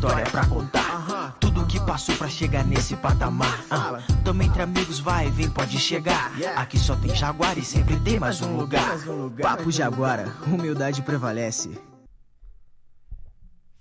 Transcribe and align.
história 0.00 0.24
pra 0.30 0.48
contar. 0.48 1.36
Tudo 1.38 1.66
que 1.66 1.78
passou 1.84 2.16
pra 2.16 2.26
chegar 2.26 2.64
nesse 2.64 2.96
patamar. 2.96 3.62
Ah, 3.70 3.98
Tamo 4.24 4.42
entre 4.42 4.62
amigos, 4.62 4.98
vai 4.98 5.26
e 5.26 5.30
vem, 5.30 5.50
pode 5.50 5.78
chegar. 5.78 6.32
Aqui 6.56 6.78
só 6.78 6.96
tem 6.96 7.14
Jaguar 7.14 7.58
e 7.58 7.62
sempre 7.62 8.00
tem 8.00 8.18
mais 8.18 8.40
um 8.40 8.56
lugar. 8.56 8.96
Papo 9.42 9.70
Jaguara, 9.70 10.24
humildade 10.46 11.02
prevalece. 11.02 11.78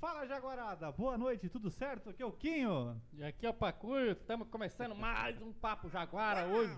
Fala 0.02 0.28
Jaguarada, 0.28 0.92
boa 0.92 1.18
noite, 1.18 1.48
tudo 1.48 1.72
certo? 1.72 2.10
Aqui 2.10 2.22
é 2.22 2.26
o 2.26 2.34
Quinho. 2.34 3.02
E 3.14 3.24
aqui 3.24 3.46
é 3.46 3.50
o 3.50 3.54
Pacuio, 3.54 4.12
estamos 4.12 4.50
começando 4.50 4.94
mais 4.94 5.42
um 5.42 5.54
Papo 5.54 5.90
Jaguara 5.90 6.48
hoje 6.48 6.76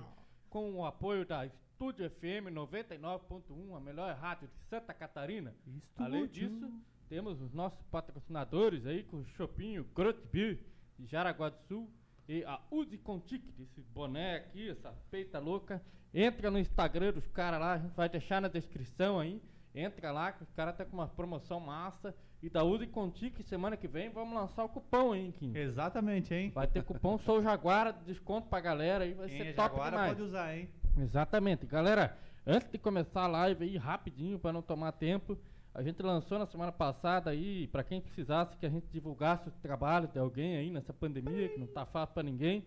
com 0.51 0.71
o 0.75 0.85
apoio 0.85 1.25
da 1.25 1.47
Estúdio 1.47 2.07
FM 2.11 2.53
99.1, 2.53 3.75
a 3.75 3.79
melhor 3.79 4.15
rádio 4.17 4.47
de 4.47 4.69
Santa 4.69 4.93
Catarina. 4.93 5.55
Além 5.97 6.27
disso, 6.27 6.71
temos 7.11 7.41
os 7.41 7.51
nossos 7.51 7.83
patrocinadores 7.91 8.85
aí 8.85 9.03
com 9.03 9.17
o 9.17 9.25
Chopinho, 9.35 9.85
Grot 9.93 10.17
Beer 10.31 10.59
de 10.97 11.05
Jaraguá 11.05 11.49
do 11.49 11.57
Sul 11.67 11.89
e 12.25 12.41
a 12.45 12.57
Use 12.71 12.97
Contic, 12.99 13.43
esse 13.59 13.81
boné 13.81 14.37
aqui, 14.37 14.69
essa 14.69 14.93
peita 15.11 15.37
louca. 15.37 15.81
Entra 16.13 16.49
no 16.49 16.57
Instagram 16.57 17.11
dos 17.11 17.27
caras 17.27 17.59
lá, 17.59 17.73
a 17.73 17.77
gente 17.79 17.93
vai 17.97 18.07
deixar 18.07 18.41
na 18.41 18.47
descrição 18.47 19.19
aí. 19.19 19.41
Entra 19.75 20.09
lá, 20.09 20.31
que 20.31 20.41
os 20.41 20.49
caras 20.51 20.73
estão 20.73 20.85
com 20.85 20.93
uma 20.93 21.07
promoção 21.09 21.59
massa. 21.59 22.15
E 22.41 22.49
da 22.49 22.63
Use 22.63 22.87
Contic, 22.87 23.43
semana 23.43 23.75
que 23.75 23.89
vem, 23.89 24.09
vamos 24.09 24.33
lançar 24.33 24.63
o 24.63 24.69
cupom, 24.69 25.13
hein, 25.13 25.33
Kim? 25.37 25.53
Exatamente, 25.53 26.33
hein? 26.33 26.49
Vai 26.55 26.67
ter 26.67 26.81
cupom 26.81 27.17
Sou 27.17 27.43
Jaguara, 27.43 27.91
desconto 27.91 28.47
pra 28.47 28.61
galera 28.61 29.03
aí, 29.03 29.13
vai 29.13 29.27
Quem 29.27 29.37
ser 29.37 29.47
é 29.47 29.53
top 29.53 29.75
Jaguara 29.75 29.91
demais. 29.97 30.13
pode 30.13 30.21
usar, 30.29 30.55
hein? 30.55 30.69
Exatamente. 30.97 31.65
Galera, 31.65 32.17
antes 32.47 32.71
de 32.71 32.77
começar 32.77 33.23
a 33.23 33.27
live 33.27 33.65
aí, 33.65 33.75
rapidinho, 33.75 34.39
para 34.39 34.53
não 34.53 34.61
tomar 34.61 34.93
tempo, 34.93 35.37
a 35.73 35.81
gente 35.81 36.01
lançou 36.03 36.37
na 36.37 36.45
semana 36.45 36.71
passada 36.71 37.29
aí, 37.29 37.67
para 37.67 37.83
quem 37.83 38.01
precisasse 38.01 38.57
que 38.57 38.65
a 38.65 38.69
gente 38.69 38.87
divulgasse 38.91 39.47
o 39.47 39.51
trabalho 39.61 40.07
de 40.07 40.19
alguém 40.19 40.57
aí 40.57 40.69
nessa 40.69 40.91
pandemia, 40.91 41.47
que 41.49 41.59
não 41.59 41.67
tá 41.67 41.85
fácil 41.85 42.13
para 42.13 42.23
ninguém. 42.23 42.65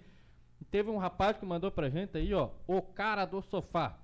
E 0.60 0.65
teve 0.65 0.88
um 0.88 0.97
rapaz 0.97 1.37
que 1.37 1.44
mandou 1.44 1.70
pra 1.70 1.91
gente 1.91 2.16
aí, 2.16 2.32
ó, 2.32 2.50
o 2.66 2.81
cara 2.81 3.26
do 3.26 3.43
sofá, 3.43 3.98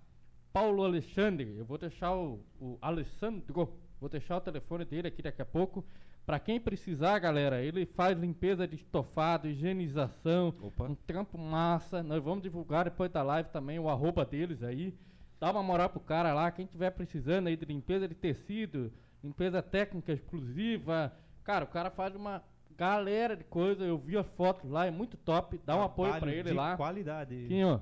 Paulo 0.52 0.84
Alexandre. 0.84 1.56
Eu 1.56 1.64
vou 1.64 1.78
deixar 1.78 2.14
o, 2.14 2.44
o 2.60 2.76
Alessandro, 2.82 3.74
vou 3.98 4.10
deixar 4.10 4.36
o 4.36 4.40
telefone 4.40 4.84
dele 4.84 5.08
aqui 5.08 5.22
daqui 5.22 5.40
a 5.40 5.46
pouco. 5.46 5.84
Pra 6.26 6.38
quem 6.38 6.60
precisar, 6.60 7.18
galera, 7.18 7.62
ele 7.62 7.86
faz 7.86 8.18
limpeza 8.18 8.68
de 8.68 8.76
estofado, 8.76 9.48
higienização, 9.48 10.54
Opa. 10.60 10.84
um 10.84 10.94
trampo 10.94 11.38
massa. 11.38 12.02
Nós 12.02 12.22
vamos 12.22 12.42
divulgar 12.42 12.84
depois 12.84 13.10
da 13.10 13.22
live 13.22 13.48
também 13.48 13.78
o 13.78 13.88
arroba 13.88 14.24
deles 14.24 14.62
aí. 14.62 14.94
Dá 15.40 15.50
uma 15.50 15.62
moral 15.62 15.88
pro 15.88 16.00
cara 16.00 16.34
lá, 16.34 16.50
quem 16.50 16.66
tiver 16.66 16.90
precisando 16.90 17.46
aí 17.46 17.56
de 17.56 17.64
limpeza 17.64 18.06
de 18.06 18.14
tecido, 18.14 18.92
limpeza 19.24 19.62
técnica 19.62 20.12
exclusiva. 20.12 21.10
Cara, 21.42 21.64
o 21.64 21.68
cara 21.68 21.90
faz 21.90 22.14
uma 22.14 22.44
galera 22.76 23.34
de 23.34 23.44
coisa. 23.44 23.82
Eu 23.82 23.98
vi 23.98 24.18
as 24.18 24.26
fotos 24.28 24.70
lá, 24.70 24.84
é 24.86 24.90
muito 24.90 25.16
top. 25.16 25.58
Dá 25.64 25.76
um 25.76 25.82
apoio 25.82 26.18
pra 26.20 26.30
ele 26.30 26.50
de 26.50 26.54
lá. 26.54 26.76
qualidade. 26.76 27.46
Quinho, 27.48 27.80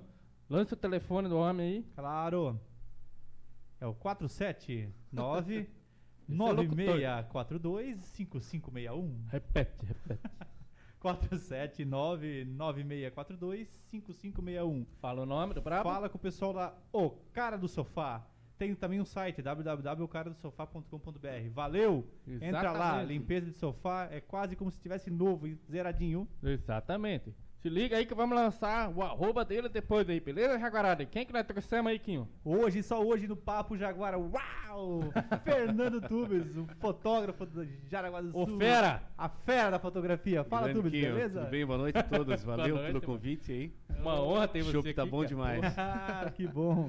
lança 0.49 0.75
o 0.75 0.79
telefone 0.79 1.29
do 1.29 1.37
homem 1.37 1.67
aí. 1.67 1.87
Claro. 1.97 2.61
É 3.81 3.87
o 3.87 3.95
479 3.95 5.69
Esse 6.29 6.43
é 6.43 6.53
locutor. 6.53 6.77
9642 6.77 8.05
5561. 8.05 9.25
Repete, 9.31 9.87
repete. 9.87 10.21
479 11.01 12.45
9642 12.45 13.69
5561. 13.91 14.85
Fala 15.01 15.23
o 15.23 15.27
nome 15.27 15.55
do 15.55 15.63
brabo. 15.63 15.89
Fala 15.89 16.09
com 16.09 16.19
o 16.19 16.21
pessoal 16.21 16.53
lá, 16.53 16.77
O 16.93 17.11
Cara 17.33 17.57
do 17.57 17.69
Sofá. 17.69 18.27
Tem 18.59 18.75
também 18.75 19.01
um 19.01 19.05
site, 19.05 19.41
www.ocaradosofá.com.br. 19.41 21.51
Valeu! 21.53 22.05
Entra 22.27 22.73
lá, 22.73 22.89
Exatamente. 22.89 23.09
limpeza 23.09 23.47
de 23.47 23.53
sofá, 23.57 24.09
é 24.11 24.21
quase 24.21 24.57
como 24.57 24.69
se 24.69 24.79
estivesse 24.79 25.13
novo, 25.13 25.47
e 25.47 25.55
zeradinho. 25.71 26.27
Exatamente. 26.43 27.33
Se 27.61 27.69
liga 27.69 27.97
aí 27.97 28.07
que 28.07 28.15
vamos 28.15 28.37
lançar 28.37 28.89
o 28.89 29.03
arroba 29.03 29.45
dele 29.45 29.69
depois 29.69 30.09
aí, 30.09 30.21
beleza, 30.21 30.61
Jaguarada? 30.61 31.05
Quem 31.05 31.27
que 31.27 31.33
nós 31.33 31.45
trouxemos 31.45 31.91
aí, 31.91 31.99
Quinho? 31.99 32.29
Hoje, 32.45 32.85
só 32.85 33.03
hoje 33.05 33.27
no 33.27 33.35
Papo 33.35 33.77
Jaguara, 33.77 34.17
uau! 34.17 35.01
Fernando 35.43 36.01
Tubes, 36.01 36.57
o 36.57 36.69
fotógrafo 36.79 37.45
do 37.45 37.67
Jaraguá 37.91 38.21
do 38.21 38.29
Ô, 38.37 38.47
Sul. 38.47 38.59
fera! 38.59 39.03
A 39.19 39.29
fera 39.29 39.71
da 39.73 39.79
fotografia. 39.81 40.45
Fala, 40.45 40.69
Grande 40.69 40.79
Tubes, 40.79 40.93
Quinho, 40.93 41.15
beleza? 41.15 41.41
Tudo 41.41 41.51
bem? 41.51 41.67
Boa 41.67 41.79
noite 41.79 41.99
a 41.99 42.03
todos. 42.05 42.43
Valeu 42.45 42.77
noite, 42.77 42.87
pelo 42.87 43.03
convite 43.03 43.51
aí. 43.51 43.73
Uma 44.01 44.23
honra 44.23 44.47
ter 44.47 44.61
O 44.61 44.67
você 44.67 44.73
chopp 44.73 44.95
tá 44.95 45.03
aqui, 45.03 45.11
bom 45.11 45.17
cara. 45.19 45.29
demais. 45.29 45.75
Ah, 45.77 46.31
que 46.33 46.47
bom. 46.47 46.89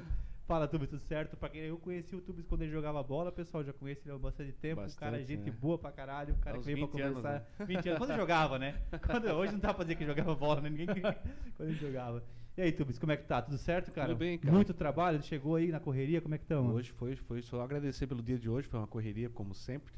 Fala, 0.50 0.66
Tubes, 0.66 0.88
tudo 0.88 0.98
certo? 1.02 1.36
Pra 1.36 1.48
quem 1.48 1.60
eu 1.60 1.76
conheci 1.78 2.16
o 2.16 2.20
Tubes 2.20 2.44
quando 2.44 2.62
ele 2.62 2.72
jogava 2.72 3.00
bola, 3.04 3.30
pessoal, 3.30 3.62
já 3.62 3.72
conheci 3.72 4.02
ele 4.08 4.16
há 4.16 4.18
bastante 4.18 4.50
tempo. 4.50 4.80
o 4.82 4.96
cara 4.96 5.14
é 5.16 5.20
Bastante, 5.20 5.26
gente 5.28 5.48
né? 5.48 5.56
boa 5.60 5.78
pra 5.78 5.92
caralho. 5.92 6.34
O 6.34 6.38
cara 6.38 6.56
Há 6.56 6.58
que 6.58 6.64
veio 6.66 6.88
pra 6.88 6.96
20 6.98 7.02
anos, 7.02 7.22
conversar. 7.22 7.46
20 7.66 7.88
anos. 7.88 7.98
Quando 7.98 8.16
jogava, 8.18 8.58
né? 8.58 8.74
Quando, 9.06 9.26
hoje 9.28 9.52
não 9.52 9.60
dá 9.60 9.72
pra 9.72 9.84
dizer 9.84 9.94
que 9.94 10.04
jogava 10.04 10.34
bola, 10.34 10.60
né? 10.60 10.68
Ninguém 10.70 10.86
quando 11.56 11.68
ele 11.68 11.74
jogava. 11.78 12.20
E 12.56 12.62
aí, 12.62 12.72
Tubes, 12.72 12.98
como 12.98 13.12
é 13.12 13.16
que 13.16 13.26
tá? 13.26 13.40
Tudo 13.40 13.56
certo, 13.58 13.92
cara? 13.92 14.08
Tudo 14.08 14.18
bem, 14.18 14.36
cara. 14.38 14.52
Muito 14.52 14.74
trabalho, 14.74 15.22
chegou 15.22 15.54
aí 15.54 15.68
na 15.70 15.78
correria, 15.78 16.20
como 16.20 16.34
é 16.34 16.38
que 16.38 16.42
estamos? 16.44 16.74
Hoje 16.74 16.90
foi, 16.90 17.14
foi 17.14 17.42
só 17.42 17.62
agradecer 17.62 18.08
pelo 18.08 18.20
dia 18.20 18.36
de 18.36 18.50
hoje, 18.50 18.66
foi 18.66 18.80
uma 18.80 18.88
correria 18.88 19.30
como 19.30 19.54
sempre, 19.54 19.94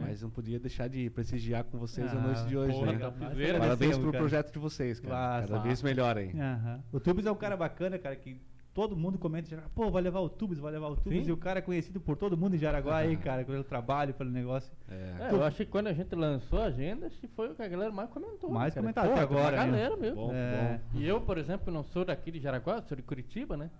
mas 0.00 0.22
não 0.22 0.30
podia 0.30 0.58
deixar 0.58 0.88
de 0.88 1.10
prestigiar 1.10 1.62
com 1.64 1.76
vocês 1.76 2.10
a 2.10 2.16
Ah, 2.16 2.20
noite 2.22 2.46
de 2.46 2.56
hoje, 2.56 2.72
porra, 2.72 2.92
né? 2.92 2.98
tá 2.98 3.10
Parabéns 3.12 3.50
agradecemos, 3.50 3.98
pelo 3.98 4.12
cara. 4.12 4.22
projeto 4.22 4.50
de 4.50 4.58
vocês, 4.58 4.98
cara. 4.98 5.10
Claro. 5.14 5.48
Cada 5.48 5.58
vez 5.60 5.82
melhor 5.82 6.16
aí. 6.16 6.32
Aham. 6.40 6.82
O 6.90 6.98
Tubes 6.98 7.26
é 7.26 7.30
um 7.30 7.36
cara 7.36 7.54
bacana, 7.54 7.98
cara, 7.98 8.16
que 8.16 8.40
todo 8.72 8.96
mundo 8.96 9.18
comenta, 9.18 9.62
pô, 9.74 9.90
vai 9.90 10.02
levar 10.02 10.20
o 10.20 10.28
Tubes, 10.28 10.58
vai 10.58 10.72
levar 10.72 10.88
o 10.88 10.96
Tubes, 10.96 11.24
Sim. 11.24 11.28
e 11.30 11.32
o 11.32 11.36
cara 11.36 11.58
é 11.58 11.62
conhecido 11.62 12.00
por 12.00 12.16
todo 12.16 12.36
mundo 12.36 12.54
em 12.54 12.58
Jaraguá 12.58 12.98
aí, 12.98 13.16
cara, 13.18 13.44
pelo 13.44 13.64
trabalho, 13.64 14.14
pelo 14.14 14.30
negócio. 14.30 14.70
É, 14.88 15.28
É, 15.30 15.34
eu 15.34 15.42
acho 15.44 15.56
que 15.58 15.66
quando 15.66 15.88
a 15.88 15.92
gente 15.92 16.14
lançou 16.14 16.60
a 16.60 16.66
agenda, 16.66 17.06
acho 17.06 17.18
que 17.18 17.26
foi 17.28 17.50
o 17.50 17.54
que 17.54 17.62
a 17.62 17.68
galera 17.68 17.90
mais 17.92 18.08
comentou. 18.10 18.50
Mais 18.50 18.74
né, 18.74 18.80
cara? 18.92 19.08
comentado 19.08 19.12
até 19.12 19.20
agora, 19.20 19.56
né? 19.56 19.66
galera, 19.66 19.96
meu. 19.96 20.14
Bom, 20.14 20.32
É. 20.32 20.80
bom. 20.92 21.00
E 21.00 21.06
eu, 21.06 21.20
por 21.20 21.36
exemplo, 21.38 21.72
não 21.72 21.82
sou 21.84 22.04
daqui 22.04 22.30
de 22.30 22.38
Jaraguá, 22.40 22.80
sou 22.82 22.96
de 22.96 23.02
Curitiba, 23.02 23.56
né? 23.56 23.70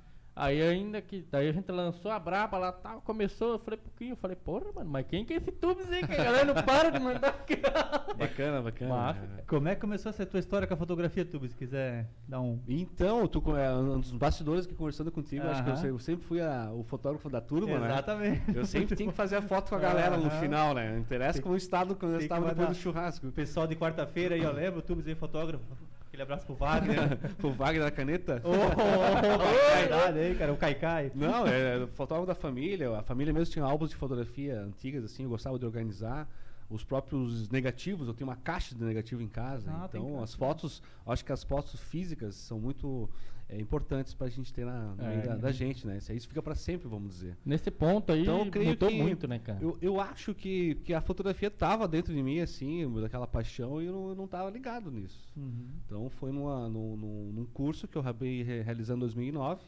Aí 0.42 0.62
ainda 0.62 1.00
que. 1.00 1.26
Daí 1.31 1.48
a 1.48 1.52
gente 1.52 1.70
lançou 1.70 2.10
a 2.10 2.19
braba 2.19 2.56
lá 2.58 2.72
tal, 2.72 3.00
começou, 3.02 3.52
eu 3.52 3.58
falei 3.58 3.78
pouquinho, 3.78 4.12
eu 4.12 4.16
falei, 4.16 4.37
porra, 4.37 4.66
mano, 4.75 4.90
mas 4.90 5.06
quem 5.06 5.25
que 5.25 5.32
é 5.34 5.37
esse 5.37 5.50
tubos 5.52 5.90
aí? 5.90 6.06
Que 6.06 6.14
a 6.14 6.25
galera 6.25 6.44
não 6.54 6.62
para 6.62 6.90
de 6.90 6.98
mandar. 6.98 7.34
Bacana, 8.16 8.60
bacana. 8.60 8.94
Massa. 8.94 9.20
Como 9.46 9.69
é 9.69 9.75
que 9.75 9.81
começou 9.81 10.10
essa 10.10 10.26
tua 10.26 10.40
história 10.40 10.66
com 10.66 10.75
a 10.75 10.76
fotografia, 10.76 11.25
Tubes? 11.25 11.52
Se 11.52 11.56
quiser 11.56 12.06
dar 12.28 12.40
um. 12.40 12.58
Então, 12.69 13.26
tu, 13.26 13.42
é, 13.56 13.72
um 13.75 13.98
dos 14.00 14.12
bastidores 14.12 14.66
que 14.66 14.75
conversando 14.75 15.10
contigo, 15.10 15.46
acho 15.46 15.64
que 15.64 15.70
eu, 15.70 15.94
eu 15.94 15.98
sempre 15.98 16.26
fui 16.26 16.40
a- 16.40 16.70
o 16.72 16.82
fotógrafo 16.84 17.31
da 17.31 17.40
turma, 17.40 17.78
né? 17.78 17.87
Exatamente. 17.88 18.42
Eu 18.56 18.64
sempre 18.66 18.94
tenho 18.96 19.10
que 19.10 19.16
fazer 19.16 19.37
a 19.37 19.42
foto 19.42 19.70
com 19.70 19.76
a 19.76 19.78
galera 19.78 20.16
no 20.16 20.31
final, 20.31 20.75
né? 20.75 20.90
Não 20.92 20.98
interessa 20.98 21.34
Tem- 21.34 21.42
como 21.42 21.54
o 21.54 21.58
estado 21.58 21.94
quando 21.96 22.12
eu 22.12 22.19
estava 22.20 22.48
depois 22.48 22.69
do 22.69 22.75
churrasco. 22.75 23.26
O 23.28 23.32
pessoal 23.32 23.66
de 23.66 23.75
quarta-feira 23.76 24.34
aí, 24.34 24.42
eu 24.42 24.52
lembro, 24.52 24.81
o 24.81 24.82
Tubes 24.82 25.06
aí, 25.06 25.14
fotógrafo. 25.14 25.64
Aquele 26.10 26.24
abraço 26.24 26.44
pro 26.44 26.56
Wagner. 26.56 26.98
o 27.40 27.50
Wagner 27.52 27.84
da 27.84 27.90
caneta? 27.92 28.42
Ô, 28.44 28.50
oh, 28.50 30.18
aí, 30.18 30.34
cara, 30.34 30.52
o 30.52 30.56
Kaikai. 30.56 31.12
Não, 31.14 31.46
é 31.46 31.86
fotógrafo 31.94 32.26
da 32.26 32.34
família. 32.34 32.98
A 32.98 33.02
família 33.02 33.32
mesmo 33.32 33.52
tinha 33.52 33.64
álbuns 33.64 33.90
de 33.90 33.96
fotografia 33.96 34.60
antigas, 34.60 35.04
assim, 35.04 35.22
eu 35.22 35.28
gostava 35.28 35.56
de 35.56 35.64
organizar. 35.64 36.28
Os 36.68 36.82
próprios 36.82 37.48
negativos, 37.48 38.08
eu 38.08 38.14
tenho 38.14 38.28
uma 38.28 38.34
caixa 38.34 38.74
de 38.74 38.82
negativo 38.82 39.22
em 39.22 39.28
casa. 39.28 39.70
Ah, 39.72 39.86
então, 39.88 40.20
as 40.20 40.34
fotos, 40.34 40.82
acho 41.06 41.24
que 41.24 41.30
as 41.30 41.44
fotos 41.44 41.78
físicas 41.78 42.34
são 42.34 42.58
muito 42.58 43.08
é, 43.50 43.61
importantes 43.61 44.14
pra 44.14 44.29
gente 44.29 44.52
ter 44.52 44.64
na, 44.64 44.94
no 44.94 45.02
É, 45.02 45.08
meio 45.08 45.23
da, 45.29 45.37
da 45.37 45.52
gente, 45.52 45.85
né? 45.87 45.99
Isso 45.99 46.12
aí 46.12 46.20
fica 46.20 46.41
pra 46.41 46.55
sempre, 46.55 46.87
vamos 46.88 47.11
dizer. 47.11 47.37
Nesse 47.44 47.70
ponto 47.70 48.12
aí, 48.12 48.23
Então, 48.23 48.44
mudou 48.44 48.91
muito, 48.91 49.26
né, 49.26 49.41
cara? 49.41 49.58
Eu, 49.61 49.76
eu 49.82 50.00
acho 50.00 50.32
que, 50.35 50.76
que 50.76 50.94
a 50.94 51.00
fotografia 51.00 51.50
tava 51.50 51.88
dentro 51.88 52.14
de 52.14 52.23
mim, 52.23 52.38
assim, 52.38 52.88
daquela 53.00 53.26
paixão, 53.26 53.82
e 53.82 53.87
eu 53.87 53.93
não, 53.93 54.08
eu 54.11 54.14
não 54.14 54.29
tava 54.29 54.49
ligado 54.50 54.91
nisso. 54.91 55.29
Uhum. 55.37 55.69
Então 55.85 56.08
foi 56.08 56.31
numa, 56.31 56.69
num, 56.69 56.97
num, 57.32 57.47
curso 57.47 57.88
que 57.88 57.99
eu 57.99 58.02
acabei 58.02 58.43
re- 58.43 58.62
realizando 58.62 58.99
em 58.99 59.00
2009 59.00 59.62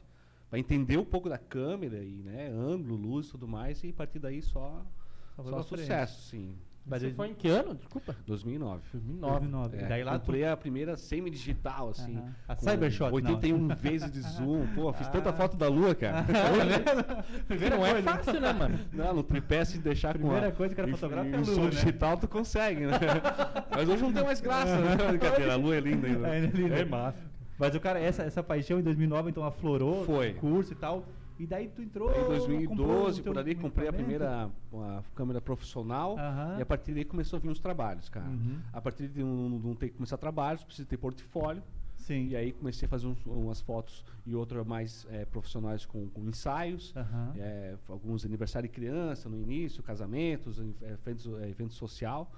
para 0.49 0.59
entender 0.59 0.99
um 0.99 1.05
pouco 1.05 1.29
da 1.29 1.39
câmera 1.39 2.05
e 2.05 2.23
né, 2.23 2.49
ângulo, 2.51 2.95
luz 2.95 3.27
e 3.27 3.31
tudo 3.31 3.49
mais 3.49 3.83
e 3.83 3.89
a 3.89 3.93
partir 3.93 4.21
daí 4.21 4.41
só, 4.43 4.85
Só 5.35 5.43
só 5.43 5.63
sucesso, 5.63 6.29
sim. 6.29 6.55
Mas 6.85 7.01
Você 7.01 7.07
ele- 7.07 7.15
foi 7.15 7.29
em 7.29 7.35
que 7.35 7.49
ano? 7.49 7.77
Desculpa. 7.77 8.17
2009. 8.27 8.83
2009. 8.93 9.33
2009. 9.47 9.77
É, 9.77 9.87
Daí 9.87 10.03
lá 10.03 10.19
tu... 10.19 10.23
comprei 10.27 10.45
a 10.45 10.57
primeira 10.57 10.97
semi-digital, 10.97 11.91
assim. 11.91 12.17
Aham. 12.17 12.35
A 12.49 12.57
com 12.57 12.69
Cybershot, 12.69 13.05
não. 13.09 13.15
81 13.15 13.69
vezes 13.77 14.11
de 14.11 14.21
zoom. 14.21 14.67
Pô, 14.75 14.93
fiz 14.93 15.07
tanta 15.09 15.31
Ah. 15.31 15.33
foto 15.33 15.57
da 15.57 15.69
lua, 15.69 15.95
cara. 15.95 16.25
Primeira 17.47 17.77
não 17.77 17.87
é 17.87 18.03
fácil, 18.03 18.41
né, 18.41 18.53
mano? 18.53 18.79
Não, 18.93 19.15
no 19.15 19.23
tripé 19.23 19.65
se 19.65 19.79
deixar 19.79 20.15
com 20.15 20.21
Primeira 20.25 20.49
a, 20.49 20.53
coisa 20.53 20.75
que 20.75 20.81
o 20.81 20.85
cara 20.85 20.89
e- 20.91 20.99
fotografa 20.99 21.29
e 21.29 21.33
é 21.33 21.37
a 21.37 21.41
lua, 21.41 21.55
som 21.55 21.65
né? 21.65 21.71
digital 21.71 22.17
tu 22.17 22.27
consegue, 22.29 22.87
né? 22.87 22.99
Mas 23.71 23.89
hoje 23.89 24.03
não 24.03 24.13
tem 24.13 24.25
mais 24.25 24.41
graça, 24.41 24.77
né? 24.81 24.97
Brincadeira, 25.09 25.53
a 25.53 25.57
lua 25.57 25.77
é 25.77 25.81
linda 25.81 26.07
ainda. 26.09 26.29
É, 26.29 26.41
linda. 26.41 26.75
É 26.75 26.85
massa. 26.85 27.23
Mas 27.59 27.75
o 27.77 27.81
cara, 27.81 28.01
essa, 28.01 28.25
essa 28.25 28.43
paixão 28.43 28.81
em 28.81 28.83
2009, 28.83 29.31
então 29.31 29.45
aflorou 29.45 30.05
Foi. 30.05 30.31
o 30.33 30.35
curso 30.35 30.73
e 30.73 30.77
tal. 30.77 31.05
E 31.39 31.47
daí 31.47 31.69
tu 31.69 31.83
entrou. 31.83 32.11
Em 32.11 32.15
comprou 32.15 32.29
2012, 32.29 33.21
o 33.21 33.25
teu 33.25 33.33
por 33.33 33.39
ali, 33.41 33.55
comprei 33.55 33.89
a 33.89 33.93
primeira 33.93 34.51
uma 34.71 35.05
câmera 35.15 35.41
profissional 35.41 36.17
Aham. 36.19 36.59
e 36.59 36.63
a 36.63 36.67
partir 36.67 36.93
daí 36.95 37.05
começou 37.05 37.37
a 37.39 37.41
vir 37.41 37.49
os 37.51 37.59
trabalhos, 37.59 38.09
cara. 38.09 38.27
Uhum. 38.29 38.59
A 38.73 38.81
partir 38.81 39.09
de 39.09 39.23
um, 39.23 39.59
de 39.61 39.67
um 39.67 39.75
ter 39.75 39.89
que 39.89 39.97
começar 39.97 40.17
trabalhos, 40.19 40.63
precisa 40.65 40.87
ter 40.87 40.97
portfólio. 40.97 41.63
Sim. 41.97 42.29
E 42.29 42.37
aí 42.37 42.53
comecei 42.53 42.87
a 42.87 42.89
fazer 42.89 43.07
uns- 43.07 43.25
umas 43.27 43.61
fotos 43.61 44.05
e 44.27 44.35
outras 44.35 44.67
mais 44.67 45.07
eh, 45.11 45.25
profissionais 45.25 45.87
com, 45.87 46.09
com 46.09 46.23
ensaios. 46.29 46.93
Aham. 46.97 47.33
eh, 47.37 47.77
alguns 47.89 48.25
aniversário 48.25 48.69
de 48.69 48.75
criança 48.75 49.29
no 49.29 49.39
início, 49.39 49.83
casamentos, 49.83 50.59
eh, 50.59 50.93
eventos, 51.05 51.27
eh, 51.41 51.49
evento 51.49 51.75
social. 51.75 52.31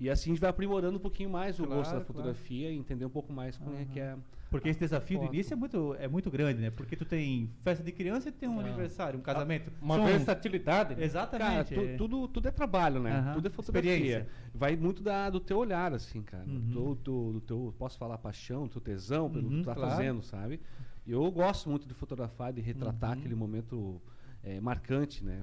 E 0.00 0.08
assim 0.08 0.30
a 0.30 0.32
gente 0.32 0.40
vai 0.40 0.48
aprimorando 0.48 0.96
um 0.96 1.00
pouquinho 1.00 1.28
mais 1.28 1.60
o 1.60 1.66
gosto 1.66 1.82
Claro, 1.90 1.98
da 1.98 2.04
fotografia 2.06 2.70
e 2.70 2.76
entender 2.76 3.04
um 3.04 3.10
pouco 3.10 3.30
mais 3.32 3.58
como 3.58 3.76
é 3.76 3.84
que 3.84 4.00
é. 4.00 4.16
Porque 4.50 4.68
esse 4.70 4.80
desafio 4.80 5.18
do 5.18 5.24
Foto. 5.26 5.34
início 5.34 5.52
é 5.52 5.56
muito, 5.56 5.94
é 6.00 6.08
muito 6.08 6.30
grande, 6.30 6.60
né? 6.60 6.70
Porque 6.70 6.96
tu 6.96 7.04
tem 7.04 7.48
festa 7.62 7.84
de 7.84 7.92
criança 7.92 8.30
e 8.30 8.32
tem 8.32 8.48
um 8.48 8.58
Ah. 8.58 8.62
aniversário, 8.64 9.16
um 9.18 9.22
casamento. 9.22 9.70
Uma 9.80 9.96
São- 9.96 10.06
versatilidade. 10.06 10.88
né? 10.90 10.94
Cara, 10.96 11.04
Exatamente. 11.04 11.74
tu- 11.74 11.80
é. 11.82 11.96
tudo, 11.96 12.26
tudo 12.26 12.48
é 12.48 12.50
trabalho, 12.50 12.98
né? 13.00 13.12
Aham, 13.12 13.34
Tudo 13.34 13.46
é 13.46 13.50
fotografia. 13.50 13.92
experiência. 13.94 14.28
Vai 14.54 14.74
muito 14.74 15.02
da, 15.02 15.28
do 15.30 15.38
teu 15.38 15.58
olhar, 15.58 15.92
assim, 15.92 16.22
cara. 16.22 16.44
Uhum. 16.48 16.60
Do, 16.70 16.94
do, 16.96 17.32
do 17.34 17.40
teu, 17.42 17.74
posso 17.78 17.96
falar 17.98 18.16
paixão, 18.18 18.62
do 18.64 18.70
teu 18.70 18.80
tesão 18.80 19.30
pelo 19.30 19.48
que 19.48 19.54
Uhum, 19.56 19.62
tu 19.62 19.66
tá 19.66 19.74
claro. 19.74 19.90
fazendo, 19.90 20.22
sabe? 20.22 20.60
E 21.06 21.12
eu 21.12 21.30
gosto 21.30 21.68
muito 21.70 21.86
de 21.86 21.94
fotografar, 21.94 22.52
de 22.52 22.60
retratar 22.62 23.12
Uhum. 23.12 23.18
aquele 23.18 23.34
momento 23.36 24.00
é, 24.42 24.58
marcante, 24.60 25.22
né? 25.24 25.42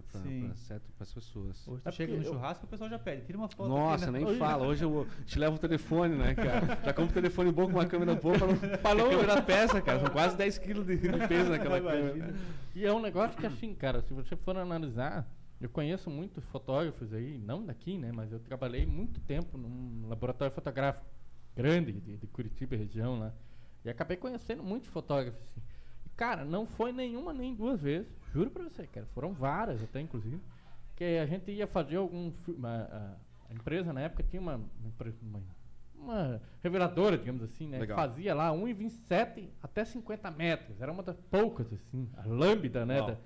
Certo, 0.55 0.91
pras 0.97 1.13
pessoas. 1.13 1.67
Hoje 1.67 1.81
tu 1.83 1.89
É 1.89 1.91
chega 1.91 2.13
no 2.15 2.23
eu- 2.23 2.33
churrasco 2.33 2.65
o 2.65 2.67
pessoal 2.67 2.89
já 2.89 2.97
pede. 2.97 3.21
Tira 3.25 3.37
uma 3.37 3.47
foto. 3.47 3.69
Nossa, 3.69 4.05
aqui, 4.05 4.11
né? 4.13 4.19
nem 4.19 4.27
Hoje- 4.27 4.39
fala. 4.39 4.65
Hoje 4.65 4.83
eu 4.83 5.07
te 5.25 5.37
levo 5.37 5.55
o 5.55 5.59
telefone, 5.59 6.15
né, 6.15 6.33
cara? 6.33 6.79
Já 6.83 6.93
compro 6.93 7.11
um 7.11 7.13
telefone 7.13 7.51
bom 7.51 7.65
com 7.65 7.73
uma 7.73 7.85
câmera 7.85 8.15
boa 8.15 8.37
pra 8.37 8.47
não 8.47 8.55
falou 8.79 9.09
câmera 9.09 9.41
peça, 9.41 9.81
cara. 9.81 9.99
São 9.99 10.09
quase 10.09 10.35
10 10.35 10.57
quilos 10.57 10.85
de, 10.87 10.97
de 10.97 11.27
peso 11.27 11.49
naquela 11.51 11.79
câmera. 11.79 12.33
E 12.75 12.85
é 12.85 12.91
um 12.93 13.01
negócio 13.01 13.37
que 13.37 13.45
assim, 13.45 13.73
cara, 13.75 14.01
se 14.01 14.13
você 14.13 14.35
for 14.35 14.57
analisar, 14.57 15.27
eu 15.61 15.69
conheço 15.69 16.09
muitos 16.09 16.43
fotógrafos 16.45 17.13
aí, 17.13 17.37
não 17.37 17.63
daqui, 17.65 17.97
né, 17.97 18.11
mas 18.11 18.31
eu 18.31 18.39
trabalhei 18.39 18.85
muito 18.85 19.19
tempo 19.21 19.57
num 19.57 20.07
laboratório 20.07 20.53
fotográfico 20.53 21.05
grande 21.55 21.91
de, 21.93 22.17
de 22.17 22.27
Curitiba 22.27 22.75
região 22.75 23.19
lá. 23.19 23.33
E 23.85 23.89
acabei 23.89 24.17
conhecendo 24.17 24.63
muitos 24.63 24.89
fotógrafos. 24.89 25.39
Assim. 25.41 25.61
E, 26.05 26.09
cara, 26.15 26.43
não 26.45 26.65
foi 26.67 26.91
nenhuma 26.91 27.33
nem 27.33 27.55
duas 27.55 27.79
vezes, 27.81 28.11
juro 28.33 28.49
pra 28.49 28.63
você, 28.63 28.85
cara, 28.87 29.05
foram 29.13 29.33
várias 29.33 29.81
até 29.83 29.99
inclusive, 30.01 30.41
que 30.95 31.03
a 31.03 31.25
gente 31.25 31.51
ia 31.51 31.67
fazer 31.67 31.97
algum 31.97 32.31
filme, 32.43 32.65
a, 32.67 33.15
empresa 33.49 33.93
na 33.93 34.01
época 34.01 34.23
tinha 34.23 34.41
uma, 34.41 34.55
uma, 34.55 34.91
uma, 35.21 35.43
uma 35.95 36.41
reveladora, 36.61 37.17
digamos 37.17 37.41
assim, 37.43 37.67
né, 37.67 37.77
que 37.77 37.81
Legal. 37.81 37.97
fazia 37.97 38.35
lá 38.35 38.51
1,27 38.51 39.49
até 39.61 39.85
50 39.85 40.31
metros, 40.31 40.81
era 40.81 40.91
uma 40.91 41.03
das 41.03 41.19
poucas 41.31 41.71
assim, 41.71 42.09
a 42.17 42.25
lambda, 42.25 42.85
né, 42.85 43.01
da- 43.01 43.17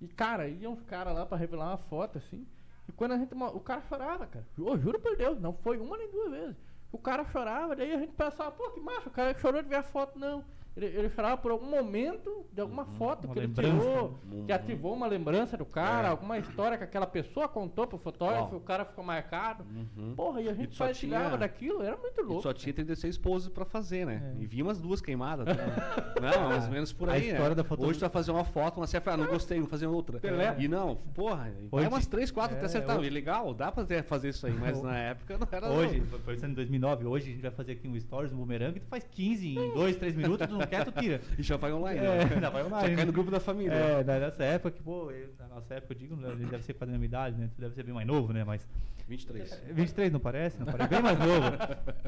e, 0.00 0.08
cara, 0.08 0.48
iam 0.48 0.72
os 0.72 0.82
caras 0.82 1.14
lá 1.14 1.26
pra 1.26 1.36
revelar 1.36 1.68
uma 1.68 1.76
foto, 1.76 2.16
assim. 2.16 2.46
E 2.88 2.92
quando 2.92 3.12
a 3.12 3.18
gente. 3.18 3.34
O 3.34 3.60
cara 3.60 3.82
chorava, 3.82 4.26
cara. 4.26 4.46
Ô, 4.58 4.76
juro 4.78 4.98
por 4.98 5.16
Deus, 5.16 5.38
não 5.38 5.52
foi 5.52 5.78
uma 5.78 5.96
nem 5.98 6.10
duas 6.10 6.30
vezes. 6.30 6.56
O 6.90 6.98
cara 6.98 7.24
chorava, 7.26 7.76
daí 7.76 7.92
a 7.92 7.98
gente 7.98 8.12
pensava, 8.14 8.50
pô, 8.50 8.70
que 8.70 8.80
macho, 8.80 9.08
o 9.08 9.12
cara 9.12 9.38
chorou 9.38 9.62
de 9.62 9.68
ver 9.68 9.76
a 9.76 9.82
foto, 9.82 10.18
não. 10.18 10.42
Ele, 10.76 10.86
ele 10.86 11.08
chorava 11.10 11.36
por 11.36 11.50
algum 11.50 11.68
momento 11.68 12.44
de 12.52 12.60
alguma 12.60 12.84
foto 12.84 13.24
Uma 13.26 13.34
que 13.34 13.40
ele 13.40 13.52
tirou, 13.52 14.18
Uhum. 14.30 14.46
que 14.46 14.52
ativou 14.52 14.94
uma 14.94 15.06
lembrança 15.06 15.56
do 15.56 15.64
cara, 15.66 16.06
É. 16.08 16.10
alguma 16.10 16.38
história 16.38 16.78
que 16.78 16.84
aquela 16.84 17.06
pessoa 17.06 17.48
contou 17.48 17.86
pro 17.88 17.98
fotógrafo, 17.98 18.50
Uau. 18.52 18.56
o 18.56 18.60
cara 18.60 18.84
ficou 18.84 19.02
marcado. 19.04 19.64
Uhum. 19.96 20.14
Porra, 20.14 20.40
e 20.40 20.48
a 20.48 20.52
E 20.52 20.54
gente 20.54 20.68
tu 20.68 20.74
só 20.76 20.84
partilhava 20.86 21.26
tinha- 21.26 21.38
daquilo, 21.38 21.82
era 21.82 21.96
muito 21.96 22.20
E 22.20 22.24
louco. 22.24 22.42
só 22.42 22.52
tinha 22.52 22.72
36 22.72 23.18
poses 23.18 23.48
pra 23.48 23.64
fazer, 23.64 24.06
né? 24.06 24.34
É. 24.38 24.42
E 24.42 24.46
vi 24.46 24.62
umas 24.62 24.80
duas 24.80 25.00
queimadas. 25.00 25.44
Tá? 25.46 25.54
não, 26.22 26.48
mais 26.48 26.64
ou 26.66 26.70
menos 26.70 26.92
por 26.92 27.08
A 27.10 27.14
aí, 27.14 27.26
história 27.30 27.48
né? 27.50 27.54
da 27.56 27.64
foto- 27.64 27.84
Hoje 27.84 27.98
tu 27.98 28.02
vai 28.02 28.10
fazer 28.10 28.30
uma 28.30 28.44
foto, 28.44 28.76
uma 28.78 28.86
certa, 28.86 29.12
ah, 29.12 29.16
não 29.16 29.26
gostei, 29.26 29.58
vou 29.58 29.68
fazer 29.68 29.86
outra. 29.88 30.20
Pelé. 30.20 30.54
E 30.58 30.68
não, 30.68 30.94
porra, 31.14 31.52
vai 31.70 31.80
Hoje- 31.80 31.88
umas 31.88 32.06
três, 32.06 32.30
quatro 32.30 32.54
até 32.56 32.64
é, 32.64 32.66
acertar. 32.66 32.96
hoje- 32.98 33.08
E 33.08 33.10
legal, 33.10 33.52
dá 33.52 33.72
pra 33.72 33.84
ter- 33.84 34.04
fazer 34.04 34.28
isso 34.28 34.46
aí, 34.46 34.52
mas 34.54 34.80
na 34.80 34.96
época 34.96 35.36
não 35.36 35.48
era 35.50 35.68
Hoje, 35.68 36.00
não. 36.00 36.18
foi 36.20 36.34
em 36.36 36.54
2009, 36.54 37.06
hoje 37.06 37.28
a 37.28 37.32
gente 37.32 37.42
vai 37.42 37.50
fazer 37.50 37.72
aqui 37.72 37.88
um 37.88 37.98
stories, 37.98 38.32
um 38.32 38.36
boomerang, 38.36 38.76
e 38.76 38.80
tu 38.80 38.86
faz 38.86 39.04
15 39.10 39.48
em 39.58 39.74
2, 39.74 39.96
3 39.96 40.14
minutos, 40.14 40.46
tu 40.46 40.59
não 40.60 40.66
quer, 40.66 40.84
tu 40.84 40.92
tira. 40.92 41.20
E 41.38 41.42
já 41.42 41.56
vai 41.56 41.72
online. 41.72 41.98
É, 41.98 42.02
né? 42.24 42.34
ainda 42.34 42.50
vai 42.50 42.64
online. 42.64 42.88
Já 42.90 42.96
cai 42.96 43.04
no 43.04 43.12
grupo 43.12 43.30
da 43.30 43.40
família. 43.40 43.72
É, 43.74 44.04
na- 44.04 44.18
nessa 44.20 44.44
época 44.44 44.70
que, 44.70 44.82
pô, 44.82 45.10
eu- 45.10 45.30
na 45.38 45.48
nossa 45.48 45.74
época 45.74 45.92
eu 45.94 45.98
digo, 45.98 46.16
né, 46.16 46.30
ele 46.30 46.46
deve 46.46 46.62
ser 46.64 46.74
quase 46.74 46.92
da 46.92 46.98
minha 46.98 47.06
idade, 47.08 47.36
né? 47.38 47.50
Tu 47.54 47.60
deve 47.60 47.74
ser 47.74 47.82
bem 47.82 47.94
mais 47.94 48.06
novo, 48.06 48.32
né? 48.32 48.44
Mas 48.44 48.66
23. 49.08 49.62
23 49.72 50.12
não 50.12 50.20
parece? 50.20 50.58
Não 50.58 50.66
parece? 50.66 50.88
Bem 50.90 51.02
mais 51.02 51.18
novo. 51.18 51.56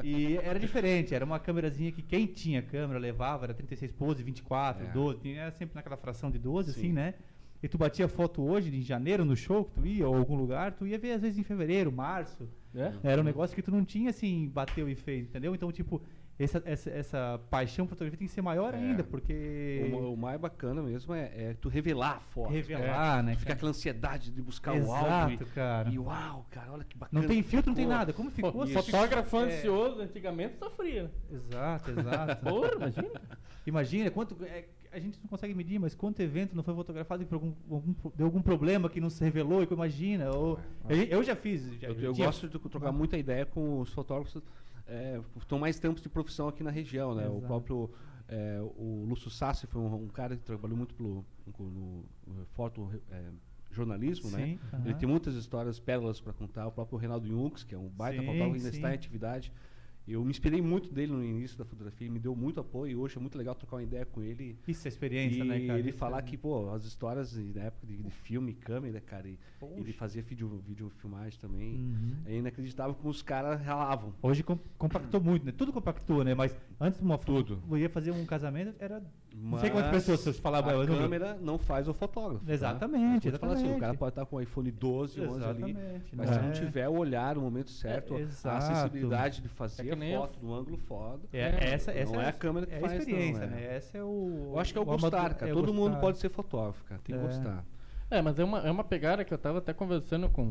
E 0.03 0.37
era 0.37 0.57
diferente, 0.59 1.13
era 1.13 1.25
uma 1.25 1.39
câmerazinha 1.39 1.91
que 1.91 2.01
quem 2.01 2.25
tinha 2.25 2.61
câmera 2.61 2.97
levava, 2.99 3.45
era 3.45 3.53
36 3.53 3.91
pose, 3.91 4.23
24, 4.23 4.85
É. 4.85 4.89
12, 4.91 5.19
tinha- 5.19 5.41
era 5.41 5.51
sempre 5.51 5.75
naquela 5.75 5.97
fração 5.97 6.31
de 6.31 6.37
12, 6.39 6.71
Sim. 6.73 6.79
assim, 6.79 6.93
né? 6.93 7.13
E 7.61 7.67
tu 7.67 7.77
batia 7.77 8.07
foto 8.09 8.41
hoje, 8.41 8.75
em 8.75 8.81
janeiro, 8.81 9.23
no 9.23 9.37
show 9.37 9.63
que 9.63 9.71
tu 9.71 9.85
ia, 9.85 10.05
ou 10.07 10.15
algum 10.15 10.35
lugar, 10.35 10.73
tu 10.73 10.85
ia 10.85 10.99
ver 10.99 11.13
às 11.13 11.21
vezes 11.21 11.37
em 11.37 11.43
fevereiro, 11.43 11.91
março. 11.91 12.49
É? 12.75 12.91
Era 13.03 13.21
um 13.21 13.23
negócio 13.23 13.55
que 13.55 13.61
tu 13.61 13.71
não 13.71 13.85
tinha 13.85 14.09
assim, 14.09 14.49
bateu 14.53 14.89
e 14.89 14.95
fez, 14.95 15.27
entendeu? 15.27 15.53
Então, 15.55 15.71
tipo, 15.71 16.01
essa, 16.39 16.61
essa, 16.65 16.89
essa 16.89 17.41
paixão 17.49 17.85
por 17.85 17.91
fotografia 17.91 18.17
tem 18.17 18.27
que 18.27 18.33
ser 18.33 18.41
maior 18.41 18.73
É. 18.73 18.77
ainda, 18.77 19.03
porque. 19.03 19.89
O, 19.93 20.13
o 20.13 20.17
mais 20.17 20.39
bacana 20.39 20.81
mesmo 20.81 21.13
é, 21.13 21.31
é 21.35 21.55
tu 21.61 21.69
revelar 21.69 22.17
a 22.17 22.19
foto. 22.19 22.51
Revelar, 22.51 23.21
né? 23.23 23.33
Fica 23.33 23.45
cara? 23.45 23.53
aquela 23.55 23.69
ansiedade 23.69 24.31
de 24.31 24.41
buscar 24.41 24.73
o 24.73 24.77
Exato, 24.77 25.05
álbum. 25.05 25.45
cara. 25.53 25.89
E, 25.89 25.99
uau, 25.99 26.45
cara, 26.49 26.71
olha 26.71 26.83
que 26.83 26.97
bacana. 26.97 27.21
Não 27.21 27.27
tem 27.27 27.41
filtro, 27.43 27.69
não 27.69 27.75
tem 27.75 27.85
nada. 27.87 28.11
Como 28.13 28.31
ficou? 28.31 28.51
Pô, 28.51 28.65
fotógrafo 28.67 29.37
é. 29.37 29.43
ansioso 29.43 30.01
antigamente 30.01 30.57
sofria. 30.57 31.03
né? 31.03 31.09
Exato, 31.31 31.91
exato. 31.91 32.35
Porra, 32.43 32.71
imagina. 32.75 33.21
Imagina 33.65 34.11
quanto. 34.11 34.43
é, 34.43 34.65
a 34.91 34.99
gente 34.99 35.19
não 35.21 35.27
consegue 35.27 35.53
medir, 35.55 35.79
mas 35.79 35.95
quanto 35.95 36.19
evento 36.21 36.55
não 36.55 36.61
foi 36.63 36.73
fotografado 36.75 37.23
e 37.23 37.25
por 37.25 37.35
algum, 37.35 37.53
algum- 37.69 37.95
deu 38.15 38.25
algum 38.27 38.41
problema 38.41 38.89
que 38.89 39.01
não 39.01 39.09
se 39.09 39.23
revelou 39.23 39.63
e 39.63 39.67
que 39.67 39.73
imagina. 39.73 40.29
Ou, 40.31 40.59
eu, 40.89 40.97
eu 41.03 41.23
já 41.23 41.35
fiz. 41.35 41.63
Já, 41.79 41.87
Eu, 41.87 41.95
eu 41.99 42.13
tinha- 42.13 42.25
gosto 42.27 42.47
de 42.47 42.59
trocar 42.59 42.91
muita 42.91 43.17
ideia 43.17 43.45
com 43.45 43.79
os 43.79 43.91
fotógrafos 43.93 44.41
é, 44.87 45.21
estão 45.37 45.59
mais 45.59 45.79
tempos 45.79 46.01
de 46.01 46.09
profissão 46.09 46.47
aqui 46.47 46.63
na 46.63 46.71
região, 46.71 47.15
né? 47.15 47.27
O 47.27 47.37
Exato. 47.37 47.47
próprio 47.47 47.91
é, 48.27 48.59
o 48.61 49.05
Lúcio 49.07 49.29
Sassi 49.29 49.67
foi 49.67 49.81
um, 49.81 49.93
um 49.95 50.07
cara 50.07 50.35
que 50.35 50.43
trabalhou 50.43 50.77
muito 50.77 50.95
pelo, 50.95 51.25
no, 51.57 52.05
no 52.25 52.45
foto 52.53 52.89
é, 53.11 53.29
jornalismo, 53.71 54.29
né? 54.31 54.45
Sim, 54.45 54.59
Ele 54.83 54.89
aham. 54.89 54.93
tem 54.99 55.09
muitas 55.09 55.35
histórias, 55.35 55.79
pérolas 55.79 56.21
para 56.21 56.33
contar. 56.33 56.67
O 56.67 56.71
próprio 56.71 56.97
Reinaldo 56.97 57.27
Junks, 57.27 57.63
que 57.63 57.75
é 57.75 57.77
um 57.77 57.89
baita 57.89 58.21
Sim, 58.21 58.25
fotógrafo, 58.27 58.55
ainda 58.55 58.69
sim. 58.69 58.75
está 58.77 58.91
em 58.91 58.95
atividade. 58.95 59.51
Eu 60.05 60.21
me 60.23 60.31
inspirei 60.31 60.61
muito 60.61 60.93
dele 60.93 61.13
no 61.13 61.23
início 61.23 61.57
da 61.57 61.63
fotografia, 61.63 62.05
ele 62.05 62.13
me 62.13 62.19
deu 62.19 62.35
muito 62.35 62.59
apoio 62.59 62.91
e 62.91 62.95
hoje 62.95 63.17
é 63.17 63.21
muito 63.21 63.37
legal 63.37 63.55
trocar 63.55 63.77
uma 63.77 63.83
ideia 63.83 64.05
com 64.05 64.21
ele. 64.21 64.57
Isso 64.67 64.85
é 64.85 64.89
experiência, 64.89 65.43
e 65.43 65.47
né, 65.47 65.65
cara? 65.65 65.79
ele 65.79 65.89
Isso 65.89 65.97
falar 65.97 66.19
é- 66.19 66.21
que, 66.23 66.37
pô, 66.37 66.69
as 66.71 66.83
histórias 66.83 67.33
na 67.37 67.63
época 67.63 67.87
de, 67.87 68.03
de 68.03 68.11
filme, 68.11 68.53
câmera, 68.53 68.99
cara, 68.99 69.29
e 69.29 69.39
ele 69.77 69.93
fazia 69.93 70.21
vídeo, 70.21 70.61
vídeo 70.67 70.89
filmagem 70.97 71.39
também. 71.39 71.75
Uhum. 71.77 72.15
É 72.25 72.35
inacreditável 72.35 72.93
como 72.95 73.09
os 73.09 73.21
caras 73.21 73.61
ralavam. 73.61 74.13
Hoje 74.21 74.43
com- 74.43 74.59
compactou 74.77 75.21
muito, 75.21 75.45
né? 75.45 75.53
Tudo 75.53 75.71
compactou, 75.71 76.21
né? 76.23 76.35
Mas 76.35 76.53
antes 76.81 76.99
de 76.99 77.05
uma 77.05 77.17
foto, 77.17 77.55
Tudo. 77.55 77.63
eu 77.71 77.77
ia 77.77 77.89
fazer 77.89 78.11
um 78.11 78.25
casamento, 78.25 78.75
era. 78.79 79.01
Não 79.35 79.51
Mas 79.51 79.61
sei 79.61 79.71
quantas 79.71 79.91
pessoas 79.91 80.19
vocês 80.19 80.37
falavam. 80.39 80.69
A 80.71 80.73
eu 80.75 80.87
não- 80.87 80.97
câmera 80.97 81.35
não 81.41 81.57
faz 81.57 81.87
o 81.87 81.93
fotógrafo. 81.93 82.45
tá? 82.45 82.53
Exatamente, 82.53 83.31
falar 83.31 83.53
assim, 83.53 83.75
o 83.75 83.79
cara 83.79 83.93
pode 83.95 84.09
estar 84.11 84.25
com 84.27 84.35
o 84.35 84.41
iPhone 84.41 84.69
12, 84.71 85.19
11 85.21 85.43
ali. 85.43 85.71
Exatamente, 85.71 86.15
Mas 86.15 86.29
né? 86.29 86.35
se 86.37 86.41
não 86.45 86.51
tiver 86.53 86.87
o 86.87 86.97
olhar 86.97 87.35
no 87.35 87.41
momento 87.41 87.71
certo, 87.71 88.13
É, 88.13 88.17
a 88.17 88.19
exato. 88.21 88.65
sensibilidade 88.65 89.41
de 89.41 89.47
fazer 89.49 89.87
É 89.89 90.15
a 90.15 90.19
foto 90.19 90.39
no 90.41 90.53
ângulo 90.53 90.77
foda. 90.77 91.23
É, 91.33 91.73
essa, 91.73 91.91
essa 91.91 92.13
não 92.13 92.21
é 92.21 92.27
a 92.29 92.31
câmera 92.31 92.67
que 92.67 92.75
é 92.75 92.79
faz, 92.79 92.93
a 92.93 92.95
experiência, 92.97 93.47
não, 93.47 93.57
é. 93.57 93.59
né? 93.61 93.75
Essa 93.75 93.97
é 93.97 94.03
o. 94.03 94.51
Eu 94.53 94.59
acho 94.59 94.71
que 94.71 94.77
é 94.77 94.81
o, 94.81 94.83
amado- 94.83 95.01
gostar, 95.01 95.33
cara. 95.33 95.49
é 95.51 95.53
o 95.53 95.57
Todo 95.57 95.73
mundo 95.73 95.85
gostar. 95.89 95.99
pode 96.01 96.17
ser 96.19 96.29
fotógrafo, 96.29 96.83
cara. 96.85 97.01
Tem 97.03 97.15
que 97.17 97.21
É. 97.21 97.25
gostar. 97.25 97.65
É, 98.11 98.21
mas 98.21 98.37
é 98.37 98.43
uma, 98.43 98.59
é 98.59 98.69
uma 98.69 98.83
pegada 98.83 99.25
que 99.25 99.33
eu 99.33 99.37
tava 99.39 99.57
até 99.57 99.73
conversando 99.73 100.29
com, 100.29 100.45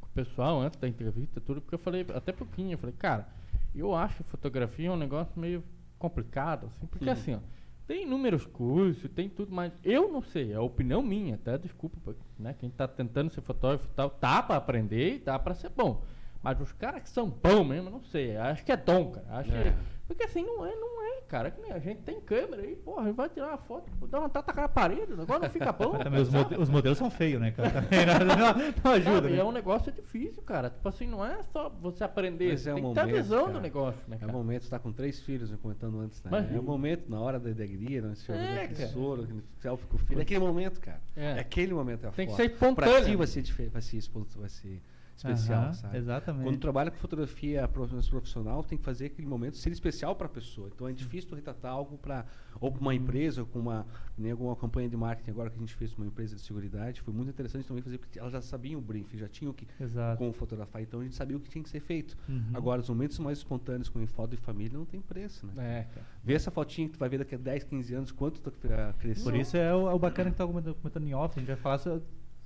com 0.00 0.06
o 0.06 0.10
pessoal 0.14 0.60
antes 0.60 0.78
da 0.78 0.86
entrevista, 0.86 1.40
tudo, 1.40 1.60
porque 1.60 1.74
eu 1.74 1.78
falei, 1.80 2.06
até 2.14 2.30
pouquinho, 2.30 2.74
eu 2.74 2.78
falei, 2.78 2.94
cara, 2.96 3.26
eu 3.74 3.92
acho 3.96 4.18
que 4.18 4.30
fotografia 4.30 4.88
é 4.88 4.92
um 4.92 4.96
negócio 4.96 5.32
meio 5.38 5.62
complicado, 5.98 6.66
assim, 6.66 6.86
porque 6.86 7.04
Uhum. 7.06 7.10
assim, 7.12 7.34
ó, 7.34 7.38
tem 7.86 8.02
inúmeros 8.02 8.44
cursos, 8.46 9.08
tem 9.10 9.28
tudo, 9.28 9.54
mas 9.54 9.72
eu 9.84 10.10
não 10.10 10.22
sei, 10.22 10.52
é 10.52 10.56
a 10.56 10.60
opinião 10.62 11.02
minha, 11.02 11.36
até 11.36 11.56
desculpa, 11.56 12.14
né, 12.38 12.54
quem 12.58 12.68
tá 12.70 12.86
tentando 12.88 13.30
ser 13.30 13.40
fotógrafo 13.42 13.86
e 13.86 13.94
tal, 13.94 14.10
tá 14.10 14.42
pra 14.42 14.56
aprender 14.56 15.14
e 15.14 15.18
tá 15.20 15.38
pra 15.38 15.54
ser 15.54 15.70
bom. 15.70 16.02
Mas 16.42 16.60
os 16.60 16.72
caras 16.72 17.02
que 17.02 17.08
são 17.08 17.28
bons 17.28 17.64
mesmo, 17.64 17.90
não 17.90 18.02
sei, 18.02 18.36
acho 18.36 18.64
que 18.64 18.70
é 18.72 18.76
dom, 18.76 19.10
cara. 19.12 19.26
Acho 19.30 19.52
É. 19.52 19.62
que- 19.62 19.95
porque 20.06 20.22
assim, 20.24 20.44
não 20.44 20.64
é, 20.64 20.74
não 20.74 21.02
é, 21.04 21.20
cara, 21.28 21.50
que 21.50 21.60
nem 21.60 21.72
a 21.72 21.78
gente 21.78 22.00
tem 22.02 22.20
câmera 22.20 22.62
aí, 22.62 22.76
porra, 22.76 23.12
vai 23.12 23.28
tirar 23.28 23.48
uma 23.48 23.58
foto, 23.58 23.90
dá 24.06 24.18
uma 24.20 24.28
taca 24.28 24.52
na 24.62 24.68
parede, 24.68 25.12
o 25.12 25.16
negócio 25.16 25.42
não 25.42 25.50
fica 25.50 25.72
bom. 25.72 25.92
Mas 25.94 26.02
também 26.04 26.20
os, 26.22 26.28
sabe? 26.28 26.44
mode- 26.50 26.62
os 26.62 26.68
modelos 26.68 26.98
são 26.98 27.10
feios, 27.10 27.40
né, 27.40 27.50
cara? 27.50 27.70
Não, 28.26 28.36
não- 28.84 28.92
ajuda. 28.92 29.14
Sabe, 29.14 29.30
né? 29.30 29.38
É 29.38 29.44
um 29.44 29.52
negócio 29.52 29.90
difícil, 29.92 30.42
cara. 30.42 30.70
Tipo 30.70 30.88
assim, 30.88 31.06
não 31.08 31.24
é 31.24 31.42
só 31.52 31.68
você 31.68 32.04
aprender, 32.04 32.50
Mas 32.50 32.60
você 32.60 32.70
é 32.70 32.74
tem 32.74 32.84
um 32.84 32.88
que 32.88 32.94
ter 32.94 33.00
a 33.00 33.04
momento, 33.06 33.22
visão 33.22 33.40
cara. 33.46 33.52
do 33.54 33.60
negócio, 33.60 34.00
né, 34.08 34.14
É 34.14 34.16
o 34.16 34.20
cara? 34.20 34.32
momento, 34.32 34.62
você 34.64 34.70
tá 34.70 34.78
com 34.78 34.92
três 34.92 35.20
filhos, 35.20 35.50
eu 35.50 35.58
comentando 35.58 35.98
antes, 36.00 36.22
né? 36.22 36.28
Imagina. 36.30 36.56
É 36.56 36.60
o 36.60 36.62
momento, 36.62 37.10
na 37.10 37.20
hora 37.20 37.38
da 37.40 37.50
alegria, 37.50 38.02
né? 38.02 38.14
É, 38.28 38.62
aquele 38.62 38.74
cara. 38.78 38.88
soro, 38.90 39.22
aquele 39.24 39.42
selfie 39.60 39.86
com 39.86 39.96
o 39.96 39.98
filho. 39.98 40.18
É 40.18 40.22
aquele 40.22 40.40
momento, 40.40 40.80
cara. 40.80 41.00
É. 41.16 41.24
É, 41.32 41.38
aquele 41.40 41.74
momento 41.74 42.04
é 42.04 42.08
a 42.08 42.12
Tem 42.12 42.26
que 42.26 42.32
foto. 42.32 42.42
ser 42.42 42.52
espontâneo. 42.52 42.92
Pra 42.92 43.04
ti 43.04 43.16
vai 43.16 43.26
ser, 43.26 43.42
vai 43.70 43.82
ser, 43.82 44.00
vai 44.36 44.48
ser 44.48 44.82
especial, 45.16 45.62
Aham, 45.64 45.72
sabe? 45.72 45.96
Exatamente. 45.96 46.44
Quando 46.44 46.58
trabalha 46.58 46.90
com 46.90 46.96
fotografia 46.98 47.66
prof- 47.68 48.10
profissional, 48.10 48.62
tem 48.62 48.76
que 48.76 48.84
fazer 48.84 49.06
aquele 49.06 49.26
momento 49.26 49.56
ser 49.56 49.70
especial 49.70 50.14
para 50.14 50.26
a 50.26 50.30
pessoa. 50.30 50.68
Então 50.74 50.86
é 50.88 50.92
difícil 50.92 51.30
tu 51.30 51.34
retratar 51.36 51.72
algo 51.72 51.96
para 51.96 52.26
ou 52.60 52.70
pra 52.70 52.80
uma 52.80 52.94
empresa, 52.94 53.42
ou 53.42 53.46
com 53.46 53.58
uma 53.58 53.86
nem 54.16 54.32
alguma 54.32 54.54
campanha 54.56 54.88
de 54.88 54.96
marketing 54.96 55.30
agora 55.30 55.50
que 55.50 55.56
a 55.56 55.60
gente 55.60 55.74
fez 55.74 55.92
com 55.92 56.02
uma 56.02 56.08
empresa 56.08 56.34
de 56.34 56.42
segurança, 56.42 56.66
foi 57.02 57.14
muito 57.14 57.28
interessante 57.28 57.66
também 57.66 57.82
fazer 57.82 57.98
porque 57.98 58.18
elas 58.18 58.32
já 58.32 58.40
sabiam 58.40 58.80
o 58.80 58.82
briefing, 58.82 59.18
já 59.18 59.28
tinham 59.28 59.52
que 59.52 59.66
Exato. 59.78 60.18
como 60.18 60.32
fotografar, 60.32 60.82
então 60.82 61.00
a 61.00 61.02
gente 61.04 61.14
sabia 61.14 61.36
o 61.36 61.40
que 61.40 61.48
tinha 61.50 61.62
que 61.62 61.68
ser 61.70 61.80
feito. 61.80 62.16
Uhum. 62.28 62.50
Agora 62.54 62.80
os 62.80 62.88
momentos 62.88 63.18
mais 63.18 63.38
espontâneos 63.38 63.88
com 63.88 64.04
foto 64.06 64.30
de 64.30 64.36
família 64.38 64.76
não 64.76 64.84
tem 64.84 65.00
preço, 65.00 65.46
né? 65.46 65.86
É. 65.96 66.00
Vê 66.24 66.34
essa 66.34 66.50
fotinha 66.50 66.88
que 66.88 66.94
tu 66.94 66.98
vai 66.98 67.08
ver 67.08 67.18
daqui 67.18 67.34
a 67.34 67.38
10, 67.38 67.64
15 67.64 67.94
anos 67.94 68.12
quanto 68.12 68.40
tu 68.40 68.50
cresceu. 68.98 69.24
Por 69.24 69.34
isso 69.38 69.56
é 69.56 69.74
o, 69.74 69.88
é 69.88 69.94
o 69.94 69.98
bacana 69.98 70.30
que 70.30 70.36
tá 70.36 70.46
comentando, 70.46 71.06
em 71.06 71.14
off, 71.14 71.36
a 71.36 71.40
gente 71.40 71.48
vai 71.48 71.56
falar 71.56 72.00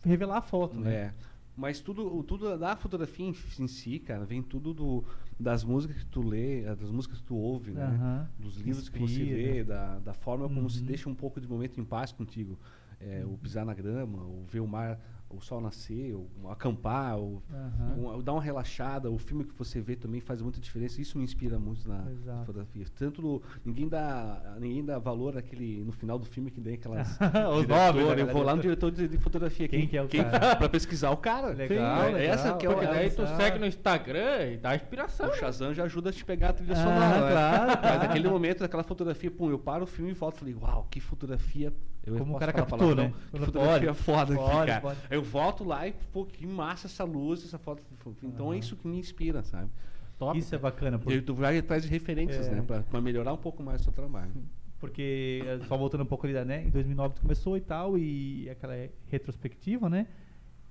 revelar 0.05 0.39
a 0.39 0.43
foto, 0.43 0.79
né? 0.81 0.95
É. 0.95 1.15
Mas 1.61 1.79
tudo, 1.81 2.23
tudo 2.25 2.57
da 2.57 2.75
fotografia 2.75 3.27
em, 3.27 3.35
em 3.59 3.67
si, 3.69 3.99
cara, 3.99 4.25
vem 4.25 4.43
tudo 4.43 4.73
do, 4.73 5.05
das 5.39 5.63
músicas 5.63 5.99
que 5.99 6.07
tu 6.07 6.23
lê, 6.23 6.63
eh, 6.65 6.75
das 6.75 6.91
músicas 6.91 7.19
que 7.19 7.25
tu 7.27 7.37
ouve, 7.37 7.73
né? 7.73 8.01
Dos 8.39 8.57
livros 8.57 8.89
que 8.89 8.99
você 8.99 9.21
Inspira. 9.23 9.37
vê, 9.37 9.65
da, 9.65 9.99
da 9.99 10.15
forma 10.15 10.49
como 10.49 10.71
se 10.71 10.81
Uhum. 10.81 10.87
deixa 10.87 11.09
um 11.11 11.15
pouco 11.15 11.39
de 11.39 11.47
momento 11.47 11.79
em 11.79 11.85
paz 11.85 12.13
contigo. 12.13 12.59
É, 12.99 13.25
O 13.27 13.37
pisar 13.37 13.67
na 13.67 13.75
grama, 13.75 14.23
o 14.25 14.45
ver 14.47 14.61
o 14.61 14.67
mar, 14.67 14.99
o 15.33 15.41
sol 15.41 15.61
nascer, 15.61 16.13
o 16.15 16.27
acampar, 16.51 17.17
o, 17.19 17.41
Aham. 17.53 17.95
um- 17.97 18.17
o 18.17 18.23
dar 18.23 18.33
uma 18.33 18.43
relaxada, 18.43 19.09
o 19.11 19.17
filme 19.17 19.45
que 19.45 19.55
você 19.57 19.81
vê 19.81 19.95
também 19.95 20.21
faz 20.21 20.43
muita 20.43 20.59
diferença. 20.61 21.01
Isso 21.01 21.17
me 21.17 21.23
inspira 21.25 21.57
muito 21.59 21.89
na 21.89 22.05
Exato. 22.11 22.41
fotografia. 22.41 22.85
Tanto 22.99 23.23
no, 23.23 23.41
ninguém 23.65 23.89
dá 23.89 24.57
ninguém 24.59 24.85
dá 24.85 24.99
valor 24.99 25.39
àquele 25.39 25.85
no 25.85 25.93
final 25.93 26.19
do 26.19 26.27
filme 26.27 26.51
que 26.51 26.61
tem 26.61 26.75
aquelas 26.75 27.09
Os 27.57 27.67
nomes, 27.67 28.07
né, 28.17 28.23
eu 28.23 28.27
vou 28.27 28.43
lá 28.43 28.57
no 28.57 28.63
diretor. 28.63 28.91
de, 28.91 29.07
de 29.07 29.19
fotografia 29.19 29.69
Quem 29.69 29.87
que 29.87 29.97
é 29.97 30.03
o 30.03 30.09
cara? 30.09 30.57
para 30.57 30.69
pesquisar 30.69 31.11
o 31.11 31.17
cara. 31.17 31.49
Legal, 31.49 32.01
Sim, 32.07 32.09
é 32.11 32.13
legal. 32.19 32.35
essa 32.35 32.57
que 32.57 32.67
é 32.67 32.69
o 32.69 32.73
Porque 32.73 32.87
daí 32.89 33.11
tu 33.11 33.25
segue 33.37 33.59
no 33.59 33.67
Instagram 33.67 34.47
e 34.53 34.57
dá 34.57 34.75
inspiração. 34.75 35.29
o 35.31 35.35
Shazam 35.35 35.73
já 35.73 35.85
ajuda 35.85 36.11
a 36.11 36.13
te 36.13 36.25
pegar 36.25 36.49
a 36.51 36.53
trilha 36.55 36.73
Ah, 36.73 36.77
sonora. 36.77 37.21
né? 37.21 37.31
claro, 37.31 37.67
Mas 37.69 37.81
claro. 37.81 37.99
naquele 38.01 38.29
momento, 38.29 38.59
daquela 38.61 38.83
fotografia, 38.83 39.31
pum, 39.31 39.49
eu 39.51 39.59
paro 39.59 39.85
o 39.85 39.87
filme 39.87 40.11
e 40.11 40.15
volto 40.15 40.37
e 40.37 40.39
falei, 40.41 40.55
uau, 40.61 40.87
que 40.91 40.99
fotografia. 41.01 41.73
Eu 42.03 42.17
Como 42.17 42.35
o 42.35 42.39
cara 42.39 42.51
captou, 42.51 42.95
né? 42.95 43.13
Que 43.31 43.31
Pode, 43.33 43.45
fotografia 43.45 43.95
foda 43.95 44.35
aqui, 44.35 44.43
pode, 44.43 44.67
cara. 44.67 45.20
Eu 45.21 45.25
volto 45.25 45.63
lá 45.65 45.87
e, 45.87 45.93
pô, 46.13 46.25
que 46.25 46.47
massa 46.47 46.87
essa 46.87 47.05
luz, 47.05 47.45
essa 47.45 47.59
foto. 47.59 47.83
Então 48.23 48.53
é 48.53 48.59
isso 48.59 48.75
que 48.77 48.89
me 48.89 48.99
inspira, 48.99 49.43
sabe? 49.43 49.71
Top. 50.19 50.39
Isso 50.39 50.55
é 50.55 50.59
bacana, 50.59 50.97
E 50.97 51.01
porque, 51.01 51.21
tu 51.21 51.35
vai 51.35 51.57
atrás 51.59 51.83
de 51.83 51.89
referências, 51.89 52.47
É. 52.49 52.55
né? 52.55 52.63
Pra, 52.63 52.83
pra 52.83 53.01
melhorar 53.01 53.33
um 53.33 53.39
pouco 53.39 53.63
mais 53.63 53.81
o 53.81 53.85
seu 53.85 53.93
trabalho. 53.93 54.33
porque 54.79 55.43
eh, 55.45 55.61
só 55.69 55.77
voltando 55.77 56.03
um 56.03 56.07
pouco 56.07 56.27
ali, 56.27 56.43
né? 56.45 56.65
Em 56.65 56.71
2009 56.71 57.15
tu 57.17 57.21
começou 57.21 57.55
e 57.57 57.61
tal, 57.61 57.99
e 57.99 58.49
aquela 58.49 58.75
retrospectiva, 59.09 59.91
né? 59.91 60.07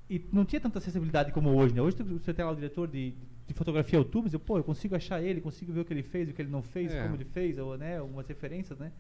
E 0.10 0.20
não 0.34 0.44
tinha 0.46 0.60
tanta 0.60 0.80
acessibilidade 0.80 1.32
como 1.32 1.50
hoje, 1.56 1.76
né? 1.76 1.82
Hoje 1.82 1.98
tu- 1.98 2.04
você 2.04 2.34
tem 2.34 2.44
lá 2.44 2.52
o 2.52 2.56
diretor 2.56 2.88
de, 2.88 3.14
de 3.48 3.54
fotografia 3.54 4.00
YouTube, 4.00 4.28
eu, 4.34 4.40
pô, 4.40 4.58
eu 4.58 4.64
consigo 4.64 4.96
achar 4.96 5.22
ele, 5.22 5.40
consigo 5.42 5.72
ver 5.72 5.82
o 5.82 5.86
que 5.86 5.94
ele 5.94 6.02
fez, 6.02 6.28
o 6.28 6.34
que 6.34 6.42
ele 6.42 6.50
não 6.50 6.64
fez, 6.64 6.92
É. 6.92 7.04
como 7.04 7.16
ele 7.16 7.26
fez, 7.26 7.60
ou, 7.60 7.78
né? 7.78 8.00
Algumas 8.00 8.26
referências, 8.28 8.80
né? 8.80 8.92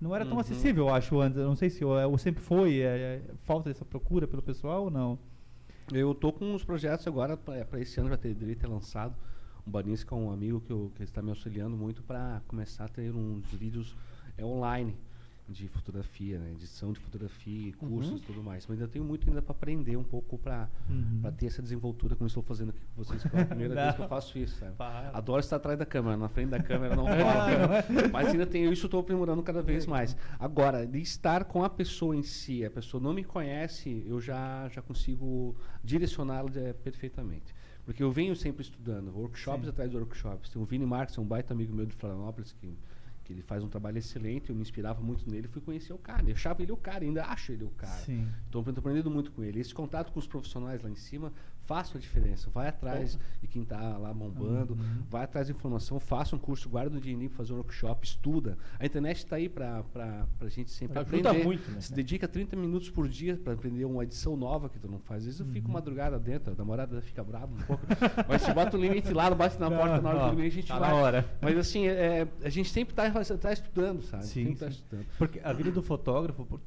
Não 0.00 0.14
era 0.14 0.24
tão 0.24 0.34
Uhum. 0.34 0.40
acessível, 0.40 0.86
eu 0.88 0.94
acho, 0.94 1.18
antes. 1.20 1.38
Eu 1.38 1.46
não 1.46 1.56
sei 1.56 1.70
se 1.70 1.84
ou, 1.84 1.92
ou 2.10 2.18
sempre 2.18 2.42
foi, 2.42 2.80
é, 2.80 2.86
é, 2.86 3.22
falta 3.44 3.68
dessa 3.68 3.84
procura 3.84 4.26
pelo 4.28 4.42
pessoal 4.42 4.84
ou 4.84 4.90
não. 4.90 5.18
Eu 5.92 6.14
tô 6.14 6.32
com 6.32 6.44
uns 6.54 6.62
projetos 6.64 7.06
agora 7.06 7.36
para 7.36 7.80
esse 7.80 7.98
ano 7.98 8.08
já 8.10 8.16
ter, 8.16 8.34
deveria 8.34 8.56
ter 8.56 8.66
lançado. 8.66 9.16
O 9.66 9.70
Banis, 9.70 10.04
que 10.04 10.12
é 10.12 10.16
um 10.16 10.30
amigo 10.30 10.60
que, 10.60 10.70
eu, 10.72 10.92
que 10.94 11.02
está 11.02 11.20
me 11.20 11.30
auxiliando 11.30 11.76
muito 11.76 12.02
para 12.02 12.40
começar 12.46 12.84
a 12.84 12.88
ter 12.88 13.14
uns 13.14 13.50
vídeos 13.52 13.96
é, 14.36 14.44
online 14.44 14.94
de 15.48 15.66
fotografia, 15.68 16.38
né? 16.38 16.52
edição 16.52 16.92
de 16.92 17.00
fotografia, 17.00 17.72
cursos 17.74 18.20
e 18.20 18.24
tudo 18.24 18.42
mais. 18.42 18.66
Mas 18.66 18.80
eu 18.80 18.86
tenho 18.88 19.04
muito 19.04 19.26
ainda 19.28 19.40
para 19.40 19.52
aprender 19.52 19.96
um 19.96 20.04
pouco 20.04 20.36
para 20.38 20.68
Uhum. 20.88 21.22
ter 21.36 21.46
essa 21.46 21.62
desenvoltura 21.62 22.14
como 22.14 22.26
eu 22.26 22.28
estou 22.28 22.42
fazendo 22.42 22.70
aqui 22.70 22.80
com 22.94 23.02
vocês 23.02 23.22
pela 23.24 23.44
primeira 23.44 23.74
vez 23.74 23.94
que 23.96 24.02
eu 24.02 24.08
faço 24.08 24.38
isso. 24.38 24.58
Sabe? 24.58 24.74
Para. 24.76 25.10
Adoro 25.16 25.40
estar 25.40 25.56
atrás 25.56 25.78
da 25.78 25.86
câmera, 25.86 26.16
na 26.16 26.28
frente 26.28 26.50
da 26.50 26.62
câmera 26.62 26.94
não 26.94 27.04
rola. 27.08 27.84
Mas 28.12 28.28
ainda 28.28 28.46
tenho 28.46 28.72
isso, 28.72 28.86
estou 28.86 29.00
aprimorando 29.00 29.42
cada 29.42 29.62
vez 29.62 29.86
mais. 29.86 30.16
Agora, 30.38 30.86
de 30.86 31.00
estar 31.00 31.44
com 31.44 31.64
a 31.64 31.70
pessoa 31.70 32.14
em 32.14 32.22
si, 32.22 32.64
a 32.64 32.70
pessoa 32.70 33.02
não 33.02 33.12
me 33.14 33.24
conhece, 33.24 34.04
eu 34.06 34.20
já, 34.20 34.68
já 34.68 34.82
consigo 34.82 35.56
direcioná-la 35.82 36.50
eh, 36.56 36.72
perfeitamente. 36.72 37.54
Porque 37.84 38.02
eu 38.02 38.12
venho 38.12 38.36
sempre 38.36 38.60
estudando, 38.62 39.10
workshops 39.16 39.62
Sim. 39.64 39.70
atrás 39.70 39.90
de 39.90 39.96
workshops. 39.96 40.50
Tem 40.50 40.60
o 40.60 40.64
Vini 40.66 40.84
Marques, 40.84 41.16
um 41.16 41.24
baita 41.24 41.54
amigo 41.54 41.74
meu 41.74 41.86
de 41.86 41.94
Florianópolis, 41.94 42.52
que, 42.52 42.76
que 43.28 43.34
ele 43.34 43.42
faz 43.42 43.62
um 43.62 43.68
trabalho 43.68 43.98
excelente, 43.98 44.48
eu 44.48 44.56
me 44.56 44.62
inspirava 44.62 45.02
muito 45.02 45.30
nele, 45.30 45.46
fui 45.46 45.60
conhecer 45.60 45.92
o 45.92 45.98
cara, 45.98 46.24
eu 46.26 46.32
achava 46.32 46.62
ele 46.62 46.72
o 46.72 46.76
cara, 46.78 47.04
ainda 47.04 47.26
acho 47.26 47.52
ele 47.52 47.62
o 47.62 47.70
cara. 47.70 48.00
Sim. 48.00 48.26
Estou 48.46 48.64
aprendendo 48.66 49.10
muito 49.10 49.30
com 49.30 49.44
ele. 49.44 49.60
Esse 49.60 49.74
contato 49.74 50.10
com 50.10 50.18
os 50.18 50.26
profissionais 50.26 50.82
lá 50.82 50.88
em 50.88 50.94
cima 50.94 51.30
faça 51.68 51.98
a 51.98 52.00
diferença. 52.00 52.48
Vai 52.48 52.68
atrás 52.68 53.18
de 53.42 53.46
quem 53.46 53.62
está 53.62 53.98
lá 53.98 54.10
bombando, 54.14 54.72
Uhum. 54.72 55.02
vai 55.10 55.24
atrás 55.24 55.48
de 55.48 55.52
informação, 55.52 56.00
faça 56.00 56.34
um 56.34 56.38
curso, 56.38 56.66
guarda 56.66 56.96
o 56.96 57.00
dinheirinho 57.00 57.28
para 57.28 57.36
fazer 57.36 57.52
um 57.52 57.56
workshop, 57.56 58.06
estuda. 58.06 58.56
A 58.80 58.86
internet 58.86 59.18
está 59.18 59.36
aí 59.36 59.50
para 59.50 59.84
a 60.40 60.48
gente 60.48 60.70
sempre 60.70 60.98
Ajuda 60.98 61.28
aprender. 61.30 61.44
muito, 61.44 61.70
né? 61.70 61.78
Se 61.82 61.92
dedica 61.92 62.26
30 62.26 62.56
minutos 62.56 62.88
por 62.88 63.06
dia 63.06 63.36
para 63.36 63.52
aprender 63.52 63.84
uma 63.84 64.02
edição 64.02 64.34
nova 64.34 64.70
que 64.70 64.78
tu 64.78 64.88
não 64.88 64.98
faz. 64.98 65.18
Às 65.18 65.24
vezes 65.26 65.40
eu 65.40 65.46
Uhum. 65.46 65.52
fico 65.52 65.70
madrugada 65.70 66.18
dentro, 66.18 66.54
a 66.54 66.56
namorada 66.56 67.02
fica 67.02 67.22
brava 67.22 67.52
um 67.54 67.58
pouco. 67.58 67.84
Mas 68.26 68.40
se 68.42 68.52
bota 68.54 68.74
o 68.74 68.80
limite 68.80 69.12
lá, 69.12 69.28
bate 69.34 69.60
na 69.60 69.70
porta 69.70 70.00
na 70.00 70.08
hora 70.08 70.18
Ó, 70.20 70.30
do 70.30 70.36
limite, 70.36 70.46
a 70.48 70.60
gente 70.62 70.68
tá 70.68 70.78
vai. 70.78 70.88
na 70.90 70.96
hora. 70.96 71.36
Mas 71.42 71.58
assim, 71.58 71.86
é, 71.86 72.26
a 72.42 72.48
gente 72.48 72.70
sempre 72.70 72.92
está 72.92 73.10
tá 73.36 73.52
estudando, 73.52 74.00
sabe? 74.04 74.24
Sim, 74.24 74.44
sempre 74.46 74.56
tá 74.60 74.68
estudando. 74.68 75.06
Porque 75.18 75.38
a 75.44 75.52
vida 75.52 75.70
do 75.70 75.82
fotógrafo, 75.82 76.46
por- 76.46 76.60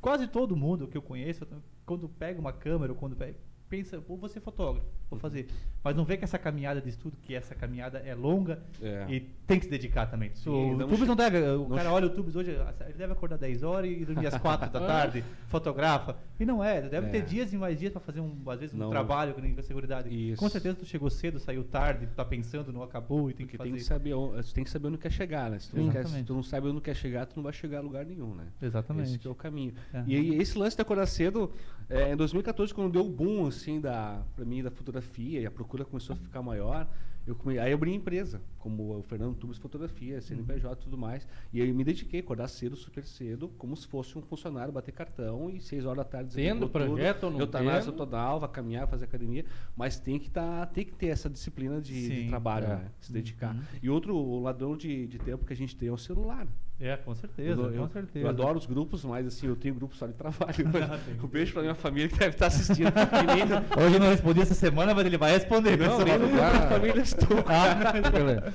quase 0.00 0.26
todo 0.26 0.56
mundo 0.56 0.88
que 0.88 0.96
eu 0.98 1.02
conheço, 1.02 1.46
quando 1.84 2.08
pega 2.08 2.40
uma 2.40 2.52
câmera 2.52 2.92
ou 2.92 2.98
quando 2.98 3.14
pega, 3.14 3.36
pensa, 3.68 3.98
vou 3.98 4.28
ser 4.28 4.40
fotógrafo, 4.40 4.86
vou 5.10 5.18
fazer. 5.18 5.48
Mas 5.82 5.94
não 5.96 6.04
vê 6.04 6.16
que 6.16 6.24
essa 6.24 6.38
caminhada 6.38 6.80
de 6.80 6.88
estudo, 6.88 7.16
que 7.22 7.34
essa 7.34 7.54
caminhada 7.54 7.98
é 7.98 8.14
longa 8.14 8.60
É. 8.82 9.06
e 9.08 9.20
tem 9.46 9.58
que 9.58 9.64
se 9.66 9.70
dedicar 9.70 10.06
também. 10.06 10.30
O 10.46 10.72
YouTube 10.80 11.04
não 11.06 11.14
deve, 11.16 11.38
o 11.56 11.66
cara 11.66 11.92
olha 11.92 12.06
o 12.06 12.08
YouTube 12.08 12.36
hoje, 12.36 12.50
ele 12.50 12.92
deve 12.96 13.12
acordar 13.12 13.36
10 13.38 13.62
horas 13.62 13.90
e 13.90 14.04
dormir 14.04 14.26
às 14.26 14.36
4 14.38 14.70
da 14.70 14.80
tarde, 14.86 15.24
fotografa. 15.48 16.16
E 16.38 16.44
não 16.44 16.62
é, 16.62 16.82
deve 16.82 17.06
É. 17.06 17.10
ter 17.10 17.22
dias 17.22 17.52
e 17.52 17.56
mais 17.56 17.78
dias 17.78 17.92
para 17.92 18.00
fazer 18.00 18.20
um, 18.20 18.36
às 18.48 18.58
vezes 18.60 18.74
um 18.74 18.78
Não. 18.78 18.90
trabalho 18.90 19.34
com 19.34 19.40
a 19.60 19.62
seguridade. 19.62 20.08
Isso. 20.32 20.38
Com 20.40 20.48
certeza 20.48 20.76
tu 20.76 20.84
chegou 20.84 21.08
cedo, 21.10 21.38
saiu 21.38 21.64
tarde, 21.64 22.06
tá 22.14 22.24
pensando, 22.24 22.72
não 22.72 22.82
acabou 22.82 23.30
e 23.30 23.34
tem 23.34 23.46
Porque 23.46 23.52
que 23.52 23.58
fazer. 23.58 23.70
tem 23.70 23.78
que 23.78 23.84
saber, 23.84 24.14
on- 24.14 24.40
tu 24.42 24.54
tem 24.54 24.64
que 24.64 24.70
saber 24.70 24.88
onde 24.88 24.98
quer 24.98 25.10
chegar, 25.12 25.50
né? 25.50 25.58
Se 25.58 25.70
tu, 25.70 25.76
não 25.76 25.90
quer, 25.90 26.06
se 26.06 26.22
tu 26.24 26.34
não 26.34 26.42
sabe 26.42 26.68
onde 26.68 26.80
quer 26.80 26.94
chegar, 26.94 27.26
tu 27.26 27.36
não 27.36 27.42
vai 27.44 27.52
chegar 27.52 27.78
a 27.78 27.82
lugar 27.82 28.04
nenhum, 28.04 28.34
né? 28.34 28.44
Exatamente. 28.60 29.14
Esse 29.16 29.26
é 29.26 29.30
o 29.30 29.34
caminho. 29.34 29.74
Aham. 29.94 30.04
E 30.06 30.14
aí, 30.16 30.34
esse 30.36 30.58
lance 30.58 30.76
da 30.76 30.82
acordar 30.82 31.06
cedo, 31.06 31.50
é, 31.88 32.12
em 32.12 32.16
2014, 32.16 32.72
quando 32.74 32.92
deu 32.92 33.02
o 33.06 33.08
boom, 33.10 33.46
assim, 33.56 33.80
da, 33.80 34.22
pra 34.34 34.44
mim, 34.44 34.62
da 34.62 34.70
fotografia, 34.70 35.40
e 35.40 35.46
a 35.46 35.50
procura 35.50 35.84
começou 35.84 36.14
a 36.14 36.16
ficar 36.16 36.42
maior, 36.42 36.88
eu 37.26 37.34
come... 37.34 37.58
aí 37.58 37.72
eu 37.72 37.76
abri 37.76 37.92
empresa, 37.92 38.40
como 38.58 38.98
o 38.98 39.02
Fernando 39.02 39.34
Tubos 39.34 39.58
Fotografia, 39.58 40.20
CNPJ 40.20 40.80
e 40.80 40.84
tudo 40.84 40.96
mais, 40.96 41.26
e 41.52 41.60
aí 41.60 41.68
eu 41.68 41.74
me 41.74 41.82
dediquei 41.82 42.20
a 42.20 42.22
acordar 42.22 42.46
cedo, 42.46 42.76
super 42.76 43.04
cedo, 43.04 43.48
como 43.58 43.76
se 43.76 43.86
fosse 43.86 44.16
um 44.16 44.22
funcionário, 44.22 44.72
bater 44.72 44.92
cartão, 44.92 45.50
e 45.50 45.60
seis 45.60 45.84
horas 45.84 45.98
da 45.98 46.04
tarde 46.04 46.34
Tendo 46.34 46.68
projeto 46.68 47.24
ou 47.24 47.30
não 47.32 47.40
eu 47.40 47.46
tá 47.48 47.60
na 47.60 47.80
total, 47.82 48.38
vai 48.38 48.48
caminhar, 48.48 48.86
fazer 48.86 49.06
academia, 49.06 49.44
mas 49.76 49.98
tem 49.98 50.20
que, 50.20 50.30
tá, 50.30 50.66
tem 50.66 50.84
que 50.84 50.92
ter 50.92 51.08
essa 51.08 51.28
disciplina 51.28 51.80
de, 51.80 52.08
de 52.08 52.22
Sim, 52.22 52.28
trabalho, 52.28 52.66
é. 52.66 52.76
né? 52.76 52.90
Se 53.00 53.12
dedicar. 53.12 53.56
Uhum. 53.56 53.62
E 53.82 53.90
outro 53.90 54.38
ladrão 54.38 54.76
de, 54.76 55.08
de 55.08 55.18
tempo 55.18 55.44
que 55.44 55.52
a 55.52 55.56
gente 55.56 55.74
tem 55.74 55.88
é 55.88 55.92
o 55.92 55.98
celular. 55.98 56.46
É, 56.78 56.94
com 56.94 57.14
certeza, 57.14 57.60
Eu, 57.62 57.72
com 57.72 57.88
certeza. 57.88 58.26
eu 58.26 58.28
adoro 58.28 58.58
os 58.58 58.66
grupos, 58.66 59.02
mas 59.02 59.26
assim, 59.26 59.46
eu 59.46 59.56
tenho 59.56 59.74
grupo 59.74 59.96
só 59.96 60.06
de 60.06 60.12
trabalho. 60.12 60.54
Um 61.24 61.26
beijo 61.26 61.54
pra 61.54 61.62
minha 61.62 61.74
família 61.74 62.08
que 62.08 62.18
deve 62.18 62.34
estar 62.34 62.48
assistindo. 62.48 62.92
nem, 63.26 63.82
Hoje 63.84 63.94
eu 63.94 64.00
não 64.00 64.08
respondi 64.10 64.42
essa 64.42 64.54
semana, 64.54 64.94
mas 64.94 65.06
ele 65.06 65.16
vai 65.16 65.32
responder. 65.32 65.78
não, 65.78 65.98
nem 66.00 66.18
no 66.18 66.28
grupo 66.28 66.36
da 66.42 66.68
família 66.68 67.00
estou. 67.00 67.38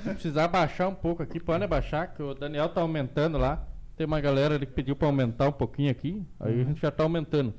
Se 0.04 0.08
precisar 0.10 0.46
baixar 0.48 0.86
um 0.88 0.94
pouco 0.94 1.22
aqui, 1.22 1.40
pode 1.40 1.66
baixar, 1.66 2.14
que 2.14 2.22
o 2.22 2.32
Daniel 2.32 2.68
tá 2.68 2.80
aumentando 2.80 3.38
lá. 3.38 3.66
Tem 3.96 4.06
uma 4.06 4.20
galera 4.20 4.54
ali 4.54 4.66
que 4.66 4.72
pediu 4.72 4.94
pra 4.96 5.08
aumentar 5.08 5.48
um 5.48 5.52
pouquinho 5.52 5.90
aqui, 5.90 6.24
aí 6.40 6.60
a 6.60 6.64
gente 6.64 6.80
já 6.80 6.90
tá 6.90 7.02
aumentando. 7.02 7.52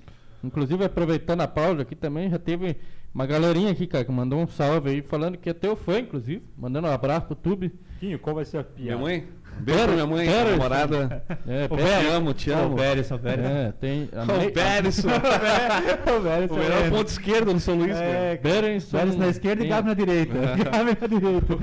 Inclusive, 0.43 0.83
aproveitando 0.83 1.41
a 1.41 1.47
pausa 1.47 1.83
aqui 1.83 1.95
também, 1.95 2.29
já 2.29 2.39
teve 2.39 2.75
uma 3.13 3.25
galerinha 3.25 3.71
aqui, 3.71 3.85
cara, 3.85 4.03
que 4.03 4.11
mandou 4.11 4.39
um 4.39 4.47
salve 4.47 4.89
aí, 4.89 5.01
falando 5.01 5.37
que 5.37 5.49
é 5.49 5.53
teu 5.53 5.75
fã, 5.75 5.99
inclusive. 5.99 6.43
Mandando 6.57 6.87
um 6.87 6.91
abraço 6.91 7.27
pro 7.27 7.35
Tube. 7.35 7.71
Quinho, 7.99 8.17
qual 8.19 8.35
vai 8.35 8.43
ser 8.43 8.57
a 8.57 8.61
Minha 8.63 8.73
piada? 8.97 9.01
mãe? 9.01 9.27
Beijo 9.63 9.83
pra 9.83 9.93
minha 9.93 10.07
mãe, 10.07 10.27
Quero- 10.27 10.49
namorada. 10.51 11.23
É, 11.47 11.65
O 11.65 11.69
pe- 11.69 11.83
Te 11.83 12.07
amo, 12.07 12.33
te 12.33 12.51
amo. 12.51 12.73
O 12.73 12.75
Berison, 12.75 13.15
o 13.15 13.17
Berison. 13.17 13.47
é, 13.49 13.71
tem. 13.71 14.09
a 14.15 14.21
O 14.23 14.37
Ney- 14.37 14.51
Berison. 14.51 15.07
O 15.07 16.57
melhor 16.59 16.89
ponto 16.89 17.07
esquerdo 17.07 17.53
no 17.53 17.59
São 17.59 17.75
Luís. 17.75 17.95
É. 17.95 18.37
Berenson- 18.37 18.97
na 19.17 19.27
esquerda 19.27 19.63
e 19.63 19.67
Gabi 19.67 19.87
na 19.89 19.93
direita. 19.93 20.33
Gabi 20.71 20.97
na 20.99 21.07
direita. 21.07 21.57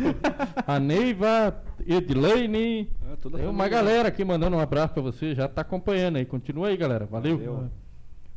A 0.67 0.79
Neiva, 0.81 1.55
Edilane. 1.87 2.91
É, 3.13 3.17
toda 3.17 3.37
a 3.37 3.41
Tem 3.41 3.49
uma 3.49 3.69
galera 3.69 4.09
aqui 4.09 4.25
mandando 4.25 4.57
um 4.57 4.61
abraço 4.61 4.95
pra 4.95 5.03
você, 5.03 5.35
já 5.35 5.49
tá 5.49 5.61
acompanhando 5.63 6.17
aí. 6.17 6.25
Continua 6.25 6.69
aí, 6.69 6.77
galera. 6.77 7.07
Valeu. 7.07 7.37
Valeu. 7.39 7.71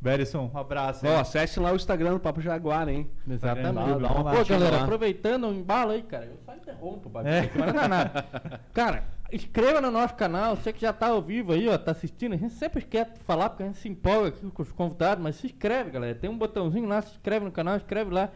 Berison, 0.01 0.51
um 0.53 0.58
abraço. 0.58 1.08
Ó, 1.08 1.20
acesse 1.22 1.62
lá 1.62 1.72
o 1.72 1.77
Instagram 1.77 2.12
do 2.13 2.20
Papo 2.20 2.41
Jaguar, 2.41 2.89
hein? 2.89 3.10
Exatamente. 3.29 3.73
Dá 4.02 4.12
uma 4.12 4.32
Pô, 4.36 4.43
galera, 4.43 4.76
lá. 4.78 4.84
aproveitando 4.84 5.47
o 5.47 5.54
embalo 5.54 5.91
aí, 5.91 6.02
cara, 6.02 6.26
eu 6.26 6.38
só 6.45 6.54
interrompo 6.54 7.08
o 7.08 7.10
bagulho 7.10 7.34
É. 7.34 7.39
aqui, 7.39 7.58
mas 7.58 7.73
não 7.73 7.82
é 7.84 7.88
nada. 7.88 8.26
Cara, 8.73 9.04
inscreva 9.36 9.82
no 9.82 9.89
nosso 9.91 10.13
canal, 10.15 10.56
você 10.56 10.72
que 10.72 10.82
já 10.82 10.93
tá 10.93 11.08
ao 11.08 11.22
vivo 11.22 11.52
aí, 11.54 11.67
ó, 11.67 11.78
tá 11.78 11.91
assistindo, 11.91 12.34
a 12.34 12.38
gente 12.38 12.54
sempre 12.54 12.82
quer 12.84 13.13
falar 13.26 13.50
porque 13.50 13.63
a 13.63 13.65
gente 13.65 13.80
se 13.80 13.89
empolga 13.89 14.30
aqui 14.30 14.50
com 14.52 14.62
os 14.62 14.72
convidados, 14.72 15.24
mas 15.24 15.36
se 15.38 15.48
inscreve, 15.48 15.89
galera, 15.91 16.15
tem 16.15 16.30
um 16.30 16.38
botãozinho 16.38 16.88
lá, 16.88 17.02
se 17.02 17.12
inscreve 17.12 17.46
no 17.46 17.52
canal, 17.52 17.76
inscreve 17.76 18.12
lá, 18.13 18.30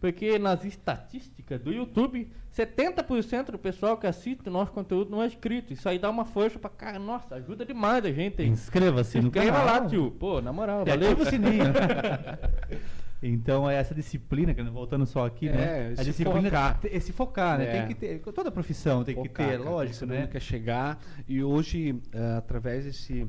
porque 0.00 0.38
nas 0.38 0.64
estatísticas 0.64 1.60
do 1.60 1.72
YouTube, 1.72 2.30
70% 2.56 3.50
do 3.50 3.58
pessoal 3.58 3.96
que 3.96 4.06
assiste 4.06 4.46
o 4.48 4.52
nosso 4.52 4.70
conteúdo 4.70 5.10
não 5.10 5.22
é 5.22 5.26
inscrito, 5.26 5.72
isso 5.72 5.88
aí 5.88 5.98
dá 5.98 6.08
uma 6.10 6.24
força 6.24 6.58
pra 6.58 6.70
cara, 6.70 6.98
nossa, 6.98 7.34
ajuda 7.36 7.64
demais 7.64 8.04
a 8.04 8.12
gente 8.12 8.40
aí. 8.42 8.48
Inscreva-se 8.48 9.18
no 9.20 9.28
Inscreva 9.28 9.58
canal. 9.60 9.66
lá, 9.82 9.88
tio, 9.88 10.10
pô, 10.12 10.40
na 10.40 10.52
moral, 10.52 10.82
E 10.86 10.90
valeu. 10.90 11.10
ativa 11.12 11.22
o 11.22 11.26
sininho. 11.26 11.64
Então 13.26 13.68
é 13.70 13.76
essa 13.76 13.94
disciplina, 13.94 14.52
que 14.52 14.62
voltando 14.62 15.06
só 15.06 15.24
aqui, 15.26 15.48
É, 15.48 15.52
né? 15.52 15.94
a 15.96 16.02
disciplina 16.02 16.42
focar. 16.42 16.78
te- 16.80 16.88
esse 16.88 17.12
focar, 17.12 17.58
né? 17.58 17.64
É. 17.66 17.72
Tem 17.78 17.88
que 17.88 17.94
ter, 17.94 18.18
toda 18.20 18.50
profissão 18.50 19.02
tem 19.02 19.14
que 19.14 19.28
Focar, 19.28 19.46
ter, 19.48 19.58
cara, 19.58 19.70
lógico, 19.70 20.04
né? 20.06 20.26
quer 20.26 20.40
chegar 20.40 21.00
e 21.26 21.42
hoje, 21.42 21.98
eh, 22.12 22.34
através 22.36 22.84
desse 22.84 23.26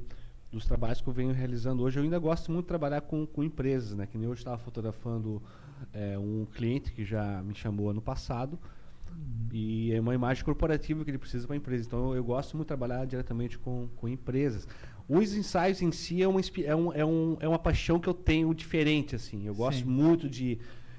dos 0.52 0.66
trabalhos 0.66 1.02
que 1.02 1.08
eu 1.08 1.14
venho 1.14 1.34
realizando 1.34 1.84
hoje. 1.84 1.98
Eu 2.00 2.04
ainda 2.04 2.18
gosto 2.20 2.50
muito 2.52 2.64
de 2.66 2.70
trabalhar 2.70 3.02
com, 3.02 3.26
com 3.26 3.44
empresas, 3.44 3.94
né? 3.94 4.06
Que 4.06 4.18
nem 4.18 4.28
hoje 4.28 4.40
estava 4.40 4.58
fotografando 4.58 5.42
é, 5.94 6.18
um 6.18 6.46
cliente 6.56 6.94
que 6.94 7.04
já 7.04 7.42
me 7.44 7.54
chamou 7.54 7.90
ano 7.90 8.02
passado. 8.02 8.58
E 9.52 9.94
é 9.94 10.00
uma 10.00 10.14
imagem 10.14 10.44
corporativa 10.44 11.04
que 11.04 11.12
ele 11.12 11.18
precisa 11.18 11.46
para 11.48 11.56
a 11.56 11.58
empresa. 11.58 11.86
Então 11.88 12.10
eu, 12.12 12.16
eu 12.18 12.24
gosto 12.24 12.56
muito 12.56 12.66
de 12.66 12.70
trabalhar 12.70 13.06
diretamente 13.06 13.58
com, 13.58 13.88
com 13.98 14.08
empresas. 14.08 14.68
Os 15.08 15.34
ensaios 15.36 15.82
em 15.82 15.92
si 15.92 16.22
é 16.22 16.28
uma, 16.28 16.40
é, 16.64 16.76
um, 16.76 16.94
é, 16.94 17.06
um, 17.06 17.38
é 17.40 17.48
uma 17.48 17.60
paixão 17.60 18.00
que 18.00 18.08
eu 18.08 18.14
tenho 18.14 18.54
diferente. 18.54 19.16
assim. 19.16 19.46
Eu 19.46 19.54
gosto 19.54 19.80
Sim. 19.84 19.90
muito 19.90 20.28
de, 20.30 20.58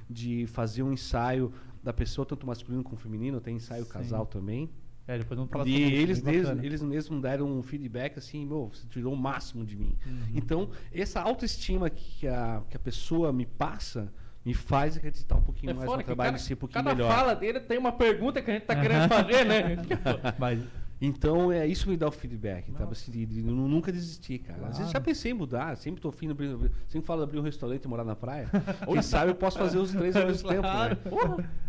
de 0.09 0.47
fazer 0.47 0.83
um 0.83 0.93
ensaio 0.93 1.53
da 1.83 1.93
pessoa, 1.93 2.25
tanto 2.25 2.47
masculino 2.47 2.83
como 2.85 2.97
feminino. 2.97 3.41
Tem 3.41 3.57
ensaio 3.57 3.85
Sim. 3.85 3.91
casal 3.91 4.27
também. 4.27 4.71
É, 5.09 5.19
depois 5.19 5.39
E 5.67 5.83
eles, 5.83 6.21
bacana. 6.21 6.67
eles 6.67 6.83
mesmos 6.83 7.23
deram 7.23 7.47
um 7.47 7.63
feedback 7.63 8.19
assim, 8.19 8.45
meu, 8.45 8.69
você 8.75 8.87
tirou 8.89 9.13
o 9.13 9.17
máximo 9.17 9.65
de 9.65 9.77
mim. 9.77 9.97
Uhum. 10.05 10.19
Então, 10.35 10.71
essa 10.93 11.21
autoestima 11.21 11.89
que 11.89 12.27
a, 12.27 12.63
que 12.69 12.77
a 12.77 12.81
pessoa 12.81 13.33
me 13.33 13.47
passa 13.47 14.13
me 14.45 14.55
faz 14.55 14.97
acreditar 14.97 15.37
um 15.37 15.43
pouquinho 15.43 15.71
É 15.71 15.75
mais 15.75 15.91
no 15.91 16.03
trabalho 16.05 16.33
cada, 16.33 16.39
si, 16.39 16.55
um 16.55 16.57
pouquinho 16.57 16.85
cada 16.85 16.95
melhor. 16.95 17.13
fala 17.13 17.35
dele 17.35 17.59
tem 17.59 17.79
uma 17.79 17.91
pergunta 17.91 18.41
que 18.41 18.49
a 18.51 18.55
gente 18.55 18.65
tá 18.65 18.81
querendo 18.81 19.09
fazer, 19.09 19.45
né? 19.45 19.77
Mas, 20.39 20.61
Então, 20.99 21.53
é 21.53 21.67
isso 21.67 21.91
me 21.91 21.97
dá 21.97 22.09
o 22.09 22.11
feedback. 22.11 22.73
Tá? 22.73 22.85
Assim, 22.85 23.13
de, 23.13 23.27
de 23.27 23.43
nu- 23.43 23.69
nunca 23.69 23.93
desistir, 23.93 24.39
cara. 24.39 24.61
Às 24.61 24.79
vezes 24.79 24.79
Claro. 24.79 24.93
já 24.93 25.01
pensei 25.01 25.31
em 25.33 25.35
mudar, 25.35 25.77
sempre 25.77 26.01
tô 26.01 26.09
afim 26.09 26.25
de 26.27 26.33
abrir, 26.33 26.57
sempre 26.89 27.07
falo 27.07 27.21
de 27.21 27.25
abrir 27.25 27.39
um 27.39 27.43
restaurante 27.43 27.85
e 27.85 27.89
morar 27.89 28.03
na 28.05 28.17
praia. 28.17 28.49
Quem 28.87 29.03
sabe 29.03 29.31
eu 29.31 29.35
posso 29.35 29.59
fazer 29.59 29.77
os 29.79 29.93
três 29.93 30.17
ao 30.17 30.27
mesmo 30.27 30.49
tempo, 30.49 30.63
né? 30.63 30.97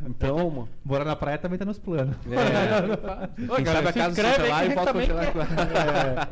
Então, 0.06 0.50
mano, 0.50 0.70
morar 0.84 1.04
na 1.04 1.16
praia 1.16 1.38
também 1.38 1.60
tá 1.60 1.66
nos 1.66 1.78
planos. 1.78 2.16
é, 2.26 3.52
Ô, 3.52 3.56
quem 3.56 3.66
galera, 3.66 3.86
sabe 3.86 3.88
a 3.90 3.94
casa 3.94 4.16
se 4.16 4.22
inscreve 4.22 4.50
lá 4.50 4.66
e 4.66 4.76
congelar. 4.76 5.34
também 5.34 6.28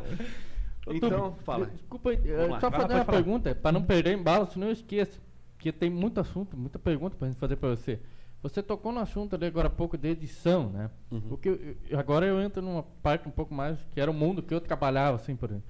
com- 0.88 0.91
Então, 0.95 1.36
fala. 1.43 1.65
Desculpa, 1.65 2.12
aí, 2.12 2.19
eh, 2.25 2.47
lá. 2.47 2.60
só 2.60 2.69
fazer 2.71 2.93
uma 2.93 3.05
pergunta, 3.05 3.55
para 3.55 3.71
não 3.71 3.81
perder 3.84 4.17
embalo, 4.17 4.47
senão 4.51 4.67
eu 4.67 4.73
esqueço. 4.73 5.19
Porque 5.58 5.71
tem 5.71 5.89
muito 5.89 6.19
assunto, 6.19 6.55
muita 6.55 6.77
pergunta 6.77 7.15
pra 7.17 7.27
gente 7.27 7.39
fazer 7.39 7.55
pra 7.55 7.69
você. 7.69 7.99
Você 8.41 8.62
tocou 8.62 8.91
no 8.91 9.00
assunto 9.00 9.36
ali 9.36 9.45
agora 9.48 9.67
há 9.67 9.71
pouco 9.71 9.98
de 9.98 10.08
edição, 10.08 10.69
né? 10.69 10.89
Uhum. 11.10 11.21
Porque 11.21 11.76
eu- 11.89 12.00
agora 12.00 12.26
eu 12.26 12.39
entro 12.39 12.62
numa 12.62 12.84
parte 12.84 13.28
um 13.28 13.32
pouco 13.32 13.54
mais 13.54 13.80
que 13.91 14.00
era 14.00 14.10
o 14.12 14.13
mundo 14.13 14.43
que 14.43 14.54
eu 14.54 14.62
trabalhava, 14.62 15.15
assim, 15.17 15.36
por 15.36 15.50
exemplo. 15.50 15.65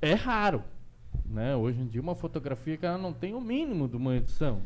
É 0.00 0.14
raro, 0.14 0.64
né? 1.24 1.54
Hoje 1.54 1.80
em 1.80 1.86
dia 1.86 2.00
uma 2.00 2.14
fotografia 2.14 2.76
que 2.76 2.86
ela 2.86 2.96
não 2.98 3.12
tem 3.12 3.34
o 3.34 3.40
mínimo 3.40 3.86
de 3.86 3.96
uma 3.96 4.16
edição. 4.16 4.62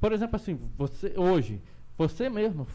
Por 0.00 0.12
exemplo, 0.12 0.36
assim, 0.36 0.58
você 0.76 1.14
hoje, 1.16 1.60
você 1.96 2.28
mesmo, 2.28 2.66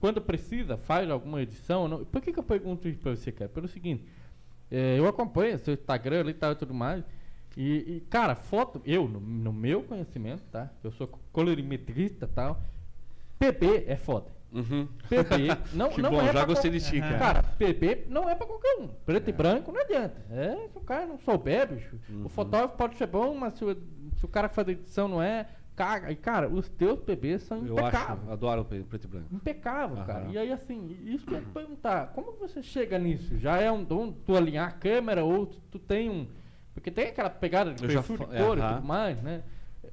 quando 0.00 0.20
precisa, 0.20 0.76
faz 0.76 1.08
alguma 1.10 1.42
edição? 1.42 1.88
Não? 1.88 2.04
Por 2.04 2.20
que, 2.20 2.32
que 2.32 2.38
eu 2.38 2.42
pergunto 2.42 2.88
isso 2.88 2.98
pra 3.00 3.14
você, 3.14 3.30
cara? 3.32 3.48
Pelo 3.48 3.68
seguinte, 3.68 4.04
é, 4.70 4.98
eu 4.98 5.06
acompanho 5.06 5.58
seu 5.58 5.74
Instagram 5.74 6.20
ali 6.20 6.30
e 6.30 6.34
tal 6.34 6.52
e 6.52 6.56
tudo 6.56 6.74
mais. 6.74 7.04
E, 7.56 7.96
e, 7.96 8.00
cara, 8.08 8.34
foto, 8.34 8.80
eu, 8.84 9.06
no, 9.08 9.20
no 9.20 9.52
meu 9.52 9.82
conhecimento, 9.82 10.42
tá? 10.50 10.70
Eu 10.82 10.90
sou 10.92 11.06
colorimetrista 11.32 12.24
e 12.24 12.28
tal. 12.28 12.60
PB 13.38 13.84
é 13.86 13.96
foda. 13.96 14.26
Uhum. 14.52 14.86
PB 15.08 15.48
não, 15.74 15.88
Que 15.90 16.02
não 16.02 16.10
bom, 16.10 16.20
é 16.20 16.32
já 16.32 16.44
gostei 16.44 16.70
de 16.70 16.80
ti, 16.80 17.00
cara. 17.00 17.18
Cara, 17.18 17.42
PB 17.42 18.06
não 18.08 18.28
é 18.28 18.34
pra 18.34 18.46
qualquer 18.46 18.76
um. 18.80 18.88
Preto 18.88 19.28
e 19.30 19.32
branco 19.32 19.72
não 19.72 19.80
adianta. 19.80 20.14
É, 20.30 20.68
se 20.70 20.76
o 20.78 20.80
cara 20.80 21.06
não 21.06 21.18
souber, 21.18 21.68
bicho. 21.72 21.96
Uhum. 22.08 22.26
O 22.26 22.28
fotógrafo 22.28 22.76
pode 22.76 22.96
ser 22.96 23.06
bom, 23.06 23.34
mas 23.34 23.54
se 23.54 23.64
o, 23.64 23.74
se 24.18 24.24
o 24.24 24.28
cara 24.28 24.48
que 24.48 24.54
faz 24.54 24.68
a 24.68 24.72
edição 24.72 25.08
não 25.08 25.22
é, 25.22 25.46
caga. 25.74 26.12
E, 26.12 26.16
cara, 26.16 26.48
os 26.48 26.68
teus 26.68 27.00
PBs 27.00 27.42
são 27.44 27.58
Eu 27.66 27.72
impecáveis. 27.72 28.20
acho, 28.22 28.30
adoro 28.30 28.60
o 28.60 28.64
pre- 28.64 28.82
preto 28.82 29.04
e 29.04 29.08
branco. 29.08 29.34
Impecável, 29.34 29.96
Aham. 29.96 30.06
cara. 30.06 30.26
E 30.30 30.36
aí, 30.38 30.52
assim, 30.52 30.96
isso 31.04 31.26
que 31.26 31.32
eu 31.34 31.38
ia 31.38 31.44
perguntar, 31.52 32.08
como 32.14 32.32
você 32.32 32.62
chega 32.62 32.98
nisso? 32.98 33.38
Já 33.38 33.56
é 33.58 33.72
um 33.72 33.82
dom 33.82 34.12
tu 34.12 34.36
alinhar 34.36 34.68
a 34.68 34.72
câmera 34.72 35.24
ou 35.24 35.46
tu, 35.46 35.58
tu 35.72 35.78
tem 35.78 36.08
um. 36.10 36.26
Porque 36.74 36.90
tem 36.90 37.08
aquela 37.08 37.30
pegada 37.30 37.72
de 37.72 37.82
Eu 37.82 37.90
já 37.90 38.02
perfil 38.02 38.26
de 38.26 38.36
cor 38.36 38.58
e 38.58 38.60
aham. 38.60 38.74
tudo 38.76 38.86
mais, 38.86 39.22
né? 39.22 39.42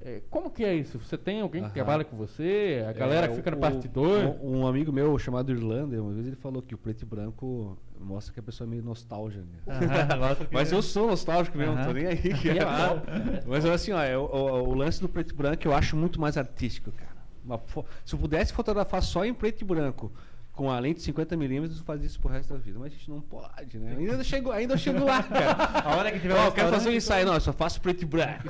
É, 0.01 0.21
como 0.29 0.49
que 0.51 0.63
é 0.63 0.73
isso? 0.75 0.97
Você 0.99 1.17
tem 1.17 1.41
alguém 1.41 1.61
que 1.61 1.67
Aham. 1.67 1.73
trabalha 1.73 2.03
com 2.05 2.15
você? 2.15 2.85
A 2.87 2.93
galera 2.93 3.25
É, 3.25 3.29
que 3.29 3.35
fica 3.35 3.51
no 3.51 3.57
o- 3.57 3.59
bastidor? 3.59 4.19
Um, 4.41 4.59
um 4.61 4.67
amigo 4.67 4.93
meu 4.93 5.17
chamado 5.19 5.51
Irlanda, 5.51 6.01
uma 6.01 6.13
vez 6.13 6.27
ele 6.27 6.35
falou 6.35 6.61
que 6.61 6.73
o 6.73 6.77
preto 6.77 7.01
e 7.01 7.05
branco 7.05 7.77
mostra 7.99 8.33
que 8.33 8.39
a 8.39 8.43
pessoa 8.43 8.67
é 8.67 8.69
meio 8.69 8.83
nostálgica. 8.83 9.43
né? 9.43 10.15
Gosto 10.17 10.45
que- 10.45 10.53
Mas 10.55 10.71
eu 10.71 10.81
sou 10.81 11.07
nostálgico 11.07 11.57
mesmo, 11.57 11.75
não 11.75 11.83
tô 11.85 11.91
nem 11.91 12.05
aí. 12.05 12.21
E 12.45 12.49
é 12.49 12.63
top. 12.63 13.07
Mas 13.47 13.65
assim, 13.65 13.91
ó, 13.91 14.01
é, 14.01 14.17
o, 14.17 14.21
o- 14.25 14.69
o 14.69 14.73
lance 14.73 15.01
do 15.01 15.09
preto 15.09 15.31
e 15.33 15.35
branco 15.35 15.67
eu 15.67 15.73
acho 15.73 15.97
muito 15.97 16.21
mais 16.21 16.37
artístico, 16.37 16.91
cara. 16.91 17.09
Uma 17.43 17.59
se 18.05 18.13
eu 18.13 18.19
pudesse 18.19 18.53
fotografar 18.53 19.01
só 19.01 19.25
em 19.25 19.33
preto 19.33 19.61
e 19.61 19.65
branco, 19.65 20.11
com 20.59 20.69
a 20.69 20.77
lente 20.77 21.01
de 21.01 21.13
50mm, 21.13 21.69
eu 21.77 21.83
fazia 21.85 22.05
isso 22.05 22.19
pro 22.19 22.29
resto 22.29 22.51
da 22.53 22.59
vida. 22.59 22.77
Mas 22.77 22.87
a 22.91 22.95
gente 22.97 23.09
não 23.09 23.21
pode, 23.21 23.79
né? 23.79 23.95
Ainda 23.97 24.21
chego, 24.25 24.51
ainda 24.51 24.73
eu 24.73 24.77
chego 24.77 25.05
lá, 25.05 25.23
cara. 25.23 25.53
A 25.85 25.95
hora 25.95 26.11
que 26.11 26.19
tiver 26.19 26.35
um 26.37 26.43
eu 26.43 26.51
quero 26.51 26.69
fazer 26.69 26.89
um 26.89 26.91
ensaio, 26.91 27.25
não, 27.25 27.33
eu 27.33 27.39
só 27.39 27.53
faço 27.53 27.79
preto 27.79 28.01
e 28.01 28.05
branco. 28.05 28.43
e 28.45 28.49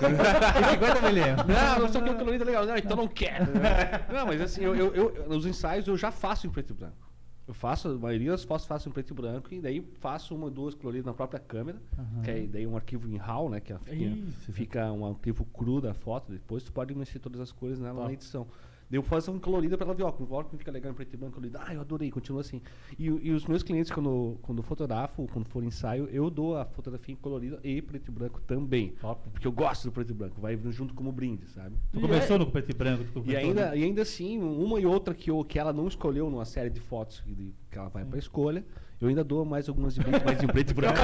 50 0.72 1.02
milímetros. 1.08 1.45
Não, 1.56 1.80
não 1.82 1.88
sei 1.88 2.02
o 2.02 2.04
que 2.04 2.10
o 2.10 2.17
colorido 2.17 2.43
é 2.45 2.48
legal. 2.48 2.65
Não, 2.65 2.76
então 2.78 2.98
não 2.98 3.08
quero. 3.08 3.45
Não, 4.12 4.26
mas 4.26 4.41
assim, 4.41 4.63
eu, 4.63 4.76
eu, 4.76 4.93
eu- 4.95 5.30
nos 5.30 5.45
ensaios 5.45 5.88
eu 5.88 5.95
já 5.95 6.10
faço 6.12 6.48
em 6.48 6.50
preto 6.50 6.72
e 6.72 6.74
branco. 6.74 7.08
Eu 7.48 7.54
faço, 7.54 7.88
a 7.89 7.93
maioria 7.98 8.32
das 8.32 8.43
fotos 8.43 8.65
faço 8.65 8.89
em 8.89 8.91
preto 8.91 9.12
e 9.12 9.13
branco, 9.13 9.54
e 9.54 9.62
daí 9.62 9.84
faço 10.00 10.34
uma 10.36 10.45
ou 10.45 10.52
duas 10.52 10.74
coloridas 10.74 11.06
na 11.06 11.13
própria 11.13 11.39
câmera, 11.39 11.80
Aham. 11.98 12.22
que 12.24 12.32
é 12.32 12.39
daí 12.48 12.65
um 12.67 12.76
arquivo 12.76 13.08
em 13.08 13.17
RAW, 13.17 13.50
né? 13.52 13.60
Que 13.60 13.72
ela 13.72 13.82
fica, 13.82 13.95
Isso, 13.95 14.52
fica 14.52 14.91
um 14.91 15.06
arquivo 15.06 15.45
cru 15.45 15.80
da 15.80 15.93
foto, 15.93 16.32
depois 16.32 16.63
tu 16.63 16.72
pode 16.72 16.93
mexer 16.95 17.19
todas 17.19 17.39
as 17.39 17.52
cores 17.52 17.80
nela 17.80 17.95
Top. 17.95 18.08
na 18.08 18.13
edição. 18.13 18.48
Daí 18.89 18.97
eu 18.97 19.04
faço 19.04 19.30
uma 19.32 19.39
colorida 19.39 19.78
pra 19.78 19.86
ela 19.86 19.93
ver, 19.93 20.02
ó, 20.02 20.12
conforme 20.12 20.49
fica 20.58 20.71
legal 20.71 20.91
em 20.91 20.95
preto 20.95 21.13
e 21.13 21.17
branco, 21.17 21.36
colorida. 21.36 21.62
Ah, 21.63 21.73
eu 21.75 21.82
adorei, 21.82 22.10
continua 22.10 22.41
assim. 22.41 22.60
E, 22.97 23.12
o- 23.12 23.19
e 23.21 23.32
os 23.32 23.45
meus 23.45 23.62
clientes, 23.62 23.91
quando, 23.91 24.39
quando 24.41 24.63
fotografo, 24.63 25.28
quando 25.32 25.45
for 25.47 25.63
ensaio, 25.63 26.10
eu 26.12 26.28
dou 26.32 26.58
a 26.58 26.65
fotografia 26.65 27.13
em 27.13 27.15
colorida 27.17 27.60
e 27.63 27.84
preto 27.84 28.08
e 28.08 28.12
branco 28.12 28.41
também. 28.47 28.89
Top. 28.99 29.30
Porque 29.30 29.45
eu 29.45 29.52
gosto 29.52 29.84
do 29.86 29.91
preto 29.91 30.10
e 30.10 30.13
branco, 30.15 30.41
vai 30.41 30.58
junto 30.71 30.95
como 30.95 31.12
brinde, 31.12 31.47
sabe? 31.52 31.75
Tu 31.91 31.99
E 31.99 32.02
começou 32.02 32.36
é- 32.36 32.39
no 32.39 32.47
preto 32.49 32.71
e 32.71 32.73
branco? 32.73 33.04
tu 33.13 33.23
E 33.28 33.36
ainda, 33.36 33.69
né? 33.69 33.78
e 33.78 33.84
ainda 33.84 34.02
assim, 34.02 34.39
uma 34.39 34.80
e 34.80 34.88
outra 34.88 35.13
que, 35.13 35.30
eu, 35.30 35.43
que 35.43 35.60
ela 35.60 35.71
não 35.71 35.88
escolheu 35.88 36.28
numa 36.30 36.45
série 36.45 36.71
de 36.71 36.80
fotos 36.80 37.19
que, 37.19 37.32
de- 37.36 37.54
que 37.69 37.78
ela 37.78 37.89
vai 37.89 38.04
pra 38.04 38.17
escolha, 38.17 38.65
eu 38.99 39.08
ainda 39.08 39.23
dou 39.23 39.45
mais 39.45 39.69
algumas 39.69 39.93
de 39.93 40.02
brinde, 40.02 40.21
mas 40.25 40.41
em 40.41 40.47
preto 40.47 40.71
e 40.71 40.73
branco. 40.75 40.97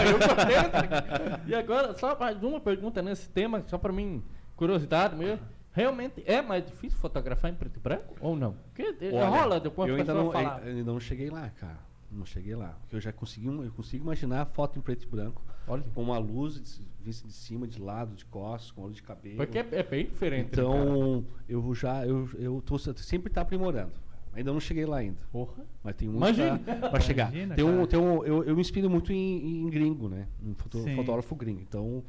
E 1.48 1.54
agora, 1.54 1.94
só 1.98 2.18
mais 2.18 2.42
uma 2.42 2.60
pergunta 2.60 3.00
nesse 3.04 3.30
tema, 3.30 3.64
só 3.68 3.78
pra 3.78 3.94
mim, 3.94 4.24
curiosidade 4.56 5.16
mesmo. 5.16 5.54
Realmente 5.76 6.24
é 6.26 6.42
mais 6.42 6.66
difícil 6.66 6.98
fotografar 7.00 7.52
em 7.52 7.56
preto 7.56 7.78
e 7.78 7.80
branco 7.80 8.16
ou 8.22 8.36
não? 8.36 8.54
Porque 8.74 8.82
eh, 9.02 9.10
Olha, 9.14 9.28
rola 9.28 9.60
depois 9.60 9.90
eu 9.90 9.96
a 9.96 9.98
ainda 10.00 10.14
não, 10.14 10.32
falar. 10.32 10.62
eu 10.66 10.78
ainda 10.78 10.92
não 10.94 11.00
cheguei 11.00 11.30
lá, 11.30 11.50
cara. 11.50 11.78
Não 12.12 12.26
cheguei 12.26 12.56
lá. 12.56 12.78
Porque 12.82 12.96
eu 12.96 13.02
já 13.02 13.12
consegui, 13.12 13.50
um- 13.50 13.64
eu 13.64 13.72
consigo 13.72 14.04
imaginar 14.06 14.42
a 14.42 14.46
foto 14.46 14.80
em 14.80 14.82
preto 14.82 15.04
e 15.04 15.08
branco, 15.08 15.42
Olha. 15.68 15.84
com 15.94 16.02
uma 16.02 16.18
luz 16.18 16.82
vista 17.02 17.28
de 17.28 17.34
cima, 17.34 17.68
de 17.68 17.82
lado, 17.82 18.16
de 18.16 18.24
costas, 18.26 18.72
com 18.72 18.84
luz 18.84 18.96
de 18.96 19.04
cabelo. 19.04 19.36
Porque 19.38 19.58
é, 19.60 19.68
é 19.72 19.84
bem 19.84 20.06
diferente. 20.06 20.46
né, 20.46 20.64
cara? 20.64 20.68
então, 20.80 21.26
eu 21.50 21.76
já, 21.76 22.06
eu, 22.08 22.30
eu 22.36 22.62
tô 22.66 22.78
se- 22.80 22.94
sempre 23.04 23.32
tá 23.32 23.42
aprimorando. 23.42 23.92
Ainda 24.34 24.52
não 24.54 24.60
cheguei 24.60 24.86
lá 24.86 24.98
ainda. 24.98 25.18
Porra. 25.32 25.66
Mas 25.84 25.96
tem 25.96 26.08
muito 26.10 26.36
pra, 26.80 26.90
pra 26.90 27.00
chegar. 27.00 27.28
Imagina, 27.34 27.56
tem 27.56 27.64
um, 27.66 27.76
cara. 27.76 27.88
tem 27.88 28.00
um, 28.00 28.24
eu, 28.26 28.44
eu 28.44 28.56
me 28.56 28.62
inspiro 28.62 28.90
muito 28.90 29.12
em, 29.12 29.64
em 29.66 29.70
gringo, 29.70 30.08
né? 30.10 30.28
Um 30.46 30.54
foto- 30.56 30.84
fotógrafo 30.96 31.36
gringo. 31.36 31.62
Então, 31.62 32.04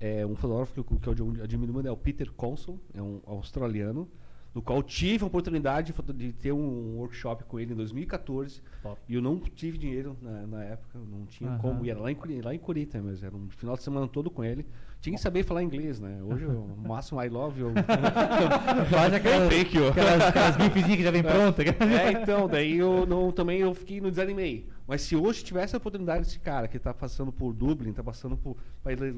é 0.00 0.26
um 0.26 0.34
fotógrafo 0.34 0.84
que 0.84 0.98
que 0.98 1.08
eu 1.08 1.12
admiro 1.42 1.72
muito 1.72 1.88
é 1.88 1.90
o 1.90 1.96
Peter 1.96 2.30
Consul, 2.32 2.78
é 2.94 3.00
um 3.00 3.20
australiano, 3.26 4.08
no 4.56 4.62
qual 4.62 4.78
eu 4.78 4.82
tive 4.82 5.22
a 5.22 5.26
oportunidade 5.26 5.92
de, 6.14 6.32
ter 6.32 6.50
um 6.50 6.96
workshop 6.96 7.44
com 7.44 7.60
ele 7.60 7.74
em 7.74 7.76
2014. 7.76 8.62
Top. 8.82 8.98
E 9.06 9.14
eu 9.14 9.20
não 9.20 9.38
tive 9.38 9.76
dinheiro 9.76 10.16
na, 10.22 10.46
na 10.46 10.64
época, 10.64 10.98
não 10.98 11.26
tinha 11.26 11.50
Aham. 11.50 11.58
como. 11.58 11.84
E 11.84 11.90
era 11.90 12.00
lá 12.00 12.10
em, 12.10 12.16
lá 12.42 12.54
em 12.54 12.58
Curitiba, 12.58 13.04
mas 13.04 13.22
era 13.22 13.36
um 13.36 13.50
final 13.50 13.76
de 13.76 13.82
semana 13.82 14.08
todo 14.08 14.30
com 14.30 14.42
ele. 14.42 14.64
Tinha 14.98 15.14
que 15.14 15.20
saber 15.20 15.42
falar 15.44 15.62
inglês, 15.62 16.00
né? 16.00 16.22
Hoje 16.22 16.46
o 16.46 16.74
máximo 16.88 17.22
I 17.22 17.28
love 17.28 17.60
you. 17.60 17.68
Faz 18.90 19.12
aquelas, 19.12 19.52
aquelas, 19.52 20.22
aquelas 20.22 20.56
gifzinhas 20.64 20.96
que 20.96 21.02
já 21.02 21.10
vem 21.10 21.22
pronta. 21.22 21.62
É, 21.62 22.12
então, 22.12 22.48
daí 22.48 22.78
eu 22.78 23.04
não, 23.04 23.30
também 23.30 23.60
eu 23.60 23.74
fiquei 23.74 24.00
no 24.00 24.08
desanimei. 24.08 24.66
Mas 24.86 25.02
se 25.02 25.16
hoje 25.16 25.42
tivesse 25.42 25.74
a 25.74 25.78
oportunidade 25.78 26.24
desse 26.24 26.38
cara 26.38 26.68
que 26.68 26.76
está 26.76 26.94
passando 26.94 27.32
por 27.32 27.52
Dublin, 27.52 27.90
está 27.90 28.04
passando 28.04 28.36
por 28.36 28.56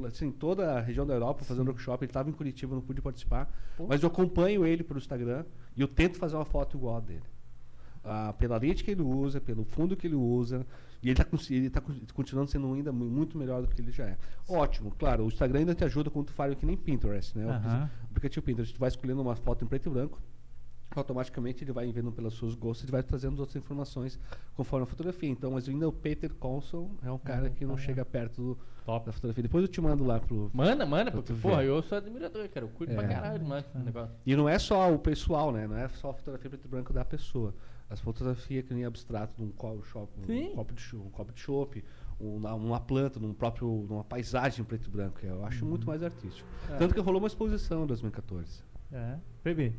assim, 0.07 0.31
toda 0.31 0.79
a 0.79 0.81
região 0.81 1.07
da 1.07 1.13
Europa 1.15 1.45
fazendo 1.45 1.69
workshop, 1.69 2.03
ele 2.05 2.11
estava 2.11 2.31
em 2.31 2.33
Curitiba, 2.33 2.75
não 2.75 2.81
pude 2.83 3.03
participar. 3.03 3.53
Mas 3.87 4.03
eu 4.03 4.09
acompanho 4.09 4.67
ele 4.67 4.83
pelo 4.83 4.99
Instagram 4.99 5.45
e 5.77 5.81
eu 5.83 5.89
tento 5.89 6.17
fazer 6.17 6.37
uma 6.37 6.45
foto 6.47 6.77
igual 6.77 6.97
a 6.97 7.01
dele. 7.01 7.23
Ah, 8.03 8.33
pela 8.39 8.57
lente 8.57 8.83
que 8.83 8.93
ele 8.93 9.03
usa, 9.03 9.41
pelo 9.41 9.65
fundo 9.65 9.95
que 9.97 10.07
ele 10.07 10.15
usa. 10.17 10.65
E 11.03 11.11
ele 11.11 11.13
está 11.13 11.81
tá 11.81 11.81
con- 11.87 12.01
continuando 12.15 12.51
sendo 12.51 12.73
ainda 12.73 12.91
mu- 12.91 13.05
muito 13.05 13.37
melhor 13.37 13.61
do 13.63 13.69
que 13.69 13.81
ele 13.81 13.93
já 13.93 14.05
é. 14.07 14.17
Ótimo, 14.49 14.91
claro, 14.99 15.25
o 15.25 15.29
Instagram 15.29 15.61
ainda 15.61 15.75
te 15.75 15.85
ajuda 15.85 16.09
quando 16.11 16.27
tu 16.27 16.33
faz 16.33 16.55
que 16.55 16.65
nem 16.67 16.77
Pinterest, 16.77 17.37
né? 17.37 17.45
O 17.47 17.51
Aham. 17.51 17.91
aplicativo 18.11 18.45
Pinterest, 18.45 18.75
tu 18.75 18.81
vai 18.81 18.89
escolhendo 18.89 19.21
uma 19.21 19.37
foto 19.37 19.65
em 19.65 19.69
preto 19.69 19.89
e 19.89 19.93
branco, 19.93 20.19
automaticamente 20.99 21.65
ele 21.65 21.73
vai 21.73 21.91
vendo 21.91 22.11
pelos 22.13 22.37
seus 22.39 22.55
gostos 22.55 22.89
e 22.89 22.93
vai 22.93 23.03
trazendo 23.03 23.39
outras 23.41 23.57
informações 23.57 24.19
conforme 24.55 24.85
a 24.85 24.87
fotografia. 24.87 25.29
Então, 25.29 25.53
mas 25.53 25.69
ainda 25.69 25.89
o 25.89 25.93
Peter 25.93 26.33
Consul 26.35 26.91
é 27.03 27.11
um 27.11 27.19
cara 27.19 27.49
que 27.51 27.65
não 27.65 27.77
chega 27.77 28.05
perto 28.05 28.43
do, 28.43 28.59
Top. 28.85 29.07
da 29.07 29.13
fotografia. 29.13 29.43
Depois 29.43 29.63
eu 29.63 29.69
te 29.69 29.81
mando 29.81 30.05
lá 30.05 30.19
pro. 30.21 30.51
Manda, 30.53 30.85
manda, 30.87 31.11
Pra 31.11 31.23
porque, 31.23 31.33
porra, 31.41 31.63
eu 31.65 31.83
sou 31.83 31.99
admirador, 31.99 32.49
cara. 32.49 32.67
Eu 32.67 32.87
pra 32.87 33.05
É. 33.05 33.09
caralho 33.09 33.39
demais 33.39 33.65
esse 33.67 33.79
negócio. 33.79 34.15
E 34.27 34.37
não 34.37 34.49
é 34.49 34.59
só 34.59 34.93
o 34.93 34.99
pessoal, 34.99 35.53
né? 35.53 35.67
Não 35.67 35.77
é 35.77 35.89
só 35.89 36.11
a 36.11 36.15
fotografia 36.15 36.51
preto 36.51 36.65
e 36.65 36.69
branco 36.69 36.93
da 36.93 37.05
pessoa. 37.05 37.55
As 37.91 38.01
fotografias 38.01 38.65
que 38.67 38.75
nem 38.75 38.85
abstrato 38.85 39.35
de 39.37 39.43
um 39.43 39.51
copo, 39.51 39.83
shop, 39.83 40.13
um 40.29 40.55
copo 40.55 40.75
de 40.75 40.97
um 40.97 41.09
copo 41.09 41.33
de 41.33 41.41
chopp, 41.41 41.83
uma, 42.21 42.53
uma 42.53 42.79
planta, 42.81 43.19
num 43.19 43.33
próprio, 43.33 43.87
numa 43.89 44.05
paisagem 44.05 44.61
em 44.61 44.65
preto 44.65 44.89
e 44.89 44.91
branco. 44.91 45.19
Eu 45.25 45.43
acho 45.47 45.65
Uhum. 45.65 45.71
muito 45.71 45.87
mais 45.87 46.03
artístico. 46.03 46.47
É. 46.71 46.77
Tanto 46.77 46.93
que 46.95 47.01
rolou 47.01 47.19
uma 47.19 47.29
exposição 47.29 47.85
em 47.85 47.87
2014. 47.87 48.63
É. 48.93 49.17
PB. 49.43 49.73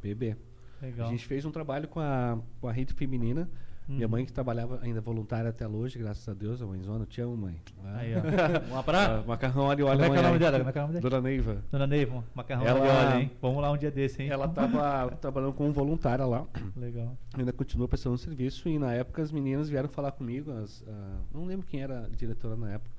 PB. 0.00 0.36
Legal. 0.82 1.08
A 1.08 1.10
gente 1.10 1.24
fez 1.26 1.44
um 1.44 1.50
trabalho 1.50 1.86
com 1.88 2.00
a, 2.00 2.38
com 2.60 2.68
a 2.68 2.72
rede 2.72 2.92
feminina. 2.92 3.48
Minha 3.88 4.06
Uhum. 4.06 4.12
mãe 4.12 4.24
que 4.24 4.32
trabalhava 4.32 4.78
ainda 4.80 5.00
voluntária 5.00 5.50
até 5.50 5.66
hoje, 5.66 5.98
graças 5.98 6.26
a 6.28 6.32
Deus, 6.32 6.62
a 6.62 6.66
mãezona, 6.66 7.04
te 7.04 7.20
amo, 7.20 7.36
mãe. 7.36 7.60
Aí, 7.96 8.12
ó. 8.14 8.20
Um 8.72 8.78
abraço. 8.78 9.10
Ah, 9.10 9.24
macarrão 9.26 9.68
ali, 9.68 9.82
olha 9.82 10.04
Como 10.04 10.14
é 10.14 10.18
é 10.18 10.20
o 10.20 10.22
nome 10.22 10.38
dela? 10.38 10.58
Como 10.58 10.70
é 10.70 10.72
que 10.72 10.78
é 10.78 10.80
o 10.80 10.86
nome 10.86 11.00
dela? 11.00 11.10
Dona 11.10 11.20
Neiva. 11.22 11.64
Dona 11.70 11.86
Neiva, 11.88 12.24
macarrão 12.32 12.64
Ela- 12.64 12.80
óleo, 12.80 13.20
hein? 13.20 13.30
Vamos 13.42 13.60
lá 13.60 13.72
um 13.72 13.76
dia 13.76 13.90
desse, 13.90 14.22
hein? 14.22 14.28
Ela 14.28 14.46
estava 14.46 15.10
trabalhando 15.20 15.52
como 15.52 15.72
voluntária 15.72 16.24
lá. 16.24 16.46
Legal. 16.76 17.16
ainda 17.36 17.52
continua 17.52 17.88
prestando 17.88 18.16
serviço 18.16 18.68
e 18.68 18.78
na 18.78 18.92
época 18.94 19.20
as 19.20 19.32
meninas 19.32 19.68
vieram 19.68 19.88
falar 19.88 20.12
comigo, 20.12 20.52
as, 20.52 20.84
ah, 20.86 21.18
não 21.34 21.44
lembro 21.44 21.66
quem 21.66 21.80
era 21.82 22.04
a 22.04 22.08
diretora 22.08 22.54
na 22.56 22.70
época. 22.74 22.90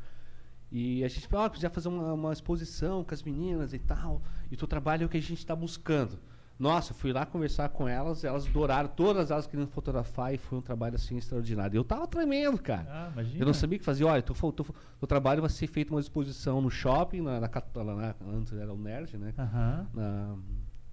E 0.70 1.02
a 1.04 1.08
gente 1.08 1.28
falou, 1.28 1.46
ah, 1.46 1.50
podia 1.50 1.70
fazer 1.70 1.88
uma, 1.88 2.14
uma 2.14 2.34
exposição 2.34 3.06
com 3.06 3.14
as 3.14 3.24
meninas 3.24 3.74
e 3.74 3.80
tal. 3.80 4.22
E 4.52 4.56
o 4.56 4.68
trabalho 4.68 5.04
é 5.04 5.06
o 5.06 5.10
que 5.10 5.18
a 5.18 5.22
gente 5.22 5.38
está 5.38 5.56
buscando. 5.56 6.20
Nossa, 6.58 6.94
fui 6.94 7.12
lá 7.12 7.26
conversar 7.26 7.70
com 7.70 7.88
elas, 7.88 8.24
elas 8.24 8.46
adoraram, 8.48 8.88
todas 8.88 9.32
elas 9.32 9.48
queriam 9.48 9.68
fotografar 9.68 10.34
e 10.34 10.38
foi 10.38 10.60
um 10.60 10.62
trabalho 10.62 10.96
assim 10.96 11.18
extraordinário. 11.18 11.76
Eu 11.76 11.84
tava 11.84 12.08
tremendo, 12.08 12.62
cara. 12.62 12.86
Ah, 12.90 13.10
imagina. 13.12 13.42
Eu 13.42 13.46
não 13.48 13.54
sabia 13.54 13.76
o 13.76 13.80
que 13.80 13.86
fazer. 13.86 14.04
Olha, 14.04 14.22
tô, 14.22 14.34
tô, 14.52 14.66
o 15.02 15.08
trabalho 15.08 15.42
vai 15.42 15.50
ser 15.50 15.68
feito 15.68 15.92
uma 15.92 16.00
exposição 16.00 16.62
no 16.62 16.70
shopping, 16.70 17.22
na, 17.22 17.40
na, 17.40 17.50
na- 17.50 18.16
antes 18.34 18.54
era 18.54 18.72
o 18.72 18.78
Nerd, 18.78 19.18
né? 19.18 19.34
Aham. 19.38 19.88
Na, 19.94 20.36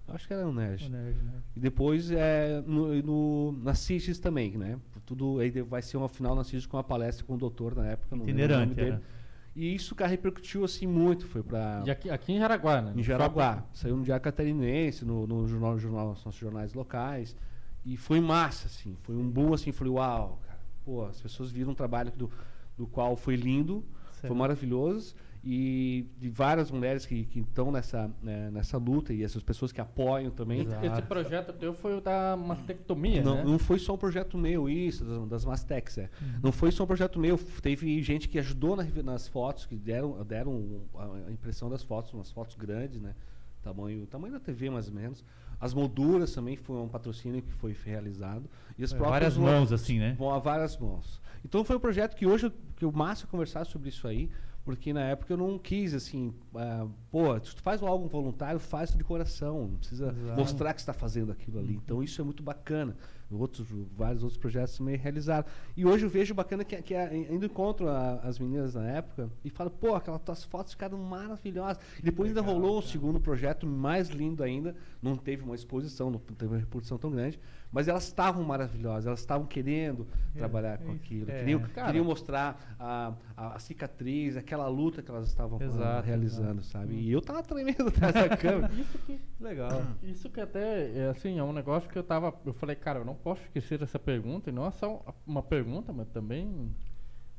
acho 0.09 0.27
que 0.27 0.33
era 0.33 0.45
o 0.47 0.51
Nerd. 0.51 0.87
O 0.87 0.89
nerd, 0.89 1.17
né? 1.23 1.33
E 1.55 1.59
depois 1.59 2.11
é, 2.11 2.61
no, 2.65 2.93
no, 3.01 3.51
na 3.63 3.73
CIGES 3.75 4.19
também, 4.19 4.57
né? 4.57 4.77
Tudo, 5.05 5.39
aí 5.39 5.49
vai 5.61 5.81
ser 5.81 5.95
uma 5.97 6.09
final 6.09 6.35
na 6.35 6.43
CIGES 6.43 6.65
com 6.65 6.75
uma 6.77 6.83
palestra 6.83 7.23
com 7.25 7.35
o 7.35 7.37
doutor 7.37 7.75
na 7.75 7.85
época. 7.85 8.15
não 8.15 8.25
lembro 8.25 8.41
o 8.41 8.43
Itinerante, 8.45 8.63
nome 8.65 8.75
dele. 8.75 8.91
era. 8.91 9.20
E 9.55 9.75
isso, 9.75 9.93
cara, 9.93 10.09
repercutiu 10.09 10.63
assim 10.63 10.87
muito. 10.87 11.27
Foi 11.27 11.43
pra. 11.43 11.83
E 11.85 11.91
aqui, 11.91 12.09
aqui 12.09 12.33
em 12.33 12.39
Jaraguá, 12.39 12.81
né? 12.81 12.93
Em 12.95 13.03
Jaraguá. 13.03 13.65
Saiu 13.73 13.97
no 13.97 14.03
Diário 14.03 14.23
Catarinense, 14.23 15.03
no, 15.03 15.27
no 15.27 15.47
jornal, 15.47 15.77
jornal, 15.77 16.09
nos 16.09 16.23
nossos 16.23 16.39
jornais 16.39 16.73
locais. 16.73 17.35
E 17.83 17.97
foi 17.97 18.19
massa, 18.19 18.67
assim. 18.67 18.95
Foi 19.03 19.15
um 19.15 19.29
boom, 19.29 19.53
assim. 19.53 19.71
Falei, 19.71 19.91
uau, 19.93 20.39
cara. 20.45 20.59
Pô, 20.85 21.05
as 21.05 21.19
pessoas 21.19 21.51
viram 21.51 21.71
um 21.71 21.75
trabalho 21.75 22.11
do, 22.11 22.31
do 22.77 22.87
qual 22.87 23.15
foi 23.15 23.35
lindo, 23.35 23.83
foi 24.13 24.35
maravilhoso. 24.35 25.15
E 25.43 26.05
de 26.19 26.29
várias 26.29 26.69
mulheres 26.69 27.03
que 27.03 27.25
que 27.25 27.39
estão 27.39 27.71
nessa, 27.71 28.11
né, 28.21 28.51
nessa 28.51 28.77
luta 28.77 29.11
e 29.11 29.23
essas 29.23 29.41
pessoas 29.41 29.71
que 29.71 29.81
apoiam 29.81 30.29
também. 30.29 30.61
Exato. 30.61 30.85
Esse 30.85 31.01
projeto 31.01 31.51
teu 31.53 31.73
foi 31.73 31.97
o 31.97 32.01
da 32.01 32.37
mastectomia, 32.37 33.23
Não, 33.23 33.35
né? 33.37 33.43
não 33.43 33.57
foi 33.57 33.79
só 33.79 33.95
um 33.95 33.97
projeto 33.97 34.37
meu, 34.37 34.69
isso, 34.69 35.03
das, 35.25 35.43
das 35.43 35.97
é. 35.97 36.09
Não 36.43 36.51
foi 36.51 36.71
só 36.71 36.83
um 36.83 36.87
projeto 36.87 37.19
meu, 37.19 37.39
teve 37.39 37.99
gente 38.03 38.29
que 38.29 38.37
ajudou 38.37 38.75
na 38.75 38.83
revi- 38.83 39.01
nas 39.01 39.27
fotos, 39.27 39.65
que 39.65 39.75
deram, 39.75 40.23
deram 40.23 40.81
a 41.27 41.31
impressão 41.31 41.71
das 41.71 41.81
fotos, 41.81 42.13
umas 42.13 42.29
fotos 42.31 42.55
grandes, 42.55 43.01
né? 43.01 43.15
Tamanho, 43.63 44.05
tamanho 44.05 44.33
da 44.33 44.39
TV, 44.39 44.69
mais 44.69 44.87
ou 44.89 44.93
menos. 44.93 45.23
As 45.59 45.73
molduras 45.73 46.31
também 46.33 46.55
foi 46.55 46.75
um 46.77 46.87
patrocínio 46.87 47.41
que 47.41 47.51
foi 47.53 47.75
realizado. 47.83 48.43
E 48.77 48.83
as 48.83 48.91
É, 48.93 48.95
próprias 48.97 49.35
várias 49.35 49.37
lo- 49.37 49.43
mãos, 49.43 49.71
assim, 49.71 49.97
né? 49.99 50.15
Vão 50.17 50.31
a 50.33 50.39
várias 50.39 50.77
mãos. 50.77 51.19
Então 51.45 51.63
foi 51.63 51.75
um 51.75 51.79
projeto 51.79 52.15
que 52.15 52.25
hoje 52.27 52.51
que 52.75 52.85
o 52.85 52.91
massa 52.91 53.25
conversar 53.27 53.65
sobre 53.65 53.89
isso 53.89 54.07
aí, 54.07 54.29
porque 54.63 54.93
na 54.93 55.01
época 55.01 55.33
eu 55.33 55.37
não 55.37 55.57
quis 55.57 55.93
assim, 55.93 56.33
ah, 56.55 56.87
pô, 57.09 57.33
se 57.39 57.55
tu 57.55 57.61
faz 57.61 57.81
algo 57.81 58.07
voluntário, 58.07 58.59
faz 58.59 58.91
de 58.95 59.03
coração, 59.03 59.67
não 59.67 59.77
precisa 59.77 60.09
Exato. 60.11 60.39
mostrar 60.39 60.73
que 60.73 60.79
está 60.79 60.93
fazendo 60.93 61.31
aquilo 61.31 61.59
ali. 61.59 61.75
Então 61.75 62.03
isso 62.03 62.21
é 62.21 62.23
muito 62.23 62.43
bacana. 62.43 62.95
Outros, 63.33 63.65
vários 63.95 64.23
outros 64.23 64.37
projetos 64.37 64.77
também 64.77 64.97
realizaram. 64.97 65.45
E 65.77 65.85
hoje 65.85 66.05
eu 66.05 66.09
vejo 66.09 66.33
bacana 66.33 66.65
que, 66.65 66.81
que 66.81 66.93
a- 66.93 67.07
ainda 67.07 67.45
encontro 67.45 67.87
a- 67.87 68.15
as 68.23 68.37
meninas 68.37 68.75
na 68.75 68.85
época 68.85 69.31
e 69.43 69.49
falo, 69.49 69.71
pô, 69.71 69.95
aquelas 69.95 70.21
tuas 70.21 70.43
fotos 70.43 70.73
ficaram 70.73 70.97
maravilhosas. 70.97 71.81
E 71.97 72.01
depois 72.01 72.27
ainda 72.29 72.41
rolou 72.41 72.79
um 72.79 72.81
segundo 72.81 73.21
projeto 73.21 73.65
mais 73.65 74.09
lindo 74.09 74.43
ainda. 74.43 74.75
Não 75.01 75.15
teve 75.15 75.43
uma 75.43 75.55
exposição, 75.55 76.11
não 76.11 76.19
teve 76.19 76.51
uma 76.51 76.59
reprodução 76.59 76.97
tão 76.97 77.09
grande, 77.09 77.39
mas 77.71 77.87
elas 77.87 78.03
estavam 78.03 78.43
maravilhosas, 78.43 79.05
elas 79.07 79.19
estavam 79.19 79.47
querendo 79.47 80.05
trabalhar 80.35 80.77
com 80.79 80.91
é 80.91 80.95
isso. 80.95 81.03
aquilo. 81.03 81.31
É. 81.31 81.39
Queriam, 81.39 81.59
Cara. 81.61 81.87
queriam 81.87 82.05
mostrar 82.05 82.75
a, 82.77 83.13
a, 83.37 83.55
a 83.55 83.59
cicatriz, 83.59 84.35
aquela 84.35 84.67
luta 84.67 85.01
que 85.01 85.09
elas 85.09 85.27
estavam 85.27 85.61
Exato, 85.61 86.05
realizando, 86.05 86.61
sabe? 86.63 86.95
E 86.95 87.11
eu 87.11 87.21
tava 87.21 87.41
tremendo 87.41 87.87
atrás 87.89 88.13
da 88.13 88.27
câmera. 88.35 88.73
Isso 88.73 88.97
que, 88.99 89.19
Legal. 89.39 89.83
isso 90.03 90.29
que 90.29 90.41
até, 90.41 90.91
é, 90.97 91.09
assim, 91.09 91.39
é 91.39 91.43
um 91.43 91.53
negócio 91.53 91.89
que 91.89 91.97
eu 91.97 92.03
tava... 92.03 92.33
Eu 92.45 92.53
falei, 92.53 92.75
cara, 92.75 92.99
eu 92.99 93.05
não 93.05 93.15
posso 93.15 93.41
esquecer 93.43 93.79
dessa 93.79 93.97
pergunta. 93.97 94.49
E 94.49 94.53
não 94.53 94.65
é 94.67 94.71
só 94.71 95.05
uma 95.25 95.41
pergunta, 95.41 95.93
mas 95.93 96.09
também 96.09 96.75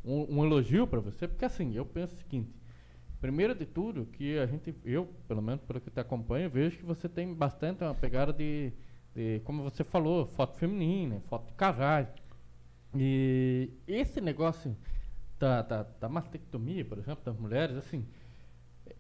um, 0.03 0.39
um 0.39 0.45
elogio 0.45 0.87
pra 0.87 1.01
você. 1.01 1.29
Porque, 1.29 1.45
assim, 1.45 1.75
eu 1.77 1.85
penso 1.85 2.15
o 2.15 2.19
seguinte. 2.19 2.51
Primeiro 3.21 3.55
de 3.55 3.67
tudo, 3.67 4.07
que 4.07 4.39
a 4.39 4.47
gente... 4.47 4.75
Eu, 4.83 5.07
pelo 5.29 5.43
menos 5.43 5.61
pelo 5.63 5.81
que 5.81 5.91
te 5.91 6.01
acompanho, 6.01 6.49
vejo 6.49 6.79
que 6.79 6.85
você 6.87 7.07
tem 7.07 7.35
bastante 7.35 7.85
uma 7.85 7.95
pegada 7.95 8.33
de... 8.33 8.73
de 9.15 9.41
como 9.45 9.63
você 9.63 9.85
falou, 9.85 10.27
foto 10.27 10.57
feminina, 10.59 11.21
foto 11.29 11.47
de 11.47 11.53
casais. 11.55 12.09
E 12.95 13.71
esse 13.87 14.21
negócio 14.21 14.77
da, 15.39 15.63
da, 15.63 15.83
da 16.01 16.09
mastectomia, 16.09 16.85
por 16.85 16.99
exemplo, 16.99 17.25
das 17.25 17.37
mulheres, 17.39 17.77
assim... 17.77 18.07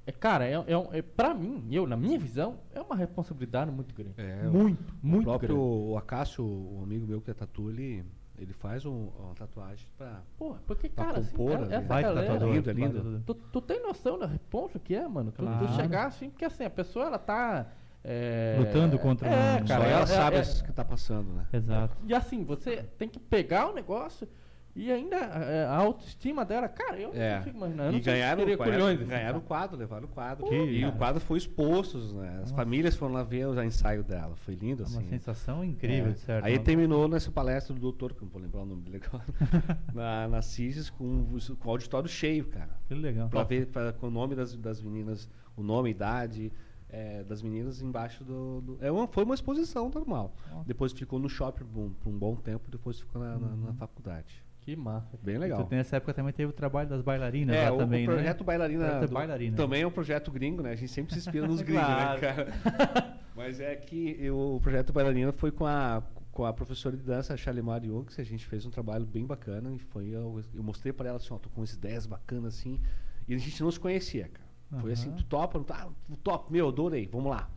É, 0.07 0.12
cara, 0.12 0.46
é, 0.46 0.53
é, 0.66 0.79
um- 0.79 0.92
é, 0.92 1.03
pra 1.03 1.35
mim, 1.35 1.66
eu, 1.70 1.87
na 1.87 1.96
minha 1.96 2.18
visão, 2.18 2.59
é 2.72 2.81
uma 2.81 2.96
responsabilidade 2.96 3.70
muito 3.70 3.94
grande. 3.94 4.14
É, 4.16 4.42
muito, 4.48 4.81
o 5.03 5.07
muito 5.07 5.25
próprio 5.25 5.48
grande. 5.57 5.62
o 5.92 5.96
Acácio, 5.98 6.44
o 6.44 6.81
amigo 6.83 7.07
meu 7.07 7.20
que 7.20 7.31
é 7.31 7.35
tatu, 7.35 7.68
ele, 7.70 8.05
ele 8.38 8.53
faz 8.53 8.85
um- 8.87 9.09
uma 9.18 9.35
tatuagem 9.35 9.87
pra. 9.98 10.22
Porra, 10.37 10.61
porque, 10.66 10.88
pra 10.88 11.05
cara, 11.07 11.18
assim, 11.18 11.37
compor, 11.37 11.53
é- 11.53 11.66
né? 11.66 11.77
essa 11.77 11.87
Baita 11.88 12.09
galera... 12.09 12.27
tatuador, 12.33 12.55
lindo, 12.55 12.70
é 12.70 12.72
lindo. 12.72 13.22
Tu, 13.27 13.35
tu 13.35 13.61
tem 13.61 13.83
noção 13.83 14.18
da 14.18 14.27
responsa 14.27 14.79
que 14.79 14.94
é, 14.94 15.07
mano? 15.07 15.31
Tu, 15.31 15.37
tu 15.37 15.44
Claro. 15.44 15.68
chegar 15.75 16.07
assim, 16.07 16.31
porque 16.31 16.44
assim, 16.44 16.64
a 16.64 16.70
pessoa, 16.70 17.07
ela 17.07 17.18
tá... 17.18 17.66
é, 18.05 18.57
Lutando 18.59 18.99
contra 18.99 19.29
é, 19.29 19.62
um- 19.62 19.65
cara, 19.67 19.85
Só 19.85 19.88
ela 19.91 20.03
é- 20.03 20.07
sabe 20.07 20.37
é- 20.37 20.41
o 20.43 20.65
que 20.65 20.73
tá 20.73 20.85
passando, 20.85 21.33
né? 21.35 21.47
Exato. 21.53 21.97
E 22.05 22.15
assim, 22.15 22.45
você 22.45 22.85
tem 22.99 23.09
que 23.09 23.19
pegar 23.21 23.69
o 23.69 23.75
negócio 23.75 24.27
e 24.75 24.91
ainda 24.91 25.17
é, 25.17 25.67
a 25.67 25.77
autoestima 25.77 26.45
dela, 26.47 26.67
cara, 26.67 26.99
eu 26.99 27.11
É. 27.12 27.31
não 27.33 27.38
consigo 27.41 27.57
imaginar. 27.59 27.85
Eu 27.85 27.93
não 27.93 27.99
E 27.99 28.03
sei 28.03 28.12
se 28.15 28.19
ganharam, 28.19 28.45
ganharam, 28.47 28.65
culhões, 28.65 28.99
assim, 29.01 29.09
ganharam 29.09 29.38
o 29.38 29.43
quadro, 29.43 29.77
levaram 29.77 30.05
o 30.07 30.09
quadro. 30.09 30.47
Que 30.47 30.55
e 30.55 30.81
isso. 30.81 30.88
o 30.88 30.93
quadro 30.97 31.21
foi 31.21 31.37
exposto, 31.38 31.99
né? 32.15 32.41
As 32.43 32.51
famílias 32.53 32.97
foram 32.97 33.12
lá 33.12 33.23
ver 33.23 33.47
o 33.47 33.62
ensaio 33.62 34.03
dela. 34.03 34.35
Foi 34.35 34.55
lindo, 34.55 34.83
É 34.83 34.87
assim. 34.87 34.97
uma 34.99 35.09
sensação 35.09 35.62
incrível, 35.62 36.11
É. 36.11 36.15
de 36.15 36.19
certo. 36.21 36.45
Aí 36.47 36.59
terminou 36.59 37.07
nessa 37.07 37.31
palestra 37.31 37.75
do 37.75 37.81
doutor, 37.81 38.15
que 38.15 38.23
eu 38.23 38.25
não 38.25 38.33
vou 38.33 38.41
lembrar 38.43 38.62
o 38.62 38.67
nome 38.67 38.81
dele 38.83 39.01
agora, 39.07 39.25
na, 39.95 40.27
na 40.27 40.43
CISES, 40.43 40.88
com, 40.91 41.27
com 41.61 41.69
o 41.69 41.71
auditório 41.71 42.09
cheio, 42.09 42.47
cara. 42.47 42.71
Que 42.88 42.95
legal. 42.95 43.29
Pra 43.29 43.45
ver 43.45 43.67
pra, 43.67 43.93
com 43.93 44.09
o 44.09 44.11
nome 44.11 44.35
das, 44.35 44.57
das 44.57 44.81
meninas, 44.83 45.29
o 45.55 45.62
nome, 45.62 45.88
a 45.88 45.91
idade 45.91 46.51
é, 46.93 47.25
das 47.25 47.43
meninas 47.43 47.81
embaixo 47.83 48.23
do. 48.23 48.61
do- 48.61 48.79
é 48.81 48.91
uma, 48.93 49.09
foi 49.09 49.25
uma 49.25 49.35
exposição 49.35 49.89
normal. 49.89 50.35
Ó. 50.53 50.63
Depois 50.65 50.93
ficou 50.93 51.19
no 51.19 51.29
shopping 51.29 51.65
por 51.65 51.81
um, 51.81 51.91
por 51.95 52.11
um 52.11 52.19
bom 52.19 52.37
tempo, 52.37 52.71
depois 52.71 53.01
ficou 53.01 53.21
na, 53.21 53.39
na- 53.39 53.57
na 53.57 53.73
faculdade. 53.73 54.45
Que 54.61 54.77
massa. 54.77 55.19
Bem 55.21 55.39
legal. 55.39 55.65
tem 55.65 55.77
nessa 55.79 55.97
época 55.97 56.15
também 56.15 56.33
teve 56.33 56.51
o 56.51 56.53
trabalho 56.53 56.89
das 56.89 57.03
bailarinas 57.03 57.57
É, 57.57 57.69
lá 57.69 57.75
o, 57.75 57.79
também, 57.79 58.05
o 58.07 58.13
projeto 58.13 58.39
né? 58.41 58.45
Bailarina, 58.47 58.85
Projeto 58.85 59.09
do- 59.09 59.15
Bailarina. 59.15 59.57
também 59.57 59.83
é 59.83 59.87
um 59.87 59.91
projeto 59.91 60.31
gringo, 60.31 60.63
né? 60.63 60.71
A 60.71 60.77
gente 60.77 60.93
sempre 60.93 61.13
se 61.15 61.19
inspira 61.19 61.49
nos 61.49 61.61
gringos, 61.63 61.83
Claro. 61.85 62.21
né, 62.21 62.27
cara? 62.29 63.19
Mas 63.35 63.59
é 63.59 63.75
que 63.75 64.17
eu- 64.21 64.55
o 64.57 64.61
projeto 64.61 64.93
Bailarina 64.93 65.33
foi 65.33 65.51
com 65.51 65.67
a, 65.67 66.01
com 66.31 66.45
a 66.45 66.53
professora 66.53 66.97
de 66.97 67.03
dança, 67.03 67.35
a 67.35 67.37
Shalimar 67.37 67.81
que 68.07 68.21
a 68.21 68.25
gente 68.25 68.47
fez 68.47 68.65
um 68.65 68.71
trabalho 68.71 69.05
bem 69.05 69.27
bacana. 69.27 69.73
E 69.75 69.79
foi, 69.81 70.11
eu, 70.11 70.41
eu 70.55 70.63
mostrei 70.63 70.93
pra 70.93 71.09
ela 71.09 71.17
assim, 71.17 71.33
ó, 71.35 71.39
tô 71.39 71.49
com 71.51 71.63
essas 71.65 71.75
ideias 71.77 72.07
bacanas 72.07 72.55
assim. 72.59 72.79
E 73.27 73.35
a 73.35 73.39
gente 73.39 73.61
não 73.65 73.71
se 73.71 73.81
conhecia, 73.81 74.29
cara. 74.29 74.42
Foi 74.81 74.93
assim, 74.93 75.13
tu 75.13 75.25
topa, 75.25 75.61
tá? 75.61 75.89
Ah, 75.89 76.17
top, 76.23 76.53
meu, 76.53 76.69
adorei, 76.69 77.07
vamos 77.07 77.31
lá. 77.31 77.49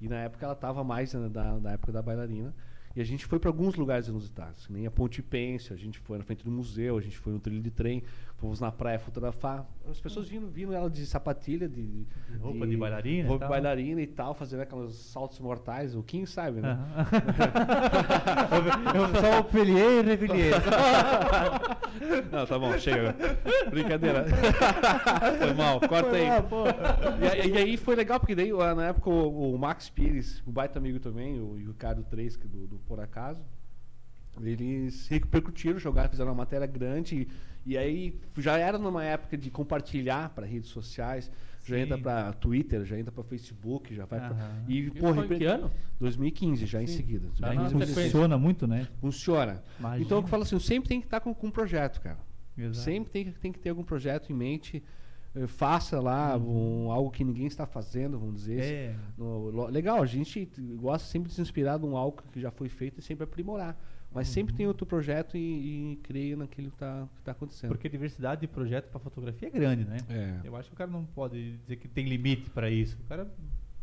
E 0.00 0.08
na 0.08 0.16
época 0.16 0.44
ela 0.46 0.54
tava 0.54 0.82
mais 0.82 1.12
né, 1.12 1.28
da, 1.28 1.72
época 1.72 1.92
da 1.92 2.02
bailarina. 2.02 2.54
E 2.96 3.00
a 3.00 3.04
gente 3.04 3.26
foi 3.26 3.40
para 3.40 3.50
alguns 3.50 3.74
lugares 3.74 4.06
inusitados, 4.06 4.66
que 4.66 4.72
nem 4.72 4.86
a 4.86 4.90
Ponte 4.90 5.20
Pêncil, 5.20 5.74
a 5.74 5.78
gente 5.78 5.98
foi 5.98 6.16
na 6.16 6.24
frente 6.24 6.44
do 6.44 6.50
museu, 6.50 6.96
a 6.96 7.00
gente 7.00 7.18
foi 7.18 7.32
no 7.32 7.40
trilho 7.40 7.60
de 7.60 7.70
trem, 7.70 8.04
fomos 8.44 8.60
na 8.60 8.70
praia 8.70 8.98
fotografar. 8.98 9.66
As 9.90 9.98
pessoas 9.98 10.28
vindo, 10.28 10.46
vindo 10.48 10.74
ela 10.74 10.90
de 10.90 11.06
sapatilha, 11.06 11.66
de, 11.66 12.04
de 12.04 12.06
roupa 12.38 12.66
de 12.66 12.76
bailarina 12.76 13.20
e 13.20 13.22
roupa 13.22 13.34
de 13.36 13.40
tal. 13.40 13.48
bailarina 13.48 14.00
e 14.02 14.06
tal, 14.06 14.34
fazendo 14.34 14.60
aqueles 14.60 14.94
saltos 14.96 15.40
mortais. 15.40 15.94
O 15.96 16.02
Kim 16.02 16.26
sabe, 16.26 16.60
né? 16.60 16.72
Aham. 16.72 17.06
eu 18.94 19.20
só 19.20 19.40
o 19.40 19.44
Pelier 19.44 20.04
e 20.04 20.08
Revillier. 20.08 20.54
Não, 22.30 22.46
tá 22.46 22.58
bom, 22.58 22.76
chega. 22.78 23.16
Brincadeira. 23.70 24.26
foi 25.38 25.54
mal, 25.54 25.80
corta 25.80 26.16
aí. 26.16 26.28
Ah, 26.28 26.42
pô. 26.42 26.64
E, 26.66 27.26
aí- 27.28 27.50
e 27.50 27.56
aí 27.56 27.76
foi 27.78 27.96
legal, 27.96 28.20
porque 28.20 28.34
daí 28.34 28.52
na 28.52 28.88
época 28.88 29.08
o, 29.08 29.54
o 29.54 29.58
Max 29.58 29.88
Pires, 29.88 30.42
o 30.46 30.52
baita 30.52 30.78
amigo 30.78 31.00
também, 31.00 31.40
o 31.40 31.54
Ricardo 31.54 32.02
3, 32.04 32.36
que 32.36 32.46
do, 32.46 32.66
do 32.66 32.76
Por 32.80 33.00
Acaso, 33.00 33.42
eles 34.42 35.06
repercutiram, 35.08 35.78
jogaram, 35.78 36.08
fizeram 36.10 36.30
uma 36.30 36.36
matéria 36.36 36.66
grande. 36.66 37.28
E, 37.66 37.72
e 37.72 37.78
aí 37.78 38.18
já 38.38 38.58
era 38.58 38.78
numa 38.78 39.04
época 39.04 39.36
de 39.36 39.50
compartilhar 39.50 40.30
para 40.30 40.44
redes 40.46 40.68
sociais, 40.70 41.30
já 41.64 41.76
Sim. 41.76 41.82
entra 41.82 41.96
para 41.98 42.32
Twitter, 42.34 42.84
já 42.84 42.98
entra 42.98 43.10
para 43.10 43.24
Facebook, 43.24 43.94
já 43.94 44.04
vai 44.04 44.18
pra, 44.20 44.28
Aham. 44.30 44.64
E, 44.68 44.80
Isso 44.86 44.94
pô, 44.96 45.14
foi 45.14 45.24
em 45.24 45.38
que 45.38 45.44
ano? 45.44 45.70
2015, 45.98 46.66
já 46.66 46.82
em 46.82 46.86
Sim. 46.86 46.96
seguida. 46.96 47.28
Tá 47.40 47.48
na 47.54 47.62
2015, 47.62 47.86
sequência. 47.86 48.10
Funciona 48.12 48.36
muito, 48.38 48.66
né? 48.66 48.86
Funciona. 49.00 49.62
Imagina. 49.78 50.04
Então 50.04 50.18
eu 50.18 50.26
falo 50.26 50.42
assim, 50.42 50.56
eu 50.56 50.60
sempre 50.60 50.88
tem 50.88 51.00
que 51.00 51.06
estar 51.06 51.20
com, 51.20 51.32
com 51.34 51.46
um 51.46 51.50
projeto, 51.50 52.00
cara. 52.02 52.18
Exato. 52.56 52.76
Sempre 52.76 53.10
tem, 53.10 53.24
que- 53.24 53.38
tem 53.40 53.52
que 53.52 53.58
ter 53.58 53.70
algum 53.70 53.82
projeto 53.82 54.30
em 54.30 54.34
mente. 54.34 54.82
eh, 55.36 55.46
faça 55.48 55.98
lá 56.00 56.36
um, 56.36 56.92
algo 56.92 57.10
que 57.10 57.24
ninguém 57.24 57.46
está 57.46 57.66
fazendo, 57.66 58.18
vamos 58.20 58.36
dizer. 58.42 58.62
É. 58.62 58.94
No- 59.18 59.66
legal, 59.68 60.00
a 60.02 60.06
gente 60.06 60.44
gosta 60.76 61.08
sempre 61.08 61.28
de 61.30 61.34
se 61.34 61.40
inspirar 61.40 61.76
num 61.78 61.96
algo 61.96 62.22
que 62.30 62.38
já 62.40 62.50
foi 62.52 62.68
feito 62.68 63.00
e 63.00 63.02
sempre 63.02 63.24
aprimorar. 63.24 63.76
Mas 64.14 64.28
sempre 64.28 64.54
tem 64.54 64.66
outro 64.66 64.86
projeto 64.86 65.36
e, 65.36 65.92
e 65.92 65.96
creia 65.96 66.36
naquilo 66.36 66.68
que 66.70 66.76
está 66.76 67.08
que 67.16 67.22
tá 67.22 67.32
acontecendo. 67.32 67.70
Porque 67.70 67.86
a 67.88 67.90
diversidade 67.90 68.42
de 68.42 68.46
projeto 68.46 68.88
para 68.88 69.00
fotografia 69.00 69.48
é 69.48 69.50
grande, 69.50 69.84
né? 69.84 69.96
É. 70.08 70.40
Eu 70.44 70.54
acho 70.56 70.68
que 70.68 70.74
o 70.74 70.78
cara 70.78 70.90
não 70.90 71.04
pode 71.04 71.56
dizer 71.58 71.76
que 71.76 71.88
tem 71.88 72.06
limite 72.08 72.48
para 72.50 72.70
isso. 72.70 72.96
O 73.04 73.08
cara. 73.08 73.28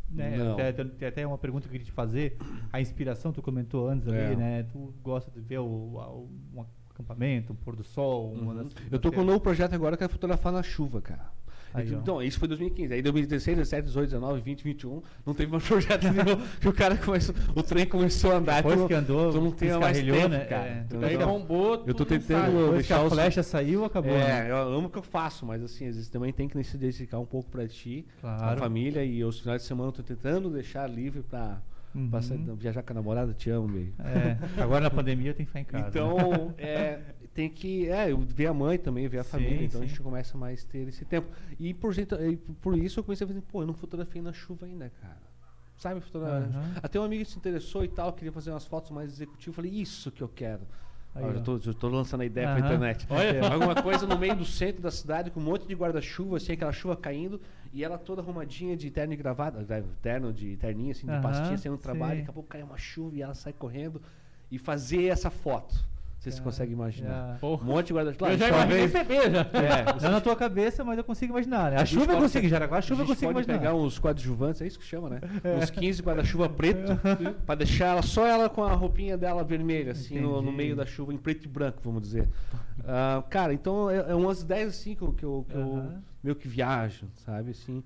Né, 0.09 0.35
até, 0.51 0.71
tem- 0.73 1.07
até 1.07 1.25
uma 1.27 1.37
pergunta 1.37 1.63
que 1.63 1.67
eu 1.69 1.71
queria 1.71 1.85
te 1.85 1.91
fazer. 1.91 2.37
A 2.71 2.81
inspiração, 2.81 3.31
tu 3.31 3.41
comentou 3.41 3.87
antes 3.87 4.07
É. 4.09 4.25
ali, 4.27 4.35
né? 4.35 4.63
Tu 4.63 4.93
gosta 5.01 5.31
de 5.31 5.39
ver 5.39 5.59
o, 5.59 5.63
o- 5.65 6.29
um 6.53 6.65
acampamento, 6.89 7.53
um 7.53 7.55
pôr 7.55 7.75
do 7.77 7.83
sol, 7.83 8.33
uma 8.33 8.53
das. 8.55 8.65
Uhum. 8.65 8.71
Eu 8.91 8.99
tô 8.99 9.09
das- 9.09 9.15
com 9.15 9.21
um 9.23 9.25
novo 9.25 9.39
projeto 9.39 9.73
agora 9.73 9.95
que 9.95 10.03
é 10.03 10.07
fotografar 10.09 10.51
na 10.51 10.61
chuva, 10.63 11.01
cara. 11.01 11.31
Aí, 11.73 11.93
então, 11.93 12.21
isso 12.21 12.37
foi 12.39 12.47
2015. 12.47 12.93
Aí 12.93 13.01
2016, 13.01 13.57
17, 13.57 13.85
18, 13.87 14.05
19, 14.09 14.41
20, 14.41 14.63
21, 14.63 15.01
não 15.25 15.33
teve 15.33 15.51
mais 15.51 15.63
projeto 15.67 16.03
nenhum. 16.03 16.41
que 16.59 16.67
o 16.67 16.73
cara 16.73 16.97
começou, 16.97 17.33
o 17.55 17.63
trem 17.63 17.85
começou 17.85 18.31
a 18.31 18.35
andar. 18.35 18.57
Depois 18.57 18.79
tu, 18.79 18.87
que 18.87 18.93
andou, 18.93 19.31
tu 19.31 19.41
não 19.41 19.51
tem 19.51 19.71
mais 19.79 19.97
tempo, 19.99 20.27
né? 20.27 20.45
cara. 20.45 20.67
É, 20.67 20.85
Tu 20.89 21.03
Aí 21.05 21.17
tem- 21.17 21.25
bombou, 21.25 21.83
Eu 21.87 21.93
tô 21.93 22.05
tentando. 22.05 22.45
Depois 22.51 22.67
que 22.67 22.73
deixar 22.73 22.97
a 22.97 23.03
os- 23.03 23.13
flecha 23.13 23.43
saiu, 23.43 23.85
acabou. 23.85 24.11
né? 24.11 24.47
É, 24.47 24.51
eu 24.51 24.57
amo 24.57 24.87
o 24.87 24.89
que 24.89 24.97
eu 24.97 25.03
faço, 25.03 25.45
mas 25.45 25.63
assim, 25.63 25.87
às 25.87 25.95
vezes 25.95 26.09
também 26.09 26.31
tem 26.33 26.47
que 26.47 26.61
se 26.63 26.77
dedicar 26.77 27.19
um 27.19 27.25
pouco 27.25 27.49
pra 27.49 27.67
ti, 27.67 28.05
Claro. 28.19 28.43
a 28.43 28.57
família, 28.57 29.03
e 29.03 29.23
os 29.23 29.39
finais 29.39 29.61
de 29.61 29.67
semana 29.67 29.89
eu 29.89 29.93
tô 29.93 30.03
tentando 30.03 30.49
deixar 30.49 30.87
livre 30.87 31.21
pra, 31.23 31.61
Uhum. 31.95 32.09
pra 32.09 32.21
sair- 32.21 32.39
viajar 32.57 32.83
com 32.83 32.93
a 32.93 32.95
namorada, 32.95 33.33
te 33.33 33.49
amo, 33.49 33.67
meio. 33.67 33.93
É, 33.99 34.37
agora 34.61 34.81
na 34.81 34.89
pandemia 34.89 35.31
eu 35.31 35.33
tenho 35.33 35.47
que 35.47 35.57
ficar 35.57 35.59
em 35.61 35.65
casa. 35.65 35.83
né? 35.83 35.89
Então, 35.89 36.53
é, 36.57 36.99
tem 37.33 37.49
que 37.49 37.87
é, 37.89 38.11
eu 38.11 38.17
ver 38.19 38.47
a 38.47 38.53
mãe 38.53 38.77
também, 38.77 39.07
ver 39.07 39.19
a 39.19 39.23
Sim, 39.23 39.31
família. 39.31 39.65
Então 39.65 39.81
a 39.81 39.83
sim. 39.83 39.89
gente 39.89 40.01
começa 40.01 40.37
mais 40.37 40.63
a 40.63 40.67
ter 40.67 40.87
esse 40.87 41.05
tempo. 41.05 41.29
E 41.59 41.73
por, 41.73 41.93
e 41.97 42.37
por 42.37 42.77
isso 42.77 42.99
eu 42.99 43.03
comecei 43.03 43.25
a 43.25 43.27
fazer, 43.27 43.41
pô, 43.41 43.61
eu 43.61 43.67
não 43.67 43.73
fotografei 43.73 44.21
na 44.21 44.33
chuva 44.33 44.65
ainda, 44.65 44.91
cara. 45.01 45.31
Sabe, 45.77 45.99
fotografar. 46.01 46.43
Aham. 46.43 46.75
Até 46.83 46.99
um 46.99 47.03
amigo 47.03 47.25
se 47.25 47.37
interessou 47.37 47.83
e 47.83 47.87
tal, 47.87 48.13
queria 48.13 48.31
fazer 48.31 48.51
umas 48.51 48.65
fotos 48.65 48.91
mais 48.91 49.11
executivas. 49.11 49.47
Eu 49.47 49.53
falei, 49.53 49.71
isso 49.71 50.11
que 50.11 50.21
eu 50.21 50.29
quero. 50.29 50.61
Aí, 51.13 51.25
já, 51.33 51.57
já 51.59 51.73
tô 51.73 51.89
lançando 51.89 52.21
a 52.21 52.25
ideia 52.25 52.47
Aham. 52.47 52.57
pra 52.57 52.65
internet. 52.65 53.07
Olha. 53.09 53.51
Alguma 53.51 53.75
coisa 53.81 54.05
no 54.05 54.17
meio 54.17 54.35
do 54.35 54.45
centro 54.45 54.81
da 54.81 54.91
cidade, 54.91 55.31
com 55.31 55.39
um 55.39 55.43
monte 55.43 55.67
de 55.67 55.73
guarda-chuva, 55.73 56.37
assim, 56.37 56.53
aquela 56.53 56.71
chuva 56.71 56.95
caindo, 56.95 57.41
e 57.73 57.83
ela 57.83 57.97
toda 57.97 58.21
arrumadinha 58.21 58.77
de 58.77 58.89
terno 58.91 59.13
e 59.13 59.17
gravata, 59.17 59.65
eh, 59.67 59.83
terno 60.01 60.31
de 60.31 60.55
terninho, 60.57 60.91
assim, 60.91 61.07
de 61.07 61.13
Aham, 61.13 61.21
pastinha, 61.21 61.57
saindo 61.57 61.77
do 61.77 61.81
trabalho, 61.81 62.13
sim. 62.13 62.17
daqui 62.19 62.29
a 62.29 62.33
pouco 62.33 62.49
cai 62.49 62.63
uma 62.63 62.77
chuva 62.77 63.15
e 63.17 63.21
ela 63.21 63.33
sai 63.33 63.51
correndo 63.51 64.01
e 64.49 64.57
fazer 64.57 65.05
essa 65.05 65.29
foto. 65.29 65.90
Sei 66.21 66.31
se 66.31 66.37
você 66.37 66.43
consegue 66.43 66.71
imaginar. 66.71 67.39
já. 67.41 67.47
Um 67.47 67.63
monte 67.63 67.87
de 67.87 67.93
guarda-chuva. 67.93 68.31
Eu 68.31 68.37
já 68.37 68.47
imaginei 68.49 68.87
beber 68.87 69.31
já. 69.31 69.39
É, 69.41 70.01
Não 70.03 70.11
na 70.13 70.21
tua 70.21 70.35
cabeça, 70.35 70.83
mas 70.83 70.95
eu 70.95 71.03
consigo 71.03 71.33
imaginar. 71.33 71.71
Né? 71.71 71.77
A 71.77 71.85
chuva 71.85 72.13
eu 72.13 72.19
consigo, 72.19 72.47
Jaraguá, 72.47 72.77
a 72.77 72.81
chuva 72.81 73.01
eu 73.01 73.07
consigo 73.07 73.31
imaginar. 73.31 73.57
pegar 73.57 73.73
uns 73.73 73.97
coadjuvantes, 73.97 74.61
é 74.61 74.67
isso 74.67 74.77
que 74.77 74.85
chama, 74.85 75.09
né? 75.09 75.19
Uns 75.59 75.71
15 75.71 75.99
guarda-chuva 76.03 76.47
preto, 76.47 76.91
pra 77.43 77.55
deixar 77.55 77.87
ela 77.87 78.03
só 78.03 78.27
ela 78.27 78.49
com 78.49 78.63
a 78.63 78.71
roupinha 78.73 79.17
dela 79.17 79.43
vermelha, 79.43 79.93
assim, 79.93 80.19
no, 80.19 80.43
no 80.43 80.51
meio 80.51 80.75
da 80.75 80.85
chuva, 80.85 81.11
em 81.11 81.17
preto 81.17 81.45
e 81.45 81.47
branco, 81.47 81.79
vamos 81.83 82.03
dizer. 82.03 82.29
Ah, 82.85 83.23
cara, 83.27 83.51
então 83.51 83.89
é, 83.89 84.11
é 84.11 84.13
umas 84.13 84.43
10 84.43 84.67
assim 84.69 84.93
que 84.93 85.01
eu, 85.01 85.13
que 85.13 85.25
eu, 85.25 85.43
que 85.49 85.55
eu 85.55 85.61
Aham. 85.61 86.03
meio 86.23 86.35
que 86.35 86.47
viajo, 86.47 87.07
sabe, 87.15 87.49
assim. 87.49 87.83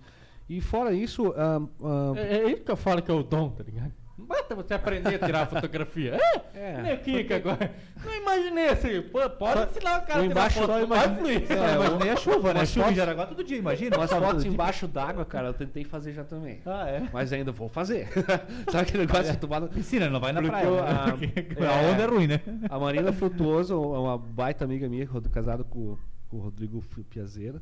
E 0.50 0.60
fora 0.60 0.92
isso, 0.94 1.34
ah, 1.38 1.62
ah, 1.82 2.14
É, 2.18 2.38
é 2.40 2.52
isso 2.52 2.64
que 2.66 2.72
eu 2.72 2.76
falo 2.76 3.02
que 3.02 3.10
é 3.10 3.14
o 3.14 3.24
dom, 3.24 3.50
tá 3.52 3.64
ligado? 3.64 3.94
Basta 4.18 4.56
você 4.56 4.74
aprender 4.74 5.16
a 5.16 5.20
tirar 5.26 5.46
fotografia. 5.48 6.18
É, 6.58 6.94
É. 6.94 6.96
Kika 6.96 7.36
agora. 7.36 7.70
Não 8.04 8.16
imaginei 8.16 8.70
assim. 8.70 9.02
Pô, 9.02 9.30
pode 9.30 9.70
ensinar 9.70 10.02
o 10.02 10.06
cara 10.06 10.22
a 10.22 10.24
eu 10.24 10.30
tirar 10.30 10.50
foto. 10.50 10.66
só 10.68 10.82
imaginei-. 10.82 11.46
Só 11.46 11.54
É, 11.54 11.76
imaginei 11.76 12.10
a 12.12 12.16
chuva, 12.16 12.54
né? 12.54 12.60
umas 12.62 12.70
Chuva 12.70 12.92
em 12.92 12.96
Jaraguá 12.96 13.26
todo 13.28 13.44
dia, 13.44 13.58
imagina. 13.58 13.98
Todo 13.98 14.08
fotos 14.08 14.46
embaixo 14.46 14.88
d'água, 14.88 15.26
cara, 15.26 15.48
eu 15.50 15.54
tentei 15.54 15.84
fazer 15.84 16.14
já 16.14 16.24
também. 16.24 16.62
Ah, 16.66 16.88
é? 16.88 17.10
Mas 17.12 17.34
ainda 17.34 17.52
vou 17.52 17.68
fazer. 17.68 18.08
Sabe 18.72 18.84
aquele 18.88 19.06
negócio 19.06 19.32
de 19.34 19.38
tomar... 19.38 19.62
Piscina, 19.68 20.10
não 20.10 20.22
vai 20.22 20.32
na 20.32 20.42
Porque 20.42 20.52
praia. 20.56 20.66
eu- 20.66 20.76
né? 20.76 20.82
a- 20.92 21.12
Porque 21.46 21.64
é. 21.64 21.68
a 21.68 21.92
onda 21.92 22.04
é 22.04 22.06
ruim, 22.06 22.28
né? 22.28 22.40
A 22.70 22.80
Marina 22.80 23.12
Frutuoso 23.12 23.74
é 23.74 24.00
uma 24.00 24.18
baita 24.18 24.64
amiga 24.64 24.88
minha, 24.88 25.06
casada 25.30 25.64
com, 25.66 25.98
com 26.30 26.38
o 26.38 26.40
Rodrigo 26.40 26.82
Piazeira. 27.10 27.62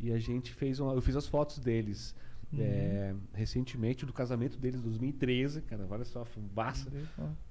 E 0.00 0.10
a 0.12 0.18
gente 0.18 0.50
fez 0.54 0.80
uma, 0.80 0.94
eu 0.94 1.02
fiz 1.02 1.14
as 1.14 1.26
fotos 1.26 1.58
deles 1.58 2.14
Uhum. 2.52 2.60
é, 2.62 3.14
recentemente 3.34 4.06
do 4.06 4.12
casamento 4.12 4.58
deles, 4.58 4.80
2013. 4.80 5.62
Cara, 5.62 5.86
olha 5.88 6.04
só, 6.04 6.24
fumaça. 6.24 6.90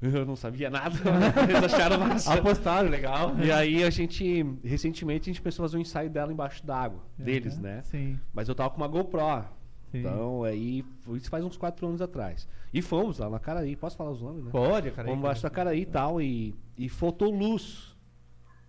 Eu 0.02 0.26
não 0.26 0.36
sabia 0.36 0.70
nada, 0.70 0.96
eles 1.48 1.64
acharam 1.64 2.00
massa. 2.00 2.34
Apostaram, 2.34 2.90
legal. 2.90 3.38
E 3.40 3.52
aí 3.52 3.84
a 3.84 3.90
gente, 3.90 4.44
recentemente, 4.64 5.30
a 5.30 5.34
gente 5.34 5.42
pensou 5.42 5.64
fazer 5.64 5.78
um 5.78 5.82
ensaio 5.82 6.10
dela 6.10 6.32
embaixo 6.32 6.66
d'água, 6.66 7.04
deles, 7.18 7.54
Aham, 7.54 7.62
né? 7.62 7.82
Sim. 7.84 8.20
Mas 8.34 8.50
eu 8.50 8.56
tava 8.56 8.70
com 8.72 8.78
uma 8.78 8.88
GoPro. 8.88 9.46
Sim. 9.92 10.00
Então, 10.00 10.44
aí, 10.44 10.84
isso 11.14 11.30
faz 11.30 11.44
uns 11.44 11.56
quatro 11.58 11.88
anos 11.88 12.02
atrás. 12.02 12.48
E 12.74 12.82
fomos 12.82 13.20
lá 13.20 13.30
na 13.30 13.40
Caraí, 13.40 13.76
posso 13.76 13.96
falar 13.96 14.12
os 14.12 14.22
nomes, 14.22 14.44
né? 14.44 14.52
Pode, 14.52 14.92
cara. 14.92 15.08
Vamos 15.08 15.20
embaixo 15.20 15.44
da 15.44 15.50
Caraí 15.50 15.82
e 15.82 15.86
tal, 15.86 16.22
e, 16.22 16.56
e 16.78 16.90
faltou 16.90 17.32
luz. 17.32 17.96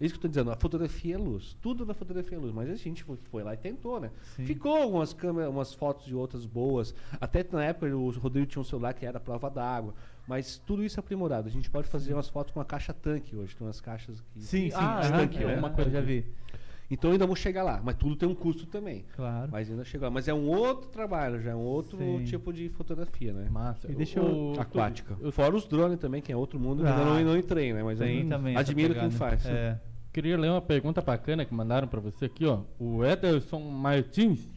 Isso 0.00 0.14
que 0.14 0.18
eu 0.18 0.22
tô 0.22 0.28
dizendo, 0.28 0.50
a 0.52 0.56
fotografia 0.56 1.14
é 1.16 1.18
luz. 1.18 1.56
Tudo 1.60 1.84
na 1.84 1.92
fotografia 1.92 2.36
é 2.38 2.40
luz. 2.40 2.52
Mas 2.52 2.70
a 2.70 2.76
gente 2.76 3.02
foi, 3.02 3.16
foi 3.30 3.42
lá 3.42 3.54
e 3.54 3.56
tentou, 3.56 3.98
né? 4.00 4.10
Sim. 4.36 4.44
Ficou 4.44 4.76
algumas 4.76 5.12
câmeras, 5.12 5.50
umas 5.50 5.74
fotos 5.74 6.06
de 6.06 6.14
outras 6.14 6.46
boas. 6.46 6.94
Até 7.20 7.44
na 7.50 7.64
época 7.64 7.86
o 7.96 8.10
Rodrigo 8.10 8.46
tinha 8.46 8.60
um 8.60 8.64
celular 8.64 8.94
que 8.94 9.04
era 9.04 9.18
prova 9.18 9.50
d'água. 9.50 9.94
Mas 10.26 10.58
tudo 10.64 10.84
isso 10.84 10.98
é 10.98 11.00
aprimorado. 11.00 11.48
A 11.48 11.50
gente 11.50 11.68
pode 11.70 11.88
fazer 11.88 12.12
umas 12.14 12.28
fotos 12.28 12.52
com 12.52 12.60
a 12.60 12.64
caixa 12.64 12.92
tanque 12.92 13.34
hoje. 13.34 13.56
Tem 13.56 13.66
umas 13.66 13.80
caixas 13.80 14.20
que. 14.20 14.40
Sim, 14.40 14.70
sim. 14.70 14.76
Ah, 14.76 15.00
tanque, 15.10 15.42
é 15.42 15.46
né? 15.46 15.56
uma 15.56 15.70
coisa, 15.70 15.90
já 15.90 16.00
vi. 16.00 16.24
Então 16.90 17.10
ainda 17.12 17.26
vou 17.26 17.36
chegar 17.36 17.62
lá. 17.64 17.80
Mas 17.84 17.96
tudo 17.96 18.16
tem 18.16 18.26
um 18.26 18.34
custo 18.34 18.64
também. 18.66 19.04
Claro. 19.14 19.50
Mas 19.52 19.70
ainda 19.70 19.84
chega 19.84 20.06
lá. 20.06 20.10
Mas 20.10 20.26
é 20.26 20.32
um 20.32 20.46
outro 20.46 20.88
trabalho, 20.88 21.38
já 21.42 21.50
é 21.50 21.54
um 21.54 21.60
outro 21.60 21.98
Sim. 21.98 22.24
tipo 22.24 22.50
de 22.52 22.68
fotografia, 22.70 23.32
né? 23.32 23.46
Massa. 23.50 23.90
E 23.90 23.94
deixa 23.94 24.22
O- 24.22 24.54
eu- 24.54 24.60
Aquática. 24.60 25.16
Fora 25.32 25.54
os 25.54 25.66
drones 25.66 25.98
também, 25.98 26.22
que 26.22 26.32
é 26.32 26.36
outro 26.36 26.58
mundo 26.58 26.82
que 26.82 26.88
Ah, 26.88 26.92
ainda 26.96 27.04
não, 27.04 27.20
não 27.32 27.36
entrei, 27.36 27.74
né? 27.74 27.82
Mas 27.82 28.00
aí 28.00 28.24
também 28.26 28.56
admiro 28.56 28.94
quem 28.94 29.10
faz. 29.10 29.44
É. 29.44 29.78
Queria 30.12 30.36
ler 30.38 30.50
uma 30.50 30.62
pergunta 30.62 31.00
bacana 31.00 31.44
que 31.44 31.54
mandaram 31.54 31.86
pra 31.86 32.00
você 32.00 32.24
aqui, 32.26 32.44
ó. 32.46 32.62
O 32.78 33.04
Ederson 33.04 33.60
Martins 33.60 34.48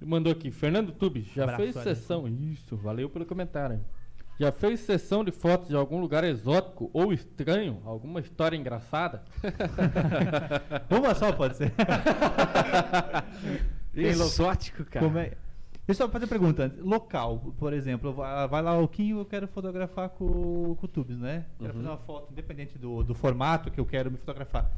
mandou 0.00 0.32
aqui. 0.32 0.50
Fernando 0.50 0.92
Tubes, 0.92 1.26
já 1.34 1.44
Abraço, 1.44 1.62
fez 1.62 1.76
Ederson. 1.76 1.94
sessão. 1.94 2.28
Isso, 2.28 2.76
valeu 2.76 3.08
pelo 3.08 3.26
comentário. 3.26 3.80
Já 4.38 4.50
fez 4.50 4.80
sessão 4.80 5.22
de 5.22 5.30
fotos 5.30 5.68
de 5.68 5.76
algum 5.76 6.00
lugar 6.00 6.24
exótico 6.24 6.90
ou 6.94 7.12
estranho? 7.12 7.82
Alguma 7.84 8.20
história 8.20 8.56
engraçada? 8.56 9.22
Uma 10.90 11.14
só 11.14 11.30
pode 11.32 11.58
ser. 11.58 11.72
Exótico, 13.94 14.84
cara. 14.84 15.04
Como 15.04 15.18
é- 15.18 15.32
Deixa 15.90 16.02
eu 16.04 16.06
só 16.06 16.12
fazer 16.12 16.24
uma 16.24 16.28
pergunta. 16.28 16.72
Local, 16.80 17.52
por 17.58 17.72
exemplo, 17.72 18.12
vai 18.12 18.62
lá 18.62 18.78
o 18.78 18.86
Kim 18.86 19.10
eu 19.10 19.24
quero 19.24 19.48
fotografar 19.48 20.08
com, 20.10 20.76
com 20.76 20.86
o 20.86 20.88
Tubes, 20.88 21.18
né? 21.18 21.46
Quero 21.58 21.70
Uhum. 21.72 21.76
fazer 21.78 21.88
uma 21.88 21.98
foto, 21.98 22.32
independente 22.32 22.78
do, 22.78 23.02
do 23.02 23.14
formato 23.14 23.70
que 23.70 23.80
eu 23.80 23.84
quero 23.86 24.10
me 24.10 24.16
fotografar. 24.16 24.70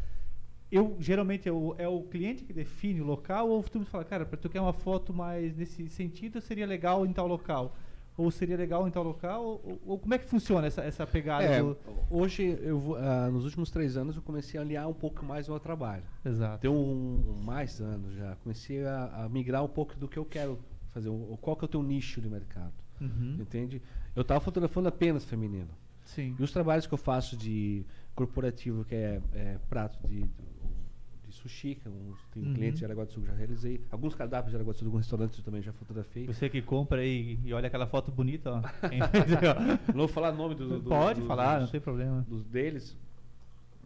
Eu, 0.71 0.97
geralmente, 0.99 1.47
é 1.47 1.53
o, 1.53 1.75
é 1.77 1.87
o 1.87 2.01
cliente 2.05 2.45
que 2.45 2.53
define 2.53 3.03
o 3.03 3.05
local 3.05 3.49
ou 3.51 3.61
o 3.61 3.63
Tubes 3.63 3.89
fala, 3.89 4.05
cara, 4.05 4.25
para 4.25 4.39
tu 4.39 4.49
quer 4.49 4.61
uma 4.61 4.73
foto 4.73 5.13
mais 5.13 5.55
nesse 5.55 5.87
sentido, 5.91 6.41
seria 6.41 6.67
legal 6.67 7.05
em 7.05 7.13
tal 7.13 7.27
local? 7.27 7.77
Ou 8.17 8.31
seria 8.31 8.57
legal 8.57 8.89
em 8.89 8.91
tal 8.91 9.03
local? 9.03 9.43
Ou, 9.45 9.81
ou 9.87 9.99
como 9.99 10.15
é 10.15 10.19
que 10.19 10.25
funciona 10.27 10.67
essa, 10.67 10.81
essa 10.83 11.07
pegada 11.07 11.45
É, 11.45 11.61
do... 11.61 11.77
hoje, 12.11 12.59
eu 12.63 12.79
vou- 12.79 12.97
ah, 12.97 13.29
nos 13.31 13.45
últimos 13.45 13.71
três 13.71 13.97
anos, 13.99 14.17
eu 14.17 14.23
comecei 14.23 14.59
a 14.59 14.63
aliar 14.63 14.89
um 14.89 14.93
pouco 14.95 15.23
mais 15.25 15.47
o 15.49 15.51
meu 15.51 15.61
trabalho. 15.61 16.05
Exato. 16.25 16.61
Tem 16.63 16.71
um, 16.71 17.23
um 17.39 17.43
mais 17.43 17.79
anos 17.81 18.15
já. 18.15 18.35
Comecei 18.37 18.83
a, 18.87 19.25
a 19.25 19.29
migrar 19.29 19.63
um 19.63 19.69
pouco 19.69 19.95
do 19.97 20.09
que 20.09 20.19
eu 20.19 20.25
quero 20.25 20.59
fazer. 20.93 21.09
o- 21.09 21.39
Qual 21.41 21.57
que 21.57 21.65
é 21.65 21.67
o 21.67 21.69
teu 21.69 21.83
nicho 21.83 22.21
de 22.21 22.29
mercado? 22.29 22.73
Uhum. 23.01 23.37
Entende? 23.41 23.81
Eu 24.15 24.23
estava 24.23 24.41
fotografando 24.41 24.89
apenas 24.89 25.25
feminino. 25.25 25.69
Sim. 26.05 26.37
E 26.39 26.43
os 26.43 26.53
trabalhos 26.53 26.87
que 26.87 26.93
eu 26.95 26.99
faço 26.99 27.37
de 27.37 27.85
corporativo, 28.15 28.85
que 28.85 28.95
é, 28.95 29.21
é 29.35 29.59
prato 29.69 29.99
de, 30.07 30.21
de 30.23 31.33
sushi, 31.33 31.77
que 31.77 31.89
uns, 31.89 32.19
tem 32.33 32.43
Uhum. 32.45 32.55
clientes 32.55 32.79
de 32.81 32.85
Aragua 32.85 33.07
do 33.07 33.13
Sul 33.13 33.23
que 33.23 33.29
já 33.29 33.35
realizei. 33.35 33.81
Alguns 33.91 34.15
cardápios 34.15 34.51
de 34.51 34.57
Aragua 34.57 34.73
do 34.75 34.79
Sul, 34.79 34.87
alguns 34.89 35.01
restaurantes 35.03 35.39
eu 35.39 35.45
também 35.45 35.63
já 35.63 35.73
fotografei. 35.73 36.27
Você 36.27 36.49
que 36.49 36.61
compra 36.61 37.01
aí 37.01 37.39
e 37.45 37.53
olha 37.55 37.67
aquela 37.69 37.87
foto 37.87 38.13
bonita, 38.13 38.51
ó. 38.53 38.61
Não 39.89 39.99
vou 39.99 40.09
falar 40.09 40.33
nome 40.33 40.55
do, 40.55 40.81
do- 40.81 40.89
Pode 40.89 41.21
do- 41.21 41.27
falar, 41.27 41.55
dos, 41.59 41.65
não 41.65 41.71
tem 41.73 41.81
problema. 41.81 42.25
dos 42.29 42.45
deles. 42.45 42.97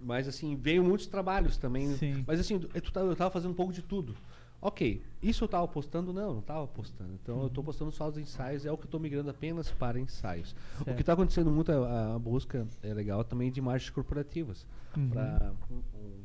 Mas 0.02 0.28
assim, 0.28 0.56
veio 0.56 0.82
muitos 0.84 1.06
trabalhos 1.06 1.56
também. 1.56 1.88
Sim. 1.96 2.22
Mas 2.26 2.38
assim, 2.40 2.54
eu 2.54 2.80
tu- 2.82 2.98
eu 2.98 3.12
estava 3.12 3.30
fazendo 3.30 3.52
um 3.52 3.54
pouco 3.54 3.72
de 3.72 3.82
tudo. 3.82 4.14
Ok, 4.60 5.02
isso 5.22 5.44
eu 5.44 5.46
estava 5.46 5.68
postando? 5.68 6.12
Não, 6.12 6.32
não 6.32 6.40
estava 6.40 6.66
postando. 6.66 7.12
Então 7.22 7.40
eu 7.42 7.46
estou 7.48 7.62
postando 7.62 7.92
só 7.92 8.08
os 8.08 8.16
ensaios, 8.18 8.64
é 8.64 8.72
o 8.72 8.76
que 8.76 8.84
eu 8.84 8.88
estou 8.88 8.98
migrando 8.98 9.30
apenas 9.30 9.70
para 9.70 10.00
ensaios. 10.00 10.52
O 10.80 10.84
Certo. 10.84 10.96
que 10.96 11.02
está 11.02 11.12
acontecendo 11.12 11.50
muito, 11.50 11.70
a, 11.70 12.14
a 12.14 12.18
busca 12.18 12.66
é 12.82 12.92
legal 12.94 13.22
também 13.22 13.50
de 13.52 13.60
margens 13.60 13.90
corporativas. 13.90 14.66
Uhum. 14.96 15.10
Pra, 15.10 15.52
um, 15.70 15.74
um- 15.98 16.22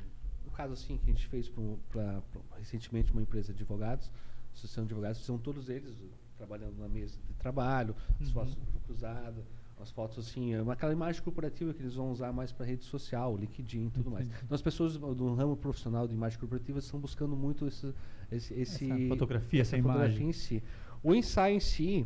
um 0.48 0.50
caso 0.52 0.74
assim 0.74 0.98
que 0.98 1.10
a 1.12 1.14
gente 1.14 1.28
fez 1.28 1.50
pra, 1.50 1.64
pra- 1.90 2.22
pra- 2.32 2.58
recentemente 2.58 3.12
uma 3.12 3.22
empresa 3.22 3.54
de 3.54 3.62
advogados, 3.64 4.10
associação 4.54 4.86
de 4.86 4.94
advogados, 4.94 5.24
são 5.24 5.38
todos 5.38 5.70
eles 5.70 5.96
trabalhando 6.38 6.78
na 6.80 6.88
mesa 6.88 7.18
de 7.28 7.34
trabalho, 7.36 7.96
as 8.20 8.28
Uhum. 8.28 8.34
fotos 8.34 8.56
do 8.56 8.62
grupo 8.62 8.80
cruzada, 8.88 9.46
As 9.82 9.90
fotos 9.92 10.28
assim, 10.28 10.54
é 10.54 10.60
aquela 10.72 10.94
imagem 10.94 11.22
corporativa 11.24 11.74
que 11.74 11.82
eles 11.82 11.96
vão 11.96 12.12
usar 12.12 12.32
mais 12.32 12.52
para 12.52 12.66
rede 12.66 12.84
social, 12.86 13.36
LinkedIn 13.36 13.88
e 13.88 13.90
tudo 13.90 14.12
mais. 14.12 14.28
Então 14.44 14.54
as 14.56 14.62
pessoas 14.62 14.98
do 14.98 15.34
ramo 15.34 15.58
profissional 15.58 16.08
de 16.08 16.14
imagem 16.14 16.38
corporativa 16.40 16.80
estão 16.80 17.00
buscando 17.00 17.36
muito 17.36 17.68
esse, 17.68 17.94
esse, 18.32 18.54
esse 18.54 18.92
Essa 18.92 19.08
fotografia, 19.08 19.62
essa 19.62 19.76
fotografia 19.78 20.08
imagem. 20.10 20.30
em 20.30 20.34
si. 20.34 20.64
O 21.04 21.16
ensaio 21.16 21.56
em 21.56 21.60
si, 21.60 22.06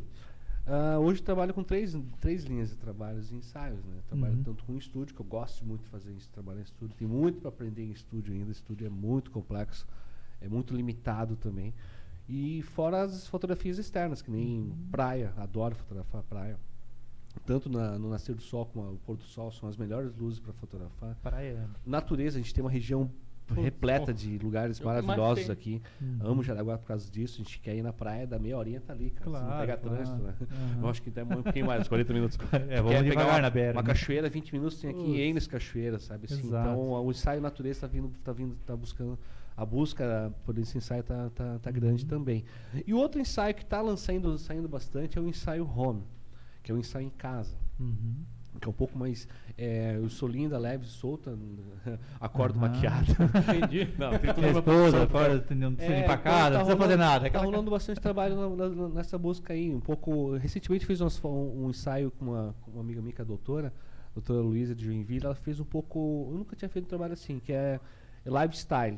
ah, 0.65 0.97
hoje 0.99 1.19
eu 1.19 1.25
trabalho 1.25 1.53
com 1.53 1.63
três, 1.63 1.95
três 2.21 2.45
linhas 2.45 2.69
de 2.69 2.77
trabalhos 2.77 3.29
e 3.31 3.35
ensaios. 3.35 3.83
Né? 3.83 3.95
Trabalho 4.07 4.35
Uhum. 4.37 4.43
tanto 4.43 4.63
com 4.63 4.75
estúdio, 4.77 5.13
que 5.13 5.21
eu 5.21 5.25
gosto 5.25 5.65
muito 5.65 5.81
de 5.81 5.89
fazer 5.89 6.13
isso, 6.13 6.29
trabalhar 6.31 6.61
em 6.61 6.63
estúdio. 6.63 6.95
Tem 6.95 7.07
muito 7.07 7.39
para 7.41 7.49
aprender 7.49 7.83
em 7.83 7.91
estúdio 7.91 8.33
ainda. 8.33 8.51
Estúdio 8.51 8.87
é 8.87 8.89
muito 8.89 9.31
complexo, 9.31 9.85
é 10.39 10.47
muito 10.47 10.73
limitado 10.73 11.35
também. 11.35 11.73
E 12.27 12.61
fora 12.63 13.03
as 13.03 13.27
fotografias 13.27 13.77
externas, 13.77 14.21
que 14.21 14.31
nem 14.31 14.61
Uhum. 14.61 14.75
praia, 14.91 15.33
adoro 15.37 15.75
fotografar 15.75 16.23
praia. 16.23 16.57
Tanto 17.45 17.69
na- 17.69 17.97
no 17.99 18.09
nascer 18.09 18.33
do 18.35 18.41
sol 18.41 18.65
como 18.65 18.93
o 18.93 18.97
pôr 19.05 19.17
do 19.17 19.23
sol 19.23 19.51
são 19.51 19.67
as 19.69 19.77
melhores 19.77 20.15
luzes 20.15 20.39
para 20.39 20.53
fotografar. 20.53 21.15
Praia. 21.21 21.69
Natureza, 21.85 22.37
a 22.37 22.41
gente 22.41 22.53
tem 22.53 22.63
uma 22.63 22.71
região 22.71 23.09
repleta 23.55 24.11
de 24.11 24.39
lugares 24.39 24.79
mais 24.79 25.05
maravilhosos 25.05 25.51
aqui. 25.51 25.79
Uhum. 26.01 26.17
Amo 26.21 26.43
Jaraguá 26.43 26.79
por 26.79 26.87
causa 26.87 27.07
disso. 27.11 27.35
A 27.41 27.43
gente 27.43 27.59
quer 27.59 27.75
ir 27.75 27.83
na 27.83 27.93
praia, 27.93 28.25
da 28.25 28.39
meia 28.39 28.57
horinha 28.57 28.81
tá 28.81 28.91
ali, 28.93 29.11
cara. 29.11 29.25
Se 29.25 29.29
não 29.29 29.39
Claro, 29.39 29.59
pegar 29.61 29.77
claro. 29.77 29.95
trânsito, 29.97 30.23
né? 30.23 30.33
Aham. 30.51 30.81
Eu 30.81 30.89
acho 30.89 31.01
que 31.03 31.09
até 31.09 31.23
um 31.23 31.27
pouquinho 31.43 31.65
mais, 31.67 31.87
40 31.87 32.13
minutos. 32.13 32.37
É, 32.69 32.77
vamos 32.77 32.91
Quer 32.93 33.03
pegar 33.07 33.27
uma, 33.27 33.41
na 33.41 33.49
BR, 33.51 33.71
Uma 33.73 33.81
né? 33.83 33.87
cachoeira, 33.87 34.27
20 34.29 34.51
minutos, 34.53 34.79
tem 34.79 34.89
aqui 34.89 34.99
Putz. 35.03 35.19
N 35.19 35.41
cachoeiras, 35.47 36.03
sabe? 36.03 36.25
Assim, 36.25 36.47
então, 36.47 36.79
o 37.05 37.11
ensaio 37.11 37.39
natureza 37.39 37.81
tá 37.81 37.87
vindo, 37.87 38.09
tá 38.23 38.31
vindo, 38.33 38.55
tá 38.65 38.75
buscando. 38.75 39.19
A 39.55 39.63
busca 39.65 40.33
por 40.43 40.57
esse 40.57 40.77
ensaio 40.79 41.03
tá, 41.03 41.29
tá, 41.29 41.59
tá 41.59 41.69
grande 41.71 42.01
Uhum. 42.03 42.09
também. 42.09 42.43
E 42.85 42.93
o 42.93 42.97
outro 42.97 43.21
ensaio 43.21 43.53
que 43.53 43.61
está 43.61 43.79
lançando, 43.79 44.35
saindo 44.39 44.67
bastante 44.67 45.17
é 45.19 45.21
o 45.21 45.27
ensaio 45.27 45.65
home, 45.69 46.01
que 46.65 46.71
é 46.71 46.75
o 46.75 46.79
ensaio 46.79 47.05
em 47.05 47.09
casa 47.11 47.55
Uhum. 47.79 48.15
que 48.59 48.65
é 48.67 48.69
um 48.69 48.73
pouco 48.73 48.97
mais. 48.97 49.27
É, 49.57 49.95
eu 49.97 50.09
sou 50.09 50.27
linda, 50.27 50.57
leve, 50.57 50.85
solta, 50.87 51.37
acordo 52.19 52.57
Aham. 52.57 52.67
maquiada. 52.69 53.05
Entendi. 53.53 53.93
Não, 53.97 54.09
tem 54.17 54.33
toda 54.33 54.47
uma 54.47 54.59
esposa, 54.59 55.07
fora, 55.07 55.45
não 55.55 55.75
precisa 55.75 55.95
É, 55.95 55.99
ir 55.99 56.03
pra 56.05 56.13
então 56.15 56.23
casa, 56.23 56.49
não 56.49 56.49
precisa 56.49 56.63
rolando- 56.63 56.81
fazer 56.81 56.95
nada. 56.97 57.19
Tá 57.21 57.27
Aquela- 57.27 57.43
rolando 57.45 57.71
bastante 57.71 57.99
trabalho 58.01 58.35
na- 58.55 58.69
na- 58.69 58.89
nessa 58.89 59.17
busca 59.17 59.53
aí. 59.53 59.73
Um 59.75 59.79
pouco. 59.79 60.35
Recentemente 60.37 60.85
fiz 60.85 60.99
fo- 61.19 61.29
um, 61.29 61.69
ensaio 61.69 62.09
com 62.11 62.25
uma, 62.25 62.55
com 62.61 62.71
uma 62.71 62.81
amiga 62.81 63.01
minha, 63.01 63.13
que 63.13 63.21
é 63.21 63.23
a 63.23 63.27
doutora, 63.27 63.71
a 64.11 64.13
doutora 64.15 64.39
Luísa 64.41 64.73
de 64.73 64.85
Joinville. 64.85 65.25
Ela 65.25 65.35
fez 65.35 65.59
um 65.59 65.65
pouco. 65.65 66.29
Eu 66.31 66.37
nunca 66.37 66.55
tinha 66.55 66.69
feito 66.69 66.85
um 66.85 66.89
trabalho 66.89 67.13
assim, 67.13 67.39
que 67.39 67.51
é 67.53 67.79
lifestyle. 68.25 68.97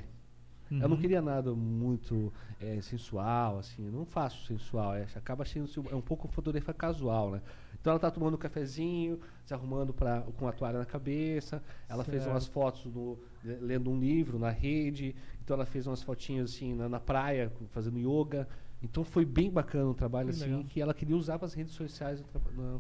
Eu 0.70 0.88
não 0.88 0.96
Uhum. 0.96 0.98
queria 1.02 1.22
nada 1.22 1.54
muito 1.54 2.34
eh, 2.60 2.80
sensual, 2.82 3.60
assim. 3.60 3.90
Não 3.90 4.06
faço 4.06 4.46
sensual. 4.46 4.96
É, 4.96 5.08
acaba 5.16 5.46
sendo 5.46 5.70
é 5.90 5.96
um 5.96 6.02
pouco 6.02 6.28
fotografia 6.28 6.74
casual, 6.74 7.32
né? 7.32 7.42
Então 7.80 7.92
ela 7.92 8.00
tá 8.00 8.12
tomando 8.12 8.34
um 8.34 8.38
cafezinho, 8.38 9.20
se 9.46 9.54
arrumando 9.54 9.94
pra, 9.94 10.22
com 10.36 10.48
a 10.48 10.52
toalha 10.52 10.80
na 10.80 10.86
cabeça. 10.86 11.64
Ela 11.88 12.04
fez 12.04 12.24
Certo. 12.24 12.34
umas 12.34 12.48
fotos 12.48 12.86
no- 12.86 13.18
le- 13.44 13.58
lendo 13.60 13.90
um 13.90 14.00
livro 14.00 14.38
na 14.38 14.50
rede. 14.50 15.16
Então 15.44 15.54
ela 15.56 15.66
fez 15.66 15.88
umas 15.88 16.02
fotinhas 16.04 16.52
assim 16.52 16.74
na, 16.74 16.90
na 16.90 17.00
praia, 17.00 17.52
fazendo 17.70 17.98
yoga. 18.00 18.48
Então 18.82 19.04
foi 19.04 19.26
bem 19.26 19.50
bacana 19.50 19.90
o 19.90 19.94
trabalho 19.94 20.28
Que 20.30 20.36
assim 20.36 20.46
legal. 20.46 20.64
que 20.66 20.80
ela 20.82 20.94
queria 20.94 21.16
usar 21.18 21.40
para 21.40 21.48
as 21.48 21.54
redes 21.54 21.74
sociais 21.74 22.24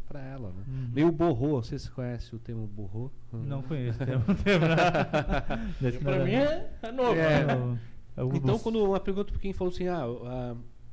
para 0.07 0.21
ela, 0.21 0.49
né? 0.49 0.63
Uhum. 0.67 0.89
Meio 0.93 1.11
borrô, 1.11 1.55
não 1.55 1.63
sei 1.63 1.79
se 1.79 1.85
você 1.85 1.91
conhece 1.91 2.35
o 2.35 2.39
termo 2.39 2.67
borrô. 2.67 3.09
Não 3.33 3.63
conheço, 3.63 3.97
tem 3.99 4.07
nada. 4.59 5.59
Desse 5.81 5.97
Pra 5.97 6.11
nada. 6.11 6.23
mim 6.25 6.33
é, 6.35 6.71
é 6.83 6.91
novo. 6.91 7.13
É. 7.19 7.45
né? 7.45 7.55
o- 7.55 7.77
é 8.15 8.23
o- 8.23 8.35
Então, 8.35 8.59
quando 8.59 8.83
uma 8.83 8.99
pergunta 8.99 9.31
para 9.31 9.41
quem 9.41 9.53
falou 9.53 9.73
assim, 9.73 9.87
ah, 9.87 10.03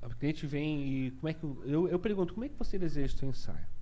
a, 0.02 0.06
a 0.06 0.14
cliente 0.14 0.46
vem 0.46 0.86
e 1.06 1.10
como 1.12 1.28
é 1.28 1.34
que 1.34 1.44
eu, 1.44 1.62
eu, 1.66 1.88
eu 1.88 1.98
pergunto, 1.98 2.32
como 2.32 2.44
é 2.46 2.48
que 2.48 2.56
você 2.58 2.78
deseja 2.78 3.14
o 3.14 3.18
seu 3.18 3.28
ensaio? 3.28 3.73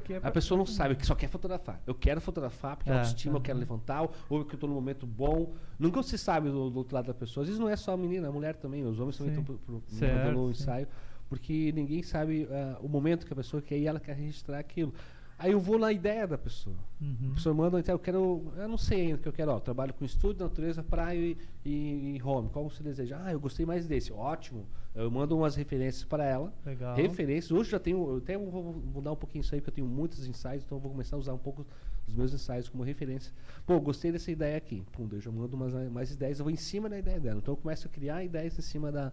Porque 0.00 0.12
é 0.14 0.20
A 0.22 0.30
pessoa 0.30 0.58
não 0.58 0.66
sabe, 0.66 0.94
que 0.96 1.06
só 1.06 1.14
quer 1.14 1.28
fotografar. 1.28 1.80
Eu 1.86 1.94
quero 1.94 2.20
fotografar 2.20 2.76
porque 2.76 2.90
É, 2.90 2.94
autoestima 2.94 3.36
eu 3.36 3.40
quero 3.40 3.58
aham. 3.58 3.60
levantar, 3.60 4.02
ou 4.02 4.08
porque 4.28 4.54
eu 4.54 4.56
estou 4.56 4.68
num 4.68 4.74
momento 4.74 5.06
bom. 5.06 5.54
Nunca 5.78 6.02
se 6.02 6.18
sabe 6.18 6.50
do, 6.50 6.70
do 6.70 6.78
outro 6.78 6.94
lado 6.94 7.06
da 7.06 7.14
pessoa. 7.14 7.42
Às 7.42 7.48
vezes 7.48 7.58
não 7.60 7.68
é 7.68 7.76
só 7.76 7.92
a 7.92 7.96
menina, 7.96 8.28
a 8.28 8.32
mulher 8.32 8.56
também, 8.56 8.84
os 8.84 8.98
homens 9.00 9.16
também 9.16 9.32
Sim. 9.34 9.40
estão 9.40 9.56
pro, 9.56 9.82
Certo, 9.86 10.12
mandando 10.12 10.44
sim. 10.54 10.62
ensaio, 10.62 10.88
porque 11.28 11.72
ninguém 11.72 12.02
sabe 12.02 12.46
ah, 12.50 12.78
o 12.80 12.88
momento 12.88 13.26
que 13.26 13.32
a 13.32 13.36
pessoa 13.36 13.60
quer 13.62 13.78
e 13.78 13.86
ela 13.86 13.98
quer 14.00 14.14
registrar 14.16 14.58
aquilo. 14.58 14.92
Aí 15.38 15.52
eu 15.52 15.60
vou 15.60 15.78
na 15.78 15.92
ideia 15.92 16.26
da 16.26 16.38
pessoa. 16.38 16.76
Uhum. 17.00 17.30
A 17.32 17.34
pessoa 17.34 17.54
manda, 17.54 17.78
então, 17.78 17.94
eu 17.94 17.98
quero. 17.98 18.52
Eu 18.56 18.68
não 18.68 18.78
sei 18.78 19.02
ainda 19.02 19.16
o 19.16 19.18
que 19.18 19.28
eu 19.28 19.32
quero. 19.32 19.50
Ó, 19.50 19.60
trabalho 19.60 19.92
com 19.92 20.04
estúdio, 20.04 20.42
natureza, 20.42 20.82
praia 20.82 21.18
e, 21.18 21.36
e, 21.64 22.16
e 22.16 22.22
home. 22.22 22.48
Qual 22.48 22.68
você 22.68 22.82
deseja? 22.82 23.20
Ah, 23.22 23.32
eu 23.32 23.40
gostei 23.40 23.66
mais 23.66 23.86
desse. 23.86 24.12
Ótimo. 24.12 24.66
Eu 24.94 25.10
mando 25.10 25.36
umas 25.36 25.54
referências 25.54 26.04
para 26.04 26.24
ela. 26.24 26.50
Legal. 26.64 26.96
Referências. 26.96 27.50
Hoje 27.50 27.70
já 27.70 27.78
tenho. 27.78 27.98
Eu 28.12 28.16
até 28.16 28.38
vou 28.38 28.72
mudar 28.72 29.12
um 29.12 29.16
pouquinho 29.16 29.42
isso 29.42 29.54
aí, 29.54 29.60
porque 29.60 29.70
eu 29.70 29.84
tenho 29.84 29.86
muitos 29.86 30.26
ensaios, 30.26 30.64
então 30.64 30.78
eu 30.78 30.82
vou 30.82 30.90
começar 30.90 31.16
a 31.16 31.18
usar 31.18 31.34
um 31.34 31.38
pouco 31.38 31.66
dos 32.06 32.14
meus 32.14 32.32
ensaios 32.32 32.68
como 32.70 32.82
referência. 32.82 33.30
Pô, 33.66 33.78
gostei 33.78 34.10
dessa 34.10 34.30
ideia 34.30 34.56
aqui. 34.56 34.82
Pum, 34.92 35.06
eu 35.12 35.20
já 35.20 35.30
mando 35.30 35.54
umas 35.54 35.74
mais 35.90 36.10
ideias. 36.10 36.38
Eu 36.38 36.44
vou 36.46 36.52
em 36.52 36.56
cima 36.56 36.88
da 36.88 36.98
ideia 36.98 37.20
dela. 37.20 37.38
Então 37.38 37.52
eu 37.52 37.58
começo 37.58 37.86
a 37.86 37.90
criar 37.90 38.24
ideias 38.24 38.58
em 38.58 38.62
cima 38.62 38.90
da, 38.90 39.12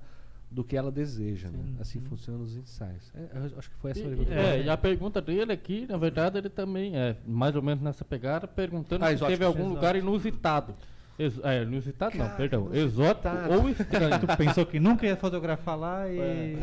do 0.54 0.64
que 0.64 0.78
ela 0.78 0.92
deseja. 0.92 1.50
Né? 1.50 1.58
Sim, 1.64 1.76
Assim 1.80 2.00
sim. 2.00 2.06
funcionam 2.06 2.42
os 2.44 2.56
ensaios. 2.56 3.12
É, 3.16 3.58
acho 3.58 3.70
que 3.70 3.76
foi 3.78 3.92
essa 3.92 4.02
a 4.02 4.04
E- 4.04 4.08
pergunta. 4.08 4.34
É, 4.34 4.62
e 4.64 4.70
a 4.70 4.78
pergunta 4.78 5.22
dele 5.22 5.52
aqui, 5.52 5.88
na 5.90 5.98
verdade, 5.98 6.38
ele 6.38 6.50
também 6.50 6.96
é 6.96 7.18
mais 7.26 7.56
ou 7.56 7.62
menos 7.62 7.82
nessa 7.84 8.06
pegada, 8.06 8.48
perguntando 8.48 9.04
Ah, 9.04 9.18
se 9.18 9.26
teve 9.26 9.44
algum 9.44 9.60
Exótico. 9.62 9.76
lugar 9.76 9.96
inusitado. 9.96 10.76
Ex 11.18 11.40
é, 11.44 11.62
inusitado 11.64 12.18
não, 12.18 12.26
Cara, 12.26 12.38
perdão. 12.38 12.70
inusitado. 12.74 13.38
Exótico 13.38 13.54
ou 13.64 13.70
estranho. 13.70 14.20
Tu 14.20 14.38
pensou 14.38 14.66
que 14.66 14.80
nunca 14.80 15.06
ia 15.06 15.16
fotografar 15.16 15.78
lá 15.78 16.10
e. 16.10 16.18
É, 16.20 16.58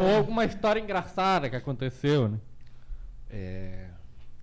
ou, 0.00 0.04
ou 0.08 0.16
alguma 0.18 0.44
história 0.44 0.80
engraçada 0.80 1.48
que 1.50 1.56
aconteceu, 1.56 2.28
né? 2.28 2.38
É, 3.30 3.88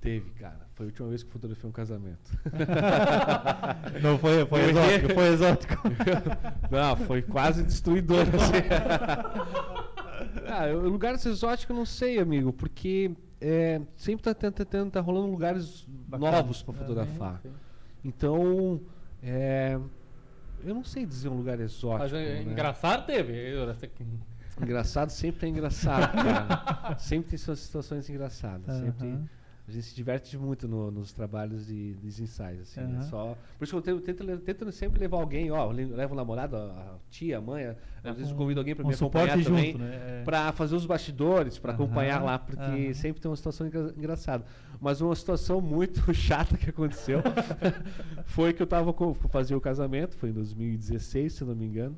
teve, 0.01 0.29
cara. 0.31 0.62
Foi 0.75 0.85
a 0.85 0.87
última 0.87 1.07
vez 1.07 1.21
que 1.21 1.29
eu 1.29 1.33
fotografei 1.33 1.69
um 1.69 1.73
casamento. 1.73 2.31
Não 4.01 4.17
foi, 4.17 4.43
foi 4.45 4.69
exótico, 4.69 5.13
foi 5.13 5.27
exótico. 5.27 5.83
Não, 6.71 6.95
foi 6.95 7.21
quase 7.21 7.63
destruidor. 7.63 8.21
assim. 8.21 8.53
ah, 10.49 10.67
eu- 10.67 10.89
lugares 10.89 11.23
exóticos 11.25 11.69
eu 11.69 11.75
não 11.75 11.85
sei, 11.85 12.17
amigo, 12.19 12.51
porque 12.51 13.11
é, 13.39 13.81
sempre 13.95 14.23
tá, 14.23 14.33
tentando, 14.33 14.89
tá 14.89 14.99
rolando 14.99 15.27
lugares 15.27 15.85
Bacana. 15.87 16.31
novos 16.31 16.63
para 16.63 16.73
fotografar. 16.73 17.39
Sim, 17.43 17.49
sim. 17.49 17.55
Então, 18.03 18.81
é, 19.21 19.79
eu 20.63 20.73
não 20.73 20.83
sei 20.83 21.05
dizer 21.05 21.29
um 21.29 21.37
lugar 21.37 21.59
exótico. 21.59 21.99
Mas 22.03 22.13
é, 22.13 22.43
né? 22.43 22.51
engraçado 22.51 23.05
teve. 23.05 23.33
Engraçado 24.59 25.11
sempre 25.11 25.45
é 25.45 25.49
engraçado, 25.49 26.13
cara. 26.13 26.97
sempre 26.97 27.29
tem 27.29 27.37
suas 27.37 27.59
situações 27.59 28.09
engraçadas. 28.09 28.75
Sempre 28.75 29.07
Aham. 29.07 29.29
A 29.65 29.71
gente 29.71 29.83
se 29.85 29.95
diverte 29.95 30.37
muito 30.37 30.67
no- 30.67 30.91
nos 30.91 31.13
trabalhos 31.13 31.67
de, 31.67 31.93
dos 31.93 32.19
ensaios, 32.19 32.63
assim. 32.63 32.81
é 32.81 32.83
Aham. 32.83 33.01
só, 33.03 33.37
por 33.57 33.63
isso 33.63 33.81
que 33.81 33.89
eu 33.89 34.01
tento, 34.01 34.37
tento, 34.39 34.71
sempre 34.73 34.99
levar 34.99 35.17
alguém, 35.17 35.49
ó, 35.51 35.71
le- 35.71 35.85
levo 35.85 36.13
o 36.13 36.17
namorado, 36.17 36.57
a 36.57 36.97
tia, 37.09 37.37
a 37.37 37.41
mãe, 37.41 37.73
às 38.03 38.15
vezes 38.17 38.31
eu 38.31 38.37
convido 38.37 38.59
alguém 38.59 38.75
para 38.75 38.83
um 38.83 38.89
me 38.89 38.93
acompanhar 38.93 39.37
suporte 39.37 39.43
também, 39.49 39.71
junto, 39.71 39.77
né? 39.83 40.19
É. 40.19 40.23
para 40.25 40.51
fazer 40.51 40.75
os 40.75 40.85
bastidores, 40.85 41.57
para 41.57 41.71
acompanhar 41.71 42.17
Aham, 42.17 42.25
lá, 42.25 42.39
porque 42.39 42.61
aham. 42.61 42.93
sempre 42.93 43.21
tem 43.21 43.29
uma 43.31 43.37
situação 43.37 43.65
engra- 43.67 43.93
engraçada. 43.97 44.43
Mas 44.81 44.99
uma 44.99 45.15
situação 45.15 45.61
muito 45.61 46.01
chata 46.13 46.57
que 46.57 46.69
aconteceu 46.69 47.21
foi 48.25 48.51
que 48.53 48.61
eu 48.61 48.67
tava 48.67 48.91
com, 48.93 49.13
fazia 49.13 49.57
o 49.57 49.61
casamento, 49.61 50.15
foi 50.17 50.29
em 50.29 50.33
2016, 50.33 51.33
se 51.33 51.43
não 51.45 51.55
me 51.55 51.65
engano. 51.65 51.97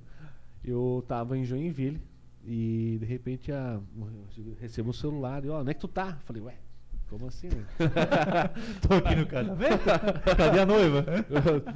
Eu 0.64 1.04
tava 1.08 1.36
em 1.38 1.44
Joinville 1.44 2.00
e 2.44 2.98
de 3.00 3.06
repente 3.06 3.52
a, 3.52 3.80
eu 4.38 4.56
recebo 4.60 4.92
um 4.92 4.94
celular 4.94 5.44
e 5.44 5.50
ó, 5.50 5.62
onde 5.62 5.72
é 5.72 5.74
que 5.74 5.80
tu 5.80 5.88
tá? 5.88 6.18
Falei, 6.26 6.42
ué, 6.44 6.56
como 7.16 7.28
assim? 7.28 7.48
né? 7.48 7.66
Tô 8.86 8.96
aqui 8.96 9.16
no 9.16 9.26
casamento. 9.26 9.84
Cadê 10.36 10.60
a 10.60 10.66
noiva? 10.66 11.06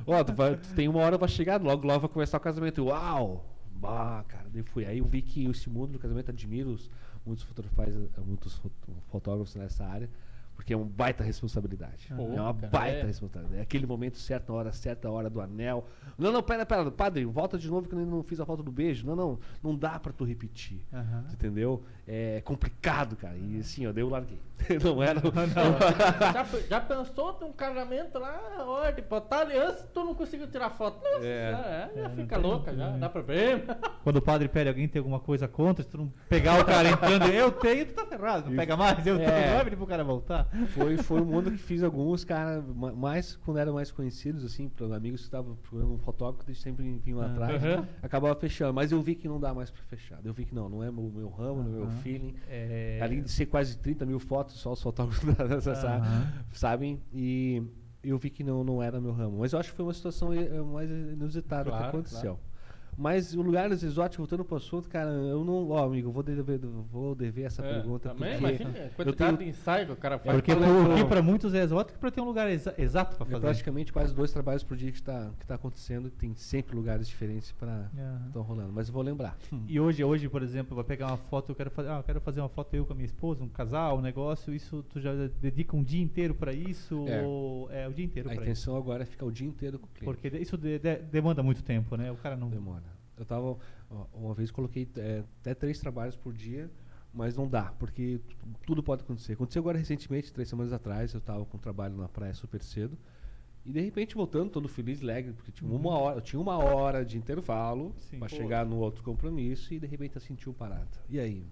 Ó, 0.05 0.23
tu, 0.23 0.33
vai- 0.33 0.57
tu 0.57 0.73
tem 0.75 0.87
uma 0.89 0.99
hora 0.99 1.17
pra 1.17 1.27
chegar, 1.29 1.61
logo 1.61 1.87
logo 1.87 2.01
vai 2.01 2.09
começar 2.09 2.37
o 2.37 2.41
casamento. 2.41 2.83
Uau! 2.85 3.45
Bah, 3.71 4.25
cara, 4.27 4.47
daí 4.51 4.61
fui. 4.63 4.85
Aí 4.85 4.97
eu 4.97 5.05
vi 5.05 5.21
que 5.21 5.45
esse 5.45 5.69
mundo 5.69 5.93
do 5.93 5.99
casamento 5.99 6.29
admiro 6.29 6.71
os, 6.71 6.89
muitos 7.25 7.45
fotógrafos, 7.45 8.09
muitos 8.25 8.55
fo- 8.57 8.69
fotógrafos 9.07 9.55
nessa 9.55 9.85
área, 9.85 10.09
porque 10.53 10.73
é 10.73 10.75
uma 10.75 10.85
baita 10.85 11.23
responsabilidade. 11.23 12.07
Pô, 12.13 12.23
é 12.33 12.41
uma 12.41 12.53
cara, 12.53 12.67
baita 12.69 12.97
é. 12.97 13.03
responsabilidade. 13.05 13.59
É 13.59 13.61
aquele 13.61 13.87
momento 13.87 14.17
certo, 14.17 14.51
na 14.51 14.59
hora 14.59 14.73
certa, 14.73 15.07
a 15.07 15.11
hora 15.11 15.29
do 15.29 15.39
anel. 15.39 15.87
Não, 16.17 16.29
não, 16.33 16.43
pera, 16.43 16.65
pera, 16.65 16.91
padre, 16.91 17.23
volta 17.23 17.57
de 17.57 17.69
novo 17.69 17.87
que 17.87 17.95
eu 17.95 18.05
não 18.05 18.21
fiz 18.21 18.41
a 18.41 18.45
foto 18.45 18.61
do 18.61 18.71
beijo. 18.71 19.07
Não, 19.07 19.15
não, 19.15 19.39
não 19.63 19.73
dá 19.73 19.97
pra 19.97 20.11
tu 20.11 20.25
repetir. 20.25 20.81
Aham. 20.91 21.23
Tu 21.29 21.33
Entendeu? 21.35 21.81
É 22.12 22.41
complicado, 22.41 23.16
cara. 23.16 23.36
E 23.38 23.60
assim, 23.60 23.86
ó, 23.86 23.91
daí 23.93 24.01
eu 24.03 24.10
larguei. 24.10 24.39
Não 24.84 25.01
era. 25.01 25.22
já, 26.34 26.43
pe- 26.43 26.64
já 26.68 26.82
pensou 26.82 27.34
ter 27.34 27.45
um 27.45 27.51
casamento 27.53 28.18
lá, 28.20 28.41
ó, 28.60 28.89
de 28.91 29.01
botar 29.03 29.41
aliança 29.41 29.88
tu 29.93 30.03
não 30.03 30.14
conseguiu 30.16 30.47
tirar 30.47 30.72
foto? 30.72 31.01
Nossa, 31.03 31.26
É. 31.26 31.51
é, 31.51 31.91
já 31.95 32.01
É, 32.01 32.07
não 32.10 32.16
fica 32.16 32.38
louca, 32.38 32.76
já, 32.76 32.89
dá 32.97 33.07
problema. 33.10 33.78
Quando 34.03 34.18
o 34.18 34.22
padre 34.22 34.47
pede 34.49 34.68
alguém 34.68 34.88
tem 34.88 34.99
alguma 34.99 35.20
coisa 35.20 35.47
contra, 35.47 35.84
se 35.84 35.89
tu 35.89 35.97
não 35.99 36.12
pegar 36.28 36.60
o 36.60 36.66
cara 36.66 36.89
entrando, 36.89 37.26
eu 37.28 37.51
tenho, 37.51 37.86
tu 37.86 37.93
tá 37.93 38.05
ferrado. 38.05 38.49
Não 38.49 38.57
pega 38.57 38.76
mais, 38.76 39.05
eu 39.07 39.18
tenho, 39.18 39.30
É. 39.30 39.47
não 39.47 39.55
vai 39.55 39.64
pedir 39.66 39.76
pro 39.78 39.88
cara 39.88 40.03
voltar. 40.03 40.47
foi, 40.74 40.97
foi 40.97 41.22
um 41.22 41.26
mundo 41.26 41.51
que 41.51 41.57
fiz 41.57 41.82
alguns, 41.84 42.24
cara, 42.26 42.62
ma- 42.76 42.91
mais 42.91 43.36
quando 43.38 43.60
eram 43.60 43.74
mais 43.76 43.91
conhecidos, 43.91 44.43
assim, 44.43 44.68
para 44.68 44.88
amigos 44.95 45.22
que 45.22 45.28
estavam 45.28 45.55
procurando 45.55 45.93
um 45.93 45.99
fotógrafo, 45.99 46.49
eles 46.49 46.60
sempre 46.60 46.84
vinham 47.03 47.22
Ah. 47.22 47.28
atrás, 47.28 47.64
Aham. 47.64 47.88
acabava 48.01 48.36
fechando. 48.36 48.74
Mas 48.74 48.91
eu 48.91 48.99
vi 49.01 49.16
que 49.16 49.28
não 49.28 49.39
dá 49.39 49.53
mais 49.53 49.70
para 49.72 49.84
fechar. 49.84 50.20
Eu 50.26 50.34
vi 50.34 50.43
que 50.45 50.53
não, 50.55 50.68
não 50.68 50.84
é 50.84 50.91
meu, 50.91 51.03
meu 51.16 51.30
ramo, 51.30 51.64
não 51.64 51.74
é 51.76 51.78
meu 51.78 51.89
Feeling. 52.00 52.36
É, 52.47 53.00
Além 53.02 53.22
de 53.22 53.30
ser 53.30 53.45
quase 53.45 53.78
30 53.78 54.06
mil 54.06 54.20
fotos, 54.20 54.56
só 54.56 54.74
os 54.74 54.82
fotógrafos 54.82 55.24
Aham. 55.68 56.28
sabem? 56.54 57.02
E 57.14 57.62
eu 58.04 58.18
vi 58.18 58.30
que 58.30 58.43
não, 58.43 58.64
não 58.64 58.82
era 58.82 59.00
meu 59.00 59.12
ramo. 59.12 59.38
Mas 59.39 59.54
eu 59.54 59.60
acho 59.60 59.72
que 59.72 59.76
foi 59.76 59.86
uma 59.86 59.93
situação 59.93 60.34
eh, 60.34 60.62
mais 60.62 60.89
inusitada 60.89 61.64
que 61.66 61.70
Claro, 61.70 61.88
aconteceu. 61.89 62.39
Mas 63.02 63.34
o 63.34 63.41
lugares 63.41 63.82
exóticos, 63.82 64.18
voltando 64.18 64.43
pro 64.43 64.58
assunto, 64.58 64.89
cara, 64.89 65.10
eu 65.10 65.45
não. 65.45 65.70
Ó, 65.70 65.86
amigo, 65.86 66.12
vou 66.12 66.22
dever, 66.22 66.60
vou 66.91 67.16
dever 67.16 67.43
essa 67.45 67.64
É, 67.66 67.74
pergunta. 67.76 68.10
Também, 68.10 68.32
porque 68.38 68.45
imagina 68.64 68.91
eu 68.97 69.14
tenho 69.14 69.38
de 69.38 69.45
ensaio 69.47 69.86
que 69.86 69.91
o 69.93 69.95
cara 69.95 70.20
faz. 70.20 70.36
Porque 70.36 70.54
que 70.54 71.06
para 71.06 71.22
muitos 71.22 71.54
é 71.54 71.64
exótico 71.64 71.97
para 71.97 72.12
ter 72.12 72.20
um 72.20 72.26
lugar 72.26 72.50
exa- 72.50 72.74
exato 72.78 73.16
para 73.16 73.26
é 73.26 73.30
fazer. 73.30 73.41
praticamente 73.45 73.93
quase 73.93 74.14
dois 74.14 74.34
trabalhos 74.34 74.64
por 74.64 74.76
dia 74.76 74.91
que 74.91 74.97
está 74.97 75.32
que 75.39 75.45
tá 75.47 75.56
acontecendo. 75.56 76.10
Tem 76.10 76.36
sempre 76.36 76.76
lugares 76.76 77.08
diferentes 77.08 77.54
para 77.54 77.89
estão 78.28 78.41
rolando. 78.41 78.74
Mas 78.74 78.89
eu 78.89 78.93
vou 78.93 79.02
lembrar. 79.02 79.38
E 79.66 79.80
hoje, 79.80 80.04
hoje, 80.04 80.28
por 80.28 80.43
exemplo, 80.43 80.76
vai 80.76 80.84
pegar 80.84 81.08
uma 81.08 81.18
foto, 81.18 81.54
eu 81.54 81.56
quero 81.56 81.72
fazer, 81.72 81.89
ah, 81.89 81.97
eu 82.00 82.04
quero 82.04 82.20
fazer 82.20 82.41
uma 82.41 82.50
foto 82.50 82.76
eu 82.76 82.86
com 82.86 82.91
a 82.91 82.95
minha 82.97 83.06
esposa, 83.06 83.41
um 83.43 83.47
casal, 83.47 83.97
um 83.97 84.02
negócio, 84.02 84.54
isso 84.54 84.84
tu 84.89 85.00
já 85.00 85.12
dedica 85.41 85.74
um 85.78 85.84
dia 85.84 86.02
inteiro 86.02 86.36
para 86.36 86.52
isso 86.52 87.06
É. 87.08 87.22
ou 87.26 87.72
é 87.72 87.88
o 87.88 87.93
dia 87.93 88.04
inteiro 88.04 88.28
A 88.28 88.34
para 88.34 88.41
isso? 88.43 88.52
intenção 88.52 88.76
agora 88.76 89.04
é 89.04 89.06
ficar 89.06 89.26
o 89.26 89.32
dia 89.32 89.47
inteiro 89.47 89.80
com 89.80 89.86
o 89.86 89.89
cliente. 89.89 90.06
Porque 90.22 90.38
isso 90.38 90.58
de- 90.58 90.80
de- 90.80 90.97
demanda 91.10 91.41
muito 91.41 91.64
tempo, 91.64 91.95
né? 91.95 92.12
O 92.12 92.16
cara 92.18 92.36
não 92.36 92.50
Demora. 92.50 92.88
Eu 93.20 93.26
tava. 93.26 93.57
ó, 93.89 94.05
Uma 94.13 94.34
vez 94.34 94.49
coloquei 94.49 94.89
é, 94.97 95.24
até 95.41 95.53
três 95.53 95.80
trabalhos 95.80 96.15
por 96.15 96.34
dia, 96.34 96.72
mas 97.13 97.36
não 97.36 97.47
dá, 97.47 97.63
porque 97.78 98.20
tu- 98.28 98.36
tudo 98.65 98.82
pode 98.82 99.03
acontecer. 99.03 99.34
Aconteceu 99.34 99.59
agora 99.61 99.78
recentemente, 99.78 100.32
três 100.32 100.47
semanas 100.47 100.72
atrás, 100.74 101.13
eu 101.13 101.20
estava 101.20 101.45
com 101.45 101.57
um 101.57 101.59
trabalho 101.59 101.95
na 101.97 102.07
praia 102.07 102.34
super 102.34 102.61
cedo. 102.63 102.97
E 103.65 103.74
de 103.74 103.82
repente 103.82 104.15
voltando, 104.15 104.49
todo 104.49 104.67
feliz, 104.70 105.01
alegre, 105.01 105.34
porque 105.34 105.51
tinha 105.51 105.70
uma 105.70 105.97
hora, 105.97 106.17
eu 106.17 106.22
tinha 106.22 106.39
uma 106.39 106.57
hora 106.57 107.03
de 107.05 107.17
intervalo 107.17 107.93
para 108.17 108.30
chegar 108.30 108.65
no 108.65 108.78
outro 108.78 109.03
compromisso 109.03 109.74
e 109.74 109.80
de 109.80 109.86
repente 109.86 110.15
eu 110.15 110.22
senti 110.22 110.49
um 110.49 110.53
parado. 110.53 110.89
E 111.09 111.20
aí? 111.20 111.45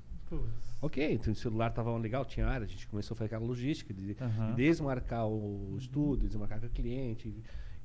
Ok, 0.81 1.13
então 1.13 1.33
o 1.33 1.35
celular 1.35 1.69
estava 1.69 1.95
legal, 1.97 2.23
tinha 2.25 2.47
área, 2.47 2.65
a 2.65 2.67
gente 2.67 2.87
começou 2.87 3.13
a 3.13 3.17
fazer 3.17 3.25
aquela 3.27 3.45
logística 3.45 3.93
de, 3.93 4.15
Aham. 4.19 4.55
desmarcar 4.55 5.27
o 5.27 5.75
estudo, 5.77 6.27
desmarcar 6.27 6.59
com 6.59 6.67
o 6.67 6.69
cliente. 6.69 7.33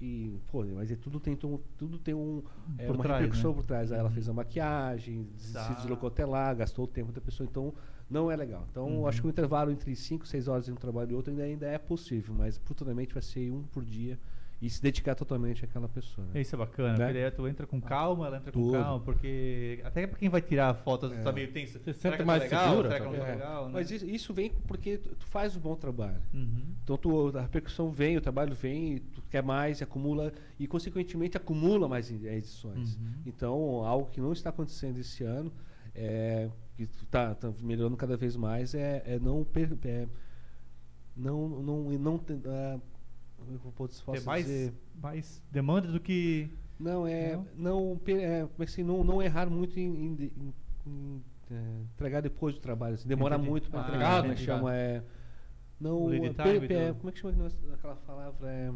E, 0.05 0.37
pô, 0.51 0.65
mas 0.65 0.91
é, 0.91 0.97
tudo 0.97 1.21
tem, 1.21 1.39
um- 1.45 1.59
tudo 1.79 1.97
tem 1.97 2.13
um, 2.13 2.43
é, 2.77 2.87
Por 2.87 2.97
uma 2.97 3.05
trás, 3.05 3.21
repercussão 3.21 3.53
né? 3.53 3.57
por 3.57 3.63
trás. 3.65 3.93
Aí 3.93 3.99
ela 4.01 4.09
Uhum. 4.09 4.15
fez 4.15 4.29
a 4.29 4.33
maquiagem, 4.33 5.29
Tá. 5.53 5.61
se 5.65 5.75
deslocou 5.77 6.09
até 6.09 6.27
lá, 6.27 6.53
gastou 6.53 6.87
o 6.87 6.89
tempo 6.89 7.13
da 7.13 7.21
pessoa, 7.21 7.47
então 7.49 7.73
não 8.11 8.29
é 8.29 8.35
legal. 8.35 8.67
Então 8.69 8.89
Uhum. 8.89 9.07
acho 9.07 9.21
que 9.21 9.29
o 9.29 9.31
intervalo 9.31 9.71
entre 9.71 9.95
5 9.95 10.27
6 10.27 10.49
horas 10.49 10.65
de 10.65 10.73
um 10.73 10.75
trabalho 10.75 11.13
e 11.13 11.15
outro 11.15 11.31
ainda, 11.31 11.45
ainda 11.45 11.67
é 11.69 11.79
possível, 11.79 12.35
mas 12.35 12.59
futuramente 12.59 13.15
vai 13.15 13.23
ser 13.23 13.53
um 13.53 13.63
por 13.63 13.85
dia 13.85 14.19
e 14.63 14.71
se 14.71 14.81
dedicar 14.81 15.17
totalmente 15.17 15.65
àquela 15.65 15.89
pessoa. 15.89 16.25
né? 16.33 16.41
Isso 16.41 16.55
é 16.55 16.59
bacana, 16.59 16.97
Né? 16.97 17.07
porque 17.07 17.31
tu 17.33 17.49
entra 17.49 17.67
com 17.67 17.81
calma, 17.81 18.29
ela 18.29 18.37
entra 18.37 18.53
com 18.53 18.61
Tudo. 18.63 18.73
calma, 18.75 19.01
porque 19.05 19.81
até 19.83 20.07
pra 20.07 20.17
quem 20.17 20.29
vai 20.29 20.41
tirar 20.41 20.69
a 20.71 20.75
foto, 20.75 21.07
É. 21.13 21.21
tá 21.21 21.33
meio 21.33 21.51
tenso. 21.53 21.81
Você 21.81 21.93
Será 21.93 22.13
que 22.17 22.23
tá 22.23 22.25
mais 22.25 22.43
legal? 22.45 22.69
segura, 22.71 22.89
Será 22.91 23.01
que 23.01 23.07
não 23.11 23.19
tá 23.19 23.29
É. 23.29 23.33
legal? 23.33 23.67
né? 23.67 23.71
Mas 23.75 23.91
isso, 23.91 24.07
isso 24.07 24.33
vem 24.33 24.51
porque 24.69 24.99
tu, 24.99 25.17
tu 25.17 25.27
faz 25.27 25.57
um 25.57 25.61
bom 25.61 25.75
trabalho. 25.75 26.23
Uhum. 26.33 26.63
Então 26.85 26.97
tu, 26.97 27.37
a 27.37 27.41
repercussão 27.43 27.91
vem, 27.91 28.17
o 28.17 28.21
trabalho 28.21 28.55
vem, 28.55 28.99
tu 28.99 29.21
quer 29.29 29.43
mais, 29.43 29.81
e 29.81 29.85
acumula 29.85 30.33
e 30.61 30.69
consequentemente 30.69 31.37
acumula 31.37 31.89
mais 31.89 32.09
eh, 32.13 32.37
edições. 32.37 32.95
Uhum. 32.95 33.13
Então 33.27 33.53
algo 33.85 34.11
que 34.13 34.21
não 34.21 34.33
está 34.33 34.51
acontecendo 34.51 34.97
esse 34.99 35.25
ano, 35.25 35.53
é, 35.93 36.49
que 36.77 36.85
está 36.85 37.37
melhorando 37.61 37.97
cada 37.97 38.17
vez 38.17 38.37
mais, 38.37 38.75
é, 38.77 39.03
é 39.05 39.19
não 39.19 39.43
per, 39.45 39.77
é, 39.85 40.07
não 41.17 41.49
não 41.49 41.83
não 41.99 42.17
te- 42.19 42.41
ah, 42.47 42.79
como 43.43 43.59
eu 43.65 43.73
posso, 43.73 43.99
Ter 44.01 44.05
posso 44.13 44.27
mais, 44.27 44.45
dizer? 44.47 44.73
mais 45.01 45.43
demanda 45.51 45.89
do 45.89 46.01
que. 46.01 46.49
Não 46.79 47.07
é 47.07 47.37
Não? 47.37 47.47
não 47.57 48.01
é, 48.09 48.41
como 48.43 48.63
é 48.63 48.65
que 48.67 48.73
assim, 48.73 48.83
não, 48.83 49.05
não 49.05 49.23
errar 49.23 49.49
muito 49.49 49.79
em, 49.79 49.85
em- 49.85 50.33
em- 50.37 50.55
em, 50.87 51.23
é, 51.51 51.83
entregar 51.95 52.21
depois 52.21 52.55
do 52.55 52.61
trabalho, 52.61 52.95
assim, 52.95 53.07
demorar 53.09 53.37
Entendi. 53.37 53.51
muito 53.51 53.71
para 53.71 53.81
Ah, 53.81 53.85
entregar, 53.89 54.21
como 54.23 54.33
é 54.33 54.35
que 54.35 54.43
entendi. 54.43 54.45
chama 54.47 54.75
é 54.75 55.03
não 55.81 55.97
O 56.03 56.09
lead 56.09 56.27
é, 56.27 56.29
time 56.33 56.67
per- 56.69 56.77
é, 56.77 56.93
como 56.93 57.09
é 57.09 57.13
que 57.13 57.19
chama 57.21 57.49
aquela 57.75 57.97
palavra 57.97 58.49
é 58.51 58.73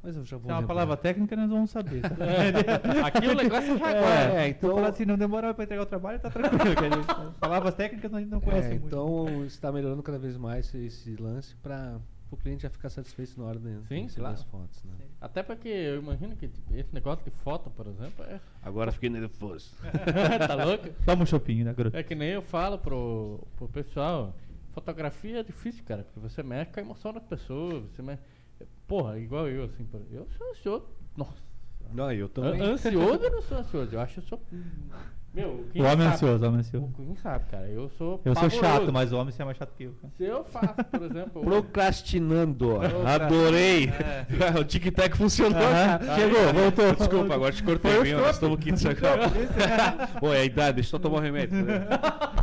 mas 0.00 0.16
eu 0.16 0.24
já 0.24 0.36
vou 0.36 0.46
Se 0.46 0.52
é 0.52 0.54
uma 0.60 0.66
palavra 0.66 0.96
técnica, 0.96 1.34
nós 1.34 1.50
vamos 1.50 1.70
saber. 1.72 2.02
Tá? 2.02 2.08
Aqui 3.08 3.26
o 3.26 3.34
negócio 3.34 3.72
é 3.72 3.80
É, 3.82 3.98
agora. 3.98 4.40
é, 4.44 4.48
Então, 4.48 4.68
então 4.70 4.74
falar 4.76 4.88
assim, 4.90 5.04
não 5.04 5.18
demora 5.18 5.52
pra 5.52 5.64
entregar 5.64 5.82
o 5.82 5.86
trabalho, 5.86 6.20
tá 6.20 6.30
tranquilo. 6.30 6.76
que 6.76 6.84
gente- 6.84 7.34
palavras 7.40 7.74
técnicas 7.74 8.14
a 8.14 8.20
gente 8.20 8.30
não 8.30 8.40
conhece 8.40 8.68
é, 8.68 8.70
muito. 8.78 8.86
então 8.86 9.44
está 9.44 9.72
melhorando 9.72 10.00
cada 10.00 10.16
vez 10.16 10.36
mais 10.36 10.72
esse 10.72 11.16
lance 11.16 11.56
para 11.56 11.98
o 12.30 12.36
cliente 12.36 12.62
já 12.62 12.70
ficar 12.70 12.90
satisfeito 12.90 13.38
na 13.40 13.46
hora 13.46 13.58
de 13.58 13.80
de 13.80 13.86
Sim, 13.88 14.02
receber 14.02 14.20
claro. 14.20 14.34
as 14.34 14.42
fotos, 14.44 14.84
né? 14.84 14.92
Até 15.20 15.42
porque 15.42 15.68
eu 15.68 15.98
imagino 15.98 16.36
que 16.36 16.48
tipo, 16.48 16.74
esse 16.74 16.92
negócio 16.94 17.24
de 17.24 17.30
foto, 17.30 17.70
por 17.70 17.86
exemplo, 17.86 18.24
é. 18.24 18.40
Agora 18.62 18.92
fiquei 18.92 19.08
nervoso. 19.08 19.70
tá 20.46 20.64
louco? 20.64 20.88
Toma 21.06 21.22
um 21.22 21.26
chopinho, 21.26 21.64
né, 21.64 21.72
garoto? 21.74 21.96
É 21.96 22.02
que 22.02 22.14
nem 22.14 22.30
eu 22.30 22.42
falo 22.42 22.78
pro, 22.78 23.40
pro 23.56 23.68
pessoal, 23.68 24.34
fotografia 24.72 25.40
é 25.40 25.42
difícil, 25.42 25.82
cara, 25.84 26.02
porque 26.04 26.20
você 26.20 26.42
mexe 26.42 26.70
com 26.72 26.80
a 26.80 26.82
emoção 26.82 27.12
das 27.12 27.24
pessoas, 27.24 27.82
você 27.90 28.02
mexe... 28.02 28.22
Porra, 28.86 29.18
igual 29.18 29.48
eu, 29.48 29.64
assim, 29.64 29.84
por- 29.84 30.02
eu 30.10 30.26
sou 30.36 30.50
ansioso. 30.50 30.86
Nossa. 31.16 31.42
Não, 31.92 32.10
eu 32.12 32.26
An- 32.26 32.28
também. 32.28 32.60
Ansioso 32.62 33.22
eu 33.24 33.30
não 33.30 33.42
sou 33.42 33.58
ansioso, 33.58 33.94
eu 33.94 34.00
acho 34.00 34.14
que 34.14 34.20
eu 34.20 34.24
sou. 34.24 34.42
Meu, 35.34 35.48
O 35.50 35.52
homem 35.52 35.66
é 35.76 35.84
sabe- 35.88 36.04
ansioso, 36.04 36.44
o 36.44 36.48
homem 36.48 36.56
é 36.56 36.60
ansioso. 36.60 36.92
Quem 36.96 37.16
sabe, 37.16 37.44
cara, 37.50 37.68
eu 37.68 37.88
sou. 37.90 38.20
Eu 38.24 38.34
sou 38.34 38.48
chato, 38.50 38.60
pavoroso. 38.62 38.92
mas 38.92 39.12
o 39.12 39.16
homem 39.18 39.32
você 39.32 39.42
é 39.42 39.44
mais 39.44 39.56
chato 39.58 39.72
que 39.76 39.84
eu. 39.84 39.92
cara. 39.92 40.12
Se 40.16 40.24
eu 40.24 40.44
faço, 40.44 40.84
por 40.90 41.02
exemplo. 41.02 41.42
Procrastinando. 41.46 42.80
Adorei. 43.06 43.88
É. 43.88 44.26
o 44.58 44.64
tic-tac 44.64 45.16
funcionou. 45.16 45.60
Chegou, 46.16 46.52
voltou. 46.54 46.94
Desculpa, 46.94 47.34
agora 47.34 47.52
te 47.52 47.62
cortei 47.62 48.02
bem, 48.02 48.14
nós 48.14 48.34
estamos 48.36 48.58
aqui 48.58 48.72
de 48.72 48.80
sacanagem. 48.80 49.42
Pô, 50.18 50.32
é 50.32 50.40
a 50.40 50.44
idade, 50.44 50.76
deixa 50.76 50.88
eu 50.88 50.90
só 50.92 50.98
tomar 50.98 51.18
um 51.18 51.22
remédio. 51.22 51.62
né? 51.64 51.86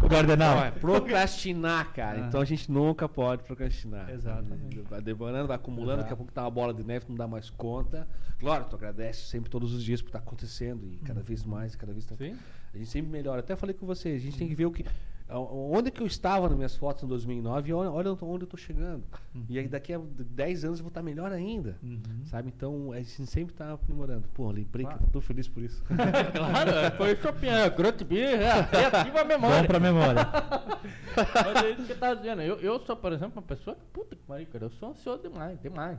O 0.03 0.07
Gardenal. 0.07 0.55
Não, 0.57 0.63
é 0.65 0.71
procrastinar, 0.71 1.91
cara. 1.93 2.23
Ah. 2.23 2.27
Então 2.27 2.39
a 2.39 2.45
gente 2.45 2.71
nunca 2.71 3.09
pode 3.09 3.43
procrastinar. 3.43 4.09
Exatamente. 4.11 4.79
Vai 4.89 5.01
demorando, 5.01 5.47
vai 5.47 5.55
acumulando, 5.55 5.97
daqui 5.97 6.03
a 6.03 6.07
Exato. 6.09 6.17
pouco 6.17 6.31
tá 6.31 6.43
uma 6.43 6.51
bola 6.51 6.73
de 6.73 6.83
neve, 6.83 7.05
não 7.09 7.15
dá 7.15 7.27
mais 7.27 7.49
conta. 7.49 8.07
Claro, 8.39 8.65
tu 8.69 8.75
agradece 8.75 9.21
sempre 9.27 9.49
todos 9.49 9.73
os 9.73 9.83
dias 9.83 10.01
por 10.01 10.09
estar 10.09 10.19
acontecendo 10.19 10.85
e 10.85 10.97
cada 10.97 11.21
vez 11.21 11.43
mais, 11.43 11.75
cada 11.75 11.91
vez 11.93 12.05
tá... 12.05 12.15
Sim. 12.15 12.35
A 12.75 12.77
gente 12.77 12.89
sempre 12.89 13.09
melhora. 13.11 13.39
Até 13.39 13.55
falei 13.55 13.73
com 13.73 13.85
você, 13.85 14.09
a 14.09 14.17
gente 14.19 14.37
tem 14.37 14.47
que 14.47 14.55
ver 14.55 14.65
o 14.65 14.71
que 14.71 14.85
a- 15.27 15.39
onde 15.39 15.89
que 15.89 16.01
eu 16.03 16.05
estava 16.07 16.47
nas 16.47 16.55
minhas 16.55 16.75
fotos 16.75 17.03
em 17.03 17.07
2009 17.07 17.69
e 17.69 17.73
olha, 17.73 17.89
olha 17.89 18.11
onde 18.21 18.43
eu 18.43 18.47
tô 18.47 18.57
chegando. 18.57 19.03
E 19.49 19.57
aí 19.57 19.67
daqui 19.67 19.91
a 19.93 19.99
10 19.99 20.65
anos 20.65 20.79
eu 20.79 20.83
vou 20.83 20.89
estar 20.89 21.01
melhor 21.01 21.31
ainda. 21.31 21.77
Uhum. 21.81 21.99
Sabe? 22.25 22.51
Então 22.55 22.91
a 22.91 22.97
gente 22.97 23.25
sempre 23.25 23.55
tá 23.55 23.73
aprimorando. 23.73 24.27
Pô, 24.33 24.51
lembrei 24.51 24.85
que 24.85 24.93
eu 24.93 25.07
tô 25.11 25.21
feliz 25.21 25.47
por 25.47 25.63
isso. 25.63 25.81
claro, 26.35 26.69
é, 26.69 26.91
foi 26.91 27.13
o 27.13 27.17
Chopin, 27.21 27.47
Grot 27.75 28.03
Beer, 28.03 28.39
é, 28.39 28.61
reativa 28.61 29.21
a 29.21 29.25
memória. 29.25 29.61
Bom 29.61 29.67
pra 29.67 29.79
memória. 29.79 30.21
Mas 31.15 31.63
é 31.63 31.69
isso 31.71 31.85
que 31.85 31.91
eu 31.93 31.97
tava 31.99 32.15
dizendo. 32.17 32.41
Eu, 32.41 32.59
eu 32.59 32.79
sou, 32.85 32.95
por 32.95 33.11
exemplo, 33.13 33.33
uma 33.37 33.41
pessoa 33.41 33.75
que, 33.75 33.85
puta 33.93 34.15
que 34.15 34.21
pariu, 34.23 34.45
cara, 34.51 34.65
eu 34.65 34.69
sou 34.71 34.89
ansioso 34.89 35.23
demais, 35.23 35.59
demais. 35.61 35.97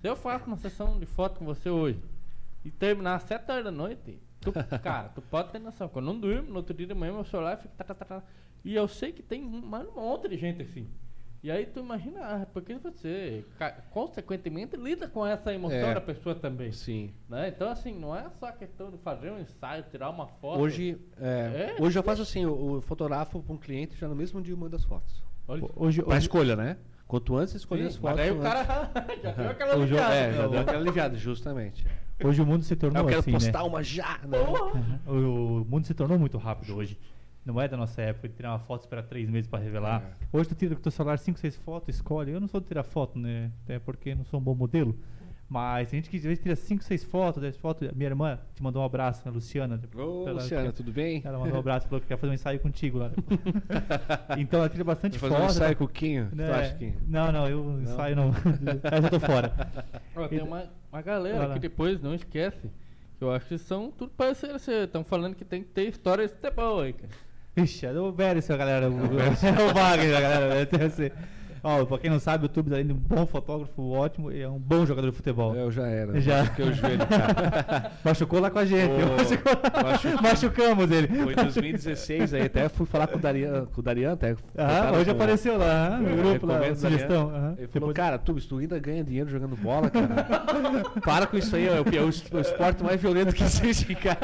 Se 0.00 0.08
eu 0.08 0.16
faço 0.16 0.46
uma 0.46 0.56
sessão 0.56 0.98
de 0.98 1.06
foto 1.06 1.38
com 1.38 1.44
você 1.44 1.68
hoje 1.68 1.98
e 2.64 2.70
terminar 2.70 3.16
às 3.16 3.24
7 3.24 3.50
horas 3.50 3.64
da 3.64 3.70
noite, 3.70 4.18
tu, 4.44 4.78
cara, 4.82 5.08
tu 5.08 5.22
pode 5.22 5.50
ter 5.50 5.58
noção. 5.58 5.88
Quando 5.88 6.08
eu 6.08 6.12
não 6.14 6.20
durmo, 6.20 6.48
no 6.50 6.56
outro 6.56 6.74
dia 6.74 6.86
de 6.86 6.94
manhã 6.94 7.12
meu 7.12 7.24
celular 7.24 7.56
fica. 7.56 7.74
Tá, 7.76 7.84
tá, 7.84 7.94
tá, 7.94 8.04
tá. 8.04 8.22
E 8.64 8.74
eu 8.74 8.86
sei 8.88 9.12
que 9.12 9.22
tem 9.22 9.42
um, 9.44 9.60
mas 9.60 9.86
um 9.88 9.92
monte 9.94 10.28
de 10.28 10.36
gente 10.36 10.62
assim. 10.62 10.88
E 11.42 11.50
aí 11.50 11.66
tu 11.66 11.80
imagina, 11.80 12.20
ah, 12.22 12.46
porque 12.54 12.72
você, 12.78 13.44
consequentemente, 13.90 14.76
lida 14.78 15.06
com 15.06 15.26
essa 15.26 15.52
emoção 15.52 15.76
É. 15.90 15.92
da 15.94 16.00
pessoa 16.00 16.34
também. 16.34 16.72
Sim. 16.72 17.12
Né? 17.28 17.48
Então, 17.48 17.68
assim, 17.68 17.92
não 17.98 18.16
é 18.16 18.30
só 18.30 18.50
questão 18.50 18.90
de 18.90 18.96
fazer 18.96 19.30
um 19.30 19.38
ensaio, 19.38 19.84
tirar 19.90 20.08
uma 20.08 20.26
foto. 20.26 20.60
Hoje, 20.60 20.98
é, 21.20 21.74
É? 21.78 21.82
hoje 21.82 21.98
eu 21.98 22.02
faço 22.02 22.22
assim, 22.22 22.46
o, 22.46 22.76
o 22.76 22.80
fotografo 22.80 23.42
para 23.42 23.52
um 23.54 23.58
cliente 23.58 23.94
já 23.96 24.08
no 24.08 24.14
mesmo 24.16 24.40
dia 24.40 24.54
eu 24.54 24.58
mando 24.58 24.74
as 24.74 24.84
fotos. 24.84 25.22
Olha, 25.46 25.62
Hoje, 25.76 26.02
hoje, 26.06 26.18
escolha, 26.20 26.56
né? 26.56 26.78
Quanto 27.06 27.36
antes 27.36 27.54
escolher 27.54 27.82
Sim, 27.82 27.88
as 27.88 27.98
mas 27.98 28.12
fotos. 28.12 28.16
daí 28.16 28.30
o 28.30 28.40
antes. 28.40 28.66
cara 28.66 28.90
já 29.22 29.32
deu 29.32 29.50
aquela 29.50 29.76
O 29.76 29.84
ligada. 29.84 30.14
É, 30.14 30.32
já 30.32 30.46
deu 30.48 30.60
aquela 30.60 30.78
aliviada, 30.78 31.16
justamente. 31.18 31.86
Hoje 32.22 32.42
o 32.42 32.46
mundo 32.46 32.62
se 32.64 32.76
tornou 32.76 33.02
eu 33.02 33.08
quero 33.08 33.20
assim, 33.20 33.32
postar 33.32 33.62
né? 33.62 33.68
uma 33.68 33.82
já, 33.82 34.18
né? 34.26 34.38
Uhum. 35.06 35.60
O, 35.60 35.64
mundo 35.64 35.86
se 35.86 35.94
tornou 35.94 36.18
muito 36.18 36.38
rápido 36.38 36.76
hoje. 36.76 36.98
Não 37.44 37.60
é 37.60 37.68
da 37.68 37.76
nossa 37.76 38.00
época 38.00 38.28
de 38.28 38.34
tirar 38.34 38.52
uma 38.52 38.58
foto 38.58 38.82
e 38.82 38.84
esperar 38.84 39.02
três 39.02 39.28
meses 39.28 39.48
pra 39.48 39.58
revelar. 39.58 40.02
É. 40.02 40.26
Hoje 40.32 40.48
tu 40.48 40.54
tira 40.54 40.74
com 40.74 40.80
teu 40.80 40.90
celular 40.90 41.18
5, 41.18 41.38
6 41.38 41.56
fotos, 41.56 41.94
escolhe. 41.94 42.32
Eu 42.32 42.40
não 42.40 42.48
sou 42.48 42.60
de 42.60 42.66
tirar 42.66 42.82
foto, 42.84 43.18
né? 43.18 43.52
Até 43.64 43.78
porque 43.78 44.14
não 44.14 44.24
sou 44.24 44.40
um 44.40 44.42
bom 44.42 44.54
modelo. 44.54 44.98
Mas 45.48 45.90
tem 45.90 45.98
gente 46.00 46.10
que 46.10 46.16
às 46.16 46.22
vezes 46.22 46.38
tira 46.42 46.56
5, 46.56 46.82
6 46.82 47.04
fotos, 47.04 47.40
10 47.42 47.56
fotos. 47.58 47.88
Minha 47.92 48.08
irmã 48.10 48.38
te 48.54 48.62
mandou 48.62 48.82
um 48.82 48.84
abraço, 48.86 49.28
a 49.28 49.30
Luciana. 49.30 49.78
Ô, 49.94 50.22
Ela 50.26 50.32
Luciana, 50.40 50.64
quer- 50.66 50.72
tudo 50.72 50.90
bem? 50.92 51.22
Ela 51.24 51.38
mandou 51.38 51.56
um 51.56 51.60
abraço, 51.60 51.86
falou 51.86 52.00
que 52.00 52.06
quer 52.08 52.16
fazer 52.16 52.30
um 52.30 52.34
ensaio 52.34 52.58
contigo 52.60 52.98
lá. 52.98 53.10
então 54.38 54.60
ela 54.60 54.68
tira 54.68 54.84
bastante 54.84 55.18
Vai 55.18 55.30
fazer 55.30 55.42
foto. 55.42 55.48
um 55.52 55.54
ensaio 55.54 55.70
tá- 55.70 55.76
com 55.78 55.84
o 55.84 55.88
Quinho? 55.88 56.28
né? 56.32 56.46
Tu 56.46 56.52
acha 56.52 56.74
que... 56.74 56.92
Não, 57.06 57.30
não, 57.30 57.48
eu 57.48 57.80
ensaio 57.82 58.16
não. 58.16 58.28
Eu 59.04 59.10
tô 59.10 59.20
fora. 59.20 59.52
Ó, 60.16 60.28
tem 60.28 60.40
uma, 60.42 60.64
uma 60.92 61.02
galera 61.02 61.52
que 61.52 61.58
depois 61.58 62.00
não 62.00 62.14
esquece. 62.14 62.70
Que 63.18 63.22
eu 63.24 63.30
acho 63.30 63.46
que 63.46 63.58
são 63.58 63.92
tudo 63.96 64.10
parceiro. 64.16 64.56
Estão 64.56 65.04
falando 65.04 65.34
que 65.36 65.44
tem 65.44 65.62
que 65.62 65.68
ter 65.68 65.88
histórias 65.88 66.32
de 66.32 66.50
boa 66.50 66.84
aí, 66.84 66.92
cara. 66.92 67.08
Vixe, 67.54 67.86
é 67.86 67.92
o 67.92 68.42
seu 68.42 68.58
galera. 68.58 68.90
O, 68.90 68.94
o 68.94 69.74
Wagner, 69.74 70.16
a 70.16 70.20
galera. 70.20 70.48
deve 70.48 70.66
ter 70.66 70.80
esse- 70.86 71.12
Ó, 71.64 71.84
pra 71.86 71.98
quem 71.98 72.10
não 72.10 72.20
sabe, 72.20 72.44
o 72.44 72.48
Tubes, 72.48 72.72
além 72.72 72.86
de 72.86 72.92
um 72.92 72.96
bom 72.96 73.26
fotógrafo, 73.26 73.90
ótimo, 73.90 74.30
é 74.30 74.46
um 74.46 74.58
bom 74.58 74.84
jogador 74.84 75.10
de 75.10 75.16
futebol. 75.16 75.54
Eu 75.56 75.70
já 75.70 75.86
era. 75.86 76.20
Já. 76.20 76.44
Porque 76.44 76.62
o 76.62 76.72
joelho, 76.74 77.06
cara. 77.06 77.90
Machucou 78.04 78.38
lá 78.38 78.50
com 78.50 78.58
a 78.58 78.64
gente. 78.66 78.92
Machucou-. 79.16 80.22
Machucamos 80.22 80.90
ele. 80.90 81.08
Foi 81.08 81.32
em 81.32 81.36
2016 81.36 82.34
aí, 82.34 82.42
até 82.42 82.68
fui 82.68 82.84
falar 82.86 83.06
com 83.06 83.16
o 83.16 83.20
Darian, 83.20 83.66
com 83.66 83.80
o 83.80 83.82
Darian 83.82 84.12
até. 84.12 84.34
Botaram 84.34 84.98
hoje 84.98 85.04
com- 85.06 85.10
apareceu 85.12 85.56
lá, 85.58 85.96
no 85.98 86.08
Eu 86.10 86.16
grupo, 86.16 86.46
lá, 86.46 86.58
Darian. 86.58 86.74
sugestão. 86.74 87.54
Ele 87.58 87.66
falou, 87.68 87.88
Depois- 87.88 87.94
cara, 87.94 88.18
tu, 88.18 88.34
tu 88.34 88.58
ainda 88.58 88.78
ganha 88.78 89.02
dinheiro 89.02 89.30
jogando 89.30 89.56
bola, 89.56 89.88
cara. 89.88 90.06
Para 91.02 91.26
com 91.26 91.36
isso 91.38 91.56
aí, 91.56 91.66
é 91.66 91.80
o, 91.80 91.84
é 91.96 92.02
o 92.02 92.40
esporte 92.40 92.82
mais 92.84 93.00
violento 93.00 93.34
que 93.34 93.42
existe, 93.42 93.94
cara. 93.94 94.18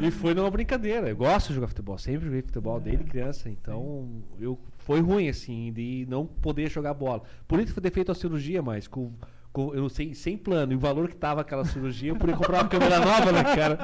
E 0.00 0.10
foi 0.12 0.32
numa 0.32 0.50
brincadeira. 0.50 1.08
Eu 1.08 1.16
gosto 1.16 1.48
de 1.48 1.54
jogar 1.54 1.66
futebol, 1.68 1.98
sempre 1.98 2.26
joguei 2.26 2.42
futebol 2.42 2.78
desde 2.78 3.02
criança, 3.04 3.48
então 3.48 4.08
eu 4.40 4.56
foi 4.88 5.02
ruim 5.02 5.28
assim 5.28 5.70
de 5.70 6.06
não 6.08 6.24
poder 6.24 6.70
jogar 6.70 6.94
bola. 6.94 7.22
Por 7.46 7.60
isso 7.60 7.74
que 7.74 7.80
ter 7.82 7.92
feito 7.92 8.10
a 8.10 8.14
cirurgia, 8.14 8.62
mas 8.62 8.88
com 8.88 9.12
com- 9.58 9.74
eu 9.74 9.82
não 9.82 9.88
sei, 9.88 10.14
sem 10.14 10.36
plano, 10.36 10.72
e 10.72 10.76
o 10.76 10.78
valor 10.78 11.08
que 11.08 11.16
tava 11.16 11.40
aquela 11.40 11.64
cirurgia, 11.64 12.10
eu 12.12 12.16
podia 12.16 12.36
comprar 12.36 12.62
uma 12.62 12.68
câmera 12.68 13.00
nova, 13.00 13.32
né, 13.32 13.42
cara? 13.56 13.78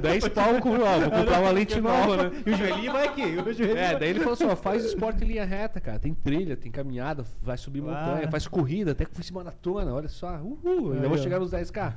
10 0.00 0.28
pau 0.28 0.60
com 0.60 0.70
ó, 0.80 1.00
vou 1.00 1.10
comprar 1.10 1.40
uma 1.40 1.50
lente 1.50 1.80
nova, 1.80 2.16
né? 2.16 2.42
E 2.46 2.50
o 2.50 2.56
joelhinho 2.56 2.92
vai 2.92 3.08
aqui. 3.08 3.22
O 3.22 3.52
joelhinho 3.52 3.76
É, 3.76 3.98
daí 3.98 4.10
ele 4.10 4.20
falou 4.20 4.34
assim, 4.34 4.44
ó, 4.46 4.54
faz 4.54 4.84
esporte 4.84 5.24
em 5.24 5.26
linha 5.26 5.44
reta, 5.44 5.80
cara. 5.80 5.98
Tem 5.98 6.14
trilha, 6.14 6.56
tem 6.56 6.70
caminhada, 6.70 7.24
vai 7.42 7.56
subir 7.58 7.80
Ah. 7.80 7.82
montanha, 7.82 8.30
faz 8.30 8.46
corrida, 8.46 8.92
até 8.92 9.04
que 9.04 9.16
fiz 9.16 9.28
maratona, 9.32 9.92
olha 9.92 10.08
só. 10.08 10.36
Uhul, 10.40 10.92
ainda 10.92 11.08
vou 11.08 11.18
chegar 11.18 11.40
nos 11.40 11.50
10k. 11.50 11.92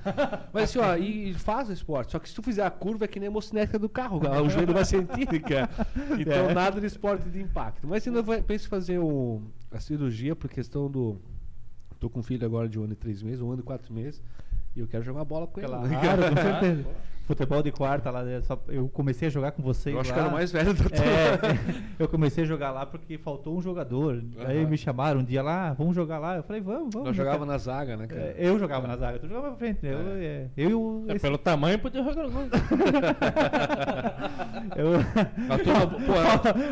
Mas 0.51 0.63
assim, 0.63 0.79
ó, 0.79 0.95
e, 0.95 1.33
faz 1.35 1.69
o 1.69 1.73
esporte. 1.73 2.11
Só 2.13 2.17
que 2.19 2.27
se 2.27 2.33
tu 2.33 2.41
fizer 2.41 2.63
a 2.65 2.71
curva 2.71 3.05
é 3.05 3.07
que 3.07 3.19
nem 3.19 3.29
a 3.29 3.31
mocinética 3.31 3.77
do 3.77 3.87
carro, 3.89 4.19
cara, 4.19 4.41
o 4.41 4.49
joelho 4.49 4.73
vai 4.73 4.85
sentir, 4.85 5.27
cara. 5.41 5.69
Então 6.19 6.49
É. 6.49 6.53
nada 6.53 6.79
de 6.81 6.87
esporte 6.87 7.29
de 7.29 7.39
impacto. 7.41 7.87
Mas 7.87 8.07
ainda 8.07 8.21
vou- 8.23 8.41
penso 8.41 8.65
em 8.65 8.69
fazer 8.69 8.97
o, 8.97 9.41
a 9.71 9.79
cirurgia 9.79 10.35
por 10.35 10.49
questão 10.49 10.89
do... 10.89 11.17
Tô 11.99 12.09
com 12.09 12.19
um 12.19 12.23
filho 12.23 12.45
agora 12.45 12.69
de 12.69 12.79
um 12.79 12.83
ano 12.83 12.93
e 12.93 12.95
três 12.95 13.21
meses, 13.21 13.41
um 13.41 13.51
ano 13.51 13.61
e 13.61 13.63
quatro 13.63 13.93
meses. 13.93 14.21
E 14.75 14.79
eu 14.79 14.87
quero 14.87 15.03
jogar 15.03 15.25
bola 15.25 15.47
com 15.47 15.59
ele. 15.59 15.67
Claro, 15.99 16.23
com 16.29 16.41
certeza. 16.41 16.85
Futebol 17.29 17.61
de 17.61 17.71
quarta 17.71 18.09
lá, 18.09 18.27
é 18.27 18.41
só- 18.41 18.59
eu 18.69 18.89
comecei 18.89 19.27
a 19.27 19.31
jogar 19.31 19.51
com 19.51 19.61
vocês 19.61 19.93
Eu 19.93 20.01
acho 20.01 20.09
lá. 20.09 20.15
que 20.15 20.19
era 20.19 20.29
o 20.29 20.31
mais 20.33 20.51
velho 20.51 20.73
do 20.73 20.81
É, 20.95 21.37
eu 21.99 22.07
comecei 22.07 22.43
a 22.43 22.47
jogar 22.47 22.71
lá 22.71 22.87
porque 22.87 23.19
faltou 23.19 23.55
um 23.55 23.61
jogador. 23.61 24.23
Aí 24.47 24.61
Aham. 24.61 24.69
me 24.71 24.75
chamaram 24.75 25.19
um 25.19 25.23
dia 25.23 25.43
lá, 25.43 25.73
vamos 25.73 25.95
jogar 25.95 26.17
lá. 26.17 26.37
Eu 26.37 26.43
falei, 26.43 26.59
vamos, 26.59 26.89
vamos. 26.91 27.07
Nós 27.09 27.15
jogava 27.15 27.45
na 27.45 27.59
zaga, 27.59 27.95
né, 27.95 28.07
cara? 28.07 28.19
É, 28.35 28.35
Eu 28.39 28.57
jogava 28.57 28.87
na 28.87 28.97
zaga, 28.97 29.19
tu 29.19 29.27
jogava 29.27 29.49
pra 29.49 29.57
frente. 29.57 29.83
né? 29.85 29.91
Eu, 29.93 29.99
é, 30.17 30.47
eu 30.57 30.69
e 30.71 30.73
o. 30.73 31.05
É, 31.07 31.11
esse- 31.11 31.19
pelo 31.21 31.37
tamanho 31.37 31.77
podia 31.77 32.03
jogar 32.03 32.23
no 32.23 32.31
gol. 32.31 32.41
eu- 34.75 34.99
A 35.53 35.57
turma, 35.59 35.87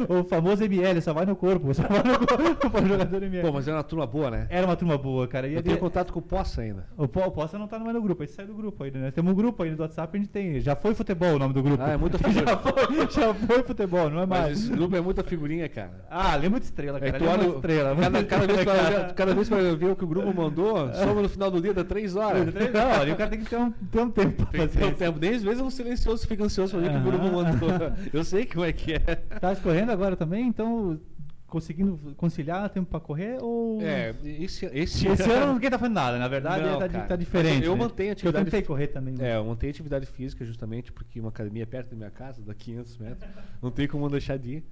pô, 0.07 0.15
o 0.19 0.23
famoso 0.23 0.63
ML, 0.63 0.99
só 1.01 1.13
vai 1.13 1.25
no 1.27 1.35
corpo, 1.35 1.71
só 1.73 1.83
vai 1.83 2.01
no 2.01 2.25
corpo 2.25 2.69
para 2.71 2.83
o 2.83 2.87
jogador 2.87 3.21
ML. 3.23 3.45
Pô, 3.47 3.53
mas 3.53 3.67
era 3.67 3.77
uma 3.77 3.83
turma 3.83 4.07
boa, 4.07 4.31
né? 4.31 4.47
Era 4.49 4.65
uma 4.65 4.75
turma 4.75 4.97
boa, 4.97 5.27
cara. 5.27 5.47
E 5.47 5.51
Eu 5.53 5.59
ali- 5.59 5.67
tenho 5.67 5.77
contato 5.79 6.11
com 6.11 6.17
o 6.19 6.21
Poça 6.23 6.61
ainda. 6.61 6.87
O 6.97 7.07
Po- 7.07 7.21
o 7.21 7.31
Poça 7.31 7.59
não 7.59 7.67
tá 7.67 7.77
mais 7.77 7.93
no 7.93 8.01
grupo, 8.01 8.23
ele 8.23 8.31
saiu 8.31 8.47
do 8.47 8.55
grupo 8.55 8.83
ainda, 8.83 8.97
né? 8.99 9.11
Temos 9.11 9.31
um 9.31 9.35
grupo 9.35 9.61
ainda 9.61 9.75
do 9.75 9.81
WhatsApp, 9.83 10.17
a 10.17 10.19
gente 10.19 10.29
tem. 10.29 10.46
Já 10.59 10.75
foi 10.75 10.93
futebol 10.95 11.35
o 11.35 11.39
nome 11.39 11.53
do 11.53 11.61
grupo. 11.63 11.81
Ah, 11.83 11.91
é 11.91 11.97
muita 11.97 12.17
figura. 12.19 12.45
já, 12.45 12.57
foi, 12.57 13.09
já 13.09 13.33
foi 13.33 13.63
futebol, 13.63 14.09
não 14.09 14.21
é 14.21 14.25
Mas 14.25 14.39
mais. 14.39 14.59
esse 14.59 14.71
grupo 14.71 14.95
é 14.95 15.01
muita 15.01 15.23
figurinha, 15.23 15.67
cara. 15.69 16.05
Ah, 16.09 16.33
ali 16.33 16.45
é 16.47 16.49
muita 16.49 16.65
estrela, 16.65 16.99
cara. 16.99 17.15
Ali 17.15 17.23
tu 17.23 17.29
é 17.29 17.33
olha 17.33 17.49
o- 17.49 17.55
estrela. 17.55 17.95
cada, 17.95 18.23
cada 18.23 18.47
vez 18.47 18.57
ver- 18.65 19.13
cada 19.13 19.33
vez 19.35 19.49
vai 19.49 19.75
ver 19.75 19.91
o 19.91 19.95
que 19.95 20.03
o 20.03 20.07
grupo 20.07 20.33
mandou, 20.33 20.93
soma 20.93 21.21
no 21.21 21.29
final 21.29 21.51
do 21.51 21.61
dia, 21.61 21.73
dá 21.73 21.83
três 21.83 22.15
horas. 22.15 22.45
Não, 22.45 23.01
ali 23.01 23.11
o 23.11 23.15
cara 23.15 23.29
tem 23.29 23.39
que 23.39 23.49
ter 23.49 23.57
um, 23.57 23.71
ter 23.71 23.99
um 24.01 24.09
tempo 24.09 24.31
pra 24.43 24.45
Tem 24.47 24.61
fazer 24.67 24.79
ter 24.79 24.85
um 24.85 24.93
tempo. 24.93 25.19
Nem 25.19 25.35
às 25.35 25.43
vezes 25.43 25.59
eu 25.59 25.71
silencioso, 25.71 26.27
fica 26.27 26.43
ansioso 26.43 26.71
pra 26.77 26.81
ver 26.81 26.87
o 26.89 26.91
que 26.91 26.97
o 27.07 27.11
grupo 27.11 27.25
mandou. 27.25 27.69
Eu 28.13 28.23
sei 28.23 28.45
como 28.45 28.65
é 28.65 28.71
que 28.71 28.93
é. 28.93 28.99
Tá 29.39 29.53
escorrendo 29.53 29.91
agora 29.91 30.15
também, 30.15 30.47
então 30.47 30.99
conseguindo 31.47 31.97
conciliar 32.15 32.69
tempo 32.69 32.89
pra 32.89 32.99
correr 32.99 33.37
ou. 33.41 33.81
É, 33.81 34.13
esse, 34.23 34.65
esse, 34.67 35.07
Esse 35.07 35.07
ano 35.31 35.53
ninguém 35.53 35.69
tá 35.69 35.79
fazendo 35.79 35.95
nada, 35.95 36.19
na 36.19 36.27
verdade 36.27 36.65
Não, 36.65 36.77
tá, 36.79 36.87
di- 36.87 36.93
cara. 36.93 37.07
tá 37.07 37.15
diferente. 37.15 37.65
Eu 37.65 37.73
né? 37.75 37.79
mantenho 37.83 38.13
Porque 38.15 38.27
Eu 38.27 38.29
atividade 38.29 38.45
tentei 38.51 38.61
correr 38.67 38.87
também. 38.87 39.13
né? 39.15 39.31
É, 39.31 39.35
eu 39.37 39.45
montei 39.45 39.69
atividade 39.69 40.05
física 40.05 40.43
justamente 40.45 40.91
porque 40.91 41.19
uma 41.19 41.29
academia 41.29 41.63
é 41.63 41.65
perto 41.65 41.89
da 41.91 41.95
minha 41.95 42.11
casa, 42.11 42.41
dá 42.41 42.53
500 42.53 42.97
metros. 42.97 43.29
Não 43.61 43.71
tem 43.71 43.87
como 43.87 44.09
deixar 44.09 44.37
de 44.37 44.55
ir. 44.55 44.63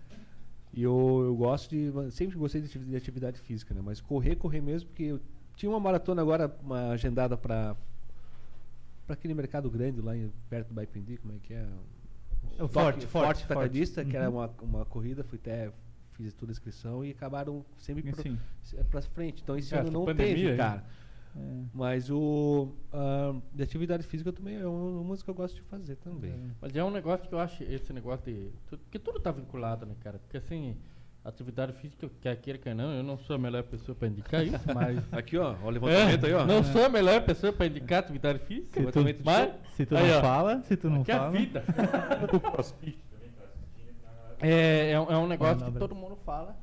E 0.74 0.84
eu, 0.84 1.22
eu 1.26 1.36
gosto 1.36 1.70
de. 1.70 1.92
Sempre 2.12 2.38
gostei 2.38 2.60
de 2.62 2.68
ativi- 2.68 2.86
de 2.86 2.96
atividade 2.98 3.40
física, 3.40 3.74
né? 3.74 3.82
Mas 3.84 4.02
correr, 4.02 4.36
correr 4.36 4.60
mesmo, 4.60 4.90
porque 4.90 5.04
eu 5.04 5.22
tinha 5.56 5.70
uma 5.70 5.80
maratona 5.80 6.22
agora, 6.22 6.54
uma 6.62 6.90
agendada 6.90 7.38
para 7.38 7.76
para 9.08 9.14
aquele 9.14 9.34
mercado 9.36 9.70
grande 9.70 10.02
lá 10.02 10.18
em- 10.18 10.32
perto 10.50 10.70
do 10.70 10.74
Baipendi, 10.74 11.18
como 11.18 11.34
é 11.36 11.38
que 11.42 11.54
é? 11.54 11.66
É 12.58 12.64
o 12.64 12.68
Toque- 12.68 12.74
Forte, 12.74 13.06
Forte, 13.06 13.08
Forte 13.08 13.48
Tacadista, 13.48 14.02
Forte. 14.02 14.10
que 14.12 14.18
era 14.18 14.30
Uhum. 14.30 14.38
uma, 14.38 14.50
uma 14.64 14.86
corrida, 14.86 15.24
fui 15.24 15.38
até. 15.42 15.72
Fiz 16.16 16.34
toda 16.34 16.52
a 16.52 16.54
inscrição 16.54 17.04
e 17.04 17.12
acabaram 17.12 17.66
sempre 17.78 18.04
pra 18.90 19.02
frente. 19.02 19.42
Então 19.44 19.58
esse 19.58 19.76
É, 19.76 19.80
ano 19.80 19.92
não 19.92 20.06
pandemia 20.06 20.34
teve, 20.36 20.52
aí. 20.52 20.58
cara. 20.58 20.84
É. 21.38 21.40
Mas 21.74 22.10
o. 22.10 22.72
ah, 22.94 23.36
de 23.54 23.62
atividade 23.64 24.04
física 24.04 24.32
também 24.32 24.56
é 24.56 24.66
uma, 24.66 24.92
uma 24.92 25.04
música 25.04 25.26
que 25.26 25.32
eu 25.32 25.36
gosto 25.36 25.56
de 25.56 25.62
fazer 25.64 25.98
também. 25.98 26.34
Mas 26.62 26.74
é 26.76 26.82
um 26.84 26.90
negócio 26.92 27.28
que 27.28 27.36
eu 27.36 27.40
acho, 27.40 27.62
esse 27.64 27.92
negócio 27.92 28.26
de. 28.32 28.50
Porque 28.70 28.98
tudo 28.98 29.20
tá 29.20 29.32
vinculado, 29.32 29.86
né, 29.86 29.94
cara? 30.00 30.18
Porque 30.20 30.38
assim, 30.38 30.78
atividade 31.26 31.74
física, 31.74 32.10
quer 32.22 32.38
queira, 32.38 32.58
quer 32.60 32.74
não, 32.74 32.94
eu 32.94 33.04
não 33.04 33.18
sou 33.18 33.36
a 33.36 33.40
melhor 33.40 33.64
pessoa 33.64 33.94
pra 33.94 34.08
indicar 34.08 34.46
isso, 34.48 34.64
mas. 34.74 35.04
Aqui, 35.12 35.38
ó, 35.38 35.56
ó 35.62 35.68
o 35.68 35.70
levantamento 35.70 36.26
aí, 36.26 36.34
ó. 36.34 36.46
Não 36.46 36.64
sou 36.64 36.86
a 36.86 36.90
melhor 36.90 37.22
pessoa 37.26 37.52
pra 37.52 37.66
indicar 37.66 38.00
atividade 38.00 38.40
física. 38.40 38.80
Se 38.82 38.92
tu, 38.94 39.00
mas, 39.26 39.54
se 39.76 39.86
tu 39.86 39.98
aí, 39.98 40.10
não 40.10 40.18
ó, 40.18 40.22
fala, 40.22 40.62
se 40.62 40.78
tu 40.78 40.90
não 40.90 41.04
que 41.04 41.12
é 41.12 41.16
a 41.16 41.20
fala. 41.20 41.32
vida. 41.32 41.64
crossfit. 44.36 44.54
É, 44.54 44.92
é, 44.92 45.00
um- 45.00 45.12
é 45.12 45.18
um 45.18 45.28
negócio 45.28 45.66
que 45.72 45.80
todo 45.80 45.96
mundo 45.96 46.16
fala 46.26 46.56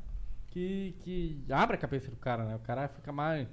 que, 0.50 0.94
que 1.00 1.44
abre 1.50 1.76
a 1.76 1.78
cabeça 1.78 2.10
do 2.10 2.16
cara, 2.16 2.44
né? 2.44 2.56
O 2.56 2.60
cara 2.60 2.88
fica 2.88 3.12
mais. 3.12 3.48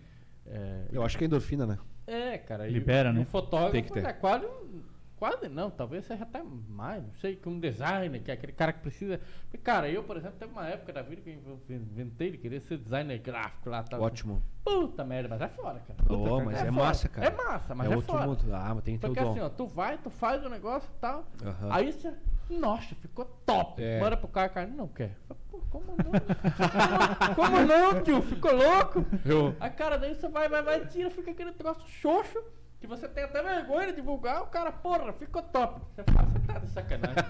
É, 0.46 0.86
Eu 0.92 1.04
acho 1.04 1.18
que 1.18 1.24
é 1.24 1.28
endorfina, 1.28 1.66
né? 1.66 1.78
é, 2.08 2.38
cara. 2.38 2.68
Libera, 2.68 3.10
e 3.10 3.14
né? 3.14 3.22
O 3.22 3.26
fotógrafo 3.26 3.72
Tem 3.72 3.84
que 3.84 3.92
ter. 3.94 4.06
é 4.06 4.14
quase 4.14 4.46
um. 4.46 4.82
Quase 5.16 5.50
não, 5.50 5.70
talvez 5.70 6.06
seja 6.06 6.24
até 6.24 6.42
mais, 6.42 7.04
não 7.04 7.14
sei, 7.16 7.36
que 7.36 7.50
um 7.50 7.60
designer, 7.60 8.22
que 8.24 8.32
é 8.32 8.34
aquele 8.36 8.54
cara 8.54 8.72
que 8.72 8.80
precisa. 8.80 9.20
Porque, 9.42 9.58
cara, 9.58 9.90
eu, 9.90 10.02
por 10.02 10.16
exemplo, 10.16 10.38
teve 10.40 10.50
uma 10.54 10.66
época 10.66 10.94
da 10.94 11.02
vida 11.02 11.22
que 11.22 11.30
eu 11.46 11.60
inventei 11.76 12.32
de 12.32 12.38
querer 12.38 12.62
ser 12.62 12.78
designer 12.78 13.20
gráfico 13.20 13.70
lá. 13.70 13.84
Tal. 13.84 14.02
Ótimo. 14.02 14.42
Puta 14.64 15.04
merda, 15.04 15.28
mas 15.28 15.42
é 15.42 15.50
fora, 15.50 15.82
cara. 15.82 16.02
Puta, 16.08 16.46
mas 16.46 16.56
é 16.56 16.60
fora. 16.60 16.72
massa, 16.72 17.10
cara. 17.10 17.28
É 17.28 17.32
massa, 17.36 17.76
mas 17.76 17.90
é 17.90 17.92
é, 17.92 17.96
outro 17.98 18.14
fora. 18.14 18.28
mundo. 18.28 18.40
Ah, 18.54 18.72
mas 18.76 18.84
tem 18.86 18.96
que 18.96 19.02
ter 19.02 19.08
o 19.08 19.10
Porque 19.10 19.24
dom. 19.26 19.32
assim, 19.32 19.40
ó, 19.42 19.50
tu 19.50 19.68
vai, 19.68 19.98
tu 19.98 20.10
faz 20.10 20.42
o 20.46 20.48
negócio 20.48 20.90
e 20.90 21.00
tal. 21.02 21.26
Aí 21.70 21.92
você. 21.92 22.14
Nossa, 22.50 22.96
ficou 22.96 23.26
top. 23.46 23.82
É. 23.84 24.00
Manda 24.00 24.18
pro 24.18 24.28
cara, 24.28 24.50
cara 24.50 24.68
não 24.68 24.88
quer. 24.88 25.16
Pô, 25.52 25.60
como 25.70 25.86
não? 25.98 26.12
como 27.36 27.62
não, 27.62 28.02
tio? 28.04 28.22
Ficou 28.24 28.52
louco? 28.56 29.06
Eu- 29.26 29.56
Aí, 29.60 29.70
cara, 29.72 29.98
daí 29.98 30.16
você 30.16 30.28
vai, 30.28 30.50
vai, 30.50 30.62
vai, 30.64 30.86
tira, 30.88 31.10
fica 31.12 31.32
aquele 31.32 31.52
negócio 31.52 31.88
xoxo. 31.88 32.42
Que 32.80 32.88
você 32.88 33.10
tem 33.10 33.26
até 33.26 33.44
vergonha 33.44 33.88
de 33.88 33.96
divulgar, 33.98 34.42
o 34.42 34.48
cara, 34.48 34.72
porra, 34.72 35.12
ficou 35.12 35.42
top. 35.44 35.82
Você 35.94 36.02
fala, 36.06 36.28
você 36.30 36.40
tá 36.48 36.60
de 36.60 36.70
sacanagem. 36.70 37.24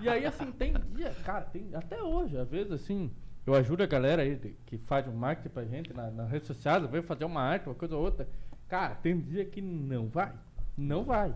e 0.00 0.08
aí, 0.08 0.24
assim, 0.24 0.50
tem 0.50 0.72
dia, 0.94 1.14
cara, 1.26 1.42
tem 1.44 1.68
até 1.74 2.00
hoje, 2.02 2.38
às 2.38 2.48
vezes, 2.48 2.72
assim, 2.72 3.12
eu 3.46 3.54
ajudo 3.54 3.82
a 3.82 3.86
galera 3.86 4.22
aí 4.22 4.34
de- 4.36 4.56
que 4.64 4.78
faz 4.78 5.06
um 5.06 5.12
marketing 5.12 5.50
pra 5.50 5.64
gente 5.66 5.92
na, 5.92 6.10
nas 6.10 6.30
redes 6.30 6.46
sociais, 6.46 6.82
vem 6.90 7.02
fazer 7.02 7.26
uma 7.26 7.42
arte, 7.42 7.68
uma 7.68 7.74
coisa 7.74 7.94
ou 7.96 8.02
outra. 8.02 8.26
Cara, 8.66 8.94
tem 8.94 9.20
dia 9.20 9.44
que 9.44 9.60
não 9.60 10.08
vai. 10.08 10.32
Não 10.74 11.04
vai. 11.04 11.34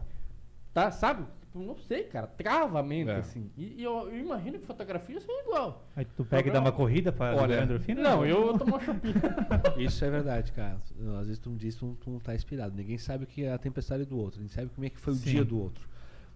Tá, 0.73 0.91
sabe? 0.91 1.27
Tipo, 1.53 1.65
não 1.67 1.77
sei, 1.77 2.05
cara. 2.05 2.27
Trava 2.27 2.81
a 2.81 2.83
mente, 2.83 3.11
É. 3.11 3.17
assim. 3.17 3.51
E, 3.59 3.75
e 3.81 3.85
eu, 3.85 4.09
eu 4.11 4.19
imagino 4.19 4.59
que 4.59 4.65
fotografia 4.67 5.21
seja 5.21 5.33
igual. 5.43 5.87
Aí 5.95 6.05
tu 6.07 6.25
pega 6.25 6.49
e 6.49 6.51
dá 6.53 6.61
uma 6.61 6.73
corrida 6.73 7.13
pra 7.13 7.35
Olha, 7.37 7.63
endorfina? 7.63 8.01
Não, 8.03 8.25
eu 8.25 8.57
tomo 8.59 8.73
uma 8.77 8.81
chupinha. 8.81 9.15
Isso 9.77 10.03
é 10.03 10.09
verdade, 10.11 10.51
cara. 10.53 10.79
Às 11.21 11.27
vezes 11.27 11.39
tu 11.39 11.51
me 11.51 11.59
diz 11.59 11.75
que 11.75 11.81
tu, 11.81 11.95
tu 12.01 12.11
não 12.11 12.19
tá 12.19 12.35
inspirado. 12.35 12.75
Ninguém 12.75 12.97
sabe 12.97 13.25
o 13.25 13.27
que 13.27 13.45
é 13.45 13.53
a 13.53 13.59
tempestade 13.59 14.07
do 14.07 14.17
outro. 14.19 14.41
Ninguém 14.41 14.55
sabe 14.55 14.71
como 14.75 14.87
é 14.87 14.89
que 14.91 14.99
foi 14.99 15.13
o 15.13 15.17
Sim. 15.17 15.31
dia 15.31 15.45
do 15.45 15.61
outro. 15.61 15.87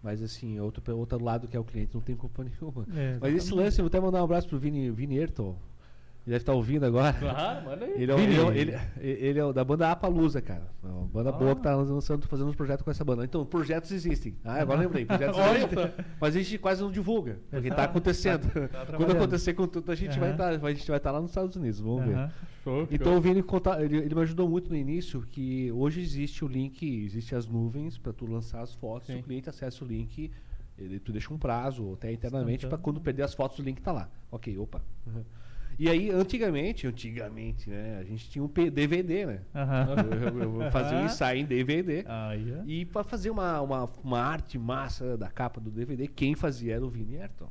Mas 0.03 0.23
assim, 0.23 0.61
outro, 0.61 0.83
pe- 0.83 0.93
outro 0.93 1.23
lado 1.25 1.49
que 1.49 1.57
é 1.57 1.61
o 1.61 1.65
cliente 1.65 1.95
não 1.95 2.03
tem 2.03 2.15
culpa 2.15 2.45
nenhuma. 2.45 2.87
É, 2.95 3.17
Mas 3.19 3.35
esse 3.35 3.55
lance, 3.55 3.79
eu 3.81 3.85
vou 3.85 3.89
até 3.89 3.99
mandar 3.99 4.21
um 4.21 4.25
abraço 4.25 4.47
pro 4.49 4.59
Vini, 4.59 4.91
Vini 4.91 5.17
Erton. 5.17 5.57
Ele 6.27 6.33
deve 6.33 6.43
estar 6.43 6.55
ouvindo 6.55 6.85
agora. 6.85 7.13
claro, 7.13 7.65
manda 7.67 7.85
aí. 7.85 8.03
Ele 8.03 8.11
é, 8.11 8.15
o- 8.15 8.19
ele, 8.19 8.37
é 8.37 8.43
o- 8.43 8.53
ele, 8.53 8.75
ele 9.01 9.39
é 9.39 9.45
o 9.45 9.53
da 9.53 9.63
banda 9.63 9.93
Apalusa, 9.93 10.43
cara. 10.43 10.67
É 10.83 10.87
uma 10.89 11.07
banda 11.07 11.31
boa 11.31 11.53
Ah. 11.53 11.55
que 11.55 11.63
tá 11.63 11.77
lançando, 11.77 12.27
fazendo 12.27 12.49
uns 12.49 12.57
projetos 12.57 12.83
com 12.85 12.91
essa 12.91 13.05
banda. 13.05 13.25
Então, 13.25 13.47
projetos 13.47 13.93
existem. 13.93 14.35
Ah, 14.45 14.61
agora 14.61 14.81
lembrei. 14.81 15.05
Projetos 15.05 15.37
Olha 15.39 15.59
existem. 15.59 15.93
Mas 16.21 16.35
a 16.35 16.39
gente 16.41 16.59
quase 16.59 16.83
não 16.83 16.91
divulga. 16.91 17.39
Porque 17.49 17.71
tá 17.71 17.85
acontecendo. 17.85 18.51
Quando 18.51 18.69
trabalhando. 18.87 19.17
acontecer 19.19 19.55
com 19.55 19.69
tudo, 19.69 19.93
a 19.93 19.95
gente 19.95 20.19
vai 20.19 20.31
Aham. 20.31 20.55
estar. 20.57 20.67
a 20.67 20.73
gente 20.75 20.89
vai 20.89 20.97
estar 20.97 21.11
lá 21.13 21.21
nos 21.21 21.31
Estados 21.31 21.55
Unidos. 21.55 21.79
Vamos 21.79 22.05
ver. 22.05 22.15
Aham. 22.17 22.31
Show, 22.65 22.89
Então 22.91 23.17
o 23.17 23.21
Vini 23.21 23.41
conta, 23.45 23.81
ele, 23.81 23.99
ele 23.99 24.13
me 24.13 24.23
ajudou 24.23 24.49
muito 24.49 24.69
no 24.69 24.77
início 24.77 25.23
que 25.31 25.71
hoje 25.71 26.01
existe 26.01 26.45
o 26.45 26.49
link, 26.49 26.83
existe 27.05 27.37
as 27.37 27.47
nuvens 27.47 27.97
para 27.97 28.13
tu 28.13 28.27
lançar 28.27 28.61
as 28.63 28.75
fotos, 28.75 29.07
Sim. 29.07 29.21
o 29.21 29.23
cliente 29.23 29.49
acessa 29.49 29.85
o 29.85 29.87
link, 29.87 30.33
ele, 30.77 30.99
tu 30.99 31.13
deixa 31.13 31.33
um 31.33 31.39
prazo 31.39 31.93
até 31.93 32.13
internamente 32.13 32.67
para 32.67 32.77
quando 32.77 33.01
perder 33.01 33.23
as 33.23 33.33
fotos 33.35 33.61
o 33.61 33.63
link 33.63 33.81
tá 33.81 33.93
lá. 33.93 34.09
Ok, 34.33 34.59
opa. 34.59 34.83
Uhum. 35.07 35.23
E 35.79 35.91
aí 35.91 36.11
antigamente, 36.11 36.87
antigamente, 36.87 37.69
né, 37.69 37.99
a 38.01 38.05
gente 38.05 38.31
tinha 38.31 38.43
um 38.43 38.49
DVD, 38.49 39.27
né? 39.27 39.41
Aham. 39.55 39.87
Eu, 40.11 40.41
eu- 40.41 40.63
eu 40.63 40.71
fazia 40.71 40.99
um 40.99 41.05
ensaio 41.05 41.41
em 41.41 41.45
DVD. 41.45 42.05
Aí, 42.07 42.55
ó. 42.61 42.65
E 42.65 42.85
para 42.87 43.05
fazer 43.05 43.31
uma, 43.31 43.61
uma, 43.61 43.85
uma 44.03 44.21
arte 44.21 44.59
massa 44.59 45.17
da 45.19 45.29
capa 45.31 45.61
do 45.61 45.71
DVD, 45.71 46.07
quem 46.09 46.35
fazia 46.35 46.77
era 46.77 46.85
o 46.85 46.89
Vini 46.89 47.19
Ayrton. 47.21 47.51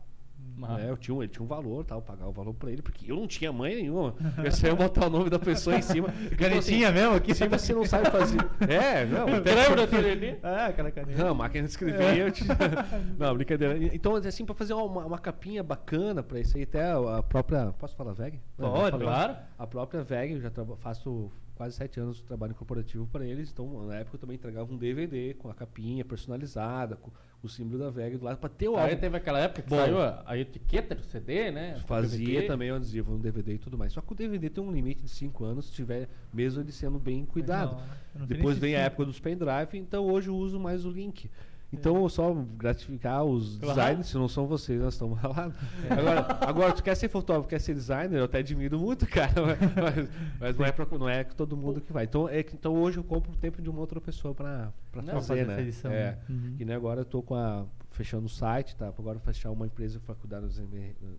Mas- 0.58 0.78
né? 0.84 0.89
Eu 0.89 0.97
tinha, 0.97 1.18
ele 1.20 1.28
tinha 1.28 1.43
um 1.43 1.47
valor, 1.47 1.84
tal, 1.84 1.97
eu 1.97 2.01
pagava 2.01 2.30
o 2.30 2.34
valor 2.34 2.53
pra 2.53 2.72
ele, 2.72 2.82
porque 2.82 3.12
eu 3.12 3.16
não 3.18 3.28
tinha 3.28 3.51
mãe 3.51 3.76
nenhuma. 3.76 4.16
Eu 4.43 4.51
só 4.51 4.68
ia 4.68 4.76
botar 4.76 5.08
o 5.08 5.10
nome 5.10 5.30
da 5.30 5.38
pessoa 5.38 5.76
em 5.76 5.82
cima. 5.82 6.08
Canetinha 6.38 6.91
mesmo 6.91 7.16
aqui? 7.16 7.34
Se 7.34 7.47
você 7.47 7.74
não 7.74 7.86
sabe 7.86 8.10
fazer. 8.10 8.38
É, 8.70 9.06
não. 9.06 9.28
até- 9.36 9.53
Lembra 9.56 9.76
daquele 9.88 10.12
ali? 10.12 10.39
Ah, 10.41 10.68
aquela 10.68 10.91
caneta. 10.91 11.24
Não, 11.24 11.36
máquina 11.36 11.64
de 11.66 11.70
escrever. 11.72 12.18
eu 12.18 12.32
tinha- 12.32 12.56
Não, 13.20 13.34
brincadeira. 13.36 13.78
Então, 13.93 14.16
assim, 14.16 14.45
pra 14.45 14.56
fazer 14.56 14.74
uma, 14.74 15.06
uma 15.06 15.18
capinha 15.20 15.62
bacana 15.64 16.24
pra 16.24 16.39
isso 16.39 16.56
aí, 16.58 16.64
até 16.64 16.91
a 16.91 17.22
própria. 17.24 17.74
Posso 17.78 17.95
falar 17.95 18.14
VEG? 18.14 18.39
Pode, 18.58 18.97
claro. 18.97 19.36
A 19.58 19.68
própria 19.68 20.03
VEG, 20.03 20.34
eu 20.34 20.41
já 20.41 20.51
faço 20.78 21.32
quase 21.56 21.76
sete 21.76 21.99
anos 21.99 22.18
de 22.18 22.24
trabalho 22.24 22.53
corporativo 22.53 23.08
para 23.08 23.26
eles. 23.26 23.49
Então, 23.51 23.88
na 23.88 23.95
época, 23.95 24.16
eu 24.18 24.20
também 24.20 24.36
entregava 24.36 24.72
um 24.72 24.78
DVD 24.78 25.34
com 25.36 25.49
a 25.49 25.53
capinha 25.53 26.03
personalizada, 26.03 26.95
com 26.97 27.10
o 27.41 27.47
símbolo 27.49 27.78
da 27.80 27.89
VEG 27.89 28.18
do 28.18 28.26
lado, 28.26 28.38
pra 28.38 28.49
ter 28.49 28.68
o 28.68 28.76
Aí 28.76 28.89
álbum. 28.89 28.97
teve 29.01 29.18
aquela 29.18 29.39
época 29.39 29.62
que 29.62 29.70
Bom. 29.70 29.76
saiu 29.78 30.01
a, 30.01 30.24
a 30.26 30.38
etiqueta 30.38 30.93
do 30.95 31.03
CD, 31.03 31.51
né? 31.51 31.76
Fazia 31.88 32.26
DVD. 32.28 32.47
também 32.47 32.72
o 32.72 32.76
adesivo 32.76 33.12
no 33.14 33.20
DVD 33.20 33.53
e 33.53 33.58
tudo 33.58 33.78
mais. 33.78 33.93
Só 33.93 34.01
que 34.01 34.12
o 34.12 34.16
DVD 34.16 34.49
tem 34.49 34.64
um 34.64 34.72
limite 34.72 35.03
de 35.03 35.10
5 35.10 35.43
anos, 35.45 35.68
se 35.68 35.74
tiver, 35.74 36.10
mesmo 36.34 36.62
ele 36.62 36.72
sendo 36.72 36.99
bem 36.99 37.26
cuidado. 37.26 37.78
não, 38.14 38.26
Depois 38.26 38.58
vem 38.58 38.76
a 38.76 38.80
época 38.82 39.06
dos 39.06 39.20
pendrive, 39.20 39.78
então 39.78 40.06
hoje 40.06 40.28
eu 40.30 40.36
uso 40.36 40.60
mais 40.60 40.86
o 40.86 40.89
link. 40.89 41.30
Então, 41.74 42.07
só 42.07 42.34
gratificar 42.34 43.24
os 43.26 43.57
Claro. 43.57 43.76
designers, 43.80 44.07
se 44.07 44.16
não 44.16 44.28
são 44.30 44.47
vocês, 44.47 44.80
nós 44.82 44.93
estamos 44.93 45.20
ralados. 45.20 45.57
Agora, 45.89 46.38
agora, 46.47 46.72
tu 46.74 46.82
quer 46.84 46.95
ser 46.95 47.09
fotógrafo, 47.09 47.49
quer 47.49 47.59
ser 47.59 47.74
designer, 47.74 48.18
eu 48.20 48.24
até 48.26 48.38
admiro 48.38 48.80
muito, 48.80 49.05
cara. 49.07 49.34
Mas, 49.76 50.09
mas 50.39 50.57
não, 50.57 50.66
é 50.66 50.72
pra, 50.72 50.86
não 50.97 51.09
é 51.09 51.24
todo 51.24 51.57
mundo 51.57 51.82
que 51.82 51.91
vai. 51.91 52.05
Então, 52.05 52.30
é, 52.30 52.39
então 52.39 52.74
hoje 52.76 52.97
eu 52.97 53.03
compro 53.03 53.32
o 53.32 53.36
tempo 53.36 53.61
de 53.61 53.70
uma 53.70 53.80
outra 53.80 53.99
pessoa 53.99 54.34
para 54.34 54.72
fazer, 54.91 55.11
fazer 55.11 55.47
né? 55.47 55.61
edição, 55.61 55.91
é. 55.91 56.11
né? 56.11 56.18
Uhum. 56.30 56.55
Que 56.57 56.63
nem 56.66 56.76
agora 56.76 57.01
eu 57.01 57.05
tô 57.05 57.22
com 57.22 57.36
a, 57.36 57.66
fechando 57.91 58.26
o 58.28 58.30
site, 58.30 58.76
tá? 58.76 58.88
Agora 58.88 59.20
fechar 59.20 59.51
uma 59.51 59.66
empresa 59.66 59.99
para 59.99 60.16
cuidar 60.16 60.39
das, 60.41 60.57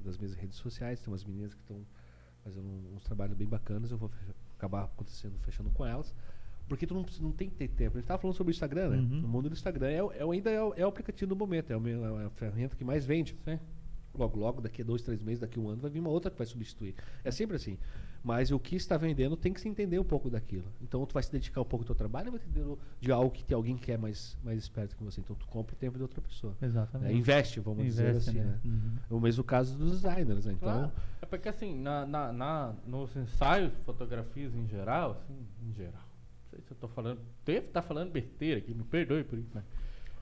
das 0.04 0.16
minhas 0.16 0.34
redes 0.34 0.56
sociais. 0.56 1.00
Tem 1.00 1.12
umas 1.12 1.24
meninas 1.24 1.52
que 1.52 1.60
estão 1.60 1.84
fazendo 2.42 2.66
uns 2.94 3.02
trabalhos 3.04 3.36
bem 3.36 3.46
bacanas. 3.48 3.90
Eu 3.90 3.98
vou 3.98 4.08
fechar- 4.08 4.34
acabar 4.56 4.84
acontecendo, 4.84 5.34
fechando 5.40 5.68
com 5.70 5.84
elas. 5.84 6.14
Porque 6.68 6.86
tu 6.86 6.94
não, 6.94 7.04
não 7.20 7.32
tem 7.32 7.48
que 7.48 7.54
ter 7.54 7.68
tempo. 7.68 7.96
A 7.96 8.00
gente 8.00 8.08
tava 8.08 8.20
falando 8.20 8.36
sobre 8.36 8.50
o 8.50 8.54
Instagram, 8.54 8.88
né? 8.90 8.96
Uhum. 8.98 9.20
No 9.20 9.28
mundo 9.28 9.48
do 9.48 9.52
Instagram 9.54 9.88
é, 9.88 10.02
o- 10.02 10.12
é 10.12 10.22
ainda 10.22 10.50
é 10.50 10.62
o, 10.62 10.74
é 10.76 10.84
o 10.84 10.88
aplicativo 10.88 11.28
do 11.28 11.36
momento, 11.36 11.70
é, 11.72 11.76
o 11.76 12.20
é 12.20 12.24
a 12.26 12.30
ferramenta 12.30 12.74
que 12.76 12.84
mais 12.84 13.04
vende. 13.06 13.36
Sim. 13.44 13.58
Logo, 14.18 14.38
logo, 14.38 14.62
daqui 14.62 14.80
a 14.80 14.84
dois, 14.84 15.02
três 15.02 15.22
meses, 15.22 15.40
daqui 15.40 15.58
a 15.58 15.62
um 15.62 15.68
ano, 15.68 15.82
vai 15.82 15.90
vir 15.90 16.00
uma 16.00 16.08
outra 16.08 16.30
que 16.30 16.38
vai 16.38 16.46
substituir. 16.46 16.94
É 17.22 17.30
sempre 17.30 17.56
assim. 17.56 17.76
Mas 18.24 18.50
o 18.50 18.58
que 18.58 18.74
está 18.74 18.96
vendendo 18.96 19.36
tem 19.36 19.52
que 19.52 19.60
se 19.60 19.68
entender 19.68 19.98
um 20.00 20.04
pouco 20.04 20.30
daquilo. 20.30 20.64
Então, 20.82 21.04
tu 21.04 21.12
vai 21.12 21.22
se 21.22 21.30
dedicar 21.30 21.60
um 21.60 21.64
pouco 21.66 21.82
ao 21.84 21.86
teu 21.86 21.94
trabalho, 21.94 22.32
vai 22.32 22.40
entender 22.40 22.64
de 22.98 23.12
algo 23.12 23.30
que 23.30 23.44
tem 23.44 23.54
alguém 23.54 23.76
que 23.76 23.92
é 23.92 23.98
mais, 23.98 24.36
mais 24.42 24.58
esperto 24.58 24.96
que 24.96 25.04
você. 25.04 25.20
Então, 25.20 25.36
tu 25.36 25.46
compra 25.46 25.74
o 25.74 25.78
tempo 25.78 25.96
de 25.98 26.02
outra 26.02 26.20
pessoa. 26.22 26.56
né? 26.60 26.66
Exatamente. 26.66 27.14
Investe, 27.14 27.60
vamos 27.60 27.84
dizer 27.84 28.08
Investe, 28.08 28.30
assim, 28.30 28.38
né? 28.40 28.58
Uhum. 28.64 29.18
O 29.18 29.20
mesmo 29.20 29.44
caso 29.44 29.76
dos 29.78 30.00
designers, 30.00 30.46
né? 30.46 30.54
Então, 30.54 30.72
Claro. 30.72 30.92
É 31.20 31.26
porque 31.26 31.48
assim, 31.50 31.78
na, 31.78 32.06
na, 32.06 32.32
na- 32.32 32.74
nos 32.86 33.14
ensaios, 33.14 33.72
fotografias 33.84 34.54
em 34.54 34.66
geral, 34.66 35.12
assim, 35.12 35.36
em 35.62 35.72
geral. 35.74 36.02
Sei 36.50 36.60
se 36.60 36.70
eu 36.70 36.76
tô 36.76 36.88
falando. 36.88 37.20
Devo 37.44 37.66
estar 37.66 37.82
falando 37.82 38.10
besteira 38.10 38.58
aqui, 38.58 38.72
me 38.72 38.84
perdoe 38.84 39.24
por 39.24 39.38
isso, 39.38 39.54
né? 39.54 39.62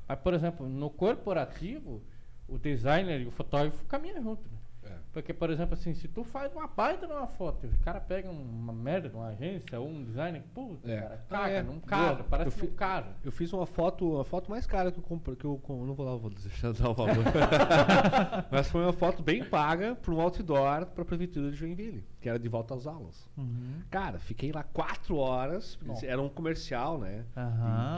Mas, 0.08 0.18
por 0.18 0.34
exemplo, 0.34 0.68
no 0.68 0.90
corporativo, 0.90 2.02
o 2.48 2.58
designer 2.58 3.20
e 3.20 3.26
o 3.26 3.30
fotógrafo 3.30 3.84
caminham 3.86 4.22
junto, 4.22 4.42
né? 4.50 4.58
É. 4.84 4.92
Porque, 5.12 5.32
por 5.32 5.48
exemplo, 5.50 5.74
assim, 5.74 5.94
se 5.94 6.08
tu 6.08 6.24
faz 6.24 6.52
uma 6.52 6.66
baita 6.66 7.06
numa 7.06 7.26
foto, 7.26 7.66
o 7.66 7.78
cara 7.84 8.00
pega 8.00 8.28
uma 8.30 8.72
merda 8.72 9.08
de 9.08 9.14
uma 9.16 9.28
agência 9.28 9.78
ou 9.80 9.88
um 9.88 10.04
designer, 10.04 10.42
puta, 10.54 10.90
É. 10.90 11.00
cara, 11.00 11.14
Ah, 11.14 11.26
caga, 11.28 11.52
é. 11.54 11.62
não 11.62 11.80
casa, 11.80 12.14
Boa. 12.16 12.24
parece 12.28 12.56
Eu 12.58 12.60
que 12.64 12.68
não 12.70 12.76
casa. 12.76 13.08
eu 13.24 13.32
fiz 13.32 13.52
uma 13.52 13.66
foto, 13.66 14.18
a 14.20 14.24
foto 14.24 14.50
mais 14.50 14.66
cara 14.66 14.90
que 14.92 14.98
eu 14.98 15.02
comprei, 15.02 15.36
que 15.36 15.44
eu 15.44 15.56
com- 15.58 15.84
não 15.86 15.94
vou 15.94 16.04
lá, 16.04 16.16
vou 16.16 16.30
deixar 16.30 16.72
de 16.72 16.82
dar 16.82 16.90
o 16.90 16.94
valor. 16.94 17.14
Mas 18.50 18.68
foi 18.70 18.82
uma 18.82 18.92
foto 18.92 19.22
bem 19.22 19.44
paga 19.44 19.94
para 19.94 20.12
um 20.12 20.20
outdoor 20.20 20.86
para 20.86 21.02
a 21.02 21.04
prefeitura 21.04 21.50
de 21.50 21.56
Joinville, 21.56 22.04
que 22.20 22.28
era 22.28 22.38
de 22.38 22.48
volta 22.48 22.74
às 22.74 22.86
aulas. 22.86 23.28
Uhum. 23.36 23.80
Cara, 23.90 24.18
fiquei 24.18 24.52
lá 24.52 24.62
quatro 24.62 25.16
horas, 25.16 25.78
Nossa. 25.84 26.04
era 26.06 26.20
um 26.20 26.28
comercial, 26.28 26.98
né? 26.98 27.24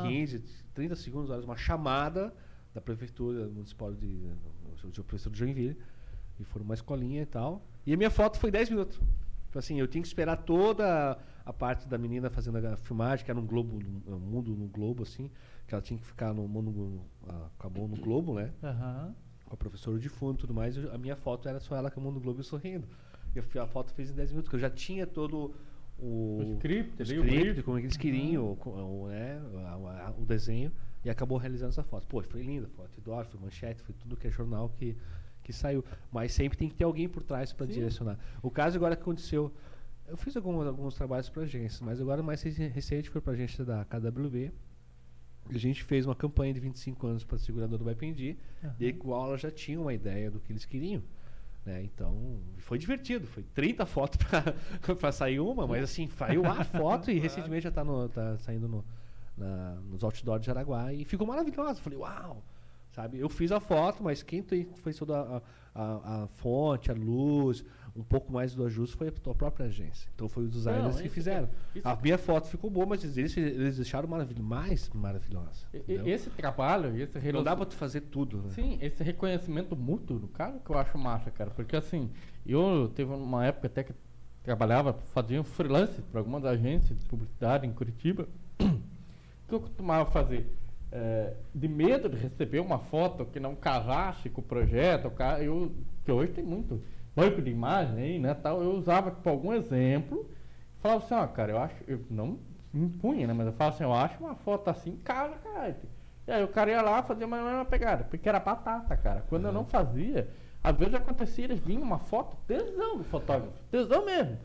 De 0.02 0.08
15, 0.08 0.38
30 0.74 0.94
segundos, 0.96 1.30
horas, 1.30 1.44
uma 1.44 1.56
chamada 1.56 2.32
da 2.74 2.80
prefeitura 2.80 3.46
municipal 3.48 3.92
de, 3.92 4.18
de, 4.18 4.90
de 4.90 5.30
de 5.30 5.38
Joinville, 5.38 5.78
e 6.38 6.44
foram 6.44 6.64
uma 6.64 6.74
escolinha 6.74 7.22
e 7.22 7.26
tal. 7.26 7.64
E 7.86 7.92
a 7.92 7.96
minha 7.96 8.10
foto 8.10 8.38
foi 8.38 8.50
10 8.50 8.70
minutos. 8.70 8.96
Tipo 9.46 9.58
assim, 9.58 9.78
eu 9.80 9.86
tinha 9.86 10.02
que 10.02 10.08
esperar 10.08 10.36
toda 10.38 11.18
a 11.44 11.52
parte 11.52 11.88
da 11.88 11.96
menina 11.96 12.28
fazendo 12.28 12.56
a 12.66 12.76
filmagem, 12.76 13.24
que 13.24 13.30
era 13.30 13.38
um 13.40 13.46
globo, 13.46 13.78
um 14.06 14.18
mundo 14.18 14.54
no 14.54 14.66
globo, 14.66 15.02
assim, 15.04 15.30
que 15.66 15.74
ela 15.74 15.80
tinha 15.82 15.98
que 15.98 16.04
ficar 16.04 16.34
no 16.34 16.46
mundo, 16.48 17.00
acabou 17.58 17.86
no 17.88 17.96
globo, 17.96 18.34
né? 18.34 18.52
Aham. 18.62 19.14
com 19.44 19.54
a 19.54 19.56
professora 19.56 19.96
de 19.96 20.08
fundo 20.08 20.34
e 20.34 20.38
tudo 20.38 20.52
mais, 20.52 20.76
eu- 20.76 20.92
a 20.92 20.98
minha 20.98 21.14
foto 21.14 21.48
era 21.48 21.60
só 21.60 21.76
ela 21.76 21.88
com 21.88 22.00
mão 22.00 22.10
no 22.10 22.18
globo 22.18 22.40
e 22.40 22.44
sorrindo. 22.44 22.84
E 23.32 23.38
eu 23.38 23.62
a 23.62 23.66
foto 23.68 23.92
fez 23.94 24.10
em 24.10 24.14
10 24.14 24.30
minutos, 24.30 24.48
que 24.50 24.56
eu 24.56 24.60
já 24.60 24.68
tinha 24.68 25.06
todo 25.06 25.54
o, 25.98 26.38
O 26.40 26.42
script 26.54 27.00
o 27.00 27.00
o 27.00 27.02
script, 27.04 27.62
como 27.62 27.78
eles 27.78 27.96
queriam, 27.96 28.50
o, 28.52 28.56
co- 28.56 28.70
o, 28.70 29.06
né, 29.08 29.40
o 30.18 30.24
desenho, 30.24 30.72
e 31.04 31.08
acabou 31.08 31.38
realizando 31.38 31.68
essa 31.70 31.84
foto. 31.84 32.08
Pô, 32.08 32.20
foi 32.24 32.42
linda, 32.42 32.66
foi 32.74 32.86
outdoor, 32.86 33.24
foi 33.24 33.38
manchete, 33.40 33.80
foi 33.82 33.94
tudo 33.94 34.16
que 34.16 34.26
é 34.26 34.30
jornal 34.32 34.68
que, 34.68 34.96
que 35.46 35.52
saiu. 35.52 35.84
Mas 36.12 36.32
sempre 36.32 36.58
tem 36.58 36.68
que 36.68 36.74
ter 36.74 36.84
alguém 36.84 37.08
por 37.08 37.22
trás 37.22 37.52
para 37.52 37.66
direcionar. 37.66 38.18
O 38.42 38.50
caso 38.50 38.76
agora 38.76 38.96
que 38.96 39.02
aconteceu, 39.02 39.52
eu 40.08 40.16
fiz 40.16 40.36
alguns, 40.36 40.66
alguns 40.66 40.94
trabalhos 40.94 41.28
para 41.28 41.42
agências, 41.44 41.80
mas 41.80 42.00
agora 42.00 42.22
mais 42.22 42.42
recente 42.42 43.08
foi 43.10 43.20
para 43.20 43.32
a 43.32 43.34
agência 43.34 43.64
da 43.64 43.84
KWB, 43.84 44.52
a 45.48 45.58
gente 45.58 45.84
fez 45.84 46.04
uma 46.06 46.14
campanha 46.14 46.52
de 46.52 46.58
25 46.58 47.06
anos 47.06 47.24
para 47.24 47.36
a 47.36 47.38
seguradora 47.38 47.78
do 47.78 47.84
Baipendi, 47.84 48.36
e 48.80 48.86
igual 48.86 49.28
ela 49.28 49.38
já 49.38 49.50
tinha 49.50 49.80
uma 49.80 49.94
ideia 49.94 50.30
do 50.30 50.40
que 50.40 50.52
eles 50.52 50.64
queriam. 50.64 51.02
Né? 51.64 51.82
Então, 51.84 52.40
foi 52.58 52.78
divertido. 52.78 53.26
Foi 53.26 53.42
30 53.54 53.86
fotos 53.86 54.18
para 54.96 55.10
sair 55.12 55.38
uma, 55.40 55.66
mas 55.66 55.84
assim, 55.84 56.08
saiu 56.08 56.44
a 56.46 56.64
foto 56.64 57.10
e 57.10 57.18
recentemente 57.20 57.62
já 57.62 57.68
está 57.68 57.84
tá 58.12 58.38
saindo 58.38 58.68
no, 58.68 58.84
na- 59.36 59.74
nos 59.90 60.02
outdoors 60.04 60.40
de 60.40 60.46
Jaraguá 60.46 60.92
e 60.92 61.04
ficou 61.04 61.26
maravilhosa. 61.26 61.80
Falei, 61.80 61.98
uau! 61.98 62.42
Sabe? 62.96 63.18
Eu 63.20 63.28
fiz 63.28 63.52
a 63.52 63.60
foto, 63.60 64.02
mas 64.02 64.22
quem 64.22 64.42
fez 64.42 64.96
toda 64.96 65.18
a, 65.20 65.42
a- 65.74 66.22
a 66.24 66.26
fonte, 66.28 66.90
a 66.90 66.94
luz, 66.94 67.62
um 67.94 68.02
pouco 68.02 68.32
mais 68.32 68.54
do 68.54 68.64
ajuste 68.64 68.96
foi 68.96 69.08
a 69.08 69.12
tua 69.12 69.34
própria 69.34 69.66
agência. 69.66 70.08
Então 70.14 70.28
foi 70.30 70.44
os 70.44 70.50
designers 70.50 70.96
Não, 70.96 71.02
que 71.02 71.08
fizeram. 71.10 71.46
isso 71.74 71.86
a 71.86 71.94
que- 71.94 72.02
minha 72.02 72.16
foto 72.16 72.48
ficou 72.48 72.70
boa, 72.70 72.86
mas 72.86 73.04
eles, 73.04 73.36
eles 73.36 73.76
deixaram 73.76 74.08
maravil 74.08 74.42
mais 74.42 74.88
maravilhosa. 74.94 75.66
Entendeu? 75.74 76.06
Esse 76.08 76.30
trabalho, 76.30 76.96
esse 76.96 77.14
Não 77.14 77.20
relacion- 77.20 77.44
dá 77.44 77.54
pra 77.54 77.66
tu 77.66 77.74
fazer 77.76 78.00
tudo, 78.00 78.38
né? 78.38 78.50
Sim, 78.52 78.78
esse 78.80 79.02
reconhecimento 79.04 79.76
mútuo 79.76 80.18
do 80.18 80.28
cara 80.28 80.58
que 80.64 80.70
eu 80.70 80.78
acho 80.78 80.96
massa, 80.96 81.30
cara. 81.30 81.50
Porque 81.50 81.76
assim, 81.76 82.10
eu 82.46 82.90
teve 82.94 83.12
uma 83.12 83.44
época 83.44 83.66
até 83.66 83.84
que 83.84 83.92
trabalhava, 84.42 84.94
fazia 84.94 85.38
um 85.38 85.44
freelance 85.44 86.00
para 86.10 86.20
algumas 86.20 86.46
agências 86.46 86.98
de 86.98 87.04
publicidade 87.04 87.66
em 87.66 87.72
Curitiba. 87.74 88.26
O 88.58 88.64
que 89.48 89.54
eu 89.54 89.60
costumava 89.60 90.10
fazer? 90.10 90.50
É, 90.92 91.34
de 91.54 91.66
medo 91.68 92.08
de 92.08 92.16
receber 92.16 92.60
uma 92.60 92.78
foto 92.78 93.26
que 93.26 93.40
não 93.40 93.54
casasse 93.54 94.30
com 94.30 94.40
o 94.40 94.44
projeto, 94.44 95.12
eu, 95.40 95.72
que 96.04 96.12
hoje 96.12 96.32
tem 96.32 96.44
muito 96.44 96.80
banco 97.14 97.42
de 97.42 97.50
imagem 97.50 97.98
aí, 97.98 98.18
né, 98.18 98.34
tal, 98.34 98.62
eu 98.62 98.72
usava 98.72 99.10
tipo, 99.10 99.28
algum 99.28 99.52
exemplo, 99.52 100.30
falava 100.80 101.04
assim, 101.04 101.14
ó, 101.14 101.26
cara, 101.26 101.52
eu 101.52 101.58
acho, 101.58 101.74
eu 101.88 102.00
não 102.10 102.38
me 102.72 102.84
impunha, 102.84 103.26
né, 103.26 103.32
mas 103.32 103.46
eu 103.46 103.52
falava 103.54 103.74
assim, 103.74 103.84
eu 103.84 103.92
acho 103.92 104.22
uma 104.22 104.34
foto 104.36 104.68
assim, 104.68 104.96
casa, 105.02 105.34
cara. 105.36 105.76
E 106.26 106.30
aí 106.30 106.44
o 106.44 106.48
cara 106.48 106.70
ia 106.70 106.82
lá 106.82 107.02
fazer 107.02 107.24
uma 107.24 107.42
mesma 107.42 107.64
pegada, 107.64 108.04
porque 108.04 108.28
era 108.28 108.38
batata, 108.38 108.96
cara. 108.96 109.24
Quando 109.28 109.46
eu 109.46 109.52
não 109.52 109.64
fazia, 109.64 110.28
às 110.62 110.76
vezes 110.76 110.94
acontecia, 110.94 111.44
eles 111.44 111.60
vinham 111.60 111.82
uma 111.82 111.98
foto, 111.98 112.36
tesão 112.46 112.98
do 112.98 113.04
fotógrafo, 113.04 113.52
tesão 113.70 114.04
mesmo. 114.04 114.36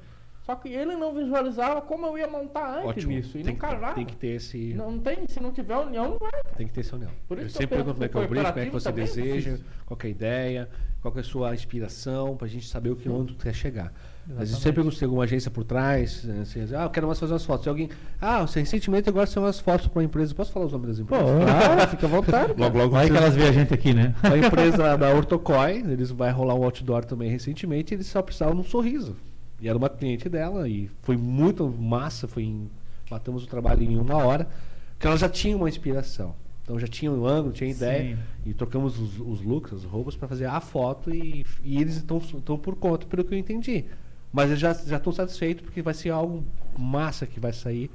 Só 0.45 0.55
que 0.55 0.69
ele 0.69 0.95
não 0.95 1.13
visualizava 1.13 1.81
como 1.81 2.07
eu 2.07 2.17
ia 2.17 2.27
montar 2.27 2.77
antes 2.77 2.89
Ótimo. 2.89 3.13
nisso, 3.13 3.37
e 3.37 3.43
tem, 3.43 3.53
não 3.53 3.53
que, 3.53 3.59
casava. 3.59 3.93
tem 3.93 4.05
que 4.05 4.15
ter 4.15 4.35
esse. 4.35 4.73
Não 4.73 4.97
tem, 4.97 5.27
se 5.27 5.39
não 5.39 5.51
tiver 5.51 5.77
união, 5.77 6.11
não 6.11 6.17
vai. 6.17 6.31
Tem 6.57 6.67
que 6.67 6.73
ter 6.73 6.81
esse 6.81 6.95
união. 6.95 7.11
Por 7.27 7.37
eu 7.37 7.45
isso 7.45 7.57
eu 7.57 7.61
sempre 7.61 7.77
pergunto 7.77 7.95
como 7.95 8.05
é 8.05 8.09
que 8.09 8.17
é 8.17 8.21
o 8.21 8.27
brief, 8.27 8.47
como 8.47 8.59
é 8.59 8.65
que 8.65 8.71
você 8.71 8.89
é 8.89 8.91
deseja, 8.91 9.57
qual 9.85 9.95
que 9.95 10.07
é 10.07 10.09
a 10.09 10.11
ideia, 10.11 10.69
qual 10.99 11.11
que 11.11 11.19
é 11.19 11.21
a 11.21 11.23
sua 11.23 11.53
inspiração, 11.53 12.35
pra 12.35 12.47
gente 12.47 12.67
saber 12.67 12.89
o 12.89 12.95
que 12.95 13.07
onde 13.07 13.33
tu 13.35 13.43
quer 13.43 13.53
chegar. 13.53 13.93
Mas 14.27 14.51
eu 14.51 14.57
sempre 14.57 14.73
pergunto 14.73 14.93
se 14.93 14.99
tem 14.99 15.07
alguma 15.07 15.23
agência 15.23 15.49
por 15.49 15.63
trás, 15.63 16.23
né, 16.23 16.41
assim, 16.41 16.61
ah, 16.75 16.83
eu 16.83 16.89
quero 16.89 17.07
mais 17.07 17.19
fazer 17.19 17.33
umas 17.33 17.45
fotos. 17.45 17.63
Se 17.63 17.69
alguém, 17.69 17.89
ah, 18.19 18.41
você 18.41 18.59
recentemente 18.59 19.09
agora 19.09 19.25
são 19.27 19.43
umas 19.43 19.59
fotos 19.59 19.87
para 19.87 19.99
uma 19.99 20.05
empresa. 20.05 20.33
Posso 20.33 20.51
falar 20.51 20.67
os 20.67 20.71
nomes 20.71 20.87
das 20.87 20.99
empresas? 20.99 21.25
Claro, 21.25 21.89
fica 21.89 22.05
à 22.05 22.09
vontade. 22.09 22.53
Logo, 22.57 22.77
logo 22.77 22.91
Vai 22.91 23.09
que 23.09 23.17
elas 23.17 23.35
veem 23.35 23.49
a 23.49 23.51
gente 23.51 23.73
aqui, 23.73 23.93
né? 23.93 24.15
A 24.23 24.37
empresa 24.37 24.97
da 24.97 25.13
Ortocói, 25.13 25.77
eles 25.77 26.11
vai 26.11 26.31
rolar 26.31 26.55
um 26.55 26.63
outdoor 26.63 27.03
também 27.05 27.29
recentemente, 27.29 27.93
eles 27.93 28.07
só 28.07 28.21
precisavam 28.21 28.55
de 28.55 28.61
um 28.61 28.63
sorriso. 28.63 29.15
E 29.61 29.67
era 29.69 29.77
uma 29.77 29.89
cliente 29.89 30.27
dela 30.27 30.67
e 30.67 30.89
foi 31.03 31.15
muito 31.15 31.67
massa, 31.69 32.27
foi 32.27 32.43
em- 32.43 32.69
matamos 33.09 33.43
o 33.43 33.47
trabalho 33.47 33.83
em 33.83 33.97
uma 33.97 34.15
hora, 34.17 34.47
porque 34.93 35.07
ela 35.07 35.17
já 35.17 35.29
tinha 35.29 35.55
uma 35.55 35.69
inspiração. 35.69 36.35
Então 36.63 36.79
já 36.79 36.87
tinha 36.87 37.11
o 37.11 37.25
ângulo, 37.27 37.53
tinha 37.53 37.69
ideia 37.69 38.15
Sim. 38.15 38.21
e 38.45 38.53
trocamos 38.53 38.99
os, 38.99 39.19
os 39.19 39.41
looks, 39.41 39.73
as 39.73 39.83
roupas 39.83 40.15
para 40.15 40.27
fazer 40.27 40.45
a 40.45 40.59
foto 40.61 41.13
e, 41.13 41.45
e 41.63 41.79
eles 41.81 41.97
estão 41.97 42.19
por 42.57 42.75
conta, 42.75 43.05
pelo 43.05 43.23
que 43.23 43.33
eu 43.33 43.37
entendi. 43.37 43.85
Mas 44.31 44.49
eles 44.49 44.59
já 44.59 44.73
já 44.73 44.97
estão 44.97 45.11
satisfeitos 45.11 45.63
porque 45.63 45.81
vai 45.81 45.93
ser 45.93 46.09
algo 46.11 46.43
massa 46.77 47.25
que 47.25 47.39
vai 47.39 47.51
sair 47.51 47.91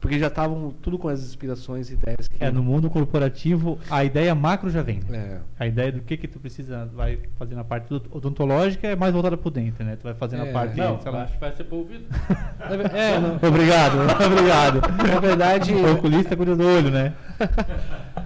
Porque 0.00 0.18
já 0.18 0.28
estavam 0.28 0.72
tudo 0.80 0.98
com 0.98 1.08
as 1.08 1.20
inspirações 1.20 1.90
e 1.90 1.92
ideias 1.92 2.26
que. 2.26 2.42
É, 2.42 2.50
no 2.50 2.62
mundo 2.62 2.88
corporativo, 2.88 3.78
a 3.90 4.02
ideia 4.02 4.34
macro 4.34 4.70
já 4.70 4.80
vem. 4.80 5.00
né? 5.06 5.40
É. 5.58 5.64
A 5.64 5.66
ideia 5.66 5.92
do 5.92 6.00
que 6.00 6.16
que 6.16 6.26
tu 6.26 6.38
precisa, 6.40 6.86
vai 6.94 7.18
fazer 7.38 7.54
na 7.54 7.62
parte 7.64 7.88
do- 7.90 8.02
odontológica 8.10 8.88
é 8.88 8.96
mais 8.96 9.12
voltada 9.12 9.36
por 9.36 9.50
dentro, 9.50 9.84
né? 9.84 9.96
Tu 9.96 10.04
vai 10.04 10.14
fazer 10.14 10.38
na 10.38 10.46
É. 10.46 10.52
parte, 10.52 10.74
Não, 10.78 10.98
sei 11.02 11.12
lá. 11.12 11.24
acho 11.24 11.34
que 11.34 11.38
vai 11.40 11.54
ser 11.54 11.64
por 11.64 11.76
ouvido. 11.76 12.04
É, 12.94 13.18
não, 13.20 13.36
Obrigado, 13.46 13.98
obrigado. 14.24 14.80
na 15.06 15.20
verdade, 15.20 15.74
O 15.74 15.92
oculista 15.92 16.34
cuida 16.36 16.56
do 16.56 16.66
olho, 16.66 16.90
né? 16.90 17.12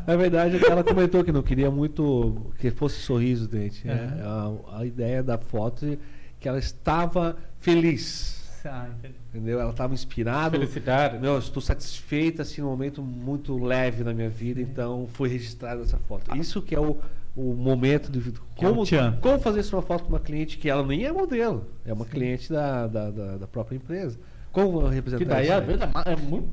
na 0.07 0.17
verdade, 0.17 0.61
ela 0.65 0.85
comentou 0.85 1.25
que 1.25 1.33
não 1.33 1.43
queria 1.43 1.71
muito 1.73 2.53
que 2.59 2.71
fosse 2.71 3.01
sorriso 3.01 3.49
dente. 3.49 3.85
né? 3.87 4.11
A, 4.23 4.79
a 4.81 4.87
ideia 4.87 5.23
da 5.25 5.39
foto 5.39 5.87
é 5.87 5.97
que 6.39 6.49
ela 6.49 6.59
estava 6.59 7.37
feliz. 7.59 8.44
Ah, 8.75 8.89
entendi. 8.89 9.15
Entendeu? 9.29 9.61
Ela 9.61 9.71
estava 9.71 9.93
inspirada. 9.95 10.59
Felicidade. 10.59 11.19
Meu, 11.19 11.35
eu 11.35 11.39
estou 11.39 11.61
satisfeita, 11.61 12.43
assim, 12.43 12.63
num 12.63 12.69
momento 12.69 13.03
muito 13.03 13.63
leve 13.63 14.03
na 14.03 14.15
minha 14.15 14.31
vida, 14.31 14.61
então 14.61 15.07
foi 15.13 15.29
registrada 15.29 15.83
essa 15.83 15.99
foto. 15.99 16.35
Isso 16.37 16.63
que 16.63 16.75
é 16.75 16.81
o, 16.81 16.97
o 17.37 17.55
momento 17.55 18.11
de 18.11 18.21
é 18.21 18.33
como, 18.57 18.85
como 19.21 19.39
fazer 19.41 19.65
uma 19.75 19.83
foto 19.83 20.05
com 20.05 20.11
uma 20.11 20.21
cliente 20.21 20.57
que 20.57 20.69
ela 20.69 20.85
nem 20.85 21.05
é 21.05 21.13
modelo, 21.13 21.67
é 21.85 21.93
uma 21.93 22.07
cliente 22.07 22.53
da, 22.53 22.87
da, 22.87 23.11
da, 23.11 23.37
da 23.39 23.47
própria 23.47 23.77
empresa. 23.77 24.19
Como 24.55 24.87
representar 24.89 25.19
Que 25.19 25.25
daí, 25.29 25.51
às 25.51 25.65
vezes, 25.65 25.83
é 25.83 26.13
é 26.13 26.17
muito. 26.17 26.49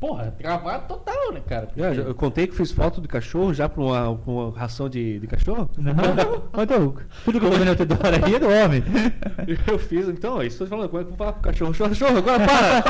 Porra, 0.00 0.24
é 0.24 0.30
travado 0.42 0.86
total, 0.88 1.32
né, 1.32 1.40
cara? 1.46 1.68
Eu, 1.76 1.94
já- 1.94 2.02
eu 2.02 2.14
contei 2.14 2.46
que 2.46 2.54
fiz 2.54 2.72
foto 2.72 3.00
de 3.00 3.08
cachorro 3.08 3.54
já 3.54 3.68
para 3.68 3.82
uma, 3.82 4.16
pra 4.16 4.32
uma 4.32 4.58
ração 4.58 4.88
de, 4.88 5.18
de 5.20 5.26
cachorro? 5.26 5.70
Não, 5.78 6.62
então, 6.62 6.94
tudo 7.24 7.40
que 7.40 7.46
eu 7.46 7.50
vendo 7.52 7.68
ao 7.68 7.74
redor 7.74 7.98
aí 8.24 8.34
é 8.34 8.38
do 8.38 8.48
homem. 8.48 8.82
Eu 9.66 9.78
fiz, 9.78 10.08
então, 10.08 10.40
é 10.40 10.46
isso 10.46 10.62
eu 10.62 10.66
falando, 10.66 10.88
como 10.88 11.00
é 11.02 11.04
que 11.04 11.10
eu 11.12 11.16
vou 11.16 11.18
falar 11.18 11.32
pro 11.34 11.42
cachorro? 11.42 11.72
Cachorro, 11.74 12.16
agora 12.18 12.38
para! 12.46 12.84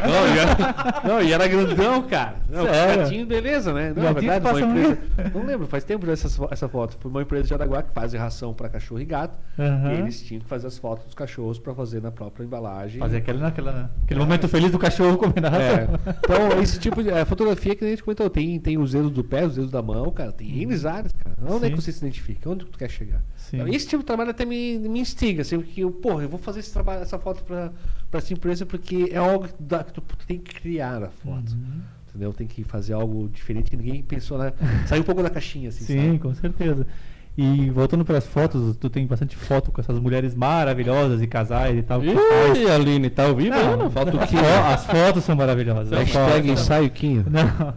não, 0.08 0.34
e 0.34 0.38
era, 0.38 1.02
não, 1.08 1.22
e 1.22 1.32
era 1.32 1.46
grandão, 1.48 2.02
cara. 2.02 2.36
Não, 2.48 2.64
gatinho, 2.64 3.26
beleza, 3.26 3.72
né? 3.72 3.92
Não, 3.94 4.02
na 4.02 4.12
Gatinho 4.12 4.30
verdade, 4.32 4.62
uma 4.62 4.70
empresa. 4.80 4.98
Não 5.34 5.44
lembro, 5.44 5.66
faz 5.66 5.84
tempo 5.84 6.06
já 6.06 6.12
essa, 6.12 6.48
essa 6.50 6.68
foto. 6.68 6.96
Foi 7.00 7.10
uma 7.10 7.22
empresa 7.22 7.44
de 7.48 7.54
Araguá 7.54 7.82
que 7.82 7.92
faz 7.92 8.12
ração 8.14 8.54
para 8.54 8.68
cachorro 8.68 9.00
e 9.00 9.04
gato. 9.04 9.34
Aham. 9.58 9.92
E 9.92 9.98
eles 9.98 10.22
tinham 10.22 10.40
que 10.40 10.48
fazer 10.48 10.66
as 10.66 10.78
fotos 10.78 11.04
dos 11.06 11.14
cachorros 11.14 11.58
para 11.58 11.74
fazer 11.74 12.00
na 12.00 12.10
própria 12.10 12.44
embalagem. 12.44 12.98
Fazer 12.98 13.18
aquele, 13.18 13.38
naquela, 13.38 13.65
aquele 14.02 14.20
momento 14.20 14.48
feliz 14.48 14.70
do 14.70 14.78
cachorro 14.78 15.16
comendo 15.18 15.46
a 15.46 15.50
É. 15.56 15.74
ração. 15.84 15.94
Então, 16.18 16.62
esse 16.62 16.78
tipo 16.78 17.02
de 17.02 17.10
é, 17.10 17.24
fotografia 17.24 17.74
que 17.74 17.84
a 17.84 17.88
gente 17.88 18.02
comentou, 18.02 18.28
tem, 18.30 18.58
tem 18.60 18.78
os 18.78 18.92
dedos 18.92 19.10
do 19.10 19.22
pé, 19.24 19.44
os 19.46 19.54
dedos 19.54 19.70
da 19.70 19.82
mão, 19.82 20.10
cara, 20.10 20.32
tem 20.32 20.48
N 20.62 20.72
áreas, 20.86 21.12
cara. 21.12 21.36
Onde 21.48 21.66
é 21.66 21.70
que 21.70 21.76
Sim. 21.76 21.82
você 21.82 21.92
se 21.92 21.98
identifica? 21.98 22.48
Onde 22.50 22.64
que 22.64 22.70
tu 22.70 22.78
quer 22.78 22.90
chegar? 22.90 23.22
Sim. 23.36 23.56
Então, 23.58 23.68
esse 23.68 23.86
tipo 23.88 24.02
de 24.02 24.06
trabalho 24.06 24.30
até 24.30 24.44
me, 24.44 24.78
me 24.78 25.00
instiga, 25.00 25.42
assim, 25.42 25.58
porque 25.58 25.82
eu, 25.82 25.90
porra, 25.90 26.22
eu 26.24 26.28
vou 26.28 26.38
fazer 26.38 26.60
esse 26.60 26.72
trabalho, 26.72 27.02
essa 27.02 27.18
foto 27.18 27.42
pra, 27.44 27.72
pra 28.10 28.18
essa 28.18 28.32
empresa 28.32 28.64
porque 28.66 29.08
é 29.12 29.16
algo 29.18 29.46
que, 29.48 29.54
dá- 29.60 29.84
que 29.84 29.92
tu 29.92 30.02
tem 30.26 30.38
que 30.38 30.54
criar 30.54 31.02
a 31.02 31.08
foto. 31.08 31.52
Uhum. 31.52 31.80
Entendeu? 32.08 32.32
Tem 32.32 32.46
que 32.46 32.64
fazer 32.64 32.94
algo 32.94 33.28
diferente 33.28 33.70
que 33.70 33.76
ninguém 33.76 34.02
pensou, 34.02 34.38
né? 34.38 34.52
Sair 34.86 35.00
um 35.00 35.02
pouco 35.02 35.22
da 35.22 35.28
caixinha, 35.28 35.68
assim, 35.68 35.84
Sim, 35.84 36.06
sabe? 36.06 36.18
com 36.18 36.34
certeza. 36.34 36.86
E 37.38 37.68
voltando 37.70 38.02
para 38.04 38.16
as 38.16 38.26
fotos, 38.26 38.76
tu 38.78 38.88
tem 38.88 39.06
bastante 39.06 39.36
foto 39.36 39.70
com 39.70 39.78
essas 39.80 39.98
mulheres 39.98 40.34
maravilhosas 40.34 41.20
e 41.20 41.26
casais 41.26 41.76
e 41.78 41.82
tal. 41.82 42.02
Ih, 42.02 42.70
Aline, 42.74 43.10
tá 43.10 43.26
ouvindo? 43.26 43.50
Não, 43.50 43.76
Não, 43.76 43.90
foto 43.90 44.18
as, 44.18 44.30
fo- 44.30 44.38
as 44.38 44.86
fotos 44.86 45.24
são 45.24 45.36
maravilhosas. 45.36 45.92
as 45.92 45.98
Hashtag 46.12 46.50
ensaio 46.50 46.90
Quinho. 46.90 47.26
Não. 47.28 47.74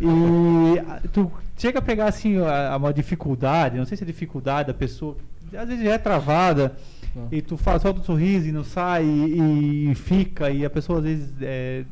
E 0.00 0.78
a- 0.78 1.00
tu 1.12 1.30
chega 1.58 1.78
a 1.78 1.82
pegar 1.82 2.06
assim 2.06 2.38
a, 2.40 2.72
a 2.72 2.76
uma 2.78 2.92
dificuldade, 2.92 3.76
não 3.76 3.84
sei 3.84 3.96
se 3.96 4.02
é 4.02 4.06
dificuldade 4.06 4.68
da 4.68 4.74
pessoa, 4.74 5.16
às 5.56 5.68
vezes 5.68 5.84
já 5.84 5.92
é 5.92 5.98
travada 5.98 6.72
Não. 7.14 7.28
e 7.30 7.42
tu 7.42 7.56
faz 7.58 7.82
solta 7.82 8.00
um 8.00 8.04
sorriso 8.04 8.48
e 8.48 8.52
não 8.52 8.64
sai 8.64 9.04
e, 9.04 9.90
e 9.90 9.94
fica 9.94 10.50
e 10.50 10.64
a 10.64 10.70
pessoa 10.70 10.98
às 11.00 11.04
vezes 11.04 11.30
é, 11.42 11.84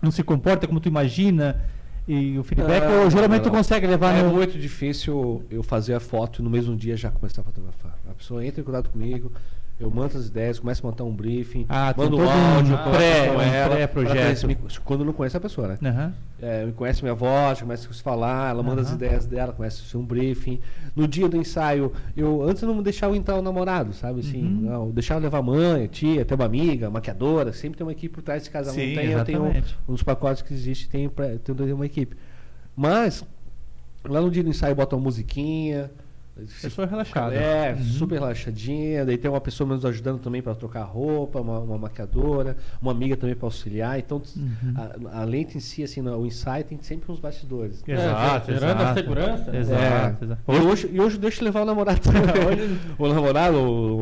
não 0.00 0.10
se 0.10 0.22
comporta 0.22 0.66
como 0.66 0.80
tu 0.80 0.88
imagina 0.88 1.60
e 2.06 2.38
o 2.38 2.44
feedback 2.44 2.84
ou 2.84 3.10
geralmente 3.10 3.42
não. 3.44 3.50
tu 3.50 3.56
consegue 3.56 3.86
levar 3.86 4.14
É 4.14 4.22
no 4.22 4.30
muito 4.30 4.58
difícil 4.58 5.44
eu 5.50 5.62
fazer 5.62 5.94
a 5.94 6.00
foto 6.00 6.40
e 6.40 6.44
no 6.44 6.50
mesmo 6.50 6.76
dia 6.76 6.96
já 6.96 7.10
começar 7.10 7.40
a 7.40 7.44
fotografar. 7.44 7.98
A 8.08 8.14
pessoa 8.14 8.44
entra 8.44 8.60
em 8.60 8.64
contato 8.64 8.90
comigo, 8.90 9.32
eu 9.78 9.90
mando 9.90 10.16
as 10.16 10.26
ideias, 10.26 10.58
começo 10.58 10.84
a 10.86 10.90
montar 10.90 11.04
um 11.04 11.12
briefing, 11.14 11.66
Ah, 11.68 11.92
mando 11.96 12.16
um 12.16 12.20
um 12.24 12.30
áudio, 12.30 12.78
pré- 12.78 13.28
com 13.28 13.36
um 13.36 13.40
ela, 13.42 13.78
conhece- 13.92 14.46
me- 14.46 14.56
Quando 14.84 15.04
não 15.04 15.12
conhece 15.12 15.36
a 15.36 15.40
pessoa, 15.40 15.68
né? 15.68 15.78
Aham. 15.84 16.14
É, 16.40 16.64
me 16.64 16.72
conhece 16.72 17.02
minha 17.02 17.14
voz, 17.14 17.60
começa 17.60 17.88
a 17.90 17.92
se 17.92 18.02
falar, 18.02 18.50
ela 18.50 18.62
manda 18.62 18.80
as 18.80 18.86
Aham. 18.88 18.96
ideias 18.96 19.26
dela, 19.26 19.52
começa 19.52 19.82
a 19.82 19.84
um 19.98 20.04
briefing. 20.04 20.60
No 20.94 21.06
dia 21.06 21.28
do 21.28 21.36
ensaio, 21.36 21.92
eu 22.16 22.42
antes 22.42 22.62
eu 22.62 22.68
não 22.72 22.82
deixava 22.82 23.14
entrar 23.16 23.36
o 23.36 23.42
namorado, 23.42 23.92
sabe 23.92 24.20
assim? 24.20 24.42
Uhum. 24.42 24.60
Não, 24.62 24.86
eu 24.86 24.92
deixava 24.92 25.20
levar 25.20 25.42
mãe, 25.42 25.86
tia, 25.88 26.22
até 26.22 26.34
uma 26.34 26.44
amiga, 26.46 26.88
maquiadora, 26.88 27.52
sempre 27.52 27.76
tem 27.76 27.86
uma 27.86 27.92
equipe 27.92 28.14
por 28.14 28.22
trás 28.22 28.44
de 28.44 28.50
cada 28.50 28.70
um. 28.70 28.74
Sim, 28.74 28.94
tem, 28.94 29.10
eu 29.10 29.24
tenho 29.24 29.52
dos 29.86 30.02
pacotes 30.02 30.40
que 30.42 30.54
existe, 30.54 30.88
tem, 30.88 31.06
pra- 31.08 31.36
tem 31.38 31.72
uma 31.72 31.84
equipe. 31.86 32.16
Mas, 32.74 33.22
lá 34.08 34.20
no 34.22 34.30
dia 34.30 34.42
do 34.42 34.48
ensaio, 34.48 34.74
bota 34.74 34.96
uma 34.96 35.02
musiquinha. 35.02 35.90
Pessoa 36.60 36.86
relaxada. 36.86 37.34
É, 37.34 37.72
Uhum. 37.72 37.82
super 37.82 38.18
relaxadinha. 38.20 39.06
Daí 39.06 39.16
tem 39.16 39.30
uma 39.30 39.40
pessoa 39.40 39.66
nos 39.66 39.84
ajudando 39.86 40.18
também 40.20 40.42
para 40.42 40.54
trocar 40.54 40.82
roupa, 40.82 41.40
uma, 41.40 41.58
uma 41.60 41.78
maquiadora, 41.78 42.56
uma 42.80 42.92
amiga 42.92 43.16
também 43.16 43.34
para 43.34 43.46
auxiliar. 43.46 43.98
Então, 43.98 44.20
Uhum. 44.36 44.74
a, 45.10 45.20
a 45.22 45.24
lente 45.24 45.56
em 45.56 45.60
si, 45.60 45.82
assim, 45.82 46.00
o 46.06 46.26
ensaio 46.26 46.62
tem 46.64 46.78
sempre 46.82 47.10
uns 47.10 47.18
bastidores. 47.20 47.82
Exato, 47.88 48.50
É, 48.50 48.54
gerando 48.54 48.82
a 48.82 48.94
segurança. 48.94 49.56
Exato, 49.56 50.22
É. 50.22 50.24
exato. 50.26 50.42
E 50.48 50.56
hoje, 50.56 50.90
e 50.92 51.00
hoje 51.00 51.18
deixa 51.18 51.40
eu 51.40 51.44
levar 51.46 51.62
o 51.62 51.64
namorado 51.64 52.00
também. 52.04 52.78
o 52.98 53.08
namorado, 53.08 53.56
o, 53.56 53.96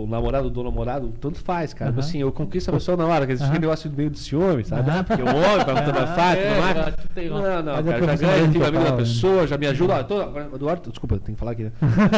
o- 0.00 0.04
o 0.04 0.06
namorado 0.08 0.50
do 0.50 0.64
namorado, 0.64 1.12
tanto 1.20 1.38
faz, 1.40 1.72
cara. 1.72 1.90
Aham. 1.92 2.00
Assim, 2.00 2.18
eu 2.20 2.32
conquisto 2.32 2.70
a 2.70 2.72
pessoa 2.72 2.96
na 2.96 3.06
hora, 3.06 3.24
que 3.24 3.32
existe 3.32 3.44
Aham. 3.44 3.52
aquele 3.52 3.66
negócio 3.66 3.90
meio 3.90 4.10
do 4.10 4.18
ciúme, 4.18 4.64
sabe? 4.64 4.90
Ah, 4.90 5.04
porque 5.04 5.22
o 5.22 5.26
homem, 5.26 5.38
É, 5.68 5.84
tudo 5.84 6.60
mais. 6.60 6.76
já 6.76 6.92
te 6.92 7.08
tem 7.14 7.30
uma- 7.30 7.40
Não, 7.40 7.62
não, 7.62 7.72
é 7.76 7.82
cara, 7.82 8.16
já 8.16 8.16
ganha, 8.16 8.48
tem 8.50 8.62
amigo 8.62 8.84
da 8.84 8.90
né? 8.90 8.96
pessoa, 8.96 9.46
já 9.46 9.56
me 9.56 9.66
ajuda. 9.66 9.94
Ó, 9.94 10.02
tô, 10.02 10.20
agora, 10.20 10.48
Eduardo, 10.52 10.90
desculpa, 10.90 11.18
tem 11.18 11.34
que 11.34 11.38
falar 11.38 11.52
aqui, 11.52 11.67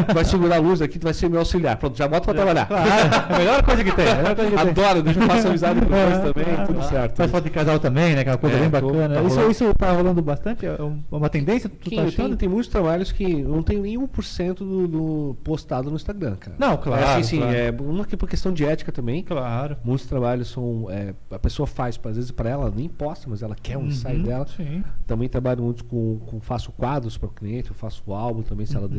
Tu 0.08 0.12
vai 0.14 0.24
segurar 0.24 0.56
a 0.56 0.58
luz 0.60 0.80
aqui, 0.82 0.98
tu 0.98 1.04
vai 1.04 1.14
ser 1.14 1.28
meu 1.28 1.38
auxiliar. 1.40 1.76
Pronto, 1.76 1.96
já 1.96 2.06
bota 2.08 2.24
pra 2.24 2.34
trabalhar. 2.34 2.66
Claro, 2.66 2.88
é 3.30 3.34
a 3.34 3.38
melhor 3.38 3.62
coisa 3.62 3.84
que 3.84 3.92
tem. 3.92 4.04
melhor 4.16 4.34
coisa 4.36 4.50
que. 4.50 4.56
Adoro, 4.58 5.02
deixa 5.02 5.20
eu 5.20 5.26
faço 5.26 5.48
amizade 5.48 5.80
com 5.80 5.86
vocês 5.86 6.18
É, 6.18 6.32
também, 6.32 6.54
é. 6.54 6.66
tudo 6.66 6.82
certo. 6.84 7.16
Faz 7.16 7.30
foto 7.30 7.44
de 7.44 7.50
casal 7.50 7.78
também, 7.78 8.14
né? 8.14 8.20
Aquela 8.22 8.38
coisa 8.38 8.56
É, 8.56 8.60
bem 8.60 8.70
tô- 8.70 8.86
bacana. 8.88 9.14
tá 9.14 9.22
isso, 9.22 9.50
isso 9.50 9.74
tá 9.78 9.92
rolando 9.92 10.22
bastante? 10.22 10.66
É 10.66 10.82
um- 10.82 11.02
uma 11.10 11.28
tendência? 11.28 11.68
Tu 11.68 11.90
tá 11.90 12.02
achando? 12.02 12.28
tem, 12.30 12.36
tem 12.36 12.48
muitos 12.48 12.68
trabalhos 12.70 13.12
que 13.12 13.42
não 13.42 13.62
tem 13.62 13.78
nem 13.80 13.96
1% 13.98 14.54
do, 14.58 14.86
do 14.88 15.36
postado 15.44 15.90
no 15.90 15.96
Instagram, 15.96 16.36
cara. 16.36 16.56
Não, 16.58 16.76
claro, 16.76 17.02
É, 17.02 17.14
assim, 17.14 17.22
sim, 17.22 17.38
claro. 17.38 17.56
é 17.56 17.70
uma 17.80 18.04
que 18.04 18.16
por 18.16 18.28
questão 18.28 18.52
de 18.52 18.64
ética 18.64 18.92
também. 18.92 19.22
Claro. 19.22 19.76
Muitos 19.84 20.06
trabalhos 20.06 20.48
são. 20.48 20.86
é, 20.90 21.14
a 21.30 21.38
pessoa 21.38 21.66
faz, 21.66 21.98
às 22.04 22.16
vezes 22.16 22.30
para 22.30 22.48
ela 22.50 22.72
nem 22.74 22.88
posta, 22.88 23.26
mas 23.28 23.42
ela 23.42 23.54
quer 23.60 23.76
um 23.76 23.86
ensaio 23.86 24.18
Uhum, 24.18 24.22
dela. 24.24 24.46
Sim. 24.56 24.82
Também 25.06 25.28
trabalho 25.28 25.62
muito 25.62 25.84
com, 25.84 26.18
com 26.26 26.40
faço 26.40 26.72
quadros 26.72 27.16
para 27.18 27.28
o 27.28 27.32
cliente, 27.32 27.70
eu 27.70 27.74
faço 27.74 28.02
álbum 28.12 28.42
também, 28.42 28.66
se 28.66 28.76
ela 28.76 28.86
Uhum. 28.86 28.92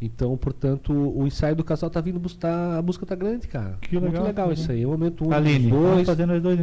Então, 0.00 0.36
portanto, 0.36 0.92
o 0.92 1.26
ensaio 1.26 1.56
do 1.56 1.64
casal 1.64 1.88
tá 1.88 2.00
vindo 2.00 2.18
buscar. 2.18 2.76
A 2.78 2.82
busca 2.82 3.06
tá 3.06 3.14
grande, 3.14 3.48
cara. 3.48 3.78
Que 3.80 3.98
Muito 3.98 4.12
legal, 4.12 4.26
legal 4.26 4.48
que 4.48 4.54
isso 4.54 4.62
legal. 4.70 4.76
aí. 4.76 4.82
É 4.82 4.86
o 4.86 4.90
momento 4.90 5.26
um 5.26 5.32
Aline, 5.32 5.70
dois, 5.70 6.06
fazendo 6.06 6.34
os 6.34 6.42
dois 6.42 6.60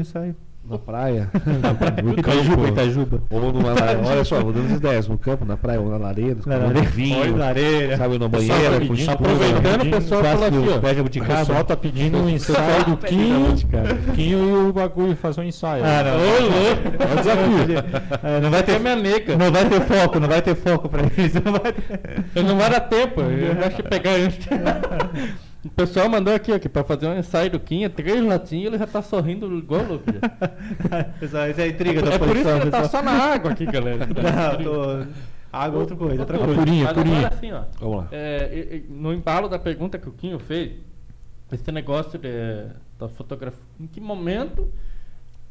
no 0.66 0.76
ensaio. 0.76 1.30
na 1.62 1.74
praia. 1.74 2.14
Itajuba, 2.18 2.68
Itajuba. 2.70 3.22
Ou 3.30 3.52
numa 3.54 3.74
lareira. 3.74 4.02
Olha 4.08 4.24
só, 4.24 4.40
vou 4.42 4.54
dando 4.54 4.66
as 4.72 4.78
ideias. 4.78 5.08
No 5.08 5.18
campo, 5.18 5.46
na 5.46 5.58
praia 5.58 5.80
ou 5.82 5.90
na 5.90 5.98
lareira, 5.98 6.38
Na 6.46 6.58
lareira. 6.58 6.90
vinho. 6.90 7.20
Olha, 7.20 7.36
lareira. 7.36 7.98
Sabe, 7.98 8.18
na 8.20 8.28
banheira, 8.28 8.72
tá 8.72 8.80
pedindo- 8.80 9.12
aproveitando, 9.12 9.82
o 9.82 9.92
pessoal 9.92 10.24
falou 10.24 10.46
aqui, 10.48 10.58
ó. 10.58 11.04
de 11.10 11.20
O 11.20 11.26
pessoal 11.26 11.64
tá 11.64 11.76
pedindo 11.78 12.18
um 12.18 12.30
ensaio 12.30 12.86
do 12.86 12.98
Quinho, 12.98 13.56
Quinho 14.16 14.40
e 14.66 14.70
o 14.70 14.74
bagulho 14.74 15.16
fazer 15.16 15.42
um 15.42 15.44
ensaio. 15.44 15.84
Ah, 15.86 16.04
não. 16.04 16.14
Ô, 16.14 16.40
louco. 16.42 17.04
É 17.04 17.16
desafio. 17.18 18.24
É, 18.24 18.40
não 18.40 18.50
vai 18.50 18.64
ter 18.64 18.80
minha 18.80 18.96
nega. 18.96 19.38
não 19.38 19.52
vai 19.52 19.66
ter 19.70 19.82
foco, 19.82 20.20
não 20.20 20.28
vai 20.28 20.42
ter 20.42 20.56
foco 20.56 20.90
pra 20.90 21.02
isso. 21.18 21.42
Não 21.44 21.52
vai 21.52 21.74
ter... 21.74 22.24
Eu 22.36 22.44
não 22.44 22.58
vai 22.58 22.70
dar 22.70 22.80
tempo, 22.82 23.22
eu 23.22 23.66
acho 23.66 23.76
que 23.76 23.84
pegar 23.84 24.12
antes. 24.12 24.48
O 25.66 25.70
pessoal 25.70 26.10
mandou 26.10 26.34
aqui, 26.34 26.52
ó, 26.52 26.60
que 26.60 26.68
pra 26.68 26.84
fazer 26.84 27.08
um 27.08 27.18
ensaio 27.18 27.50
do 27.50 27.60
Quinha, 27.60 27.90
três 27.90 28.22
latinhas, 28.24 28.68
ele 28.68 28.78
já 28.78 28.88
tá 28.88 29.02
sorrindo 29.02 29.58
igual 29.58 29.84
louco. 29.86 30.06
Pessoal, 31.20 31.48
isso 31.52 31.62
é 31.62 31.68
intriga 31.70 32.02
da 32.02 32.14
É 32.14 32.20
por 32.20 32.28
isso 32.28 32.44
posição, 32.44 32.58
que 32.60 32.64
ele 32.66 32.72
tá 32.72 32.90
só 32.90 33.02
na 33.02 33.12
água 33.12 33.52
aqui, 33.52 33.66
galera. 33.66 34.06
Não, 34.08 34.64
tô... 34.64 35.08
Água 35.52 35.78
é 35.78 35.82
outra 35.82 35.96
coisa, 35.96 36.20
outra 36.22 36.38
coisa. 36.38 36.56
purinha, 36.56 36.86
Mas 36.86 36.94
purinha. 36.94 37.18
agora 37.18 37.36
assim, 37.36 37.52
ó. 37.52 37.64
Vamos 37.80 37.98
lá. 37.98 38.08
É, 38.12 38.82
no 38.90 39.14
embalo 39.14 39.48
da 39.48 39.60
pergunta 39.60 39.98
que 39.98 40.10
o 40.10 40.12
Quinho 40.12 40.40
fez, 40.40 40.74
esse 41.52 41.72
negócio 41.72 42.18
de, 42.20 42.68
da 43.00 43.08
fotografia, 43.08 43.62
em 43.80 43.86
que 43.88 44.02
momento? 44.02 44.68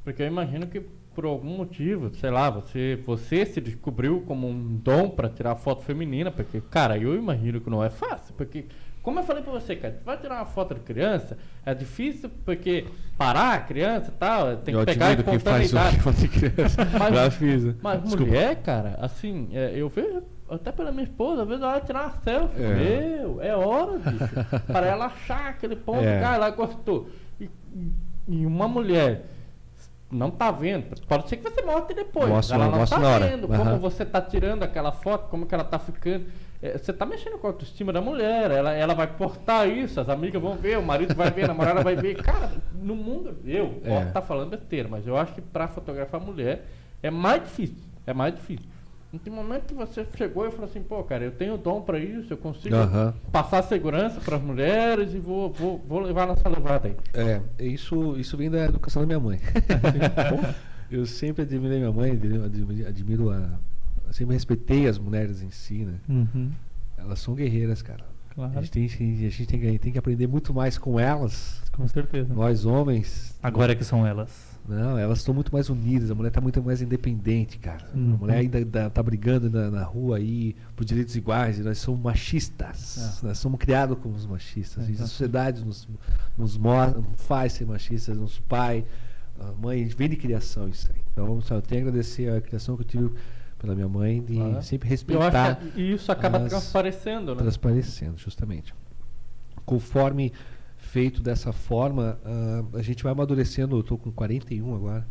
Porque 0.05 0.23
eu 0.23 0.27
imagino 0.27 0.67
que 0.67 0.83
por 1.15 1.25
algum 1.25 1.57
motivo, 1.57 2.11
sei 2.15 2.31
lá, 2.31 2.51
você, 2.51 2.99
você 3.05 3.45
se 3.47 3.61
descobriu 3.61 4.23
como 4.27 4.49
um 4.49 4.77
dom 4.77 5.11
para 5.11 5.29
tirar 5.29 5.55
foto 5.57 5.83
feminina, 5.85 6.31
porque, 6.31 6.61
cara, 6.61 6.99
eu 6.99 7.15
imagino 7.15 7.61
que 7.61 7.71
não 7.71 7.85
é 7.85 7.91
fácil, 7.91 8.35
porque, 8.37 8.65
como 9.03 9.19
eu 9.19 9.25
falei 9.25 9.43
pra 9.43 9.53
você, 9.53 9.75
cara, 9.77 10.01
vai 10.05 10.17
tirar 10.17 10.37
uma 10.37 10.47
foto 10.47 10.75
de 10.75 10.81
criança, 10.81 11.37
é 11.67 11.75
difícil 11.75 12.31
porque 12.45 12.87
parar 13.19 13.55
a 13.55 13.59
criança 13.61 14.11
e 14.11 14.19
tal, 14.19 14.57
tem 14.59 14.75
que 14.77 14.85
pegar 14.85 15.07
a 15.07 15.09
admiro 15.11 15.31
quem 15.31 15.39
faz 15.41 15.71
que 15.73 16.01
foto 16.01 16.17
de 16.17 16.29
criança. 16.29 16.85
Mas- 16.99 17.15
Já 17.15 17.31
fiz. 17.31 17.65
Mas 17.83 18.03
Desculpa. 18.03 18.25
mulher, 18.27 18.57
cara, 18.63 18.99
assim, 19.01 19.49
é, 19.53 19.73
eu 19.75 19.89
vejo, 19.89 20.23
até 20.49 20.71
pela 20.71 20.93
minha 20.93 21.05
esposa, 21.05 21.43
às 21.43 21.49
vezes 21.49 21.63
ela 21.63 21.81
tirar 21.81 22.03
uma 22.05 22.11
selfie. 22.23 22.63
É. 22.63 22.75
Meu, 22.75 23.43
é 23.43 23.57
hora, 23.57 23.99
bicho. 23.99 24.65
para 24.67 24.87
ela 24.87 25.07
achar 25.07 25.49
aquele 25.51 25.75
ponto, 25.77 26.05
É. 26.05 26.21
cara, 26.21 26.37
ela 26.37 26.51
gostou. 26.51 27.09
E, 27.41 27.49
e 28.29 28.47
uma 28.47 28.69
mulher 28.69 29.25
não 30.11 30.31
tá 30.31 30.51
vendo. 30.51 30.85
Pode 31.09 31.29
ser 31.29 31.39
que 31.39 31.43
você 31.51 31.63
mostre 31.63 31.95
depois. 31.97 32.29
Mostra- 32.29 32.57
ela 32.57 32.67
não 32.67 32.79
mostra 32.79 33.01
tá 33.01 33.19
vendo 33.19 33.53
Aham. 33.53 33.65
como 33.65 33.79
você 33.79 34.05
tá 34.05 34.21
tirando 34.21 34.63
aquela 34.63 34.93
foto, 34.93 35.29
como 35.29 35.47
que 35.47 35.55
ela 35.55 35.65
tá 35.65 35.79
ficando. 35.79 36.27
É, 36.63 36.79
você 36.79 36.93
tá 36.93 37.05
mexendo 37.05 37.39
com 37.39 37.49
a 37.49 37.51
autoestima 37.51 37.93
da 37.93 38.01
mulher, 38.01 38.51
ela, 38.53 38.73
ela 38.73 38.95
vai 38.95 39.09
portar 39.09 39.69
isso, 39.69 40.01
as 40.01 40.09
amigas 40.09 40.41
vão 40.41 40.55
ver, 40.57 40.79
o 40.79 40.83
marido 40.83 41.13
vai 41.15 41.29
ver, 41.31 41.45
a 41.45 41.49
namorada 41.49 41.83
vai 41.83 41.97
ver. 41.97 42.15
Cara, 42.23 42.53
no 42.81 42.95
mundo, 42.95 43.37
eu 43.45 43.81
É. 43.85 43.89
posso 43.91 44.07
estar 44.09 44.23
falando 44.23 44.51
besteira, 44.51 44.89
mas 44.89 45.05
eu 45.07 45.17
acho 45.17 45.35
que 45.35 45.41
pra 45.41 45.67
fotografar 45.67 46.21
mulher 46.21 46.65
é 47.03 47.11
mais 47.11 47.43
difícil. 47.43 47.75
É 48.07 48.15
mais 48.15 48.33
difícil. 48.35 48.67
Não 49.13 49.19
tem 49.19 49.31
momento 49.33 49.65
que 49.67 49.75
você 49.75 50.07
chegou 50.17 50.47
e 50.47 50.51
falou 50.51 50.65
assim, 50.67 50.83
pô, 50.83 51.03
cara, 51.03 51.25
eu 51.25 51.33
tenho 51.33 51.59
dom 51.59 51.83
pra 51.83 51.99
isso, 51.99 52.33
eu 52.33 52.37
consigo 52.39 52.75
Aham. 52.77 53.13
passar 53.31 53.63
segurança 53.65 54.21
pras 54.21 54.41
mulheres 54.41 55.13
e 55.13 55.19
vou, 55.19 55.53
vou, 55.53 55.79
vou 55.87 55.99
levar 56.01 56.27
nessa 56.29 56.49
levada 56.49 56.89
aí. 56.89 56.97
É, 57.13 57.41
isso, 57.63 58.17
isso 58.17 58.37
vem 58.39 58.49
da 58.51 58.65
educação 58.65 59.03
da 59.03 59.07
minha 59.07 59.21
mãe. 59.21 59.39
eu 60.91 61.05
sempre 61.07 61.43
admirei 61.43 61.79
minha 61.79 61.93
mãe, 61.93 62.13
admiro- 62.13 62.45
admiro 62.89 63.31
a. 63.31 63.51
eu 64.13 64.17
sempre 64.17 64.35
respeitei 64.35 64.87
as 64.87 64.99
mulheres 64.99 65.43
em 65.43 65.49
si, 65.51 65.85
né? 65.87 65.95
Uhum. 66.09 66.51
Elas 66.99 67.19
são 67.19 67.35
guerreiras, 67.35 67.81
cara. 67.81 68.05
Claro. 68.35 68.59
A 68.59 68.63
gente, 68.63 68.71
tem, 68.71 68.87
que- 68.89 69.27
a 69.27 69.31
gente 69.31 69.47
tem, 69.47 69.61
que, 69.61 69.79
tem 69.79 69.93
que 69.93 69.99
aprender 69.99 70.27
muito 70.27 70.53
mais 70.55 70.77
com 70.79 70.99
elas. 71.01 71.63
Com 71.73 71.87
certeza. 71.89 72.33
Nós 72.33 72.65
homens. 72.65 73.35
Agora 73.43 73.75
que 73.75 73.85
são 73.85 74.07
elas. 74.07 74.53
Não, 74.69 74.97
elas 74.97 75.19
estão 75.19 75.35
muito 75.35 75.53
mais 75.53 75.69
unidas. 75.69 76.11
A 76.11 76.15
mulher 76.15 76.29
está 76.29 76.41
muito 76.41 76.63
mais 76.63 76.81
independente, 76.81 77.59
cara. 77.59 77.85
Uhum. 77.95 78.15
A 78.15 78.17
mulher 78.19 78.37
ainda 78.39 78.65
dá- 78.65 78.89
tá 78.91 79.03
brigando 79.03 79.51
na, 79.51 79.71
na 79.71 79.83
rua 79.83 80.17
aí 80.19 80.55
por 80.77 80.85
direitos 80.85 81.17
iguais. 81.17 81.59
E 81.59 81.63
nós 81.63 81.79
somos 81.79 82.01
machistas. 82.01 83.21
Nós 83.23 83.39
somos 83.39 83.59
criados 83.59 83.99
como 83.99 84.15
os 84.15 84.27
machistas. 84.27 84.87
É, 84.89 84.91
E 84.93 84.95
a 84.95 84.99
sociedade 84.99 85.65
nos, 85.65 85.89
nos 86.39 86.57
mo- 86.57 87.05
faz 87.17 87.55
ser 87.55 87.67
machistas. 87.67 88.17
Nosso 88.17 88.41
pai, 88.43 88.85
a 89.41 89.53
mãe, 89.53 89.85
vem 89.87 90.09
de 90.09 90.17
criação 90.17 90.69
isso 90.69 90.89
aí. 90.95 91.01
Então, 91.13 91.41
só 91.43 91.57
eu 91.57 91.63
tenho 91.63 91.85
a 91.85 91.89
agradecer 91.89 92.31
a 92.33 92.41
criação 92.41 92.77
que 92.77 92.83
eu 92.83 92.87
tive 92.87 93.11
pela 93.63 93.75
minha 93.75 93.89
mãe 93.89 94.21
de 94.21 94.39
Ah. 94.41 94.61
sempre 94.61 94.89
respeitar 94.89 95.55
que 95.57 95.81
isso 95.81 96.11
acaba 96.13 96.39
as- 96.39 96.51
transparecendo, 96.51 97.35
né? 97.35 97.41
transparecendo, 97.41 98.19
justamente. 98.19 98.75
Conforme 99.65 100.33
feito 100.77 101.23
dessa 101.23 101.53
forma, 101.53 102.19
ah, 102.25 102.65
a 102.75 102.83
gente 102.83 103.03
vai 103.03 103.13
amadurecendo. 103.13 103.77
Eu 103.77 103.81
estou 103.81 103.97
com 103.97 104.11
41 104.11 104.75
agora. 104.75 105.07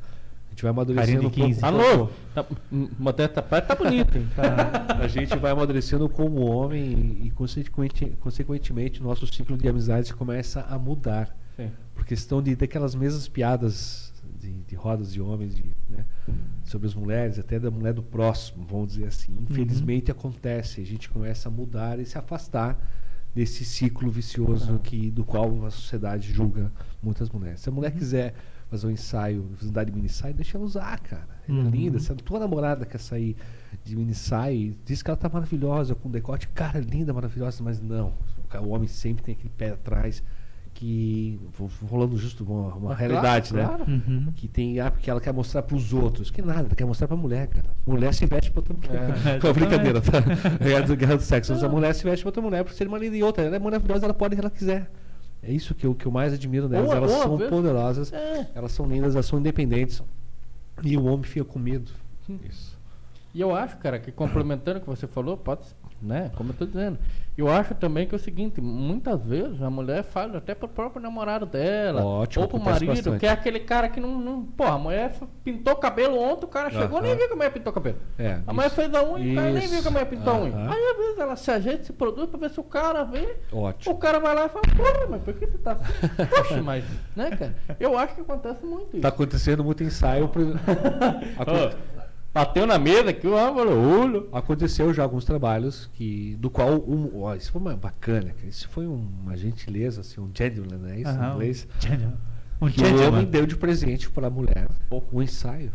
A 0.48 0.50
gente 0.52 0.64
vai 0.64 0.72
amadurecendo. 0.72 1.32
15. 1.32 1.62
como- 1.62 1.78
Tá 1.78 1.84
novo? 1.90 2.12
Tá, 2.36 2.46
hum, 2.72 2.90
modesta 3.00 3.42
parte 3.42 3.68
tá 3.68 3.76
bonito, 3.76 4.18
hein? 4.18 4.28
a 5.02 5.08
gente 5.08 5.34
vai 5.38 5.52
amadurecendo 5.52 6.10
como 6.10 6.42
homem 6.42 6.82
e, 7.24 7.28
e 7.28 7.32
consequente- 7.32 8.18
consequentemente, 8.20 9.02
nosso 9.02 9.26
ciclo 9.28 9.58
de 9.58 9.70
amizades 9.70 10.12
começa 10.12 10.62
a 10.70 10.78
mudar. 10.78 11.34
Sim. 11.56 11.72
Por 11.96 12.04
questão 12.06 12.42
de 12.42 12.54
daquelas 12.56 12.94
mesmas 12.96 13.30
piadas 13.30 14.14
de, 14.40 14.52
de 14.52 14.76
rodas 14.76 15.14
de 15.14 15.22
homens, 15.22 15.56
de, 15.56 15.64
sobre 16.72 16.88
as 16.88 16.94
mulheres, 16.96 17.38
até 17.38 17.60
da 17.60 17.70
mulher 17.70 17.94
do 17.94 18.02
próximo, 18.04 18.66
vamos 18.66 18.94
dizer 18.94 19.06
assim. 19.08 19.36
Infelizmente 19.50 20.10
acontece, 20.12 20.82
a 20.82 20.86
gente 20.86 21.10
começa 21.10 21.50
a 21.50 21.52
mudar 21.52 22.00
e 22.00 22.06
se 22.06 22.18
afastar 22.18 22.80
desse 23.36 23.64
ciclo 23.64 24.10
vicioso 24.12 24.80
que 24.80 25.10
do 25.12 25.24
qual 25.24 25.66
a 25.66 25.72
sociedade 25.72 26.32
julga 26.34 26.72
muitas 27.02 27.30
mulheres. 27.30 27.62
Se 27.62 27.70
a 27.70 27.72
mulher 27.72 27.92
quiser 27.92 28.34
fazer 28.70 28.88
um 28.88 28.92
ensaio, 28.92 29.50
andar 29.64 29.84
de 29.86 29.92
mini 29.92 30.10
saia, 30.10 30.34
deixa 30.34 30.58
ela 30.58 30.66
usar, 30.66 31.00
cara. 31.00 31.28
Ela 31.48 31.60
é 31.60 31.62
Uhum. 31.64 31.70
linda. 31.70 32.00
Se 32.00 32.12
a 32.12 32.16
tua 32.16 32.40
namorada 32.40 32.86
quer 32.86 33.00
sair 33.00 33.36
de 33.84 33.96
mini 33.96 34.14
saia, 34.14 34.54
e 34.56 34.78
diz 34.86 35.02
que 35.02 35.10
ela 35.10 35.18
tá 35.18 35.28
maravilhosa, 35.30 35.94
com 35.96 36.10
decote, 36.10 36.48
cara, 36.50 36.80
linda, 36.80 37.14
maravilhosa, 37.14 37.62
mas 37.64 37.82
não. 37.82 38.14
O 38.64 38.70
homem 38.70 38.88
sempre 38.88 39.24
tem 39.24 39.34
aquele 39.34 39.50
pé 39.58 39.72
atrás 39.72 40.22
que. 40.82 41.40
Rolando 41.88 42.18
justo 42.18 42.44
uma, 42.44 42.74
uma 42.74 42.92
Ah, 42.92 42.96
realidade, 42.96 43.52
claro, 43.54 43.70
né? 43.72 43.86
claro. 43.86 43.92
Uhum. 43.92 44.34
Que 44.36 44.48
tem, 44.48 44.80
ah, 44.80 44.90
porque 44.90 45.10
ela 45.10 45.22
quer 45.22 45.32
mostrar 45.32 45.62
pros 45.62 45.94
outros. 45.94 46.32
Que 46.32 46.42
nada, 46.42 46.62
ela 46.62 46.76
quer 46.76 46.86
mostrar 46.86 47.08
pra 47.08 47.16
mulher, 47.16 47.48
cara. 47.48 47.68
Mulher 47.86 48.12
se 48.14 48.26
veste 48.26 48.50
pra 48.52 48.62
outra 48.62 48.74
mulher. 48.76 49.10
É, 49.40 49.40
uma 49.46 49.54
brincadeira, 49.54 50.02
tá? 50.02 50.20
Guerra 50.64 50.82
do, 50.88 50.96
guerra 50.96 51.16
do 51.18 51.24
sexo. 51.24 51.54
A 51.54 51.70
mulher 51.70 51.94
se 51.94 52.04
veste 52.04 52.24
pra 52.24 52.30
outra 52.30 52.42
mulher, 52.42 52.64
por 52.64 52.74
ser 52.74 52.88
uma 52.88 52.98
linda 52.98 53.16
e 53.16 53.22
outra. 53.24 53.44
Ela 53.44 53.56
é 53.58 53.60
maravilhosa, 53.60 54.06
ela 54.06 54.14
pode 54.14 54.34
o 54.34 54.38
que 54.38 54.42
ela 54.42 54.50
quiser. 54.50 54.90
É 55.44 55.52
isso 55.52 55.74
que 55.76 55.86
eu, 55.86 55.94
que 55.94 56.06
eu 56.06 56.12
mais 56.12 56.34
admiro 56.34 56.68
nelas. 56.68 56.90
Ou- 56.90 56.96
elas 56.96 57.12
às 57.12 57.20
são 57.22 57.38
vezes- 57.38 57.50
poderosas, 57.54 58.14
É. 58.14 58.48
elas 58.56 58.72
são 58.72 58.86
lindas, 58.88 59.14
elas 59.16 59.26
são 59.28 59.38
independentes. 59.40 60.02
E 60.84 60.98
o 60.98 61.06
homem 61.06 61.24
fica 61.24 61.46
com 61.46 61.60
medo. 61.60 61.92
Isso. 62.50 62.76
E 63.34 63.40
eu 63.40 63.56
acho, 63.56 63.78
cara, 63.78 63.98
que 63.98 64.12
complementando 64.12 64.80
o 64.80 64.82
que 64.82 64.88
você 64.88 65.08
falou, 65.08 65.38
pode, 65.38 65.62
né? 66.02 66.32
Como 66.36 66.50
eu 66.50 66.54
tô 66.54 66.66
dizendo. 66.66 66.98
Eu 67.38 67.50
acho 67.50 67.74
também 67.74 68.06
que 68.06 68.14
é 68.14 68.18
o 68.18 68.20
seguinte, 68.20 68.60
muitas 68.60 69.24
vezes 69.24 69.62
a 69.62 69.70
mulher 69.70 70.04
fala 70.04 70.38
até 70.38 70.54
pro 70.54 70.68
próprio 70.68 71.02
namorado 71.02 71.46
dela, 71.46 72.04
Ótimo, 72.04 72.44
ou 72.44 72.50
pro 72.50 72.60
marido, 72.60 72.90
bastante. 72.90 73.20
que 73.20 73.26
é 73.26 73.30
aquele 73.30 73.62
cara 73.62 73.88
que 73.88 74.02
não, 74.02 74.20
não. 74.20 74.44
Pô, 74.44 74.66
a 74.66 74.78
mulher 74.78 75.14
pintou 75.44 75.74
o 75.74 75.78
cabelo 75.78 76.20
ontem, 76.20 76.46
o 76.46 76.50
cara 76.50 76.70
chegou 76.70 76.98
Aham. 76.98 77.08
nem 77.08 77.16
viu 77.16 77.28
que 77.28 77.34
a 77.34 77.36
mulher 77.38 77.52
pintou 77.54 77.72
cabelo. 77.72 77.98
É, 78.20 78.42
a 78.46 78.54
mulher 78.54 78.70
fez 78.70 78.94
a 78.94 79.04
unha 79.04 79.26
e 79.26 79.32
o 79.32 79.36
cara 79.36 79.52
nem 79.52 79.68
viu 79.68 79.82
que 79.82 79.88
a 79.88 79.92
mulher 79.92 80.06
pintou 80.10 80.34
a 80.34 80.38
unha. 80.40 80.72
Aí 80.72 80.92
às 80.92 80.98
vezes 80.98 81.20
ela 81.20 81.36
se 81.38 81.52
ajeita, 81.52 81.84
se 81.86 81.94
produz 81.94 82.30
pra 82.30 82.38
ver 82.40 82.50
se 82.50 82.60
o 82.60 82.64
cara 82.64 83.04
vê. 83.04 83.38
Ótimo. 83.52 83.96
O 83.96 83.98
cara 83.98 84.20
vai 84.20 84.36
lá 84.36 84.46
e 84.46 84.50
fala, 84.50 84.66
porra, 84.76 85.08
mas 85.10 85.22
por 85.24 85.34
que 85.34 85.46
você 85.46 85.58
tá 85.58 85.72
assim? 85.72 86.26
Poxa, 86.30 86.62
mas, 86.62 86.84
né, 87.16 87.30
cara? 87.32 87.56
Eu 87.80 87.98
acho 87.98 88.14
que 88.14 88.22
acontece 88.22 88.66
muito 88.66 88.90
isso. 88.98 89.02
Tá 89.02 89.08
acontecendo 89.08 89.64
muito 89.64 89.84
ensaio. 89.84 90.28
Pro... 90.28 90.44
Bateu 92.34 92.66
na 92.66 92.80
mesa 92.80 93.12
que 93.12 93.28
o 93.28 93.36
olho. 94.02 94.30
Aconteceu 94.32 94.94
já 94.94 95.04
alguns 95.04 95.26
trabalhos 95.26 95.90
que 95.94 96.36
do 96.40 96.50
qual 96.50 96.76
um, 96.76 97.22
ó, 97.22 97.36
isso 97.36 97.52
foi 97.52 97.62
uma 97.62 97.76
bacana, 97.76 98.34
isso 98.48 98.70
foi 98.70 98.88
uma 98.88 99.36
gentileza, 99.36 100.02
assim, 100.02 100.22
um 100.22 100.32
gentleman, 100.34 100.78
né? 100.78 101.00
Isso 101.02 101.10
Aham, 101.10 101.28
em 101.28 101.34
inglês. 101.34 101.68
Um 102.62 102.70
que 102.70 102.80
o 102.82 102.86
homem 102.86 102.98
gentleman. 103.00 103.26
deu 103.26 103.46
de 103.46 103.56
presente 103.56 104.10
para 104.10 104.28
a 104.28 104.30
mulher 104.30 104.70
um 105.12 105.22
ensaio. 105.22 105.72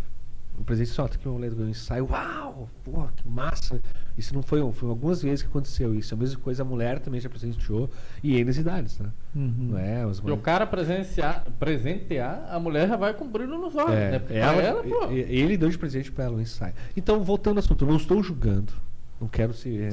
Um 0.59 0.63
presente 0.63 0.89
só, 0.91 1.07
que 1.07 1.27
uma 1.29 1.35
mulher 1.35 1.51
ganhou 1.51 1.67
um 1.67 1.71
ensaio. 1.71 2.09
Uau! 2.11 2.69
Pô, 2.83 3.07
que 3.15 3.29
massa! 3.29 3.79
Isso 4.17 4.35
não 4.35 4.43
foi, 4.43 4.63
um- 4.63 4.73
foi 4.73 4.89
algumas 4.89 5.21
vezes 5.23 5.43
que 5.43 5.49
aconteceu 5.49 5.95
isso. 5.95 6.15
A 6.15 6.17
mesma 6.17 6.41
coisa 6.41 6.63
a 6.63 6.65
mulher 6.65 6.99
também 6.99 7.21
já 7.21 7.29
presenteou 7.29 7.91
e 8.23 8.39
N 8.41 8.51
idades, 8.51 8.99
né? 8.99 9.11
Uhum. 9.35 9.55
Não 9.73 9.79
é? 9.79 10.03
As 10.05 10.19
E 10.19 10.31
o 10.31 10.37
cara 10.39 10.67
presenciar, 10.67 11.45
presentear, 11.59 12.49
a 12.51 12.59
mulher 12.59 12.89
já 12.89 12.97
vai 12.97 13.13
com 13.13 13.27
brilho 13.29 13.59
nos 13.59 13.75
olhos, 13.77 13.91
É, 13.93 14.11
né? 14.13 14.19
Pra 14.19 14.35
ela, 14.35 14.63
ela, 14.63 14.83
pô. 14.83 15.11
ele 15.11 15.57
deu 15.59 15.69
de 15.69 15.77
presente 15.77 16.11
para 16.11 16.25
ela 16.25 16.37
um 16.37 16.41
ensaio. 16.41 16.73
Então, 16.97 17.23
voltando 17.23 17.59
ao 17.59 17.65
assunto, 17.65 17.85
eu 17.85 17.89
não 17.89 17.97
estou 17.97 18.23
julgando, 18.23 18.73
não 19.21 19.29
quero 19.29 19.53
ser 19.53 19.91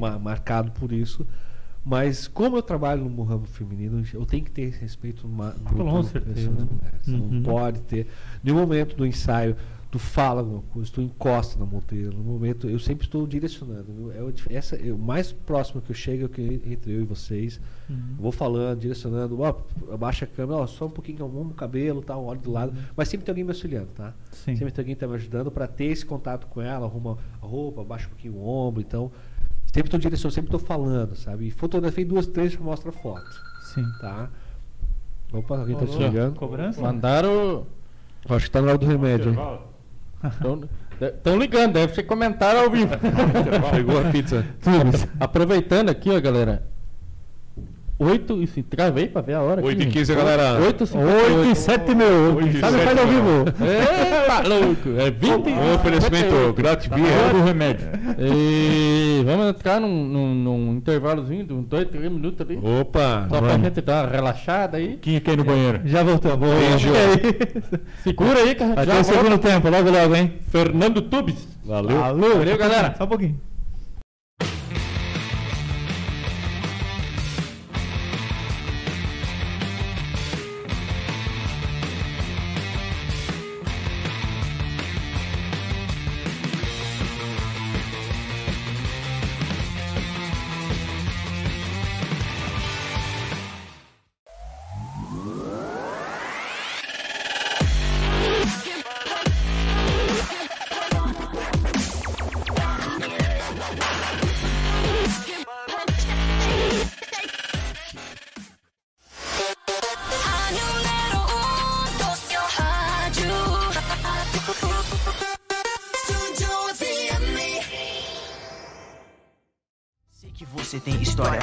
ma- 0.00 0.18
marcado 0.18 0.72
por 0.72 0.90
isso, 0.92 1.24
mas 1.84 2.26
como 2.26 2.56
eu 2.56 2.62
trabalho 2.62 3.04
no 3.04 3.22
ramo 3.22 3.44
feminino, 3.46 4.02
eu 4.12 4.26
tenho 4.26 4.44
que 4.44 4.50
ter 4.50 4.70
respeito 4.80 5.28
ma- 5.28 5.52
Com 5.64 6.02
certeza. 6.02 6.50
mulheres. 6.50 7.06
Uhum. 7.06 7.28
Não 7.30 7.42
pode 7.42 7.80
ter. 7.82 8.06
No 8.42 8.54
momento 8.54 8.96
do 8.96 9.06
ensaio, 9.06 9.56
tu 9.92 9.98
fala 9.98 10.40
alguma 10.40 10.62
coisa, 10.62 10.90
tu 10.90 11.02
encosta 11.02 11.58
na 11.58 11.66
modelo. 11.66 12.16
No 12.16 12.24
momento, 12.24 12.66
eu 12.66 12.78
sempre 12.78 13.04
estou 13.04 13.26
direcionando. 13.26 14.10
É 14.12 14.22
o, 14.22 14.32
essa, 14.48 14.74
é 14.74 14.90
o 14.90 14.96
mais 14.96 15.32
próximo 15.32 15.82
que 15.82 15.90
eu 15.90 15.94
chego 15.94 16.24
é 16.24 16.28
que 16.28 16.62
entre 16.64 16.92
eu 16.94 17.02
e 17.02 17.04
vocês. 17.04 17.60
Uhum. 17.90 18.14
Eu 18.16 18.22
vou 18.22 18.32
falando, 18.32 18.80
direcionando, 18.80 19.38
ó, 19.38 19.54
abaixa 19.92 20.24
a 20.24 20.28
câmera, 20.28 20.60
ó, 20.60 20.66
só 20.66 20.86
um 20.86 20.90
pouquinho, 20.90 21.22
arruma 21.22 21.50
o 21.50 21.54
cabelo, 21.54 22.00
tá, 22.00 22.16
olho 22.16 22.40
do 22.40 22.50
lado. 22.50 22.72
Mas 22.96 23.10
sempre 23.10 23.26
tem 23.26 23.32
alguém 23.32 23.44
me 23.44 23.50
auxiliando, 23.50 23.88
tá? 23.94 24.14
Sim. 24.30 24.56
Sempre 24.56 24.72
tem 24.72 24.82
alguém 24.82 24.94
que 24.94 25.00
tá 25.02 25.06
me 25.06 25.14
ajudando 25.14 25.50
para 25.50 25.66
ter 25.66 25.84
esse 25.84 26.06
contato 26.06 26.46
com 26.46 26.62
ela, 26.62 26.86
arruma 26.86 27.18
a 27.42 27.46
roupa, 27.46 27.82
abaixa 27.82 28.06
um 28.06 28.10
pouquinho 28.10 28.36
o 28.36 28.48
ombro, 28.48 28.80
então. 28.80 29.12
Sempre 29.66 29.88
estou 29.88 30.00
direcionando, 30.00 30.34
sempre 30.34 30.56
estou 30.56 30.66
falando, 30.66 31.14
sabe? 31.16 31.48
E 31.48 31.50
fotografei 31.50 32.06
duas, 32.06 32.26
três 32.26 32.52
já 32.52 32.60
mostra 32.60 32.88
a 32.88 32.92
foto, 32.92 33.30
Sim. 33.74 33.84
tá? 34.00 34.30
Opa, 35.30 35.58
alguém 35.58 35.76
tá 35.76 35.84
te 35.84 35.98
ligando? 35.98 36.36
Cobrança? 36.36 36.80
Mandaram. 36.80 37.66
Acho 38.26 38.46
que 38.46 38.50
tá 38.50 38.62
na 38.62 38.68
hora 38.68 38.78
do 38.78 38.86
remédio, 38.86 39.32
hein? 39.32 39.71
Estão 41.00 41.36
ligando, 41.36 41.72
deve 41.72 41.94
ser 41.94 42.04
comentário 42.04 42.60
ao 42.60 42.70
vivo. 42.70 42.94
Chegou 43.74 44.00
a 44.00 44.10
pizza. 44.10 44.44
Aproveitando 45.18 45.88
aqui, 45.90 46.10
ó, 46.10 46.20
galera. 46.20 46.62
8 48.02 48.42
e 48.42 48.62
travei 48.62 49.06
pra 49.08 49.22
ver 49.22 49.34
a 49.34 49.42
hora. 49.42 49.62
8 49.64 49.82
e 49.82 49.86
15, 49.86 50.14
galera. 50.14 50.58
8 50.60 50.84
e 50.84 50.96
8 50.96 51.50
e 51.50 51.54
7 51.54 51.94
meu. 51.94 52.36
Oito 52.36 52.48
e 52.56 52.60
Sabe 52.60 52.72
sete, 52.78 52.84
faz 52.84 52.98
ao 52.98 53.06
meu. 53.06 53.14
vivo. 53.14 53.44
Eita, 53.64 54.48
louco! 54.48 54.88
É 54.98 55.10
20 55.10 55.48
Um 55.50 55.74
oferecimento 55.74 56.52
grátis 56.54 56.88
Tá 56.88 56.96
do 56.96 57.42
remédio. 57.44 57.86
E 58.18 59.22
vamos 59.24 59.46
entrar 59.48 59.80
num, 59.80 60.04
num, 60.04 60.34
num 60.34 60.72
intervalozinho 60.74 61.44
de 61.44 61.52
uns 61.52 61.64
2, 61.66 61.88
3 61.88 62.12
minutos 62.12 62.40
ali. 62.40 62.58
Opa, 62.62 63.26
Só 63.30 63.38
pra 63.38 63.48
vamos. 63.52 63.66
gente 63.66 63.80
dar 63.80 64.04
uma 64.04 64.10
relaxada 64.12 64.76
aí. 64.76 64.98
Quem 65.00 65.20
quer 65.20 65.32
ir 65.32 65.36
no 65.38 65.44
banheiro? 65.44 65.80
Já 65.84 66.02
voltamos. 66.02 66.48
Beijo. 66.48 66.88
Segura 68.02 68.38
aí 68.40 68.54
que 68.54 68.62
a 68.62 68.66
gente 68.66 68.78
Até 68.78 68.92
já 68.92 69.00
o 69.00 69.04
segundo 69.04 69.38
tempo, 69.38 69.68
logo 69.68 69.90
logo, 69.90 70.14
hein? 70.16 70.32
Fernando 70.50 71.02
Tubes. 71.02 71.48
Valeu. 71.64 72.02
Alô, 72.02 72.34
Valeu, 72.38 72.58
galera. 72.58 72.94
Só 72.98 73.04
um 73.04 73.08
pouquinho. 73.08 73.40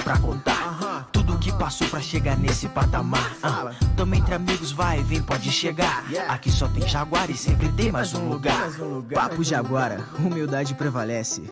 Pra 0.09 0.17
contar. 0.17 1.07
Tudo 1.11 1.37
que 1.37 1.51
passou 1.51 1.87
pra 1.87 2.01
chegar 2.01 2.35
nesse 2.35 2.67
patamar. 2.67 3.31
Ah, 3.43 3.71
Tamo 3.95 4.15
entre 4.15 4.33
amigos, 4.33 4.71
vai, 4.71 5.03
vem, 5.03 5.21
pode 5.21 5.51
chegar. 5.51 6.03
Aqui 6.27 6.49
só 6.51 6.67
tem 6.67 6.87
Jaguar 6.87 7.29
e 7.29 7.37
sempre 7.37 7.69
tem 7.69 7.91
mais 7.91 8.15
um 8.15 8.27
lugar. 8.27 8.71
Papo 9.13 9.43
Jaguara, 9.43 10.03
humildade 10.17 10.73
prevalece. 10.73 11.43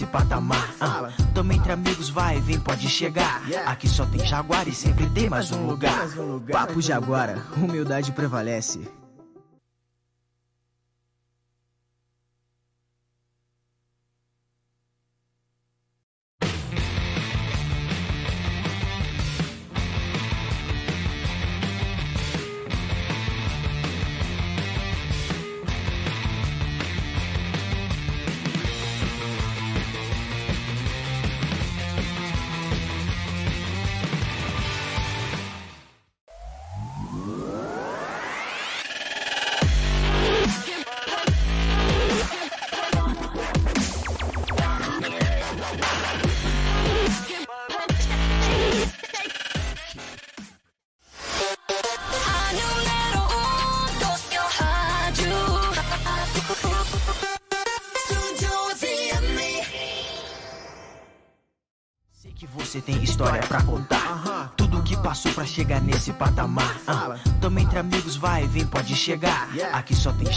Nesse 0.00 0.06
patamar. 0.06 0.74
Ah, 0.80 1.10
Tamo 1.34 1.52
entre 1.52 1.72
amigos, 1.72 2.08
vai, 2.08 2.40
vem, 2.40 2.58
pode 2.58 2.88
chegar. 2.88 3.42
Aqui 3.66 3.88
só 3.88 4.06
tem 4.06 4.24
Jaguar 4.24 4.66
e 4.66 4.72
sempre 4.72 5.08
tem 5.10 5.28
mais 5.28 5.52
um 5.52 5.66
lugar. 5.66 6.06
Papo 6.50 6.80
Jaguara, 6.80 7.42
humildade 7.56 8.12
prevalece. 8.12 8.80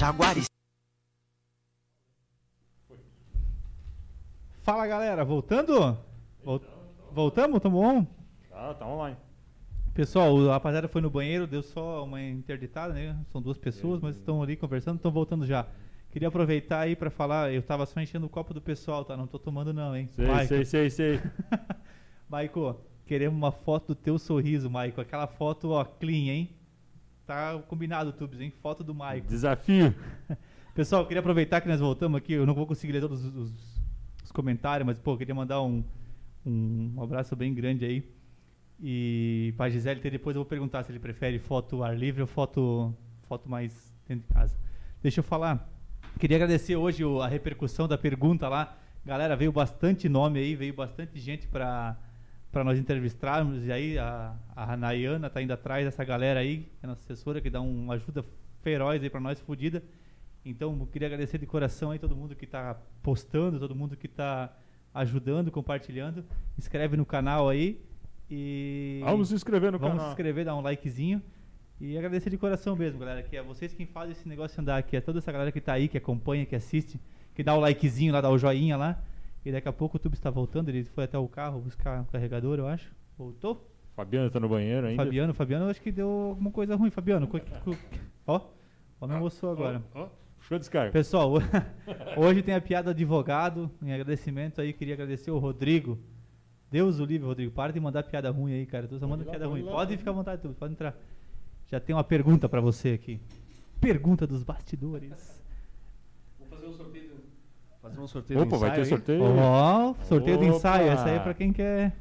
Aqui 0.04 0.18
só 0.18 0.34
tem 0.34 0.38
Jaguar 0.38 0.38
e 0.38 0.44
Fala 4.64 4.88
galera, 4.88 5.26
voltando? 5.26 5.98
Vol- 6.44 6.62
Voltamos? 7.12 7.60
Tamo 7.62 7.80
on? 7.80 8.06
Tá, 8.50 8.74
tá 8.74 8.88
online. 8.88 9.18
Pessoal, 9.94 10.34
o 10.34 10.48
rapaziada 10.50 10.88
foi 10.88 11.02
no 11.02 11.10
banheiro, 11.10 11.46
deu 11.46 11.62
só 11.62 12.04
uma 12.04 12.22
interditada, 12.22 12.94
né? 12.94 13.16
São 13.32 13.42
duas 13.42 13.58
pessoas, 13.58 14.02
mas 14.02 14.16
estão 14.16 14.42
ali 14.42 14.56
conversando, 14.56 14.96
estão 14.96 15.12
voltando 15.12 15.46
já. 15.46 15.68
Queria 16.10 16.28
aproveitar 16.30 16.80
aí 16.80 16.96
pra 16.96 17.10
falar, 17.12 17.52
eu 17.54 17.62
tava 17.62 17.86
só 17.86 18.00
enchendo 18.00 18.26
o 18.26 18.30
copo 18.30 18.54
do 18.54 18.62
pessoal, 18.62 19.04
tá? 19.06 19.16
Não 19.18 19.28
tô 19.28 19.38
tomando 19.38 19.74
não, 19.74 19.96
hein? 19.96 20.08
Sei, 20.08 20.26
Maico. 20.28 20.48
sei, 20.48 20.66
sei, 20.66 20.90
sei. 20.90 21.22
Maico, 22.30 22.76
queremos 23.06 23.38
uma 23.38 23.52
foto 23.52 23.88
do 23.90 23.96
teu 23.96 24.18
sorriso, 24.18 24.70
Maico. 24.70 25.02
Aquela 25.02 25.28
foto, 25.28 25.70
ó, 25.72 25.84
clean, 25.86 26.32
hein? 26.32 26.50
Tá 27.26 27.58
combinado, 27.68 28.12
Tubes, 28.12 28.42
hein? 28.42 28.52
Foto 28.62 28.84
do 28.84 28.94
Maico. 28.94 29.28
Desafio. 29.28 29.94
Pessoal, 30.76 31.06
queria 31.06 31.20
aproveitar 31.20 31.62
que 31.62 31.68
nós 31.68 31.80
voltamos 31.80 32.18
aqui. 32.18 32.34
Eu 32.34 32.46
não 32.46 32.54
vou 32.54 32.66
conseguir 32.68 32.94
ler 32.94 33.02
todos 33.02 33.24
os, 33.24 33.36
os- 33.36 33.82
os 34.26 34.32
comentários, 34.32 34.86
mas, 34.86 34.98
pô, 34.98 35.16
queria 35.18 35.34
mandar 35.36 35.62
um, 35.62 35.84
um 36.46 37.02
abraço 37.02 37.36
bem 37.36 37.54
grande 37.54 37.86
aí. 37.86 38.04
E 38.82 39.54
pra 39.56 39.70
Gisele, 39.70 40.02
depois 40.10 40.36
eu 40.36 40.42
vou 40.42 40.50
perguntar 40.50 40.84
se 40.84 40.92
ele 40.92 41.00
prefere 41.00 41.40
foto 41.40 41.84
ar 41.84 41.98
livre 41.98 42.22
ou 42.22 42.28
foto, 42.28 42.94
foto 43.30 43.50
mais 43.50 43.94
dentro 44.08 44.28
de 44.28 44.34
casa. 44.34 44.58
Deixa 45.02 45.20
eu 45.20 45.24
falar. 45.24 45.70
Queria 46.20 46.38
agradecer 46.38 46.76
hoje 46.76 47.06
o- 47.06 47.22
a 47.22 47.28
repercussão 47.28 47.88
da 47.88 47.98
pergunta 47.98 48.50
lá. 48.50 48.76
Galera, 49.06 49.36
veio 49.36 49.52
bastante 49.52 50.10
nome 50.10 50.40
aí, 50.40 50.56
veio 50.56 50.74
bastante 50.74 51.20
gente 51.20 51.48
para 51.48 51.96
para 52.54 52.64
nós 52.64 52.78
entrevistarmos. 52.80 53.66
E 53.66 53.72
aí 53.72 53.98
a, 53.98 54.36
a 54.56 54.78
Nayana 54.78 55.30
tá 55.30 55.42
indo 55.42 55.52
atrás 55.52 55.84
dessa 55.84 56.04
galera 56.06 56.40
aí, 56.40 56.72
é 56.82 56.88
nossa 56.88 57.02
assessora, 57.02 57.42
que 57.42 57.50
dá 57.50 57.60
uma 57.60 57.96
ajuda 57.96 58.24
feroz 58.62 59.02
aí 59.02 59.10
para 59.10 59.20
nós, 59.20 59.40
fodida. 59.42 59.84
Então, 60.46 60.78
eu 60.80 60.86
queria 60.86 61.08
agradecer 61.08 61.38
de 61.40 61.46
coração 61.48 61.92
aí 61.92 62.00
todo 62.00 62.16
mundo 62.16 62.36
que 62.36 62.46
está 62.46 62.76
postando, 63.02 63.60
todo 63.60 63.74
mundo 63.74 63.98
que 63.98 64.06
está 64.06 64.56
ajudando, 64.94 65.50
compartilhando. 65.50 66.24
Inscreve 66.58 66.96
no 66.96 67.06
canal 67.06 67.50
aí 67.50 67.82
e 68.30 69.02
Vamos 69.04 69.30
se 69.30 69.36
inscrever 69.36 69.72
no 69.72 69.80
vamos 69.80 69.96
canal. 69.96 70.08
se 70.08 70.12
inscrever, 70.12 70.46
dar 70.46 70.56
um 70.56 70.62
likezinho. 70.62 71.22
E 71.82 71.98
agradecer 71.98 72.30
de 72.30 72.38
coração 72.38 72.76
mesmo, 72.76 73.00
galera, 73.00 73.24
que 73.24 73.36
é 73.36 73.42
vocês 73.42 73.74
quem 73.74 73.88
fazem 73.88 74.12
esse 74.12 74.30
negócio 74.30 74.62
andar 74.62 74.78
aqui, 74.78 74.96
é 74.96 75.02
toda 75.02 75.18
essa 75.18 75.32
galera 75.32 75.52
que 75.52 75.60
tá 75.60 75.74
aí, 75.74 75.88
que 75.88 75.98
acompanha, 75.98 76.46
que 76.46 76.56
assiste, 76.56 77.00
que 77.34 77.44
dá 77.44 77.56
o 77.56 77.60
likezinho 77.60 78.14
lá, 78.14 78.22
dá 78.22 78.30
o 78.30 78.38
joinha 78.38 78.78
lá. 78.78 79.02
E 79.46 79.52
daqui 79.52 79.68
a 79.68 79.74
pouco 79.74 79.98
o 79.98 80.00
Tube 80.00 80.16
está 80.16 80.30
voltando, 80.30 80.70
ele 80.70 80.84
foi 80.86 81.04
até 81.04 81.18
o 81.18 81.28
carro 81.28 81.60
buscar 81.62 82.02
o 82.02 82.06
carregador, 82.06 82.60
eu 82.60 82.68
acho. 82.68 82.94
Voltou? 83.18 83.70
Fabiano 83.96 84.30
tá 84.32 84.40
no 84.40 84.50
banheiro 84.50 84.88
ainda. 84.88 85.04
Fabiano, 85.04 85.34
Fabiano, 85.34 85.66
eu 85.66 85.70
acho 85.70 85.82
que 85.82 85.92
deu 85.92 86.10
alguma 86.10 86.50
coisa 86.52 86.76
ruim, 86.76 86.90
Fabiano. 86.90 87.28
co- 87.28 87.40
co- 87.40 87.78
Ó, 88.26 88.42
ó, 89.02 89.08
me 89.08 89.16
mostrou 89.18 89.52
agora. 89.52 89.84
Ó, 89.94 90.04
ó, 90.04 90.10
Show 90.40 90.58
de 90.58 90.62
descarga. 90.62 90.92
Pessoal, 90.92 91.32
ho- 91.34 91.40
hoje 92.18 92.42
tem 92.42 92.56
a 92.56 92.62
piada 92.62 92.92
advogado. 92.92 93.70
Em 93.82 93.92
agradecimento 93.94 94.60
aí, 94.62 94.74
queria 94.74 94.94
agradecer 94.96 95.30
o 95.32 95.38
Rodrigo. 95.38 96.00
Deus 96.72 97.00
o 97.00 97.06
livre, 97.06 97.28
Rodrigo. 97.28 97.52
Para 97.52 97.72
de 97.72 97.80
mandar 97.80 98.02
piada 98.04 98.32
ruim 98.32 98.54
aí, 98.54 98.66
cara. 98.66 98.88
Tô 98.88 98.98
só 98.98 99.08
mandando 99.08 99.26
lá, 99.28 99.32
piada 99.32 99.48
ruim. 99.48 99.62
lá, 99.62 99.72
Pode 99.72 99.88
pode 99.90 99.98
ficar 99.98 100.12
à 100.12 100.14
vontade, 100.14 100.42
tudo. 100.42 100.56
Pode 100.56 100.74
entrar. 100.74 100.98
Já 101.70 101.80
tem 101.80 101.96
uma 101.96 102.04
pergunta 102.04 102.50
pra 102.50 102.60
você 102.60 102.90
aqui. 102.94 103.20
Pergunta 103.80 104.26
dos 104.26 104.42
bastidores. 104.44 105.44
Vou 106.40 106.48
fazer 106.48 106.66
um 106.68 106.74
sorteio. 106.74 107.10
do- 107.10 107.24
Fazer 107.84 108.00
um 108.00 108.08
sorteio 108.08 108.42
Opa, 108.42 108.58
vai 108.58 108.72
ter 108.72 108.82
ensaio 108.82 108.98
sorteio. 108.98 109.24
Ó, 109.24 109.94
sorteio 110.06 110.38
do 110.38 110.46
ensaio. 110.46 110.86
Opa! 110.86 110.94
Essa 110.94 111.06
aí 111.10 111.16
é 111.18 111.20
pra 111.20 111.34
quem 111.34 111.52
quer, 111.52 111.94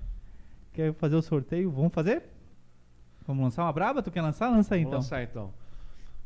quer 0.73 0.95
fazer 0.95 1.17
o 1.17 1.23
sorteio. 1.23 1.71
Vamos 1.71 1.93
fazer? 1.93 2.23
Vamos 3.27 3.43
lançar 3.43 3.65
uma 3.65 3.73
braba? 3.73 4.01
Tu 4.03 4.11
quer 4.11 4.23
lançar? 4.23 4.49
Lança 4.49 4.75
aí 4.77 4.85
Vamos 4.85 4.89
então. 4.91 4.99
lançar 5.19 5.23
então. 5.23 5.53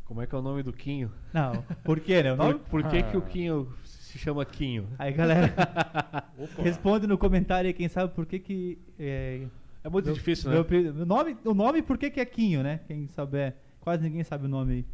Como 0.05 0.21
é 0.23 0.27
que 0.27 0.35
é 0.35 0.39
o 0.39 0.43
nome 0.43 0.63
do 0.63 0.73
Quinho? 0.73 1.11
Não, 1.33 1.65
por 1.83 1.99
quê, 2.01 2.23
né? 2.23 2.33
O 2.35 2.37
nome? 2.37 2.55
Por, 2.55 2.83
por 2.83 2.91
que, 2.91 3.03
que 3.03 3.17
o 3.17 3.21
Ah. 3.21 3.23
Quinho 3.29 3.73
se 3.83 4.19
chama 4.19 4.45
Quinho? 4.45 4.87
Aí, 4.99 5.13
galera, 5.13 5.53
Opa. 6.39 6.63
responde 6.63 7.07
no 7.07 7.19
comentário 7.19 7.67
aí 7.67 7.75
quem 7.75 7.89
sabe 7.89 8.13
por 8.15 8.25
que 8.27 8.39
que... 8.39 8.79
É, 8.99 9.47
É 9.83 9.89
muito 9.89 10.05
meu- 10.05 10.15
difícil, 10.15 10.51
meu 10.51 10.61
né? 10.61 10.65
pri- 10.65 10.89
o 10.91 11.05
nome, 11.07 11.37
o 11.45 11.55
nome 11.55 11.83
por 11.83 11.97
que 11.99 12.11
que 12.11 12.21
é 12.21 12.25
Quinho, 12.25 12.63
né? 12.63 12.81
Quem 12.87 13.09
souber. 13.09 13.57
Quase 13.81 14.03
ninguém 14.05 14.23
sabe 14.23 14.45
o 14.45 14.49
nome 14.49 14.73
aí. 14.75 14.85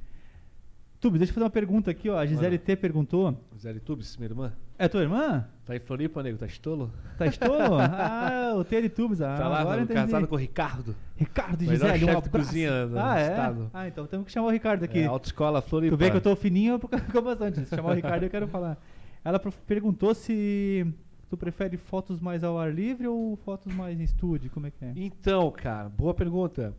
Tubes, 1.03 1.19
deixa 1.19 1.33
eu 1.33 1.35
fazer 1.35 1.45
uma 1.45 1.51
pergunta 1.51 1.91
aqui, 1.91 2.09
ó. 2.09 2.17
A 2.17 2.25
Gisele 2.25 2.57
T 2.57 2.77
perguntou. 2.77 3.37
Zé 3.59 3.75
Tubes, 3.81 4.17
minha 4.17 4.29
irmã. 4.31 4.53
É 4.79 4.87
tua 4.87 5.03
irmã? 5.03 5.45
Tá 5.67 5.75
em 5.75 5.81
Floripa, 5.81 6.23
nego? 6.23 6.39
Tá 6.39 6.47
estolo? 6.47 6.93
Tá 7.19 7.27
estolo? 7.27 7.75
ah, 7.83 8.55
o 8.57 8.63
T 8.63 8.83
de 8.83 8.89
Tubes. 8.89 9.21
Ah, 9.21 9.37
tá 9.37 9.49
lá, 9.49 9.61
agora 9.63 9.85
casado 9.85 10.29
com 10.29 10.37
o 10.37 10.39
Ricardo. 10.39 10.95
Ricardo 11.17 11.61
e 11.61 11.67
Gisele, 11.67 12.05
um 12.05 12.09
abraço. 12.11 12.31
cozinha 12.31 12.87
do 12.87 13.01
ah, 13.01 13.19
é? 13.19 13.31
estado. 13.31 13.71
Ah, 13.75 13.89
então 13.89 14.07
temos 14.07 14.27
que 14.27 14.33
chamar 14.33 14.47
o 14.47 14.51
Ricardo 14.51 14.85
aqui. 14.85 15.01
É, 15.01 15.07
autoescola 15.07 15.61
Floripa. 15.61 15.97
Tu 15.97 15.99
vê 15.99 16.09
que 16.09 16.19
eu 16.19 16.21
tô 16.21 16.37
fininho 16.37 16.79
porque 16.79 16.97
ficou 17.03 17.21
bastante. 17.21 17.65
Se 17.65 17.75
chamar 17.75 17.91
o 17.91 17.95
Ricardo, 17.95 18.23
eu 18.23 18.31
quero 18.31 18.47
falar. 18.47 18.79
Ela 19.25 19.41
perguntou 19.41 20.15
se 20.15 20.87
tu 21.29 21.37
prefere 21.37 21.77
fotos 21.77 22.21
mais 22.21 22.45
ao 22.45 22.57
ar 22.57 22.73
livre 22.73 23.09
ou 23.09 23.35
fotos 23.39 23.75
mais 23.75 23.99
em 23.99 24.05
estúdio, 24.05 24.53
como 24.53 24.69
é 24.69 24.71
que 24.71 24.85
é? 24.85 24.93
Então, 24.95 25.51
cara, 25.51 25.89
boa 25.89 26.15
pergunta. 26.15 26.73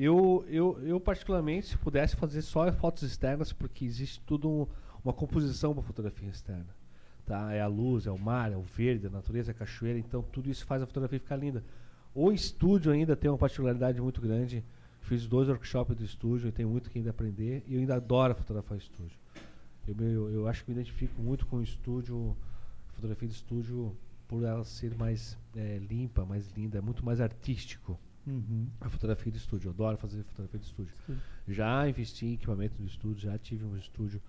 Eu, 0.00 0.44
eu, 0.48 0.78
eu, 0.86 1.00
particularmente, 1.00 1.66
se 1.66 1.76
pudesse 1.76 2.14
fazer 2.14 2.40
só 2.42 2.70
fotos 2.70 3.02
externas, 3.02 3.52
porque 3.52 3.84
existe 3.84 4.20
tudo 4.20 4.48
um- 4.48 4.66
uma 5.04 5.12
composição 5.12 5.74
para 5.74 5.82
fotografia 5.82 6.28
externa. 6.28 6.68
Tá? 7.26 7.52
É 7.52 7.60
a 7.60 7.66
luz, 7.66 8.06
é 8.06 8.10
o 8.12 8.16
mar, 8.18 8.52
é 8.52 8.56
o 8.56 8.62
verde, 8.62 9.08
a 9.08 9.10
natureza, 9.10 9.50
é 9.50 9.52
a 9.52 9.54
cachoeira, 9.54 9.98
então 9.98 10.22
tudo 10.22 10.48
isso 10.48 10.64
faz 10.64 10.80
a 10.82 10.86
fotografia 10.86 11.18
ficar 11.18 11.34
linda. 11.34 11.64
O 12.14 12.30
estúdio 12.30 12.92
ainda 12.92 13.16
tem 13.16 13.28
uma 13.28 13.36
particularidade 13.36 14.00
muito 14.00 14.20
grande. 14.20 14.64
Fiz 15.00 15.26
dois 15.26 15.48
workshops 15.48 15.96
do 15.96 16.04
estúdio 16.04 16.48
e 16.48 16.52
tem 16.52 16.64
muito 16.64 16.90
que 16.90 16.98
ainda 16.98 17.10
aprender. 17.10 17.64
E 17.66 17.74
eu 17.74 17.80
ainda 17.80 17.96
adoro 17.96 18.36
fotografar 18.36 18.78
estúdio. 18.78 19.18
Eu, 19.86 19.96
eu, 20.06 20.30
eu 20.30 20.48
acho 20.48 20.64
que 20.64 20.70
me 20.70 20.76
identifico 20.76 21.20
muito 21.20 21.44
com 21.46 21.56
o 21.56 21.62
estúdio, 21.62 22.36
fotografia 22.94 23.26
de 23.28 23.34
estúdio, 23.34 23.96
por 24.28 24.44
ela 24.44 24.62
ser 24.64 24.94
mais 24.96 25.36
eh, 25.56 25.80
limpa, 25.90 26.24
mais 26.24 26.48
linda, 26.52 26.78
é 26.78 26.80
muito 26.80 27.04
mais 27.04 27.20
artístico 27.20 27.98
Uhum. 28.28 28.66
a 28.80 28.88
fotografia 28.88 29.32
de 29.32 29.38
estúdio. 29.38 29.68
Eu 29.68 29.72
adoro 29.72 29.96
fazer 29.96 30.22
fotografia 30.24 30.60
de 30.60 30.66
estúdio. 30.66 30.94
Já 31.46 31.88
investi 31.88 32.26
em 32.26 32.34
equipamento 32.34 32.76
de 32.82 32.86
estúdio, 32.88 33.22
já 33.22 33.38
tive 33.38 33.64
um 33.64 33.76
estúdio. 33.76 34.20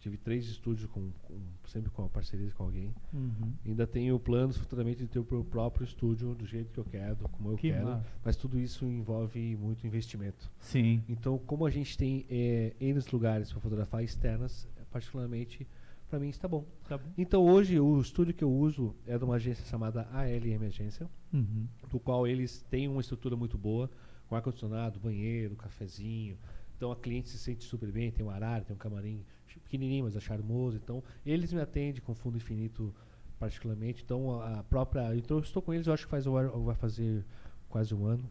Tive 0.00 0.16
três 0.16 0.44
estúdios 0.48 0.90
com, 0.90 1.12
com- 1.22 1.40
sempre 1.68 1.88
com 1.88 2.04
a 2.04 2.08
parceria 2.08 2.50
com 2.50 2.64
alguém. 2.64 2.92
Uhum. 3.12 3.52
Ainda 3.64 3.86
tenho 3.86 4.18
planos 4.18 4.56
futuramente 4.56 4.98
de 4.98 5.06
ter 5.06 5.20
o 5.20 5.26
meu 5.30 5.44
próprio 5.44 5.84
estúdio 5.84 6.34
do 6.34 6.44
jeito 6.44 6.72
que 6.72 6.78
eu 6.80 6.84
quero, 6.84 7.16
como 7.28 7.52
eu 7.52 7.56
Que 7.56 7.70
quero. 7.70 7.86
massa. 7.86 8.04
Mas 8.24 8.34
tudo 8.34 8.58
isso 8.58 8.84
envolve 8.84 9.54
muito 9.56 9.86
investimento. 9.86 10.50
Sim. 10.58 11.04
Então, 11.08 11.38
como 11.38 11.64
a 11.64 11.70
gente 11.70 11.96
tem 11.96 12.26
eh, 12.28 12.74
N 12.80 13.00
lugares 13.12 13.52
para 13.52 13.60
fotografar 13.60 14.02
externas, 14.02 14.66
particularmente, 14.90 15.64
para 16.12 16.20
mim 16.20 16.28
está 16.28 16.46
bom. 16.46 16.66
Tá 16.86 16.98
bom. 16.98 17.10
Então, 17.16 17.42
hoje, 17.42 17.80
o 17.80 17.98
estúdio 17.98 18.34
que 18.34 18.44
eu 18.44 18.52
uso 18.52 18.94
é 19.06 19.16
de 19.16 19.24
uma 19.24 19.36
agência 19.36 19.64
chamada 19.64 20.06
ALM 20.12 20.66
Agência 20.66 21.08
Uhum. 21.32 21.66
do 21.88 21.98
qual 21.98 22.26
eles 22.26 22.60
têm 22.68 22.86
uma 22.86 23.00
estrutura 23.00 23.34
muito 23.34 23.56
boa, 23.56 23.90
com 24.28 24.36
ar-condicionado, 24.36 25.00
banheiro, 25.00 25.56
cafezinho. 25.56 26.36
Então 26.76 26.92
a 26.92 26.96
cliente 26.96 27.30
se 27.30 27.38
sente 27.38 27.64
super 27.64 27.90
bem, 27.90 28.10
tem 28.12 28.26
um 28.26 28.28
arara, 28.28 28.62
tem 28.62 28.76
um 28.76 28.78
camarim 28.78 29.24
pequenininho, 29.46 30.04
mas 30.04 30.14
é 30.14 30.20
charmoso. 30.20 30.76
Então 30.76 31.02
eles 31.24 31.50
me 31.50 31.62
atendem 31.62 32.02
com 32.02 32.14
fundo 32.14 32.36
infinito 32.36 32.94
particularmente. 33.38 34.02
Então 34.04 34.38
a, 34.42 34.62
própria... 34.62 35.16
Então 35.16 35.38
eu 35.38 35.42
estou 35.42 35.62
com 35.62 35.72
eles, 35.72 35.86
eu 35.86 35.94
acho 35.94 36.04
que 36.04 36.10
faz, 36.10 36.26
vai 36.26 36.74
fazer 36.74 37.24
quase 37.70 37.94
um 37.94 38.04
ano. 38.04 38.28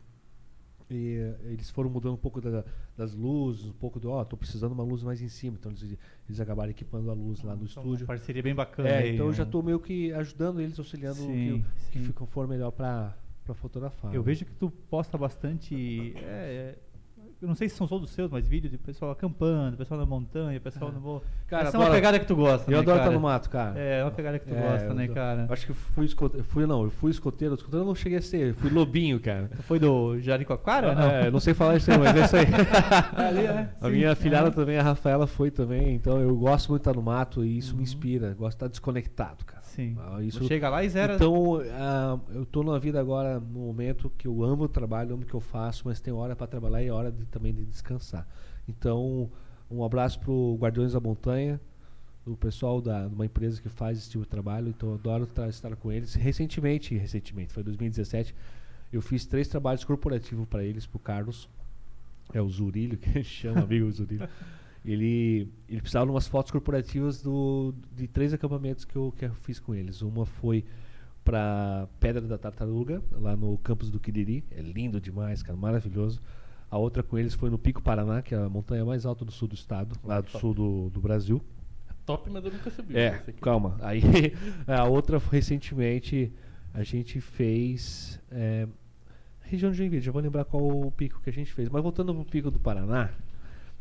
E 0.94 1.16
eh, 1.18 1.36
eles 1.54 1.70
foram 1.70 1.90
mudando 1.90 2.14
um 2.16 2.18
pouco 2.18 2.42
da- 2.42 2.66
das 2.98 3.14
luzes, 3.14 3.66
um 3.68 3.74
pouco 3.74 4.00
do... 4.00 4.12
Ó, 4.12 4.24
tô 4.26 4.36
precisando 4.36 4.74
de 4.74 4.80
uma 4.82 4.84
luz 4.84 5.02
mais 5.04 5.22
em 5.22 5.30
cima. 5.30 5.56
Então 5.60 5.72
eles, 5.72 5.98
eles 6.28 6.40
acabaram 6.40 6.70
equipando 6.72 7.10
a 7.10 7.14
luz 7.14 7.42
lá 7.44 7.56
no 7.56 7.64
Então, 7.66 7.84
estúdio. 7.84 8.02
Uma 8.06 8.08
parceria 8.08 8.44
bem 8.44 8.54
bacana. 8.54 8.90
É, 8.90 8.98
aí, 8.98 9.14
então 9.14 9.28
eu 9.28 9.34
já 9.34 9.44
um- 9.44 9.46
estou 9.46 9.64
meio 9.64 9.80
que 9.80 10.12
ajudando 10.14 10.60
eles, 10.62 10.78
auxiliando 10.78 11.16
Sim, 11.18 11.64
que, 11.92 12.00
que 12.00 12.06
fica- 12.08 12.26
for 12.26 12.48
melhor 12.48 12.72
para 12.72 13.16
fotografar. 13.56 14.14
Eu 14.14 14.22
né? 14.22 14.26
vejo 14.26 14.46
que 14.46 14.54
tu 14.54 14.70
posta 14.70 15.18
bastante. 15.18 16.14
é, 16.18 16.20
é, 16.20 16.80
eu 17.42 17.48
não 17.48 17.56
sei 17.56 17.68
se 17.68 17.76
são 17.76 17.88
só 17.88 17.98
dos 17.98 18.12
seus, 18.12 18.30
mas 18.30 18.48
vídeos 18.48 18.72
de 18.72 18.78
pessoal 18.78 19.12
acampando, 19.12 19.76
pessoal 19.78 20.00
na 20.00 20.06
montanha, 20.06 20.60
pessoal 20.60 20.92
no 20.92 21.00
morro. 21.02 21.24
Cara, 21.48 21.64
Essa 21.68 21.76
é 21.76 21.80
uma 21.80 21.86
adoro- 21.86 21.98
pegada 21.98 22.20
que 22.20 22.26
tu 22.26 22.36
gosta, 22.36 22.70
Eu 22.72 22.76
né, 22.76 22.80
adoro 22.82 22.98
cara? 23.00 23.10
estar 23.10 23.12
no 23.20 23.20
mato, 23.22 23.50
cara. 23.50 23.80
É, 23.80 24.00
é 24.00 24.04
uma 24.04 24.12
pegada 24.12 24.38
que 24.40 24.46
tu 24.46 24.54
É, 24.54 24.62
gosta, 24.62 24.94
né, 24.94 25.08
cara? 25.08 25.48
Acho 25.50 25.68
que 25.68 25.74
fui 25.74 26.06
escoteiro. 26.06 26.46
Fui, 26.48 26.66
não, 26.66 26.84
eu 26.84 26.92
fui 26.92 27.12
escoteiro. 27.12 27.56
Escoteiro 27.56 27.84
eu 27.84 27.88
não 27.88 27.96
cheguei 27.96 28.20
a 28.20 28.22
ser. 28.22 28.54
Fui 28.54 28.70
lobinho, 28.70 29.20
cara. 29.20 29.50
Foi 29.64 29.80
do 29.80 30.20
Jericoacoara? 30.20 30.94
não? 30.96 31.02
É, 31.10 31.32
não 31.32 31.40
sei 31.40 31.54
falar 31.54 31.78
isso 31.78 31.92
aí, 31.92 31.98
mas 31.98 32.16
é 32.16 32.26
isso 32.26 32.36
aí. 32.38 32.46
Ali, 33.16 33.42
né? 33.48 33.70
A 33.82 33.86
Sim. 33.88 33.92
minha 33.92 34.16
filhada 34.16 34.48
É. 34.48 34.52
também, 34.52 34.78
a 34.78 34.84
Rafaela, 34.84 35.26
foi 35.28 35.50
também. 35.52 35.96
Então 35.96 36.20
eu 36.20 36.36
gosto 36.36 36.70
muito 36.70 36.84
de 36.84 36.90
estar 36.90 37.00
no 37.00 37.04
mato 37.06 37.44
e 37.44 37.58
isso 37.58 37.72
Uhum. 37.72 37.78
me 37.78 37.84
inspira. 37.84 38.34
Gosto 38.34 38.50
de 38.52 38.56
estar 38.56 38.68
desconectado, 38.68 39.44
cara. 39.46 39.61
Sim. 39.76 39.96
Ah, 40.00 40.22
isso- 40.22 40.44
Chega 40.48 40.70
lá 40.70 40.84
e 40.84 40.90
zera. 40.90 41.16
Então, 41.16 41.62
ah, 41.72 42.20
eu 42.34 42.46
tô 42.46 42.62
numa 42.64 42.80
vida 42.80 43.00
agora, 43.00 43.40
no 43.40 43.60
momento 43.60 44.12
que 44.18 44.28
eu 44.28 44.44
amo 44.44 44.64
o 44.64 44.68
trabalho, 44.70 45.14
amo 45.14 45.24
o 45.24 45.26
que 45.26 45.34
eu 45.34 45.40
faço, 45.40 45.84
mas 45.86 46.00
tem 46.02 46.14
hora 46.14 46.36
para 46.36 46.46
trabalhar 46.48 46.84
e 46.84 46.90
hora 46.92 47.12
de- 47.12 47.26
também 47.26 47.54
de 47.54 47.64
descansar. 47.66 48.28
Então, 48.68 49.30
um 49.70 49.84
abraço 49.84 50.20
pro 50.20 50.58
Guardiões 50.60 50.92
da 50.94 51.00
Montanha, 51.00 51.60
o 52.26 52.36
pessoal 52.36 52.82
da, 52.82 53.08
de 53.08 53.16
uma 53.16 53.26
empresa 53.26 53.62
que 53.62 53.70
faz 53.70 53.98
esse 53.98 54.10
tipo 54.10 54.24
de 54.24 54.30
trabalho, 54.30 54.68
então 54.70 54.90
eu 54.90 54.96
adoro 54.96 55.28
estar 55.50 55.76
com 55.78 55.92
eles. 55.92 56.14
Recentemente, 56.14 56.96
recentemente, 56.96 57.54
foi 57.54 57.64
2017, 57.64 58.36
eu 58.92 59.02
fiz 59.02 59.26
três 59.26 59.48
trabalhos 59.48 59.84
corporativos 59.86 60.46
para 60.48 60.64
eles, 60.64 60.86
pro 60.86 61.00
Carlos, 61.00 61.50
é 62.34 62.42
o 62.42 62.50
Zurilho, 62.50 62.98
que 62.98 63.24
chama, 63.24 63.62
amigo 63.62 63.90
Zurilho. 63.92 64.28
Ele, 64.84 65.48
ele 65.70 65.80
precisava 65.80 66.06
de 66.06 66.12
umas 66.12 66.28
fotos 66.28 66.52
corporativas 66.52 67.22
do, 67.22 67.74
de 67.96 68.08
três 68.08 68.34
acampamentos 68.34 68.84
que 68.84 68.96
eu, 68.96 69.14
que 69.16 69.26
eu 69.26 69.34
fiz 69.36 69.60
com 69.60 69.76
eles. 69.76 70.02
Uma 70.02 70.26
foi 70.26 70.66
para 71.24 71.88
Pedra 72.00 72.22
da 72.22 72.38
Tartaruga, 72.38 73.02
lá 73.12 73.36
no 73.36 73.58
campus 73.60 73.92
do 73.92 74.00
Quiriri. 74.00 74.44
É 74.50 74.62
lindo 74.62 75.00
demais, 75.00 75.44
cara, 75.44 75.58
maravilhoso. 75.58 76.20
A 76.70 76.78
outra 76.78 77.04
com 77.04 77.18
eles 77.18 77.34
foi 77.34 77.50
no 77.50 77.60
Pico 77.60 77.82
Paraná, 77.82 78.22
que 78.22 78.34
é 78.34 78.38
a 78.38 78.50
montanha 78.50 78.84
mais 78.84 79.06
alta 79.06 79.24
do 79.24 79.32
sul 79.32 79.48
do 79.48 79.56
estado, 79.56 79.96
lá 80.04 80.22
do 80.22 80.30
sul 80.32 80.54
do, 80.54 80.90
do 80.90 81.00
Brasil. 81.00 81.42
Top, 82.06 82.28
mas 82.30 82.44
eu 82.44 82.52
nunca 82.52 82.72
subi. 82.72 82.98
É, 82.98 83.12
né? 83.12 83.34
Calma. 83.40 83.78
Aí 83.82 84.02
a 84.66 84.86
outra 84.86 85.20
foi 85.20 85.38
recentemente 85.38 86.34
a 86.74 86.84
gente 86.84 87.20
fez 87.20 88.20
é, 88.32 88.68
região 89.42 89.72
de 89.72 89.78
Joinville. 89.78 90.02
Já 90.02 90.12
vou 90.12 90.22
lembrar 90.22 90.46
qual 90.46 90.64
o 90.64 90.92
pico 90.92 91.22
que 91.22 91.30
a 91.30 91.34
gente 91.34 91.54
fez. 91.54 91.70
Mas 91.70 91.84
voltando 91.84 92.14
pro 92.16 92.26
pico 92.26 92.50
do 92.50 92.60
Paraná, 92.60 93.10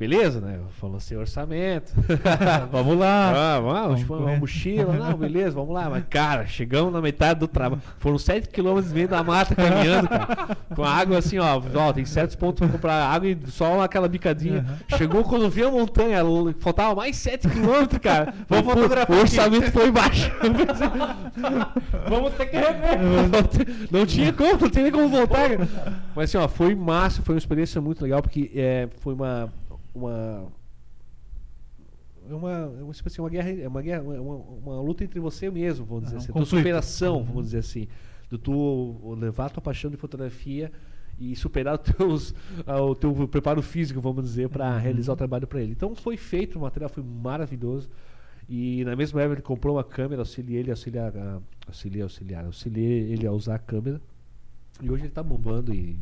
beleza, 0.01 0.41
né? 0.41 0.59
Falando 0.81 0.99
sem 0.99 1.15
orçamento. 1.15 1.93
vamos 2.73 2.97
lá. 2.97 3.57
Ah, 3.57 3.61
vamos, 3.61 4.01
tipo, 4.01 4.15
uma 4.15 4.35
mochila. 4.35 4.95
Não, 4.95 5.13
beleza, 5.13 5.51
vamos 5.51 5.75
lá. 5.75 5.91
Mas 5.91 6.05
cara, 6.09 6.47
chegamos 6.47 6.91
na 6.91 7.03
metade 7.03 7.41
do 7.41 7.47
trabalho. 7.47 7.83
Foram 7.99 8.17
7 8.17 8.49
quilômetros 8.49 8.89
no 8.89 8.95
meio 8.95 9.09
da 9.09 9.23
mata 9.23 9.55
caminhando, 9.55 10.09
cara. 10.09 10.57
Com 10.75 10.83
a 10.83 10.91
água 10.91 11.19
assim, 11.19 11.39
ó. 11.39 11.61
ó 11.75 11.93
tem 11.93 12.07
certos 12.07 12.35
pontos 12.35 12.61
pra 12.61 12.69
comprar 12.69 12.95
água 13.13 13.29
e 13.29 13.39
só 13.49 13.83
aquela 13.83 14.09
bicadinha. 14.09 14.65
Chegou 14.97 15.23
quando 15.23 15.51
vi 15.51 15.65
a 15.65 15.71
montanha, 15.71 16.21
faltava 16.61 16.95
mais 16.95 17.17
7 17.17 17.47
quilômetros, 17.47 18.01
cara. 18.01 18.33
Vamos 18.49 18.73
fotografar. 18.73 19.15
O 19.15 19.21
orçamento 19.21 19.71
foi 19.71 19.91
baixo. 19.91 20.33
Vamos 22.09 22.33
ter 22.33 22.47
que 22.47 22.57
rever. 22.57 22.99
não 23.91 24.07
tinha 24.07 24.33
como, 24.33 24.57
não 24.59 24.71
tinha 24.71 24.85
nem 24.85 24.93
como 24.93 25.09
voltar. 25.11 25.51
cara. 25.51 25.69
Mas 26.15 26.31
assim, 26.31 26.39
ó, 26.39 26.49
foi 26.49 26.75
massa, 26.75 27.21
foi 27.21 27.35
uma 27.35 27.39
experiência 27.39 27.83
muito 27.83 28.03
legal, 28.03 28.23
porque 28.23 28.51
é, 28.55 28.89
foi 29.01 29.13
uma. 29.13 29.53
Uma 29.95 30.51
é 32.29 32.35
uma, 32.35 32.51
é 32.51 32.83
uma, 32.83 32.93
tipo 32.93 33.09
assim, 33.09 33.21
uma 33.21 33.31
guerra, 33.31 33.51
é 33.51 33.67
uma, 33.69 33.83
guerra 33.83 34.03
uma, 34.03 34.15
uma, 34.21 34.35
uma 34.37 34.81
luta 34.81 35.03
entre 35.03 35.19
você 35.19 35.51
mesmo, 35.51 35.85
vamos 35.87 36.05
dizer 36.05 36.17
Ah, 36.17 36.19
um 36.19 36.23
assim, 36.23 36.31
a 36.31 36.35
tua 36.35 36.45
conflito. 36.45 36.61
superação, 36.61 37.25
vamos 37.25 37.45
dizer 37.47 37.59
assim, 37.59 37.89
do 38.29 38.39
tu 38.39 39.15
levar 39.15 39.47
a 39.47 39.51
tua 39.51 39.63
paixão 39.63 39.91
de 39.91 39.97
fotografia 39.97 40.71
e 41.19 41.35
superar 41.35 41.77
teus, 41.79 42.35
o 42.67 42.95
teu 42.95 43.27
preparo 43.29 43.63
físico, 43.63 44.01
vamos 44.01 44.25
dizer, 44.25 44.49
para 44.49 44.77
realizar 44.79 45.13
o 45.13 45.17
trabalho 45.17 45.47
para 45.47 45.61
ele. 45.63 45.73
Então 45.73 45.95
foi 45.95 46.17
feito, 46.17 46.59
o 46.59 46.63
material 46.63 46.89
foi 46.91 47.03
maravilhoso. 47.03 47.89
E 48.49 48.85
na 48.85 48.97
mesma 48.97 49.21
época 49.21 49.35
ele 49.37 49.43
comprou 49.43 49.77
uma 49.77 49.85
câmera, 49.85 50.23
auxiliei 50.23 50.61
ele, 50.61 50.71
auxiliar, 50.71 51.13
auxiliei, 51.67 52.03
auxiliar, 52.03 52.45
auxiliei 52.45 53.13
ele 53.13 53.27
a 53.27 53.33
usar 53.33 53.55
a 53.57 53.59
câmera. 53.59 54.01
E 54.83 54.91
hoje 54.91 55.03
ele 55.03 55.09
está 55.09 55.23
bombando 55.23 55.73
e 55.75 55.99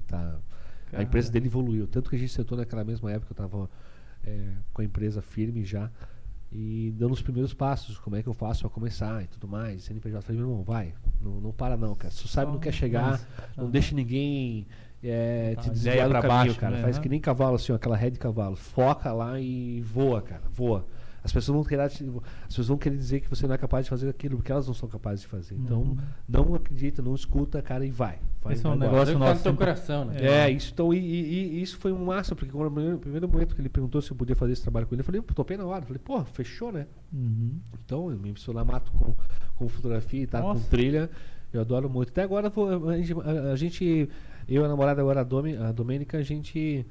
tá, 0.90 0.98
a 0.98 1.02
empresa 1.02 1.31
dele 1.31 1.47
evoluiu. 1.47 1.86
Tanto 1.86 2.10
que 2.10 2.16
a 2.16 2.19
gente 2.19 2.32
sentou 2.32 2.56
naquela 2.59 2.85
mesma 2.85 3.10
época, 3.12 3.32
eu 3.32 3.35
estava 3.44 3.70
com 4.73 4.82
a 4.82 4.85
empresa 4.85 5.23
firme 5.23 5.65
já 5.65 5.90
e 6.51 6.93
dando 6.97 7.12
os 7.12 7.20
primeiros 7.23 7.52
passos, 7.52 7.98
como 7.98 8.16
é 8.16 8.23
que 8.23 8.28
eu 8.28 8.32
faço 8.35 8.62
para 8.62 8.70
começar 8.70 9.23
e 9.23 9.27
tudo 9.27 9.47
mais. 9.47 9.85
CNPJ, 9.85 10.19
eu 10.19 10.23
falei, 10.23 10.40
meu 10.40 10.51
irmão, 10.51 10.62
vai, 10.65 10.94
não, 11.20 11.40
não 11.40 11.52
para 11.52 11.77
não, 11.77 11.94
cara. 11.94 12.12
Se 12.12 12.23
tu 12.23 12.28
sabe 12.28 12.51
não 12.52 12.59
quer 12.59 12.73
chegar, 12.73 13.20
não 13.56 13.65
Aham. 13.65 13.70
deixa 13.70 13.94
ninguém 13.94 14.66
é, 15.02 15.55
Tá, 15.55 15.62
te 15.62 15.70
desviar 15.70 16.09
do 16.09 16.12
caminho, 16.15 16.28
baixo, 16.28 16.56
cara. 16.59 16.77
né? 16.77 16.82
Faz 16.82 16.98
que 16.98 17.09
nem 17.09 17.20
cavalo, 17.20 17.56
assim, 17.56 17.73
ó, 17.73 17.77
aquela 17.77 17.97
ré 17.97 18.10
de 18.10 18.19
cavalo. 18.19 18.56
Foca 18.56 19.12
lá 19.12 19.39
e 19.40 19.81
voa, 19.82 20.23
cara, 20.23 20.43
voa. 20.51 20.86
As 21.23 21.32
pessoas 21.32 21.55
vão 21.57 21.65
querer, 21.65 21.82
as 21.82 21.99
pessoas 22.47 22.69
vão 22.69 22.78
querer 22.78 22.97
dizer 22.97 23.20
que 23.20 23.28
você 23.28 23.47
não 23.47 23.55
é 23.55 23.59
capaz 23.59 23.85
de 23.86 23.90
fazer 23.90 24.09
aquilo, 24.09 24.36
porque 24.36 24.53
elas 24.53 24.66
não 24.66 24.73
são 24.74 24.89
capazes 24.89 25.23
de 25.23 25.27
fazer. 25.27 25.57
Então, 25.57 25.81
Uhum. 25.82 25.97
não 26.28 26.55
acredita, 26.55 27.03
não 27.03 27.15
escuta, 27.15 27.61
cara, 27.61 27.85
e 27.85 27.90
vai. 27.90 28.19
vai 28.43 28.53
Esse 28.55 28.65
é 28.65 28.69
um 28.69 28.78
vai 28.78 28.89
negócio 28.89 29.15
no 29.15 29.20
nosso. 29.20 29.43
teu 29.43 29.53
sempre- 29.53 29.66
coração, 29.66 30.05
né? 30.05 30.16
É, 30.20 30.51
isso, 30.51 30.70
então, 30.73 30.95
e, 30.95 30.99
e- 30.99 31.59
e 31.59 31.62
isso 31.62 31.77
foi 31.78 31.93
um 31.93 32.05
massa, 32.05 32.35
porque 32.36 32.51
quando, 32.53 32.66
no 32.66 32.70
primeiro, 32.70 32.99
primeiro 32.99 33.28
momento 33.28 33.55
que 33.55 33.61
ele 33.61 33.69
perguntou 33.69 34.01
se 34.01 34.11
eu 34.12 34.16
podia 34.16 34.36
fazer 34.36 34.53
esse 34.53 34.62
trabalho 34.62 34.86
com 34.86 34.95
ele, 34.95 35.01
eu 35.01 35.05
falei, 35.05 35.20
"Pô, 35.20 35.35
topei 35.35 35.57
na 35.57 35.66
hora. 35.66 35.82
Eu 35.82 35.86
falei, 35.89 36.01
pô, 36.05 36.24
fechou, 36.24 36.70
né? 36.73 36.86
Uhum. 37.12 37.59
Então, 37.85 38.11
eu 38.11 38.16
me 38.19 38.31
missionar 38.32 38.65
mato 38.65 38.93
com, 38.93 39.12
com 39.57 39.69
fotografia 39.69 40.23
e 40.23 40.27
tá 40.27 40.40
com 40.40 40.59
trilha. 40.61 41.11
Eu 41.53 41.61
adoro 41.62 41.90
muito. 41.90 42.11
Até 42.11 42.23
agora, 42.23 42.49
vou- 42.49 42.89
a, 42.90 42.97
gente, 42.97 43.12
a- 43.12 43.53
a 43.53 43.57
gente- 43.57 44.09
eu 44.49 44.62
e 44.62 44.65
a 44.65 44.69
namorada 44.69 45.01
agora, 45.01 45.20
a, 45.23 45.24
Domi, 45.24 45.57
a 45.57 45.73
Domênica, 45.73 46.19
a 46.19 46.23
gente, 46.23 46.86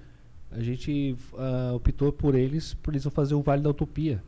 a 0.51 0.61
gente 0.61 1.15
ah, 1.37 1.73
optou 1.75 2.11
por 2.11 2.35
eles, 2.35 2.73
por 2.75 2.93
eles 2.93 3.03
vão 3.03 3.11
fazer 3.11 3.35
o 3.35 3.41
Vale 3.41 3.61
da 3.61 3.69
Utopia. 3.69 4.23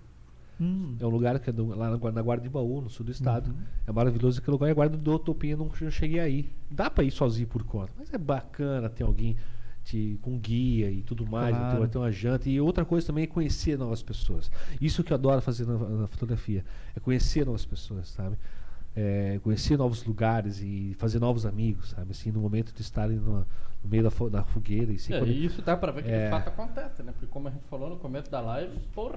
Hum. 0.61 0.95
É 0.99 1.05
um 1.05 1.09
lugar 1.09 1.39
que 1.39 1.49
é 1.49 1.53
do- 1.53 1.67
lá 1.67 1.89
na, 1.89 1.95
Guarda- 1.95 2.19
na 2.19 2.21
Guarda 2.21 2.43
de 2.43 2.49
Baú, 2.49 2.81
no 2.81 2.89
sul 2.89 3.05
do 3.05 3.11
estado. 3.11 3.49
Uhum. 3.49 3.57
É 3.87 3.91
maravilhoso 3.93 4.39
aquele 4.39 4.51
lugar. 4.51 4.67
E 4.67 4.71
a 4.71 4.73
Guarda 4.73 4.97
da 4.97 5.11
Utopia 5.11 5.55
não, 5.55 5.71
não 5.81 5.91
cheguei 5.91 6.19
aí. 6.19 6.49
Dá 6.69 6.89
pra 6.89 7.03
ir 7.03 7.11
sozinho 7.11 7.47
por 7.47 7.63
conta, 7.63 7.91
mas 7.97 8.13
é 8.13 8.17
bacana 8.17 8.89
ter 8.89 9.03
alguém 9.03 9.37
te, 9.85 10.19
com 10.21 10.37
guia 10.37 10.91
e 10.91 11.01
tudo 11.01 11.25
mais, 11.25 11.55
Claro. 11.55 11.79
ter, 11.81 11.87
ter 11.89 11.97
uma 11.97 12.11
janta. 12.11 12.49
E 12.49 12.59
outra 12.59 12.83
coisa 12.83 13.07
também 13.07 13.23
é 13.23 13.27
conhecer 13.27 13.77
novas 13.77 14.03
pessoas. 14.03 14.51
Isso 14.81 15.01
que 15.01 15.13
eu 15.13 15.15
adoro 15.15 15.41
fazer 15.41 15.65
na, 15.65 15.77
na 15.77 16.07
fotografia, 16.07 16.65
é 16.93 16.99
conhecer 16.99 17.45
novas 17.45 17.63
pessoas, 17.65 18.09
sabe? 18.09 18.35
é, 18.95 19.39
conhecer 19.43 19.77
novos 19.77 20.03
lugares 20.03 20.59
e 20.61 20.93
fazer 20.97 21.19
novos 21.19 21.45
amigos, 21.45 21.91
sabe? 21.91 22.11
Assim, 22.11 22.31
no 22.31 22.41
momento 22.41 22.73
de 22.73 22.81
estarem 22.81 23.15
no, 23.17 23.45
no 23.83 23.89
meio 23.89 24.03
da, 24.03 24.11
fo- 24.11 24.29
da 24.29 24.43
fogueira 24.43 24.91
e 24.91 24.99
se 24.99 25.13
É, 25.13 25.23
e 25.23 25.45
isso 25.45 25.61
dá 25.61 25.77
pra 25.77 25.91
ver 25.91 26.03
que 26.03 26.09
É. 26.11 26.25
de 26.25 26.29
fato 26.31 26.49
acontece, 26.49 27.01
né? 27.01 27.11
Porque 27.13 27.27
como 27.27 27.47
a 27.47 27.51
gente 27.51 27.63
falou 27.69 27.89
no 27.89 27.95
começo 27.97 28.29
da 28.29 28.41
live, 28.41 28.71
porra, 28.93 29.15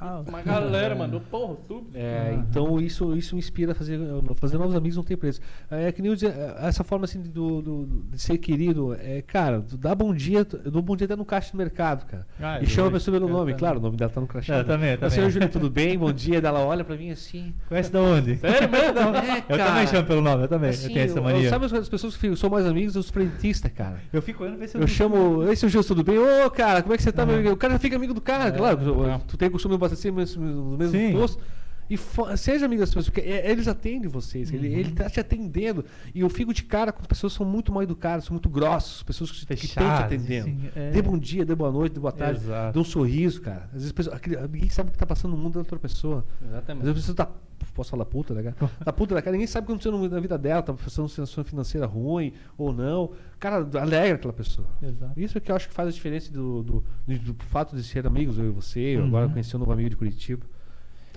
Ah, 0.00 0.22
uma 0.26 0.42
galera 0.42 0.94
mandou, 0.94 1.20
porra, 1.20 1.56
tudo. 1.66 1.88
É, 1.94 2.32
Então 2.48 2.80
isso, 2.80 3.16
isso 3.16 3.34
me 3.34 3.40
inspira 3.40 3.72
a 3.72 3.74
fazer, 3.74 3.98
fazer 4.36 4.58
novos 4.58 4.74
amigos 4.76 4.96
não 4.96 5.02
tem 5.04 5.16
preço. 5.16 5.40
É 5.70 5.90
que 5.90 6.00
nem 6.00 6.12
eu 6.12 6.16
é, 6.30 6.66
essa 6.68 6.84
forma 6.84 7.04
assim 7.04 7.20
do, 7.20 7.60
do- 7.60 7.86
de 8.10 8.18
ser 8.20 8.38
querido, 8.38 8.94
é, 8.94 9.22
cara, 9.22 9.64
dá 9.78 9.94
bom 9.94 10.14
dia, 10.14 10.46
eu 10.64 10.70
dou 10.70 10.82
bom 10.82 10.94
dia 10.96 11.04
até 11.06 11.16
no 11.16 11.24
caixa 11.24 11.50
do 11.52 11.58
mercado, 11.58 12.06
cara. 12.06 12.26
Ah, 12.40 12.58
e 12.60 12.62
eu 12.62 12.68
chama 12.68 12.88
a 12.88 12.92
pessoa 12.92 13.14
pelo 13.16 13.26
Eu 13.28 13.32
nome, 13.32 13.52
também. 13.52 13.56
claro, 13.58 13.78
o 13.78 13.82
nome 13.82 13.96
dela 13.96 14.10
tá 14.10 14.20
no 14.20 14.26
crachá. 14.26 14.54
Eu 14.54 14.58
né? 14.58 14.64
também, 14.64 14.90
eu 14.92 14.96
também. 14.98 15.10
Senhor 15.10 15.30
Júlio, 15.30 15.48
tudo 15.48 15.68
bem? 15.68 15.98
Bom 15.98 16.12
dia. 16.12 16.38
Ela 16.38 16.60
olha 16.64 16.84
pra 16.84 16.96
mim 16.96 17.10
assim. 17.10 17.52
Conhece 17.68 17.90
de 17.90 17.98
onde? 17.98 18.36
Sério 18.36 18.70
mesmo? 18.70 18.98
É, 19.16 19.38
Eu 19.52 19.58
também 19.58 19.86
chamo 19.88 20.06
pelo 20.06 20.20
nome, 20.20 20.44
eu 20.44 20.48
também. 20.48 20.70
assim, 20.70 20.86
eu 20.88 20.92
tenho 20.92 21.04
essa 21.06 21.18
eu- 21.18 21.22
mania. 21.24 21.50
Sabe 21.50 21.64
as 21.66 21.72
as 21.72 21.88
pessoas 21.88 22.16
que 22.16 22.34
são 22.36 22.48
mais 22.50 22.64
amigos 22.66 22.94
dos 22.94 23.10
frentistas, 23.10 23.70
cara. 23.72 23.95
Eu 24.12 24.22
fico 24.22 24.44
olhando 24.44 24.58
ver 24.58 24.68
se 24.68 24.76
eu, 24.76 24.80
Eu 24.80 24.86
chamo, 24.86 25.44
ei, 25.48 25.56
seu 25.56 25.68
Gil, 25.68 25.82
tudo 25.84 26.04
bem? 26.04 26.18
Ô, 26.18 26.50
cara, 26.50 26.82
como 26.82 26.94
é 26.94 26.96
que 26.96 27.02
você 27.02 27.12
tá, 27.12 27.24
meu 27.26 27.36
amigo? 27.36 27.52
O 27.52 27.56
cara 27.56 27.78
fica 27.78 27.96
amigo 27.96 28.14
do 28.14 28.20
cara, 28.20 28.50
claro. 28.52 29.04
é. 29.08 29.20
Tu 29.26 29.36
tem 29.36 29.50
costume 29.50 29.72
de 29.72 29.76
abastecer 29.76 30.12
no 30.12 30.18
mesmo, 30.18 30.44
no 30.44 30.76
mesmo 30.76 30.92
Sim. 30.98 31.12
posto. 31.12 31.42
E 31.88 31.96
seja 32.36 32.66
amigo 32.66 32.80
das 32.80 32.90
pessoas, 32.90 33.06
porque 33.08 33.20
é- 33.20 33.50
eles 33.50 33.68
atendem 33.68 34.08
vocês, 34.08 34.52
ele, 34.52 34.66
ele 34.68 34.92
tá 34.92 35.08
te 35.08 35.20
atendendo. 35.20 35.84
E 36.14 36.20
eu 36.20 36.28
fico 36.28 36.52
de 36.52 36.64
cara 36.64 36.92
com 36.92 37.02
pessoas 37.04 37.32
que 37.32 37.38
são 37.38 37.46
muito 37.46 37.72
mal 37.72 37.82
educadas, 37.82 38.24
são 38.24 38.34
muito 38.34 38.48
grossos, 38.48 39.02
pessoas 39.02 39.30
que, 39.30 39.36
que 39.46 39.54
estão 39.54 39.56
te 39.56 39.66
Fechadas, 39.68 40.00
atendendo. 40.06 40.48
assim, 40.48 40.70
é. 40.74 40.90
Dê 40.90 41.00
bom 41.02 41.16
dia, 41.18 41.44
dê 41.44 41.54
boa 41.54 41.70
noite, 41.70 41.92
dê 41.94 42.00
boa 42.00 42.12
tarde, 42.12 42.40
Exato. 42.40 42.72
dê 42.74 42.78
um 42.80 42.84
sorriso, 42.84 43.40
cara. 43.40 43.64
Às 43.66 43.72
vezes 43.74 43.92
pessoa- 43.92 44.16
aquele- 44.16 44.36
ninguém 44.48 44.68
sabe 44.70 44.88
o 44.88 44.92
que 44.92 44.98
tá 44.98 45.06
passando 45.06 45.32
no 45.32 45.38
mundo 45.38 45.54
da 45.54 45.60
outra 45.60 45.78
pessoa. 45.78 46.24
Às 46.42 46.48
Exatamente. 46.48 46.84
vezes 46.84 46.90
a 46.90 47.00
pessoa 47.12 47.16
tá. 47.16 47.30
Posso 47.74 47.90
falar 47.90 48.04
puta, 48.06 48.32
né, 48.34 48.42
cara? 48.42 48.70
Tá 48.84 48.92
puta 48.92 49.14
da 49.14 49.20
cara, 49.22 49.32
ninguém 49.32 49.46
sabe 49.46 49.64
o 49.64 49.66
que 49.66 49.72
aconteceu 49.88 50.08
na 50.10 50.20
vida 50.20 50.36
dela, 50.38 50.62
tá 50.62 50.72
passando 50.72 51.04
uma 51.04 51.08
situação 51.08 51.42
financeira 51.44 51.86
ruim 51.86 52.32
ou 52.56 52.72
não. 52.72 53.12
Cara, 53.38 53.66
alegra 53.80 54.14
aquela 54.14 54.32
pessoa. 54.32 54.68
Exato. 54.82 55.12
Isso 55.18 55.36
é 55.36 55.40
que 55.40 55.50
eu 55.50 55.56
acho 55.56 55.68
que 55.68 55.74
faz 55.74 55.88
a 55.88 55.92
diferença 55.92 56.30
do, 56.32 56.62
do, 56.62 56.84
do- 57.06 57.18
do 57.32 57.44
fato 57.44 57.74
de 57.76 57.82
ser 57.82 58.06
amigos, 58.06 58.38
eu 58.38 58.46
e 58.46 58.50
você, 58.50 58.80
eu 58.80 59.04
agora 59.04 59.26
Uhum. 59.26 59.32
conheci 59.32 59.56
um 59.56 59.58
novo 59.58 59.72
amigo 59.72 59.90
de 59.90 59.96
Curitiba. 59.96 60.44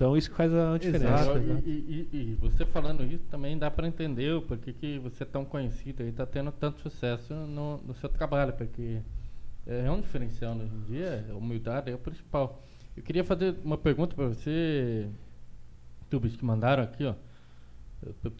Então 0.00 0.16
isso 0.16 0.30
que 0.30 0.36
faz 0.36 0.50
a 0.54 0.78
diferença. 0.78 1.12
Exato. 1.14 1.38
E, 1.38 1.70
e- 1.70 2.08
e- 2.10 2.16
e 2.30 2.34
você 2.36 2.64
falando 2.64 3.04
isso 3.04 3.22
também 3.30 3.58
dá 3.58 3.70
para 3.70 3.86
entender 3.86 4.32
o 4.32 4.40
porquê 4.40 4.72
que 4.72 4.98
você 4.98 5.24
é 5.24 5.26
tão 5.26 5.44
conhecido 5.44 6.02
e 6.02 6.08
está 6.08 6.24
tendo 6.24 6.50
tanto 6.52 6.80
sucesso 6.80 7.34
no, 7.34 7.76
no 7.86 7.92
seu 7.96 8.08
trabalho, 8.08 8.54
porque 8.54 9.02
é 9.66 9.90
um 9.90 10.00
diferencial 10.00 10.54
né? 10.54 10.64
hoje 10.64 10.72
em 10.74 10.80
dia, 10.90 11.26
a 11.30 11.34
humildade 11.34 11.90
é 11.90 11.94
o 11.94 11.98
principal. 11.98 12.62
Eu 12.96 13.02
queria 13.02 13.22
fazer 13.22 13.54
uma 13.62 13.76
pergunta 13.76 14.14
para 14.16 14.26
você, 14.28 15.06
tubos 16.08 16.34
que 16.34 16.44
mandaram 16.46 16.82
aqui, 16.82 17.04
ó. 17.04 17.14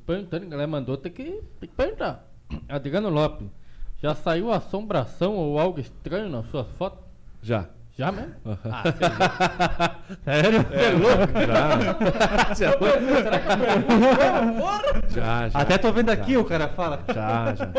Perguntando, 0.06 0.46
a 0.46 0.48
galera 0.48 0.66
mandou, 0.66 0.96
tem 0.96 1.12
que, 1.12 1.24
tem 1.60 1.68
que 1.68 1.74
perguntar. 1.76 2.26
Adriano 2.70 3.10
Lopes, 3.10 3.46
já 4.02 4.14
saiu 4.14 4.50
assombração 4.50 5.34
ou 5.36 5.58
algo 5.58 5.78
estranho 5.78 6.30
nas 6.30 6.46
suas 6.46 6.66
fotos? 6.78 7.04
Já. 7.42 7.68
Já 8.01 8.10
mesmo? 8.10 8.32
Ah, 8.64 8.82
é. 10.27 10.43
Sério? 10.43 10.62
Você 10.62 10.74
é 10.74 10.90
louco? 10.93 11.32
Já. 11.47 12.55
Será 12.55 12.72
que 12.72 12.82
eu? 13.52 15.10
Já, 15.10 15.48
já. 15.51 15.59
Até 15.59 15.77
tô 15.77 15.93
vendo 15.93 16.09
aqui, 16.09 16.35
o 16.35 16.44
cara 16.47 16.68
fala. 16.68 17.05
Já, 17.14 17.55
já. 17.56 17.70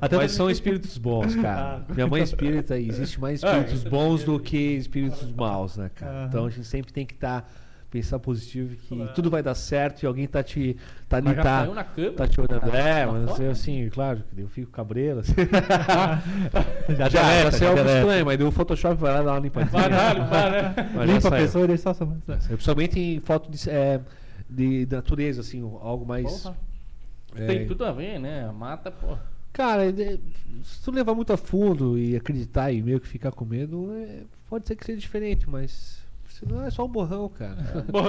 Até 0.00 0.16
Mas 0.16 0.30
tô- 0.30 0.36
são 0.36 0.48
espíritos 0.48 0.96
bons, 0.98 1.34
cara. 1.34 1.80
Minha 1.88 2.06
mãe 2.06 2.20
é 2.20 2.24
espírita 2.24 2.78
e 2.78 2.88
existe 2.88 3.20
mais 3.20 3.42
espíritos 3.42 3.82
bons 3.82 4.22
do 4.22 4.38
que 4.38 4.56
espíritos 4.76 5.28
maus, 5.32 5.76
né, 5.78 5.90
cara? 5.96 6.26
Então 6.28 6.46
a 6.46 6.50
gente 6.50 6.68
sempre 6.68 6.92
tem 6.92 7.04
que 7.04 7.14
estar 7.14 7.44
pensar 7.92 8.18
positivo 8.18 8.74
que 8.74 9.06
tudo 9.14 9.28
vai 9.30 9.42
dar 9.42 9.54
certo 9.54 10.02
e 10.02 10.06
alguém 10.06 10.26
tá 10.26 10.42
te 10.42 10.76
tá 11.08 11.18
ali 11.18 11.26
Mas 11.26 11.36
já 11.36 11.42
tá, 11.42 11.66
na 11.66 11.84
câmera? 11.84 12.14
tá 12.14 12.26
te 12.26 12.40
olhando. 12.40 12.66
Na- 12.66 12.78
É, 12.78 13.04
mas 13.06 13.38
eu, 13.38 13.50
assim, 13.50 13.88
claro, 13.90 14.24
eu 14.34 14.48
fico 14.48 14.70
cabreiro. 14.72 15.20
Assim. 15.20 15.34
Já, 16.96 17.08
já, 17.08 17.42
já 17.42 17.50
saiu 17.50 17.60
já 17.60 17.68
alguns 17.68 17.84
deleta. 17.84 17.98
estranhos, 18.00 18.24
mas 18.24 18.38
deu 18.38 18.48
o 18.48 18.50
Photoshop 18.52 19.00
vai 19.00 19.12
lá 19.14 19.22
dar 19.22 19.32
uma 19.32 19.40
limpadinha. 19.40 19.70
Vai 19.70 19.90
dar, 19.90 20.14
limpar, 20.16 20.50
né? 20.50 20.74
Mas 20.94 21.06
Limpa 21.10 21.28
a 21.28 21.30
saiu. 21.30 21.42
pessoa 21.44 21.64
e 21.64 21.68
deixa 21.68 21.94
só. 21.94 22.04
Eu, 22.04 22.16
Principalmente 22.56 22.98
em 23.00 23.20
foto 23.20 23.50
de, 23.50 23.70
é, 23.70 24.00
de, 24.48 24.86
natureza, 24.90 25.40
assim, 25.42 25.60
algo 25.80 26.04
mais. 26.06 26.42
Porra. 26.42 26.56
é, 27.36 27.46
Tem 27.46 27.66
tudo 27.66 27.84
a 27.84 27.92
ver, 27.92 28.18
né? 28.18 28.46
A 28.48 28.52
mata, 28.52 28.90
pô. 28.90 29.16
Cara, 29.52 29.84
é, 29.88 30.18
se 30.64 30.82
tu 30.84 30.90
levar 30.90 31.14
muito 31.14 31.32
a 31.32 31.36
fundo 31.36 31.98
e 31.98 32.16
acreditar 32.16 32.72
e 32.72 32.82
meio 32.82 32.98
que 33.00 33.06
ficar 33.08 33.32
com 33.32 33.44
medo, 33.44 33.90
é, 33.92 34.22
pode 34.48 34.66
ser 34.66 34.76
que 34.76 34.84
seja 34.84 34.98
diferente, 34.98 35.48
mas 35.48 36.01
senão 36.46 36.64
é 36.66 36.70
só 36.70 36.84
um 36.84 36.88
borrão, 36.88 37.28
cara. 37.28 37.56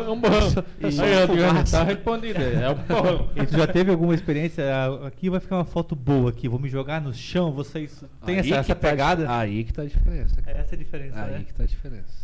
É 0.06 0.10
um 0.10 0.20
borrão. 0.20 0.48
É 0.82 0.92
só 0.92 1.04
Aí, 1.04 1.22
Adriano, 1.24 1.50
fumaça. 1.54 1.78
tá 1.78 1.84
respondido. 1.84 2.40
É 2.42 2.70
um 2.70 2.76
borrão. 2.76 3.30
E 3.36 3.46
tu 3.46 3.58
já 3.58 3.68
teve 3.68 3.92
alguma 3.92 4.14
experiência? 4.16 4.64
ah, 4.74 5.08
Aqui 5.08 5.30
vai 5.30 5.40
ficar 5.40 5.58
uma 5.58 5.66
foto 5.66 5.96
boa 5.96 6.30
aqui. 6.30 6.48
Vou 6.50 6.60
me 6.60 6.70
jogar 6.70 7.00
no 7.02 7.14
chão. 7.14 7.52
Vocês 7.52 8.04
Aí 8.22 8.38
essa, 8.38 8.56
essa 8.56 8.76
tá- 8.76 8.90
pegada? 8.90 9.32
aí 9.38 9.64
que 9.64 9.72
tá 9.74 9.82
a 9.84 9.86
diferença. 9.86 10.42
cara. 10.42 10.58
Essa 10.60 10.74
é 10.74 10.76
a 10.76 10.80
diferença, 10.80 11.22
Aí 11.24 11.32
né? 11.32 11.44
que 11.46 11.54
tá 11.54 11.64
a 11.64 11.68
diferença. 11.68 12.24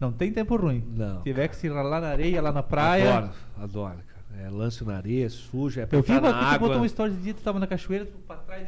Não 0.00 0.10
tem 0.12 0.32
tempo 0.32 0.56
ruim. 0.56 0.82
Não. 0.96 1.18
Se 1.18 1.22
tiver 1.24 1.48
que 1.48 1.56
se 1.56 1.68
ralar 1.68 2.00
na 2.00 2.08
areia, 2.08 2.42
lá 2.42 2.50
na 2.52 2.62
praia. 2.62 3.18
Adoro, 3.18 3.32
adoro, 3.58 3.96
cara. 3.96 4.44
É 4.44 4.50
lance 4.50 4.82
na 4.84 4.96
areia, 4.96 5.28
suja, 5.30 5.82
é 5.82 5.88
Eu 5.94 6.02
vi 6.02 6.12
na 6.14 6.20
que 6.20 6.54
tu 6.54 6.58
botou 6.60 6.72
água. 6.72 6.78
um 6.78 6.84
story 6.86 7.12
de 7.12 7.22
dia, 7.22 7.34
tu 7.34 7.42
tava 7.42 7.58
na 7.60 7.66
cachoeira, 7.66 8.06
tu 8.06 8.18
pra 8.26 8.36
trás. 8.36 8.66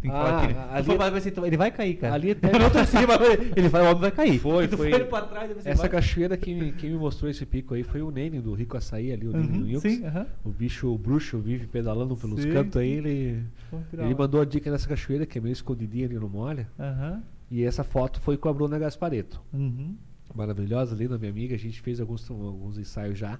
Ele, 0.00 0.02
tem 0.02 0.10
que 0.12 0.16
Ah, 0.16 0.20
falar 0.24 0.42
aqui, 0.44 0.52
né? 0.54 0.68
ali- 0.70 1.20
foi 1.22 1.30
tu- 1.32 1.46
ele 1.46 1.56
vai 1.56 1.70
cair, 1.72 1.94
cara. 1.96 2.14
Ali 2.14 2.30
até- 2.30 2.48
Eu 2.54 2.58
não 2.60 2.70
tô 2.70 2.78
em 2.78 2.86
cima, 2.86 3.14
ele 3.56 3.68
vai, 3.68 3.82
o 3.82 3.86
homem 3.86 4.00
vai 4.00 4.10
cair. 4.12 4.38
Foi, 4.38 4.68
foi. 4.68 4.90
foi 4.90 5.04
pra 5.04 5.22
trás, 5.22 5.50
Essa 5.64 5.82
vai- 5.82 5.90
cachoeira 5.90 6.36
que 6.36 6.54
me, 6.54 6.72
quem 6.72 6.90
me 6.90 6.96
mostrou 6.98 7.28
esse 7.30 7.44
pico 7.44 7.74
aí 7.74 7.82
foi 7.82 8.00
o 8.00 8.10
Nene 8.10 8.40
do 8.40 8.54
Rico 8.54 8.76
Açaí 8.76 9.12
ali, 9.12 9.26
o 9.26 9.32
Nene 9.32 9.58
Uhum, 9.58 9.64
Wilkes. 9.64 9.92
sim, 9.96 10.04
aham. 10.06 10.26
O 10.44 10.50
bicho 10.50 10.86
o 10.92 10.96
bruxo 10.96 11.38
vive 11.38 11.66
pedalando 11.66 12.16
pelos 12.16 12.40
Sim. 12.42 12.52
cantos 12.52 12.76
aí, 12.80 12.90
ele, 12.90 13.42
que 13.90 13.96
ele 13.96 14.14
mandou 14.14 14.40
a 14.40 14.44
dica 14.44 14.70
nessa 14.70 14.88
cachoeira 14.88 15.26
que 15.26 15.36
é 15.38 15.40
meio 15.40 15.52
escondidinha 15.52 16.06
ali 16.06 16.14
no 16.14 16.28
molha. 16.28 16.68
Aham. 16.78 17.20
E 17.50 17.64
essa 17.64 17.82
foto 17.82 18.20
foi 18.20 18.36
com 18.36 18.48
a 18.48 18.52
Bruna 18.52 18.78
Gaspareto. 18.78 19.40
Uhum. 19.52 19.96
Maravilhosa, 20.34 20.94
linda, 20.94 21.18
minha 21.18 21.30
amiga. 21.30 21.54
A 21.54 21.58
gente 21.58 21.80
fez 21.80 21.98
alguns, 22.00 22.30
alguns 22.30 22.78
ensaios 22.78 23.18
já. 23.18 23.38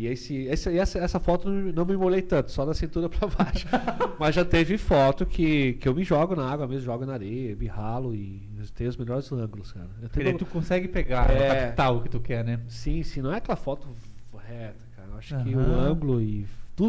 E 0.00 0.06
esse, 0.06 0.34
esse- 0.46 0.78
essa, 0.78 0.98
essa 0.98 1.20
foto 1.20 1.48
não 1.50 1.84
me 1.84 1.96
molhei 1.96 2.22
tanto, 2.22 2.50
só 2.50 2.64
da 2.64 2.72
cintura 2.72 3.08
pra 3.08 3.28
baixo. 3.28 3.66
Mas 4.18 4.34
já 4.34 4.44
teve 4.44 4.78
foto 4.78 5.26
que, 5.26 5.74
que 5.74 5.86
eu 5.88 5.94
me 5.94 6.02
jogo 6.04 6.34
na 6.34 6.50
água 6.50 6.66
mesmo, 6.66 6.84
jogo 6.86 7.04
na 7.04 7.12
areia, 7.14 7.54
me 7.54 7.66
ralo 7.66 8.14
e 8.14 8.40
tem 8.74 8.86
os 8.88 8.96
melhores 8.96 9.30
ângulos, 9.30 9.72
cara. 9.72 9.88
Eu 10.00 10.08
tenho- 10.08 10.38
tu 10.38 10.46
consegue 10.46 10.88
pegar, 10.88 11.30
É. 11.30 11.66
captar 11.66 11.94
o 11.94 12.00
que 12.02 12.08
tu 12.08 12.18
quer, 12.20 12.44
né? 12.44 12.60
Sim, 12.68 13.02
sim, 13.02 13.20
não 13.20 13.32
é 13.32 13.36
aquela 13.36 13.56
foto 13.56 13.86
reta, 14.48 14.74
cara. 14.96 15.08
Eu 15.12 15.18
acho 15.18 15.42
que 15.42 15.54
o 15.54 15.60
ângulo 15.60 16.20
e. 16.20 16.46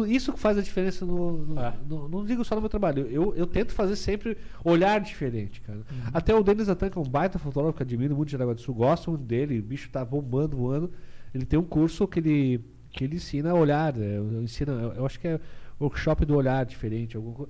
Isso 0.08 0.32
que 0.32 0.40
faz 0.40 0.56
a 0.56 0.62
diferença 0.62 1.04
no. 1.04 1.32
no- 1.44 1.60
É. 1.60 1.74
no- 1.86 2.08
não 2.08 2.24
digo 2.24 2.42
só 2.46 2.54
no 2.54 2.62
meu 2.62 2.70
trabalho. 2.70 3.06
Eu, 3.10 3.34
eu 3.36 3.46
tento 3.46 3.72
fazer 3.74 3.94
sempre 3.96 4.38
olhar 4.64 4.98
diferente, 5.00 5.60
cara. 5.60 5.80
Até 6.14 6.34
o 6.34 6.42
Denis 6.42 6.70
Atan, 6.70 6.88
que 6.88 6.96
é 6.96 7.00
um 7.00 7.04
baita 7.04 7.38
fotógrafo 7.38 7.76
que 7.76 7.82
admiro 7.82 8.16
muito 8.16 8.28
de 8.28 8.32
Jaraguá 8.32 8.54
do 8.54 8.60
Sul, 8.62 8.74
gosto 8.74 9.10
muito 9.10 9.24
dele, 9.24 9.58
o 9.58 9.62
bicho 9.62 9.90
tá 9.90 10.02
bombando, 10.02 10.56
voando. 10.56 10.90
Ele 11.34 11.44
tem 11.44 11.58
um 11.58 11.62
curso 11.64 12.06
que 12.08 12.20
ele, 12.20 12.64
que 12.92 13.04
ele 13.04 13.16
ensina 13.16 13.50
a 13.50 13.54
olhar. 13.54 13.94
né? 13.96 14.18
Eu, 14.18 14.42
ensina, 14.42 14.72
eu, 14.72 14.92
eu 14.92 15.06
acho 15.06 15.18
que 15.18 15.26
é 15.28 15.40
workshop 15.80 16.24
do 16.24 16.36
olhar 16.36 16.64
diferente. 16.66 17.16
alguma 17.16 17.34
co- 17.34 17.48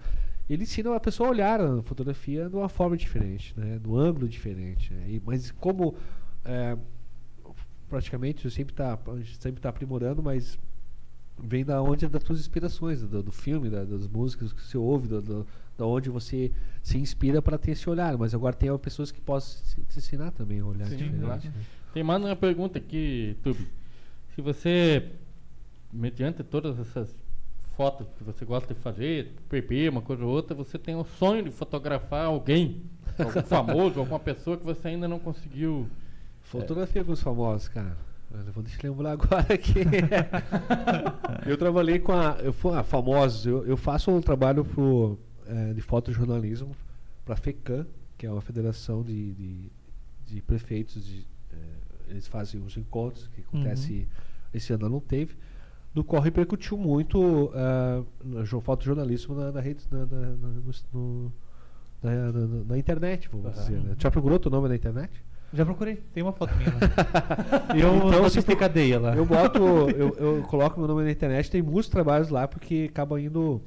ele 0.48 0.62
ensina 0.64 0.94
a 0.94 1.00
pessoa 1.00 1.28
a 1.28 1.32
olhar 1.32 1.60
a 1.60 1.82
fotografia 1.82 2.48
de 2.48 2.54
uma 2.56 2.68
forma 2.68 2.96
diferente, 2.96 3.54
né? 3.56 3.78
do 3.78 3.96
ângulo 3.96 4.28
diferente. 4.28 4.92
né? 4.92 5.04
E- 5.08 5.22
mas 5.24 5.50
como 5.50 5.94
é, 6.44 6.76
praticamente 7.88 8.48
sempre 8.50 8.72
está 8.72 8.98
sempre 9.38 9.60
tá 9.60 9.68
aprimorando, 9.68 10.22
mas 10.22 10.58
vem 11.38 11.64
da 11.64 11.82
onde 11.82 12.06
das 12.08 12.22
suas 12.22 12.40
inspirações, 12.40 13.02
do, 13.02 13.22
do 13.22 13.32
filme, 13.32 13.68
da- 13.70 13.84
das 13.84 14.06
músicas 14.06 14.52
que 14.52 14.62
você 14.62 14.76
ouve, 14.78 15.08
do, 15.08 15.20
do- 15.20 15.46
da 15.76 15.86
onde 15.86 16.10
você 16.10 16.52
se 16.82 16.98
inspira 16.98 17.40
para 17.40 17.56
ter 17.58 17.72
esse 17.72 17.88
olhar. 17.88 18.16
Mas 18.18 18.34
agora 18.34 18.54
tem 18.54 18.76
pessoas 18.78 19.10
que 19.10 19.20
possam 19.20 19.62
te 19.88 19.98
ensinar 19.98 20.30
também 20.32 20.60
a 20.60 20.66
olhar 20.66 20.86
Sim, 20.86 20.96
diferente. 20.96 21.48
né? 21.48 21.54
Tem 21.94 22.02
mais 22.02 22.22
uma 22.22 22.36
pergunta 22.36 22.78
aqui, 22.78 23.36
Tube. 23.42 23.66
Se 24.34 24.40
você, 24.40 25.10
mediante 25.92 26.42
todas 26.42 26.78
essas 26.78 27.14
fotos 27.76 28.06
que 28.16 28.24
você 28.24 28.44
gosta 28.44 28.72
de 28.72 28.80
fazer, 28.80 29.32
PP, 29.48 29.88
uma 29.88 30.02
coisa 30.02 30.24
ou 30.24 30.30
outra, 30.30 30.54
você 30.54 30.78
tem 30.78 30.94
o 30.94 31.04
sonho 31.04 31.42
de 31.42 31.50
fotografar 31.50 32.26
alguém, 32.26 32.82
algum 33.18 33.42
famoso, 33.42 33.98
alguma 34.00 34.18
pessoa 34.18 34.56
que 34.56 34.64
você 34.64 34.88
ainda 34.88 35.06
não 35.06 35.18
conseguiu. 35.18 35.88
Fotografia 36.40 37.04
com 37.04 37.12
os 37.12 37.22
famosos, 37.22 37.68
cara. 37.68 37.96
Olha, 38.34 38.50
vou 38.50 38.64
eu 38.64 38.90
lembrar 38.90 39.12
agora 39.12 39.54
aqui. 39.54 39.80
eu 41.46 41.56
trabalhei 41.56 41.98
com 41.98 42.12
a. 42.12 42.38
Eu 42.42 42.52
fui 42.52 42.74
a 42.74 42.82
famosos. 42.82 43.46
Eu, 43.46 43.66
eu 43.66 43.76
faço 43.76 44.10
um 44.10 44.20
trabalho 44.22 44.64
pro, 44.64 45.18
eh, 45.46 45.72
de 45.74 45.82
fotojornalismo 45.82 46.74
para 47.24 47.34
a 47.34 47.36
FECAM, 47.36 47.86
que 48.16 48.26
é 48.26 48.30
uma 48.30 48.40
federação 48.40 49.02
de, 49.02 49.32
de, 49.34 49.72
de 50.26 50.42
prefeitos. 50.42 51.04
De, 51.04 51.26
eh, 51.52 51.56
eles 52.08 52.26
fazem 52.26 52.62
os 52.62 52.76
encontros 52.76 53.28
que 53.28 53.42
acontece 53.42 54.08
esse 54.52 54.72
ano 54.72 54.88
não 54.88 55.00
teve. 55.00 55.36
No 55.94 56.02
qual 56.02 56.22
repercutiu 56.22 56.76
muito 56.78 57.50
ah, 57.54 58.02
no 58.24 58.44
jo- 58.44 58.60
fotojornalismo 58.60 59.34
na, 59.34 59.52
na 59.52 59.60
rede, 59.60 59.82
na, 59.90 60.06
na, 60.06 60.36
no- 60.92 61.32
na, 62.02 62.32
na- 62.66 62.78
internet, 62.78 63.28
vamos 63.30 63.46
Aham. 63.46 63.54
dizer. 63.56 63.78
Né? 63.80 63.94
Já 63.98 64.10
procurou 64.10 64.38
teu 64.38 64.50
nome 64.50 64.68
na 64.68 64.74
internet? 64.74 65.10
Já 65.54 65.66
procurei, 65.66 65.96
tem 66.14 66.22
uma 66.22 66.32
foto 66.32 66.54
minha 66.56 66.70
lá. 66.70 66.80
Eu 67.76 68.08
Então, 68.08 68.28
se 68.30 68.40
se 68.40 68.46
tem 68.46 68.56
cadeia 68.56 68.98
lá. 68.98 69.14
Eu 69.14 69.26
boto, 69.26 69.58
eu, 69.90 70.08
eu 70.16 70.42
coloco 70.44 70.78
meu 70.80 70.88
nome 70.88 71.04
na 71.04 71.10
internet, 71.10 71.50
tem 71.50 71.60
muitos 71.60 71.90
trabalhos 71.90 72.30
lá, 72.30 72.48
porque 72.48 72.88
acaba 72.90 73.20
indo. 73.20 73.60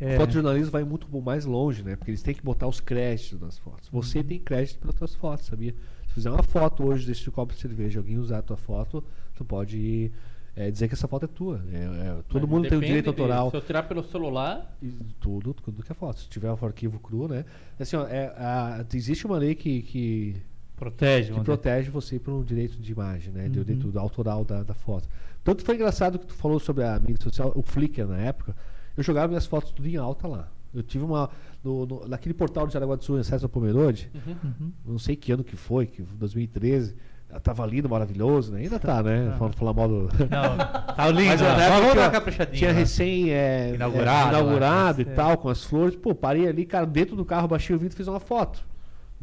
É. 0.00 0.16
O 0.16 0.20
fotojornalismo 0.20 0.72
vai 0.72 0.82
muito 0.82 1.06
mais 1.22 1.44
longe, 1.44 1.84
né? 1.84 1.94
Porque 1.94 2.10
eles 2.10 2.22
têm 2.22 2.34
que 2.34 2.42
botar 2.42 2.66
os 2.66 2.80
créditos 2.80 3.40
nas 3.40 3.56
fotos. 3.56 3.88
Você 3.88 4.18
Uhum. 4.18 4.24
tem 4.24 4.40
crédito 4.40 4.80
pelas 4.80 4.96
suas 4.96 5.14
fotos, 5.14 5.46
sabia? 5.46 5.76
Se 6.08 6.14
fizer 6.14 6.28
uma 6.30 6.42
foto 6.42 6.84
hoje 6.84 7.06
desse 7.06 7.30
copo 7.30 7.54
de 7.54 7.60
cerveja 7.60 7.98
e 7.98 8.00
alguém 8.00 8.18
usar 8.18 8.38
a 8.38 8.42
tua 8.42 8.56
foto, 8.56 9.04
tu 9.36 9.44
pode 9.44 10.10
é, 10.54 10.70
dizer 10.70 10.88
que 10.88 10.94
essa 10.94 11.08
foto 11.08 11.24
é 11.24 11.28
tua. 11.28 11.62
É, 11.72 11.76
é, 11.76 12.22
todo 12.28 12.42
Mas 12.42 12.50
mundo 12.50 12.68
tem 12.68 12.78
o 12.78 12.80
direito 12.80 13.04
de- 13.04 13.08
autoral. 13.10 13.50
Se 13.50 13.56
eu 13.56 13.60
tirar 13.62 13.84
pelo 13.84 14.02
celular, 14.04 14.76
E 14.82 14.90
tudo, 15.20 15.54
tudo 15.54 15.82
que 15.82 15.90
é 15.92 15.94
foto. 15.94 16.20
Se 16.20 16.28
tiver 16.28 16.50
um 16.52 16.58
arquivo 16.66 16.98
cru, 16.98 17.26
né? 17.28 17.44
Assim, 17.80 17.96
ó, 17.96 18.06
é, 18.06 18.26
a- 18.36 18.84
existe 18.94 19.26
uma 19.26 19.38
lei 19.38 19.54
que, 19.54 19.82
que, 19.82 20.36
Protege, 20.76 21.32
que 21.32 21.40
protege 21.40 21.90
você 21.90 22.18
pelo 22.18 22.44
direito 22.44 22.76
de 22.76 22.90
imagem, 22.92 23.32
né? 23.32 23.48
Do 23.48 23.58
Uhum. 23.58 23.64
direito 23.64 23.98
autoral 23.98 24.44
da, 24.44 24.62
da 24.62 24.74
foto. 24.74 25.08
Tanto 25.44 25.64
foi 25.64 25.74
engraçado 25.76 26.18
que 26.18 26.26
tu 26.26 26.34
falou 26.34 26.58
sobre 26.60 26.84
a 26.84 26.98
mídia 26.98 27.22
social, 27.22 27.52
o 27.54 27.62
Flickr 27.62 28.06
na 28.06 28.18
época. 28.18 28.54
Eu 28.96 29.02
jogava 29.02 29.28
minhas 29.28 29.46
fotos 29.46 29.70
tudo 29.72 29.88
em 29.88 29.96
alta 29.96 30.26
lá. 30.28 30.48
Eu 30.74 30.82
tive 30.82 31.04
uma. 31.04 31.30
No, 31.62 31.86
no- 31.86 32.08
naquele 32.08 32.34
portal 32.34 32.66
de 32.66 32.72
Jaraguá 32.72 32.96
do 32.96 33.04
Sul, 33.04 33.22
César 33.22 33.48
Pomerode, 33.48 34.10
Uhum. 34.26 34.72
não 34.84 34.98
sei 34.98 35.14
que 35.14 35.30
ano 35.30 35.44
que 35.44 35.54
foi, 35.56 35.86
que 35.86 36.02
2013. 36.02 36.96
Tava 37.40 37.64
lindo, 37.66 37.88
maravilhoso, 37.88 38.52
né? 38.52 38.60
Ainda 38.60 38.78
tá, 38.78 39.02
né? 39.02 39.34
Falando 39.38 39.54
falar 39.56 39.72
mal 39.72 39.88
do. 39.88 40.02
Não, 40.02 40.56
tá 40.94 41.08
lindo. 41.08 41.28
Mas 41.28 41.40
na 41.40 41.58
Só 41.68 41.80
vamos 41.80 41.94
dar 41.94 42.46
tinha- 42.46 42.72
recém 42.72 43.30
é, 43.30 43.72
Inaugurado, 43.74 44.26
é, 44.36 44.38
inaugurado 44.40 45.02
lá, 45.04 45.12
e 45.12 45.14
tal, 45.16 45.36
com 45.38 45.48
as 45.48 45.64
flores. 45.64 45.96
Pô, 45.96 46.14
parei 46.14 46.46
ali, 46.46 46.64
cara, 46.66 46.84
dentro 46.86 47.16
do 47.16 47.24
carro, 47.24 47.48
baixei 47.48 47.74
o 47.74 47.78
vidro 47.78 47.94
e 47.94 47.96
fiz 47.96 48.06
uma 48.06 48.20
foto. 48.20 48.62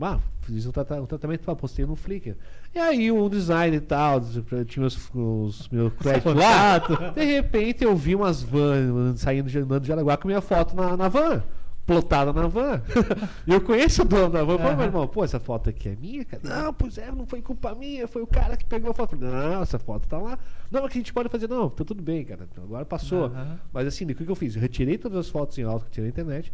Ah, 0.02 0.18
fiz 0.44 0.66
um, 0.66 0.72
trata- 0.72 1.02
um 1.02 1.06
tratamento, 1.06 1.44
postei 1.58 1.86
no 1.86 1.96
Flickr. 1.96 2.36
E 2.74 2.80
aí 2.80 3.12
o 3.12 3.28
design 3.30 3.76
e 3.76 3.82
tal, 3.82 4.22
tinha 4.66 4.86
os, 4.86 5.10
os 5.14 5.68
meus 5.70 5.92
créditos 5.94 6.34
lá. 6.36 6.78
De 7.14 7.24
repente 7.26 7.84
eu 7.84 7.96
vi 7.98 8.16
umas 8.16 8.42
vans 8.42 9.20
saindo 9.20 9.50
de, 9.50 9.60
andando 9.60 9.84
de 9.84 9.92
Araguá 9.92 10.16
com 10.16 10.28
minha 10.28 10.40
foto 10.42 10.74
na, 10.76 10.96
na 10.96 11.10
van. 11.10 11.44
Plotada 11.90 12.32
na 12.32 12.48
van. 12.48 12.82
eu 13.48 13.60
conheço 13.62 14.04
o 14.04 14.06
dono 14.06 14.30
da 14.30 14.44
van. 14.44 14.54
Eu 14.54 14.60
falei, 14.60 14.76
meu 14.76 14.86
irmão, 14.86 15.08
pô, 15.08 15.24
essa 15.24 15.40
foto 15.40 15.70
aqui 15.70 15.90
é 15.90 15.96
minha, 15.96 16.24
cara? 16.24 16.44
Não, 16.44 16.74
pois 16.74 16.98
é, 17.00 17.12
não 17.12 17.26
foi 17.26 17.42
culpa 17.42 17.74
minha, 17.74 18.08
foi 18.08 18.22
o 18.22 18.28
cara 18.28 18.56
que 18.56 18.64
pegou 18.66 18.92
a 18.92 18.94
foto. 18.94 19.16
Eu 19.16 19.32
Não, 19.32 19.62
essa 19.64 19.80
foto 19.80 20.08
tá 20.08 20.18
lá. 20.20 20.38
Não, 20.70 20.82
mas 20.84 20.92
que 20.92 21.00
a 21.00 21.02
gente 21.02 21.12
pode 21.14 21.30
fazer? 21.30 21.48
Não, 21.50 21.68
tá 21.70 21.84
tudo 21.84 22.04
bem, 22.04 22.24
cara. 22.24 22.48
Agora 22.58 22.86
passou. 22.86 23.26
Aham. 23.26 23.60
Mas 23.74 23.88
assim, 23.88 24.06
o 24.06 24.14
que, 24.16 24.24
que 24.24 24.30
eu 24.32 24.36
fiz? 24.36 24.56
Eu 24.56 24.62
retirei 24.62 24.98
todas 24.98 25.18
as 25.18 25.30
fotos 25.30 25.58
em 25.58 25.64
alto 25.64 25.86
que 25.86 25.92
tinha 25.92 26.04
na 26.04 26.10
internet 26.10 26.54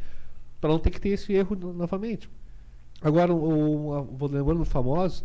para 0.62 0.70
não 0.70 0.80
ter 0.80 0.90
que 0.90 1.02
ter 1.02 1.10
esse 1.10 1.34
erro 1.34 1.56
no- 1.56 1.74
novamente. 1.74 2.30
Agora, 3.02 3.34
o, 3.34 3.90
o, 3.90 4.04
vou 4.18 4.30
lembrando 4.30 4.60
do 4.60 4.66
famoso, 4.66 5.24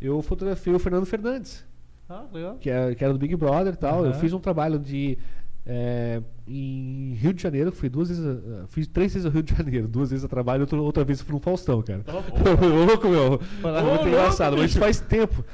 eu 0.00 0.22
fotografei 0.22 0.72
o 0.72 0.78
Fernando 0.78 1.04
Fernandes, 1.04 1.64
Ah, 2.08 2.24
que, 2.60 2.70
é, 2.70 2.94
que 2.94 3.02
era 3.02 3.12
do 3.12 3.18
Big 3.18 3.34
Brother 3.34 3.74
e 3.74 3.76
tal. 3.76 4.04
Eu 4.04 4.12
Aham. 4.12 4.20
fiz 4.20 4.32
um 4.32 4.38
trabalho 4.38 4.78
de. 4.78 5.18
É, 5.64 6.20
em 6.46 7.14
Rio 7.14 7.32
de 7.32 7.42
Janeiro, 7.42 7.70
fui 7.70 7.88
duas 7.88 8.08
vezes. 8.08 8.24
fiz 8.68 8.86
três 8.88 9.12
vezes 9.14 9.26
ao 9.26 9.32
Rio 9.32 9.42
de 9.42 9.54
Janeiro, 9.54 9.86
duas 9.86 10.10
vezes 10.10 10.24
a 10.24 10.28
trabalho, 10.28 10.62
outra, 10.62 10.80
outra 10.80 11.04
vez 11.04 11.20
fui 11.20 11.32
no 11.34 11.40
Faustão, 11.40 11.80
cara. 11.82 12.02
Foi 12.04 12.68
louco, 12.68 13.08
meu. 13.08 13.38
Foi 13.60 13.82
muito 13.82 14.08
engraçado, 14.08 14.56
mas 14.56 14.70
isso 14.70 14.80
faz 14.80 15.00
tempo. 15.00 15.44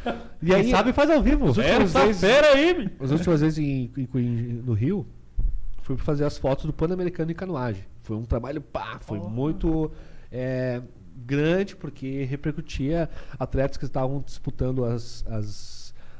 E 0.42 0.54
aí, 0.54 0.70
sabe 0.70 0.92
faz 0.92 1.10
ao 1.10 1.22
vivo. 1.22 1.46
Os 1.46 1.58
É, 1.58 1.72
últimos 1.72 1.92
tá 1.92 2.04
vezes- 2.06 2.24
aí, 2.24 2.90
as 3.00 3.10
últimas 3.10 3.40
vezes 3.40 3.58
em, 3.58 3.90
em- 3.96 4.62
no 4.64 4.72
Rio, 4.72 5.06
fui 5.82 5.96
fazer 5.96 6.24
as 6.24 6.38
fotos 6.38 6.64
do 6.64 6.72
Pan-Americano 6.72 7.30
em 7.30 7.34
canoagem. 7.34 7.84
Foi 8.02 8.16
um 8.16 8.24
trabalho, 8.24 8.60
pá, 8.62 8.98
foi 9.00 9.18
muito 9.18 9.90
é, 10.32 10.80
grande, 11.26 11.76
porque 11.76 12.24
repercutia 12.24 13.08
atletas 13.38 13.76
que 13.76 13.84
estavam 13.84 14.22
disputando 14.24 14.84
as, 14.84 15.24
as 15.26 15.77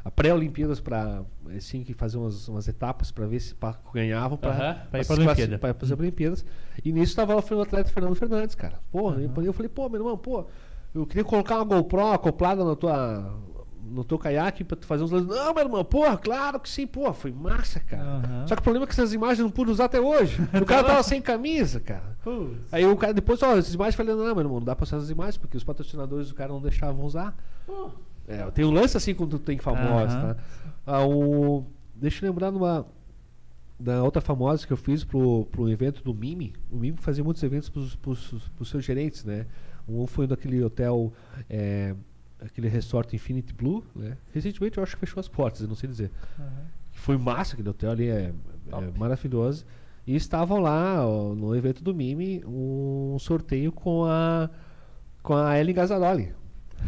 a 0.08 0.10
pré-Olimpíadas 0.10 0.80
para 0.80 1.22
assim, 1.56 1.84
que 1.84 1.92
fazer 1.92 2.16
umas, 2.16 2.48
umas 2.48 2.66
etapas 2.66 3.10
para 3.10 3.26
ver 3.26 3.40
se 3.40 3.54
ganhavam 3.92 4.38
para 4.38 4.50
Aham, 4.52 4.76
pra 4.90 5.00
ir 5.00 5.06
Olimpíada. 5.12 5.58
pra 5.58 5.68
ir 5.70 5.74
pras 5.74 5.90
Olimpíadas. 5.90 6.44
E 6.82 6.90
nisso 6.92 7.12
estava 7.12 7.34
lá 7.34 7.42
o 7.50 7.60
atleta 7.60 7.90
Fernando 7.90 8.14
Fernandes, 8.14 8.54
cara. 8.54 8.80
Porra, 8.90 9.20
eu- 9.20 9.44
eu 9.44 9.52
falei, 9.52 9.68
pô, 9.68 9.88
meu 9.88 10.00
irmão, 10.00 10.16
pô, 10.16 10.46
eu 10.94 11.06
queria 11.06 11.24
colocar 11.24 11.56
uma 11.56 11.64
GoPro 11.64 12.06
acoplada 12.12 12.64
na 12.64 12.74
tua 12.74 13.34
no 13.90 14.04
teu 14.04 14.18
caiaque 14.18 14.64
pra 14.64 14.76
tu 14.76 14.86
fazer 14.86 15.02
uns 15.04 15.10
lances. 15.10 15.28
Não, 15.28 15.54
meu 15.54 15.64
irmão, 15.64 15.82
porra, 15.84 16.16
claro 16.18 16.60
que 16.60 16.68
sim, 16.68 16.86
porra, 16.86 17.14
foi 17.14 17.32
massa, 17.32 17.80
cara. 17.80 18.02
Aham. 18.02 18.46
Só 18.46 18.54
que 18.54 18.60
o 18.60 18.62
problema 18.62 18.84
é 18.84 18.86
que 18.86 18.92
essas 18.92 19.14
imagens 19.14 19.38
eu 19.38 19.44
não 19.44 19.50
pude 19.50 19.70
usar 19.70 19.86
até 19.86 19.98
hoje. 20.00 20.40
O 20.60 20.64
cara 20.66 20.84
tava 20.84 21.02
sem 21.02 21.22
camisa, 21.22 21.80
cara. 21.80 22.16
Aí 22.72 22.84
o 22.86 22.96
cara 22.96 23.14
depois, 23.14 23.42
ó, 23.42 23.56
essas 23.56 23.72
imagens 23.74 23.94
falei, 23.94 24.14
não, 24.14 24.22
meu 24.24 24.40
irmão, 24.40 24.58
não 24.58 24.64
dá 24.64 24.76
pra 24.76 24.84
usar 24.84 24.98
essas 24.98 25.08
imagens, 25.10 25.38
porque 25.38 25.56
os 25.56 25.64
patrocinadores 25.64 26.28
do 26.28 26.34
cara 26.34 26.52
não 26.52 26.60
deixavam 26.60 27.02
usar. 27.04 27.34
É, 28.28 28.50
tem 28.50 28.64
um 28.64 28.70
lance 28.70 28.96
assim 28.96 29.14
quando 29.14 29.38
tu 29.38 29.44
tem 29.44 29.58
famosos, 29.58 30.14
Aham. 30.14 30.34
tá? 30.34 30.42
Ah, 30.86 31.06
o, 31.06 31.64
deixa 31.94 32.24
eu 32.24 32.30
lembrar 32.30 32.50
numa. 32.50 32.86
Da 33.80 34.02
outra 34.02 34.20
famosa 34.20 34.66
que 34.66 34.72
eu 34.72 34.76
fiz 34.76 35.04
pro, 35.04 35.46
pro 35.52 35.68
evento 35.70 36.02
do 36.02 36.12
Mimi. 36.12 36.52
O 36.70 36.76
Mimi 36.76 36.96
fazia 36.98 37.22
muitos 37.22 37.42
eventos 37.44 37.68
pros, 37.68 37.94
pros, 37.94 38.50
pros 38.56 38.68
seus 38.68 38.84
gerentes, 38.84 39.24
né? 39.24 39.46
Um 39.88 40.04
foi 40.06 40.26
daquele 40.26 40.62
hotel, 40.62 41.12
é, 41.48 41.94
aquele 42.40 42.68
resort 42.68 43.14
Infinity 43.14 43.54
Blue, 43.54 43.84
né? 43.94 44.16
Recentemente 44.34 44.78
eu 44.78 44.82
acho 44.82 44.96
que 44.96 45.00
fechou 45.00 45.20
as 45.20 45.28
portas, 45.28 45.62
eu 45.62 45.68
não 45.68 45.76
sei 45.76 45.88
dizer. 45.88 46.10
Foi 46.90 47.16
massa 47.16 47.54
aquele 47.54 47.68
hotel 47.68 47.92
ali, 47.92 48.08
é, 48.08 48.32
é 48.72 48.98
maravilhoso. 48.98 49.64
E 50.04 50.16
estavam 50.16 50.58
lá, 50.58 51.06
ó, 51.06 51.32
no 51.34 51.54
evento 51.54 51.82
do 51.82 51.94
Mimi, 51.94 52.42
um 52.44 53.16
sorteio 53.20 53.70
com 53.70 54.04
a 54.04 54.50
com 55.22 55.34
a 55.34 55.58
Ellen 55.58 55.74
Gazzaroli. 55.74 56.32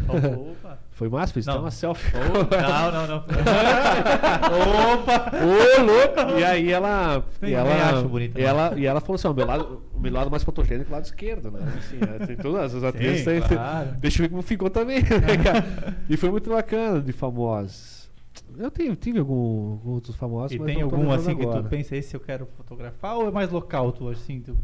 Opa. 0.09 0.79
Foi 0.91 1.09
massa, 1.09 1.33
fiz 1.33 1.49
até 1.49 1.59
uma 1.59 1.71
selfie. 1.71 2.13
Não, 2.15 2.93
não, 2.93 3.07
não. 3.07 3.25
Opa! 4.95 5.31
Ô, 5.35 5.83
louco! 5.83 6.39
E 6.39 6.45
aí 6.45 6.71
ela. 6.71 7.25
Bem, 7.41 7.51
e 7.51 7.55
ela, 7.55 7.91
acho 7.91 8.09
bonita, 8.09 8.39
e 8.41 8.45
ela, 8.45 8.79
e 8.79 8.87
ela 8.87 9.01
falou 9.01 9.15
assim: 9.15 9.29
ó, 9.29 9.31
o 9.31 9.35
meu 9.35 9.47
lado, 9.47 9.83
o 9.95 10.01
meu 10.01 10.13
lado 10.13 10.31
mais 10.31 10.43
fotogênico 10.43 10.89
é 10.91 10.93
o 10.93 10.95
lado 10.97 11.05
esquerdo, 11.05 11.51
né? 11.51 11.61
Assim, 11.79 11.97
né, 11.97 12.27
tem 12.27 12.37
todas 12.37 12.75
as 12.75 12.85
atrizes. 12.85 13.25
tem- 13.25 13.41
claro. 13.41 13.93
Deixa 13.99 14.19
eu 14.19 14.25
ver 14.25 14.29
como 14.31 14.43
ficou 14.43 14.69
também, 14.71 15.01
né, 15.03 15.37
cara? 15.43 15.97
E 16.09 16.17
foi 16.17 16.31
muito 16.31 16.51
bacana 16.51 17.01
de 17.01 17.13
famosos. 17.13 18.11
Eu 18.59 18.71
tenho, 18.71 18.95
tive 18.97 19.19
algum, 19.21 19.73
alguns 19.73 19.95
outros 19.95 20.17
famosos, 20.17 20.53
E 20.53 20.59
tem 20.59 20.83
algum 20.83 21.11
assim 21.13 21.35
que 21.37 21.43
agora. 21.43 21.63
tu 21.63 21.69
pensa, 21.69 21.97
esse 21.97 22.15
eu 22.15 22.21
quero 22.21 22.47
fotografar 22.57 23.17
ou 23.17 23.29
é 23.29 23.31
mais 23.31 23.51
local 23.51 23.93
tu 23.93 24.09
assim? 24.09 24.41
Tu... 24.41 24.57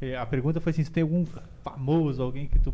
Eh, 0.00 0.16
A 0.16 0.24
pergunta 0.24 0.60
foi 0.60 0.70
assim, 0.70 0.84
se 0.84 0.90
tem 0.90 1.02
algum 1.02 1.24
famoso, 1.62 2.22
alguém 2.22 2.46
que 2.46 2.58
tu 2.58 2.72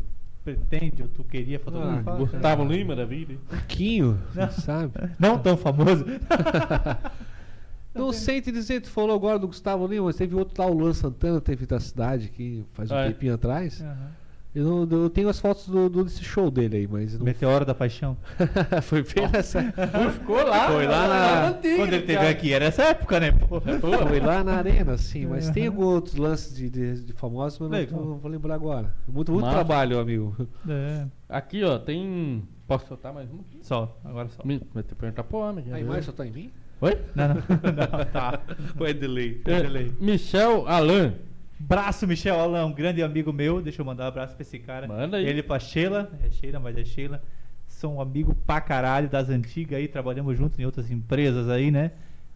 pretende 0.55 1.03
ou 1.03 1.07
tu 1.09 1.23
queria 1.23 1.59
fotografar? 1.59 2.17
Gustavo 2.17 2.63
Lima 2.65 2.95
da 2.95 3.05
vida. 3.05 3.33
hein? 3.33 3.39
Pouquinho, 3.49 4.19
sabe? 4.51 4.93
Não 5.19 5.37
tão 5.37 5.55
famoso. 5.57 6.05
Não 7.93 8.13
sei 8.13 8.41
te 8.41 8.51
dizer, 8.51 8.81
tu 8.81 8.89
falou 8.89 9.15
agora 9.15 9.39
do 9.39 9.47
Gustavo 9.47 9.85
Lima, 9.87 10.05
mas 10.05 10.15
teve 10.15 10.35
outro 10.35 10.61
lá, 10.63 10.69
o 10.69 10.73
Luan 10.73 10.93
Santana, 10.93 11.41
teve 11.41 11.65
da 11.65 11.79
cidade 11.79 12.29
que 12.29 12.63
faz 12.73 12.91
um 12.91 12.95
Ah, 12.95 13.01
é? 13.01 13.07
tempinho 13.11 13.33
atrás. 13.33 13.81
Aham. 13.81 14.11
Eu, 14.53 14.85
não- 14.87 15.03
eu 15.03 15.09
tenho 15.11 15.29
as 15.29 15.39
fotos 15.39 15.67
do, 15.67 15.87
do- 15.89 16.03
desse 16.03 16.23
show 16.23 16.49
dele 16.49 16.77
aí, 16.77 16.87
mas 16.87 17.17
não 17.17 17.23
Meteoro 17.23 17.63
da 17.65 17.75
Paixão. 17.75 18.17
foi 18.81 19.03
bem 19.03 19.27
nessa. 19.29 19.61
Ficou 20.13 20.43
lá. 20.43 20.67
Foi 20.71 20.87
lá 20.87 21.07
na- 21.07 21.53
Quando 21.53 21.93
ele 21.93 22.01
teve 22.01 22.27
aqui, 22.27 22.51
era 22.51 22.65
essa 22.65 22.81
época, 22.83 23.19
né? 23.19 23.31
pô? 23.31 23.61
Foi 23.61 24.19
lá 24.19 24.43
na 24.43 24.53
arena, 24.55 24.97
sim, 24.97 25.27
mas 25.27 25.49
tem 25.51 25.67
alguns 25.67 25.85
outros 25.85 26.15
lances 26.15 26.55
de, 26.57 26.67
de, 26.69 27.03
de 27.05 27.13
famosos, 27.13 27.59
mas 27.59 27.69
não, 27.69 27.77
Legal. 27.77 27.99
não 28.05 28.17
vou 28.17 28.31
lembrar 28.31 28.55
agora. 28.55 28.93
Muito, 29.07 29.31
muito 29.31 29.49
trabalho, 29.49 29.99
amigo. 29.99 30.35
É. 30.67 31.05
Aqui, 31.29 31.63
ó, 31.63 31.77
tem. 31.77 32.43
Posso 32.67 32.87
soltar 32.87 33.13
mais 33.13 33.29
uma? 33.29 33.41
aqui? 33.41 33.59
Só, 33.61 33.99
agora 34.03 34.29
só. 34.29 34.43
Me, 34.43 34.59
me 34.73 34.81
perguntar 34.83 35.23
pro 35.23 35.37
homem. 35.39 35.65
A 35.71 35.79
imagem 35.79 36.03
só 36.03 36.11
tá 36.11 36.25
em 36.25 36.31
mim? 36.31 36.51
Oi? 36.81 36.97
Não, 37.13 37.27
não, 37.27 37.35
não, 37.43 38.05
tá. 38.05 38.41
É 38.79 38.93
delay? 38.93 39.41
É, 39.45 39.61
delay. 39.61 39.91
Michel 39.99 40.67
Alain. 40.67 41.13
Braço, 41.59 42.07
Michel 42.07 42.39
Alain, 42.39 42.63
um 42.63 42.71
grande 42.71 43.03
amigo 43.03 43.33
meu. 43.33 43.61
Deixa 43.61 43.81
eu 43.81 43.85
mandar 43.85 44.05
um 44.05 44.07
abraço 44.07 44.33
pra 44.33 44.41
esse 44.41 44.57
cara. 44.59 44.87
Manda 44.87 45.17
aí. 45.17 45.25
Ele 45.25 45.43
pra 45.43 45.59
Sheila. 45.59 46.09
É 46.23 46.31
Sheila, 46.31 46.59
mas 46.59 46.77
é 46.77 46.85
Sheila. 46.85 47.21
São 47.67 47.97
um 47.97 48.01
amigo 48.01 48.33
pra 48.47 48.61
caralho 48.61 49.09
das 49.09 49.29
antigas 49.29 49.77
aí. 49.77 49.87
Trabalhamos 49.87 50.37
juntos 50.37 50.57
em 50.57 50.65
outras 50.65 50.89
empresas 50.89 51.49
aí, 51.49 51.69
né? 51.69 51.91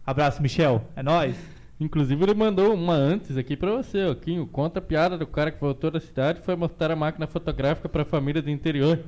Abraço, 0.06 0.42
Michel. 0.42 0.84
É 0.94 1.02
nóis. 1.02 1.36
Inclusive, 1.80 2.22
ele 2.22 2.34
mandou 2.34 2.72
uma 2.74 2.94
antes 2.94 3.36
aqui 3.36 3.56
pra 3.56 3.72
você, 3.72 4.04
ó. 4.04 4.14
Quinho, 4.14 4.46
conta 4.46 4.78
a 4.78 4.82
piada 4.82 5.18
do 5.18 5.26
cara 5.26 5.50
que 5.50 5.60
voltou 5.60 5.90
da 5.90 5.98
cidade 5.98 6.40
e 6.40 6.42
foi 6.42 6.54
mostrar 6.54 6.92
a 6.92 6.96
máquina 6.96 7.26
fotográfica 7.26 7.88
pra 7.88 8.04
família 8.04 8.40
do 8.40 8.50
interior. 8.50 9.00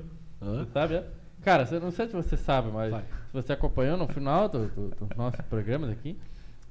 Hã? 0.43 0.65
Você 0.65 0.71
sabe, 0.73 0.95
é? 0.95 1.05
Cara, 1.43 1.69
não 1.81 1.93
sei 1.93 2.09
se 2.09 2.13
você 2.15 2.37
sabe, 2.37 2.71
mas 2.73 2.91
Vai. 2.91 3.03
se 3.03 3.33
você 3.33 3.53
acompanhou 3.53 3.97
no 3.97 4.09
final 4.09 4.49
do, 4.49 4.67
do, 4.67 4.89
dos 4.89 5.17
nossos 5.17 5.41
programas 5.43 5.91
aqui, 5.91 6.19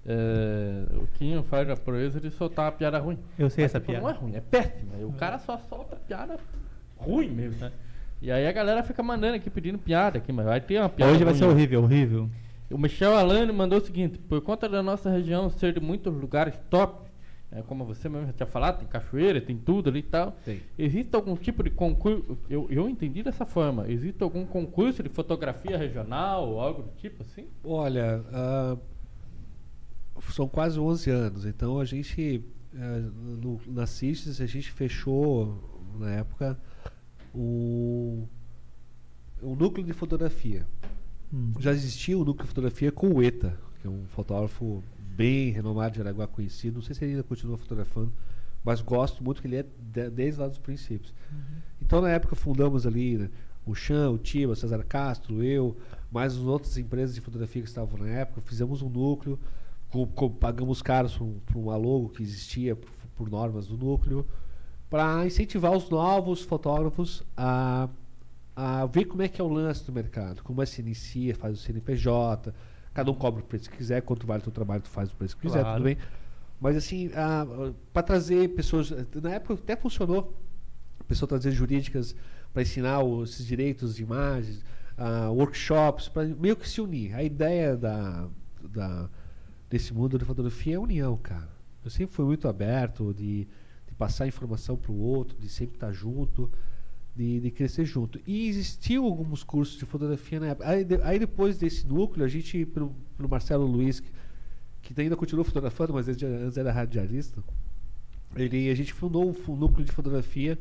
é, 0.05 0.85
o 0.97 1.07
Quinho 1.17 1.43
faz 1.43 1.69
a 1.69 1.75
proeza 1.75 2.19
de 2.19 2.29
soltar 2.29 2.65
uma 2.65 2.71
piada 2.71 2.99
ruim. 2.99 3.17
Eu 3.37 3.49
sei 3.49 3.63
Mas, 3.63 3.71
essa 3.71 3.79
tipo, 3.79 3.91
piada. 3.91 4.03
Não 4.03 4.09
é 4.11 4.13
ruim, 4.13 4.35
é 4.35 4.41
péssima. 4.41 4.93
O 5.03 5.13
cara 5.13 5.39
só 5.39 5.57
solta 5.57 5.95
piada 5.95 6.37
ruim 6.97 7.29
mesmo, 7.29 7.59
né? 7.59 7.71
E 8.21 8.31
aí 8.31 8.47
a 8.47 8.51
galera 8.51 8.83
fica 8.83 9.01
mandando 9.03 9.35
aqui, 9.35 9.49
pedindo 9.49 9.77
piada 9.77 10.17
aqui, 10.17 10.31
mas 10.31 10.45
vai 10.45 10.61
ter 10.61 10.79
uma 10.79 10.89
piada 10.89 11.11
Hoje 11.11 11.23
vai 11.23 11.33
ruim, 11.33 11.39
ser 11.39 11.45
ó. 11.45 11.49
horrível, 11.49 11.83
horrível. 11.83 12.29
O 12.69 12.77
Michel 12.77 13.15
Alane 13.15 13.51
mandou 13.51 13.79
o 13.79 13.81
seguinte: 13.81 14.17
por 14.17 14.41
conta 14.41 14.69
da 14.69 14.81
nossa 14.81 15.09
região 15.09 15.49
ser 15.49 15.73
de 15.73 15.79
muitos 15.79 16.13
lugares 16.13 16.55
top, 16.69 17.05
é, 17.51 17.61
como 17.61 17.85
você 17.85 18.09
mesmo 18.09 18.27
já 18.27 18.33
tinha 18.33 18.47
falado, 18.47 18.79
tem 18.79 18.87
cachoeira, 18.87 19.39
tem 19.39 19.57
tudo 19.57 19.89
ali 19.89 19.99
e 19.99 20.03
tal. 20.03 20.35
Tem. 20.43 20.61
Existe 20.77 21.15
algum 21.15 21.35
tipo 21.35 21.63
de 21.63 21.69
concurso? 21.69 22.37
Eu, 22.49 22.67
eu 22.69 22.89
entendi 22.89 23.21
dessa 23.21 23.45
forma. 23.45 23.85
Existe 23.87 24.23
algum 24.23 24.45
concurso 24.45 25.03
de 25.03 25.09
fotografia 25.09 25.77
regional 25.77 26.47
ou 26.49 26.59
algo 26.59 26.83
do 26.83 26.91
tipo 26.97 27.21
assim? 27.21 27.47
Olha, 27.63 28.23
ah, 28.33 28.77
são 30.33 30.47
quase 30.47 30.79
11 30.79 31.09
anos, 31.09 31.45
então 31.45 31.79
a 31.79 31.85
gente, 31.85 32.43
ah, 32.75 32.99
no, 33.41 33.59
na 33.67 33.85
CISTES, 33.85 34.41
a 34.41 34.45
gente 34.45 34.71
fechou, 34.71 35.83
na 35.99 36.11
época, 36.11 36.57
o, 37.33 38.27
o 39.41 39.55
núcleo 39.55 39.85
de 39.85 39.93
fotografia. 39.93 40.65
Hum. 41.33 41.53
Já 41.59 41.71
existia 41.71 42.17
o 42.17 42.23
núcleo 42.25 42.43
de 42.43 42.49
fotografia 42.49 42.91
com 42.91 43.09
o 43.09 43.21
ETA, 43.21 43.57
que 43.81 43.87
é 43.87 43.89
um 43.89 44.05
fotógrafo 44.07 44.83
bem 44.99 45.49
renomado 45.51 45.93
de 45.95 46.01
Araguá 46.01 46.27
conhecido. 46.27 46.75
Não 46.75 46.81
sei 46.81 46.95
se 46.95 47.03
ele 47.03 47.11
ainda 47.11 47.23
continua 47.23 47.57
fotografando, 47.57 48.11
mas 48.63 48.81
gosto 48.81 49.23
muito 49.23 49.41
que 49.41 49.47
ele 49.47 49.57
é 49.57 49.63
de- 49.63 50.09
desde 50.09 50.39
lá 50.39 50.47
dos 50.47 50.57
princípios. 50.57 51.13
Então, 51.81 52.01
na 52.01 52.09
época, 52.09 52.35
fundamos 52.35 52.85
ali 52.85 53.17
né, 53.17 53.29
o 53.65 53.73
Chan, 53.73 54.09
o 54.11 54.17
Tiba, 54.17 54.55
César 54.55 54.83
Castro, 54.83 55.43
eu, 55.43 55.77
mais 56.11 56.33
as 56.33 56.39
outras 56.39 56.77
empresas 56.77 57.15
de 57.15 57.21
fotografia 57.21 57.61
que 57.61 57.67
estavam 57.67 57.99
na 57.99 58.07
época. 58.09 58.41
Fizemos 58.41 58.81
um 58.81 58.89
núcleo, 58.89 59.39
co- 59.89 60.07
co- 60.07 60.29
pagamos 60.29 60.81
caros 60.81 61.17
para 61.45 61.57
uma 61.57 61.75
logo 61.77 62.09
que 62.09 62.23
existia 62.23 62.75
por, 62.75 62.89
por 63.15 63.29
normas 63.29 63.67
do 63.67 63.77
núcleo, 63.77 64.25
para 64.89 65.25
incentivar 65.25 65.71
os 65.71 65.89
novos 65.89 66.41
fotógrafos 66.41 67.23
a, 67.35 67.89
a 68.55 68.85
ver 68.85 69.05
como 69.05 69.21
é 69.21 69.27
que 69.27 69.41
é 69.41 69.43
o 69.43 69.47
lance 69.49 69.83
do 69.85 69.91
mercado, 69.91 70.43
como 70.43 70.61
é 70.61 70.65
que 70.65 70.71
se 70.71 70.81
inicia, 70.81 71.35
faz 71.35 71.53
o 71.59 71.61
CNPJ, 71.61 72.53
cada 72.93 73.11
um 73.11 73.15
cobra 73.15 73.41
o 73.41 73.45
preço 73.45 73.69
que 73.69 73.77
quiser, 73.77 74.01
quanto 74.01 74.25
vale 74.25 74.39
o 74.41 74.43
teu 74.43 74.51
trabalho, 74.53 74.81
tu 74.81 74.89
faz 74.89 75.11
o 75.11 75.15
preço 75.15 75.35
que 75.35 75.43
quiser, 75.43 75.61
Claro. 75.61 75.77
tudo 75.77 75.83
bem. 75.85 75.97
Mas 76.61 76.77
assim, 76.77 77.09
para 77.91 78.03
trazer 78.03 78.47
pessoas. 78.55 78.89
Na 79.21 79.31
época 79.33 79.55
até 79.55 79.75
funcionou. 79.75 80.33
A 80.99 81.03
pessoa 81.03 81.27
trazer 81.27 81.51
jurídicas 81.51 82.15
para 82.53 82.61
ensinar 82.61 83.03
os, 83.03 83.31
esses 83.31 83.45
direitos 83.45 83.95
de 83.95 84.03
imagens, 84.03 84.63
ah, 84.97 85.29
workshops, 85.31 86.07
para 86.07 86.23
meio 86.25 86.55
que 86.55 86.67
se 86.67 86.79
unir. 86.79 87.13
A 87.13 87.21
ideia 87.21 87.75
da, 87.75 88.27
da, 88.63 89.09
desse 89.69 89.93
mundo 89.93 90.17
da 90.17 90.25
fotografia 90.25 90.73
é 90.73 90.75
a 90.77 90.81
união, 90.81 91.17
cara. 91.17 91.49
Eu 91.83 91.89
sempre 91.89 92.15
fui 92.15 92.25
muito 92.25 92.47
aberto 92.47 93.13
de, 93.13 93.47
de 93.87 93.93
passar 93.97 94.27
informação 94.27 94.75
para 94.75 94.91
o 94.91 94.97
outro, 94.99 95.37
de 95.37 95.47
sempre 95.49 95.75
estar 95.75 95.91
junto, 95.91 96.51
de, 97.15 97.39
de 97.39 97.51
crescer 97.51 97.85
junto. 97.85 98.19
E 98.25 98.47
existiu 98.47 99.05
alguns 99.05 99.43
cursos 99.43 99.77
de 99.77 99.85
fotografia 99.85 100.39
na 100.39 100.47
época. 100.47 100.67
Aí, 100.67 100.83
de- 100.83 101.01
aí 101.01 101.19
depois 101.19 101.57
desse 101.57 101.85
núcleo, 101.87 102.25
a 102.25 102.27
gente, 102.27 102.65
pelo, 102.65 102.93
pelo 103.15 103.29
Marcelo 103.29 103.65
Luiz, 103.65 103.99
que, 103.99 104.11
que 104.93 105.01
ainda 105.01 105.15
continua 105.15 105.43
fotografando, 105.43 105.93
mas 105.93 106.07
ele 106.07 106.25
antes 106.25 106.57
era 106.57 106.71
radialista, 106.71 107.43
ele, 108.35 108.69
a 108.69 108.75
gente 108.75 108.93
fundou 108.93 109.29
um, 109.29 109.51
um 109.51 109.55
núcleo 109.55 109.85
de 109.85 109.91
fotografia, 109.91 110.57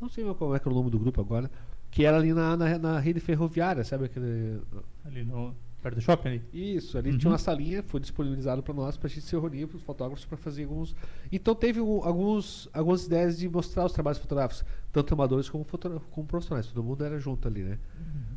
não 0.00 0.08
sei 0.08 0.24
qual 0.34 0.54
é 0.54 0.58
que 0.58 0.66
é 0.68 0.70
o 0.70 0.74
nome 0.74 0.90
do 0.90 0.98
grupo 0.98 1.20
agora, 1.20 1.50
que 1.90 2.04
era 2.04 2.16
ali 2.16 2.32
na, 2.32 2.56
na, 2.56 2.78
na 2.78 2.98
rede 2.98 3.20
ferroviária, 3.20 3.84
sabe 3.84 4.04
aquele... 4.06 4.60
Ali 5.04 5.24
no, 5.24 5.54
perto 5.86 5.96
do 5.96 6.00
shopping 6.00 6.28
ali. 6.28 6.42
Isso, 6.52 6.98
ali 6.98 7.12
Uhum. 7.12 7.18
tinha 7.18 7.30
uma 7.30 7.38
salinha, 7.38 7.82
foi 7.82 8.00
disponibilizado 8.00 8.60
para 8.62 8.74
nós, 8.74 8.96
para 8.96 9.06
a 9.06 9.10
gente 9.10 9.22
se 9.22 9.36
reunir, 9.36 9.66
para 9.68 9.76
os 9.76 9.82
fotógrafos, 9.82 10.24
para 10.24 10.36
fazer 10.36 10.64
alguns. 10.64 10.96
Então 11.30 11.54
teve 11.54 11.80
um- 11.80 12.02
alguns, 12.02 12.68
algumas 12.72 13.06
ideias 13.06 13.38
de 13.38 13.48
mostrar 13.48 13.84
os 13.86 13.92
trabalhos 13.92 14.18
fotográficos, 14.18 14.64
tanto 14.92 15.14
amadores 15.14 15.48
como, 15.48 15.62
foto, 15.64 16.02
como 16.10 16.26
profissionais. 16.26 16.66
Todo 16.66 16.82
mundo 16.82 17.04
era 17.04 17.18
junto 17.20 17.46
ali, 17.46 17.62
né? 17.62 17.78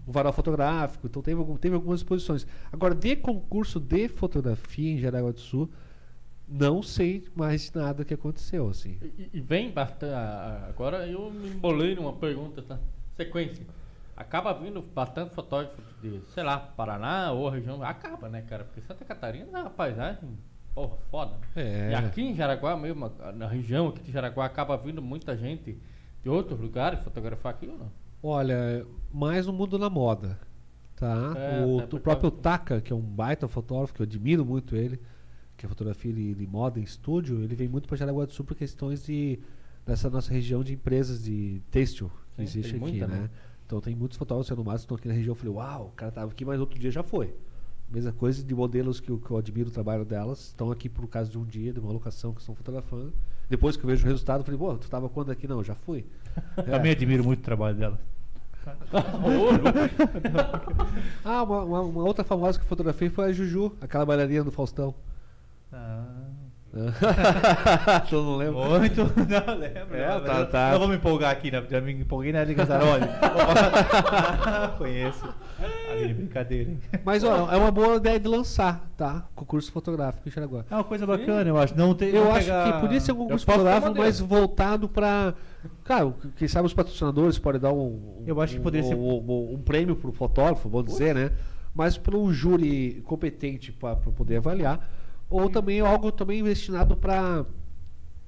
Um 0.08 0.12
varal 0.12 0.32
fotográfico, 0.34 1.08
então 1.08 1.22
teve, 1.22 1.40
algum- 1.40 1.58
teve 1.58 1.74
algumas 1.76 2.02
exposições. 2.02 2.46
Agora, 2.72 2.94
de 2.94 3.16
concurso 3.16 3.80
de 3.80 4.08
fotografia 4.10 4.92
em 4.92 5.00
Jaraguá 5.00 5.32
do 5.32 5.40
Sul, 5.40 5.70
não 6.48 6.82
sei 6.84 7.28
mais 7.36 7.72
nada 7.74 8.04
que 8.06 8.14
aconteceu, 8.14 8.68
assim. 8.70 8.98
E, 9.02 9.30
e 9.34 9.42
vem 9.42 9.72
bastante. 9.72 10.14
Agora 10.68 11.08
eu 11.08 11.32
me 11.32 11.50
embolei 11.50 11.96
numa 11.96 12.14
pergunta, 12.14 12.62
tá? 12.62 12.80
Sequência. 13.16 13.66
Acaba 14.20 14.54
vindo 14.54 14.82
bastante 14.82 15.34
fotógrafo 15.34 15.82
de, 16.02 16.20
sei 16.34 16.44
lá, 16.44 16.60
Paraná 16.60 17.32
ou 17.32 17.48
região. 17.48 17.82
Acaba, 17.82 18.28
né, 18.28 18.42
cara? 18.42 18.66
Porque 18.66 18.82
Santa 18.82 19.06
Catarina 19.06 19.58
é 19.58 19.62
uma 19.62 19.70
paisagem, 19.70 20.38
porra, 20.76 20.98
foda. 21.10 21.38
né? 21.38 21.48
É. 21.56 21.92
E 21.92 21.96
aqui 21.96 22.22
em 22.22 22.36
Jaraguá 22.36 22.76
mesmo, 22.76 23.10
na 23.34 23.48
região 23.48 23.88
aqui 23.88 24.04
de 24.04 24.12
Jaraguá, 24.12 24.46
acaba 24.46 24.76
vindo 24.76 25.02
muita 25.02 25.38
gente 25.38 25.78
de 26.22 26.30
outros 26.30 26.60
lugares 26.60 27.00
fotografar 27.00 27.54
aqui 27.54 27.66
ou 27.68 27.78
não? 27.78 27.90
Olha, 28.22 28.86
mais 29.10 29.48
no 29.48 29.54
mundo 29.54 29.80
da 29.80 29.90
moda, 29.90 30.38
tá? 30.98 31.34
É, 31.38 31.66
o, 31.66 31.78
o 31.78 32.00
próprio 32.02 32.30
Taka, 32.30 32.82
que 32.82 32.92
é 32.92 32.96
um 32.96 33.00
baita 33.00 33.48
fotógrafo, 33.48 33.94
que 33.94 34.02
eu 34.02 34.06
admiro 34.06 34.46
muito 34.46 34.76
ele, 34.76 35.00
que 35.56 35.66
é 35.66 35.70
fotografia 35.70 36.12
de, 36.12 36.36
de 36.36 36.46
moda 36.46 36.78
em 36.78 36.84
estúdio, 36.84 37.42
ele 37.42 37.56
vem 37.56 37.70
muito 37.70 37.88
para 37.88 37.96
Jaraguá 37.96 38.26
do 38.26 38.34
Sul 38.34 38.44
por 38.44 38.58
questões 38.58 39.06
de 39.06 39.40
dessa 39.86 40.10
nossa 40.10 40.32
região 40.32 40.62
de 40.62 40.74
empresas 40.74 41.24
de 41.24 41.62
têxtil 41.72 42.12
que 42.36 42.36
Sim, 42.38 42.44
existe 42.44 42.76
aqui, 42.76 42.80
muita, 42.80 43.08
né? 43.08 43.16
né? 43.22 43.30
Então 43.70 43.80
tem 43.80 43.96
muitos 43.96 44.18
fotógrafos 44.18 44.50
no 44.58 44.64
máximo 44.64 44.78
que 44.80 44.82
estão 44.86 44.98
aqui 44.98 45.08
na 45.08 45.14
região. 45.14 45.34
Eu 45.34 45.36
falei, 45.36 45.54
uau, 45.54 45.86
o 45.86 45.92
cara 45.92 46.12
tava 46.12 46.32
aqui, 46.32 46.44
mas 46.44 46.60
outro 46.60 46.80
dia 46.80 46.90
já 46.90 47.04
foi. 47.04 47.32
Mesma 47.88 48.12
coisa 48.12 48.44
de 48.44 48.56
modelos 48.56 49.00
que 49.00 49.12
eu, 49.12 49.20
que 49.20 49.30
eu 49.30 49.38
admiro 49.38 49.70
o 49.70 49.72
trabalho 49.72 50.04
delas, 50.04 50.40
estão 50.48 50.72
aqui 50.72 50.90
por 50.90 51.08
causa 51.08 51.30
de 51.30 51.38
um 51.38 51.46
dia, 51.46 51.72
de 51.72 51.80
uma 51.80 51.92
locação 51.94 52.34
que 52.34 52.40
estão 52.42 52.56
fotografando. 52.56 53.14
Depois 53.48 53.78
que 53.78 53.84
eu 53.84 53.88
vejo 53.88 54.04
o 54.04 54.08
resultado, 54.10 54.40
eu 54.42 54.44
falei, 54.44 54.60
pô, 54.60 54.76
tu 54.76 54.90
tava 54.90 55.08
quando 55.08 55.30
aqui? 55.32 55.48
Não, 55.48 55.64
já 55.64 55.76
fui. 55.76 56.04
É. 56.58 56.64
Também 56.64 56.92
admiro 56.94 57.24
muito 57.24 57.42
o 57.42 57.44
trabalho 57.44 57.76
dela. 57.78 58.00
Ah, 61.24 61.44
uma, 61.44 61.64
uma- 61.64 61.82
uma 61.82 62.04
outra 62.04 62.24
famosa 62.24 62.58
que 62.58 62.66
eu 62.66 62.70
fotografei 62.70 63.10
foi 63.10 63.26
a 63.26 63.32
Juju, 63.32 63.72
aquela 63.82 64.04
bailarina 64.06 64.44
do 64.44 64.52
Faustão. 64.52 64.96
tu 68.10 68.16
não 68.22 68.36
lembra? 68.38 68.80
Muito, 68.80 69.02
não 69.02 69.56
lembro. 69.58 69.96
É, 69.98 70.08
não, 70.14 70.24
tá- 70.24 70.46
tá. 70.46 70.72
Não 70.72 70.80
vou 70.80 70.88
me 70.88 70.96
empolgar 70.96 71.32
aqui, 71.32 71.50
né? 71.50 71.64
Já 71.70 71.82
me 71.82 71.92
empolguei 71.94 72.32
na 72.32 72.44
Liga 72.44 72.64
Gazzaroli. 72.64 73.06
Conheço. 74.78 75.28
Ali 75.92 76.08
de 76.10 76.14
brincadeira, 76.14 76.70
hein? 76.72 76.80
Mas 77.04 77.24
ó, 77.24 77.52
é 77.52 77.58
uma 77.58 77.72
boa 77.72 77.96
ideia 77.98 78.20
de 78.20 78.28
lançar, 78.28 78.88
tá? 78.96 79.26
Concurso 79.36 79.72
fotográfico 79.72 80.28
em 80.28 80.32
Xaraguá. 80.32 80.64
É 80.70 80.76
uma 80.76 80.84
coisa 80.84 81.06
bacana, 81.06 81.50
eu 81.50 81.58
acho. 81.58 81.76
Não 81.78 81.94
tem, 81.94 82.10
Eu 82.10 82.26
não 82.26 82.32
acho 82.32 82.46
pegar- 82.46 82.74
que 82.74 82.80
podia 82.82 83.00
ser 83.00 83.12
um 83.12 83.16
concurso 83.18 83.46
fotográfico, 83.46 83.94
ser 83.94 84.00
mas 84.00 84.20
voltado 84.20 84.88
pra. 84.88 85.34
Claro, 85.84 86.14
quem 86.38 86.48
sabe 86.48 86.66
os 86.68 86.74
patrocinadores 86.74 87.38
podem 87.40 87.60
dar 87.60 87.74
um. 87.74 88.24
Eu 88.26 88.40
acho 88.40 88.54
que 88.54 88.60
um, 88.60 88.64
poderia 88.64 88.88
ser- 88.88 88.96
um, 88.96 89.00
um- 89.28 89.54
um 89.56 89.62
prêmio 89.62 89.96
pro 89.96 90.12
fotógrafo, 90.12 90.70
vamos 90.70 90.88
dizer, 90.92 91.14
né? 91.16 91.32
Mas 91.74 91.98
para 91.98 92.16
um 92.16 92.32
júri 92.32 93.02
competente 93.06 93.72
para 93.72 93.96
poder 93.96 94.38
avaliar. 94.38 94.88
Ou 95.30 95.50
também 95.50 95.80
algo 95.80 96.12
também 96.12 96.44
destinado 96.44 96.96
para 96.98 97.46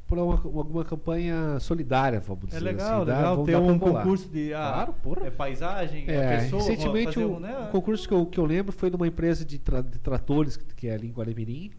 para 0.08 0.22
uma, 0.22 0.34
alguma 0.34 0.84
campanha 0.84 1.58
solidária, 1.62 2.20
vamos 2.20 2.44
É 2.44 2.48
dizer 2.48 2.60
legal, 2.66 2.98
assim. 2.98 3.06
dá- 3.06 3.16
legal 3.18 3.44
ter 3.46 3.56
um 3.56 3.80
concurso 3.80 4.28
de 4.28 4.54
ah, 4.54 4.58
Claro, 4.74 4.94
porra. 5.02 5.26
é 5.28 5.32
paisagem, 5.32 6.04
é, 6.06 6.14
É, 6.16 6.38
pessoa. 6.40 6.62
recentemente 6.62 7.18
o, 7.18 7.38
um, 7.38 7.40
né? 7.40 7.58
o 7.64 7.72
concurso 7.72 8.06
que 8.06 8.14
eu, 8.14 8.26
que 8.26 8.38
eu 8.38 8.46
lembro 8.46 8.74
foi 8.74 8.90
de 8.90 8.98
uma 8.98 9.08
empresa 9.08 9.46
de, 9.46 9.58
tra- 9.58 9.80
de 9.82 9.98
tratores, 10.00 10.58
que, 10.58 10.90
é 10.90 10.94
ali 10.96 11.08
em 11.08 11.12
Guaramirim, 11.14 11.72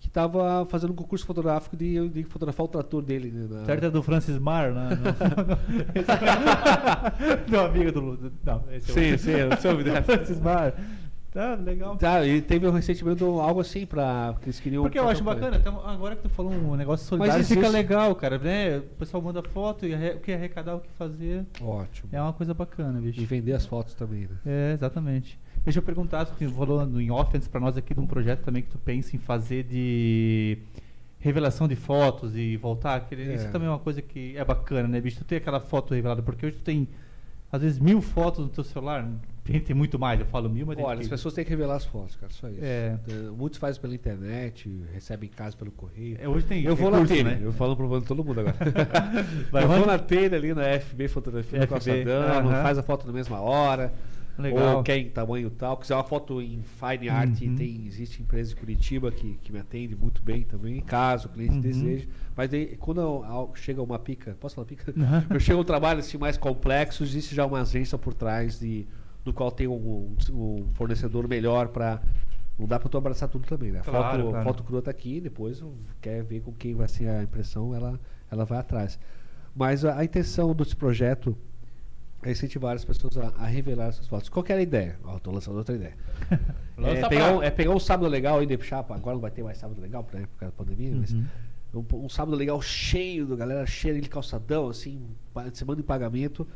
que 0.00 0.08
estava 0.08 0.66
fazendo 0.68 0.90
um 0.92 0.96
concurso 0.96 1.24
fotográfico 1.24 1.76
de, 1.76 2.08
de 2.08 2.24
fotografar 2.24 2.66
o 2.66 2.68
trator 2.68 3.00
dele. 3.00 3.30
Né, 3.30 3.46
na- 3.48 3.64
Certo 3.64 3.84
é 3.86 3.90
do 3.90 4.02
Francis 4.02 4.36
Mar, 4.40 4.72
né? 4.72 4.88
Meu 7.48 7.64
amigo 7.66 7.92
do 7.92 8.32
Não, 8.44 8.64
esse 8.72 8.90
é 8.90 8.94
Sim, 8.94 9.14
o... 9.14 9.18
sim, 9.18 9.30
eu 9.30 9.56
soube 9.58 9.84
dessa. 9.84 10.02
Francis 10.02 10.40
Mar. 10.40 10.74
Tá, 11.32 11.54
legal. 11.54 11.96
Tá, 11.96 12.26
e 12.26 12.42
teve 12.42 12.68
um 12.68 12.70
recentemente 12.70 13.24
algo 13.24 13.60
assim 13.60 13.86
pra. 13.86 14.34
que 14.40 14.44
eles 14.46 14.60
queriam. 14.60 14.82
Porque 14.82 14.98
eu 14.98 15.08
acho 15.08 15.24
bacana, 15.24 15.56
então, 15.56 15.80
agora 15.86 16.14
que 16.14 16.22
tu 16.22 16.28
falou 16.28 16.52
um 16.52 16.76
negócio 16.76 17.06
solidário, 17.06 17.38
Mas 17.38 17.48
fica 17.48 17.60
existe- 17.60 17.72
legal, 17.74 18.14
cara, 18.14 18.36
né? 18.38 18.78
O 18.78 18.82
pessoal 18.98 19.22
manda 19.22 19.42
foto 19.42 19.86
e 19.86 19.94
o 19.94 20.20
que 20.20 20.30
arrecadar, 20.30 20.74
o 20.76 20.80
que 20.80 20.90
fazer. 20.90 21.46
Ótimo. 21.60 22.10
É 22.12 22.20
uma 22.20 22.34
coisa 22.34 22.52
bacana, 22.52 23.00
bicho. 23.00 23.18
E 23.18 23.24
vender 23.24 23.54
as 23.54 23.64
fotos 23.64 23.94
também, 23.94 24.22
né? 24.22 24.36
É, 24.44 24.72
exatamente. 24.74 25.40
Deixa 25.64 25.78
eu 25.78 25.82
perguntar, 25.82 26.26
tu 26.26 26.50
falou 26.50 26.84
no- 26.84 27.00
em 27.00 27.10
off 27.10 27.34
antes 27.34 27.48
pra 27.48 27.58
nós 27.60 27.78
aqui 27.78 27.94
de 27.94 28.00
um 28.00 28.06
projeto 28.06 28.40
também 28.42 28.62
que 28.62 28.68
tu 28.68 28.78
pensa 28.78 29.16
em 29.16 29.18
fazer 29.18 29.62
de 29.62 30.58
revelação 31.18 31.66
de 31.66 31.76
fotos 31.76 32.36
e 32.36 32.58
voltar. 32.58 32.96
Aquele, 32.96 33.30
É. 33.32 33.34
Isso 33.36 33.48
também 33.50 33.68
é 33.68 33.70
uma 33.70 33.78
coisa 33.78 34.02
que 34.02 34.36
é 34.36 34.44
bacana, 34.44 34.86
né, 34.86 35.00
bicho? 35.00 35.18
Tu 35.18 35.24
tem 35.24 35.38
aquela 35.38 35.60
foto 35.60 35.94
revelada, 35.94 36.20
porque 36.20 36.44
hoje 36.44 36.56
tu 36.56 36.62
tem, 36.64 36.86
às 37.50 37.62
vezes, 37.62 37.78
mil 37.78 38.02
fotos 38.02 38.44
no 38.44 38.50
teu 38.50 38.64
celular. 38.64 39.08
Tem, 39.44 39.58
tem 39.58 39.74
muito 39.74 39.98
mais, 39.98 40.20
eu 40.20 40.26
falo 40.26 40.48
mil, 40.48 40.64
mas 40.64 40.78
Olha, 40.78 40.98
que- 40.98 41.02
as 41.02 41.08
pessoas 41.08 41.34
têm 41.34 41.42
que 41.44 41.50
revelar 41.50 41.74
as 41.74 41.84
fotos, 41.84 42.14
cara, 42.14 42.32
só 42.32 42.48
isso. 42.48 42.60
É. 42.62 42.96
Eh, 43.08 43.30
Muitos 43.36 43.58
fazem 43.58 43.80
pela 43.82 43.92
internet, 43.94 44.70
recebem 44.92 45.28
em 45.28 45.32
casa 45.32 45.56
pelo 45.56 45.72
correio. 45.72 46.16
É, 46.20 46.28
hoje 46.28 46.46
tem 46.46 46.62
Eu 46.64 46.76
vou 46.76 46.90
na 46.92 47.04
telha, 47.04 47.24
né? 47.24 47.40
eu 47.42 47.52
falo 47.52 47.76
provando 47.76 48.04
todo 48.04 48.22
mundo 48.24 48.38
agora. 48.40 48.56
Eu 49.60 49.68
vou 49.68 49.84
na 49.86 49.98
telha 49.98 50.36
ali 50.38 50.54
na 50.54 50.62
FB 50.78 51.08
Fotografia 51.08 51.58
FB, 51.62 51.66
Calçadão, 51.66 52.48
aham. 52.50 52.62
faz 52.62 52.78
a 52.78 52.82
foto 52.84 53.06
na 53.06 53.12
mesma 53.12 53.40
hora. 53.40 53.92
Legal. 54.38 54.78
Ou 54.78 54.82
quer 54.82 54.96
em 54.96 55.10
tamanho 55.10 55.50
tal. 55.50 55.76
Quiser 55.76 55.94
uma 55.94 56.04
foto 56.04 56.40
em 56.40 56.62
fine 56.62 57.08
art, 57.10 57.38
Uhum. 57.42 57.54
tem, 57.56 57.84
existe 57.86 58.22
empresa 58.22 58.52
em 58.52 58.56
Curitiba 58.56 59.10
que, 59.12 59.34
que 59.42 59.52
me 59.52 59.58
atende 59.58 59.94
muito 59.94 60.22
bem 60.22 60.42
também, 60.42 60.80
caso 60.80 61.26
o 61.26 61.30
cliente 61.30 61.54
Uhum. 61.56 61.60
deseje. 61.60 62.08
Mas 62.34 62.48
daí, 62.48 62.76
quando 62.78 63.00
eu- 63.00 63.24
ao- 63.24 63.52
chega 63.54 63.82
uma 63.82 63.98
pica, 63.98 64.34
posso 64.40 64.54
falar 64.54 64.66
pica? 64.66 64.90
Uhum. 64.96 65.22
Quando 65.28 65.40
chega 65.40 65.58
um 65.60 65.64
trabalho 65.64 65.98
assim, 66.00 66.16
mais 66.16 66.38
complexo, 66.38 67.02
existe 67.02 67.34
já 67.34 67.44
uma 67.44 67.60
agência 67.60 67.98
por 67.98 68.14
trás 68.14 68.58
de, 68.58 68.86
do 69.24 69.32
qual 69.32 69.50
tem 69.50 69.68
um, 69.68 70.16
um 70.30 70.66
fornecedor 70.74 71.28
melhor 71.28 71.68
para 71.68 72.02
Não 72.58 72.66
dá 72.66 72.78
pra 72.78 72.88
tu 72.88 72.98
abraçar 72.98 73.28
tudo 73.28 73.46
também, 73.46 73.70
né? 73.72 73.80
A 73.80 73.82
Claro, 73.82 74.18
foto, 74.18 74.30
claro. 74.30 74.44
foto 74.44 74.62
crua 74.64 74.82
tá 74.82 74.90
aqui, 74.90 75.20
depois 75.20 75.62
quer 76.00 76.22
ver 76.22 76.40
com 76.40 76.52
quem 76.52 76.74
vai 76.74 76.88
ser 76.88 77.08
a 77.08 77.22
impressão, 77.22 77.74
ela, 77.74 77.98
ela 78.30 78.44
vai 78.44 78.58
atrás. 78.58 78.98
Mas 79.54 79.84
a, 79.84 79.98
a 79.98 80.04
intenção 80.04 80.54
desse 80.54 80.74
projeto 80.76 81.36
é 82.22 82.30
incentivar 82.30 82.74
as 82.76 82.84
pessoas 82.84 83.16
a, 83.16 83.28
a 83.36 83.46
revelar 83.46 83.86
essas 83.88 84.06
fotos. 84.06 84.28
Qual 84.28 84.44
era 84.48 84.58
a 84.60 84.62
ideia? 84.62 84.96
Ó, 85.04 85.18
tô 85.18 85.30
lançando 85.30 85.56
outra 85.58 85.74
ideia. 85.74 85.94
É, 86.84 87.06
pegar 87.06 87.36
um, 87.36 87.42
é 87.42 87.50
pegar 87.50 87.70
um 87.70 87.78
sábado 87.78 88.08
legal 88.08 88.38
aí 88.38 88.46
de 88.46 88.56
pra- 88.56 88.78
agora 88.96 89.14
não 89.14 89.20
vai 89.20 89.30
ter 89.30 89.42
mais 89.44 89.58
sábado 89.58 89.78
legal, 89.80 90.04
né, 90.12 90.22
por 90.32 90.38
causa 90.38 90.52
da 90.56 90.64
pandemia, 90.64 90.96
mas 90.98 91.12
Uhum. 91.12 91.24
um, 91.74 92.04
um 92.06 92.08
sábado 92.08 92.34
legal 92.34 92.60
cheio, 92.62 93.26
da 93.26 93.36
galera 93.36 93.66
cheia 93.66 94.00
de 94.00 94.08
calçadão, 94.08 94.68
assim, 94.70 95.06
semana 95.52 95.76
de 95.76 95.82
pagamento, 95.82 96.48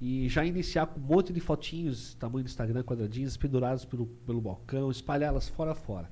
e 0.00 0.28
já 0.28 0.44
iniciar 0.44 0.86
com 0.86 1.00
um 1.00 1.02
monte 1.02 1.32
de 1.32 1.40
fotinhos, 1.40 2.14
tamanho 2.14 2.44
do 2.44 2.48
Instagram, 2.48 2.82
quadradinhos, 2.82 3.36
pendurados 3.36 3.84
pelo, 3.84 4.06
pelo 4.06 4.40
balcão, 4.40 4.90
espalhá-las 4.90 5.48
fora 5.48 5.72
a 5.72 5.74
fora. 5.74 6.08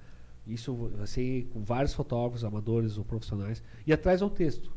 Isso 0.47 0.75
vai 0.75 1.07
ser 1.07 1.45
com 1.53 1.63
vários 1.63 1.95
fotógrafos, 1.95 2.45
amadores 2.45 2.99
ou 2.99 3.05
profissionais, 3.05 3.63
e 3.87 3.93
atrás 3.93 4.23
é 4.23 4.25
um 4.25 4.29
texto, 4.29 4.73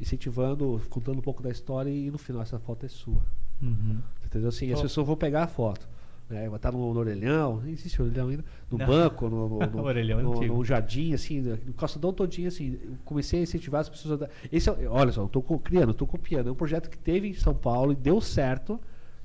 incentivando, 0.00 0.80
contando 0.88 1.18
um 1.18 1.22
pouco 1.22 1.42
da 1.42 1.50
história, 1.50 1.90
e 1.90 2.10
no 2.10 2.18
final 2.18 2.42
essa 2.42 2.58
foto 2.58 2.84
é 2.84 2.88
sua. 2.88 3.24
Uhum. 3.62 4.00
Entendeu? 4.24 4.48
Assim, 4.48 4.72
as 4.72 4.80
pessoas 4.80 5.06
vão 5.06 5.16
pegar 5.16 5.44
a 5.44 5.46
foto. 5.46 5.88
Né? 6.28 6.46
Estar 6.54 6.72
no, 6.72 6.94
no 6.94 7.00
orelhão, 7.00 7.60
nem 7.60 7.72
existe 7.74 8.00
orelhão 8.00 8.28
ainda, 8.28 8.44
no 8.70 8.78
Não. 8.78 8.86
banco, 8.86 9.28
no, 9.28 9.48
no, 9.48 9.58
no, 9.70 9.82
Orelhão 9.82 10.20
é 10.20 10.22
no- 10.22 10.40
no 10.56 10.64
jardim, 10.64 11.12
assim, 11.12 11.40
no 11.40 11.74
calçadão 11.74 12.12
todinho, 12.14 12.48
assim. 12.48 12.78
Comecei 13.04 13.40
a 13.40 13.42
incentivar 13.42 13.82
as 13.82 13.88
pessoas 13.90 14.14
a 14.14 14.24
dar. 14.24 14.30
Esse 14.50 14.70
é, 14.70 14.88
olha 14.88 15.12
só, 15.12 15.28
eu 15.32 15.42
co- 15.42 15.58
criando, 15.58 15.90
eu 15.90 15.94
tô 15.94 16.06
copiando. 16.06 16.48
É 16.48 16.52
um 16.52 16.54
projeto 16.54 16.88
que 16.88 16.96
teve 16.96 17.28
em 17.28 17.34
São 17.34 17.54
Paulo 17.54 17.92
e 17.92 17.96
deu 17.96 18.20
certo 18.22 18.80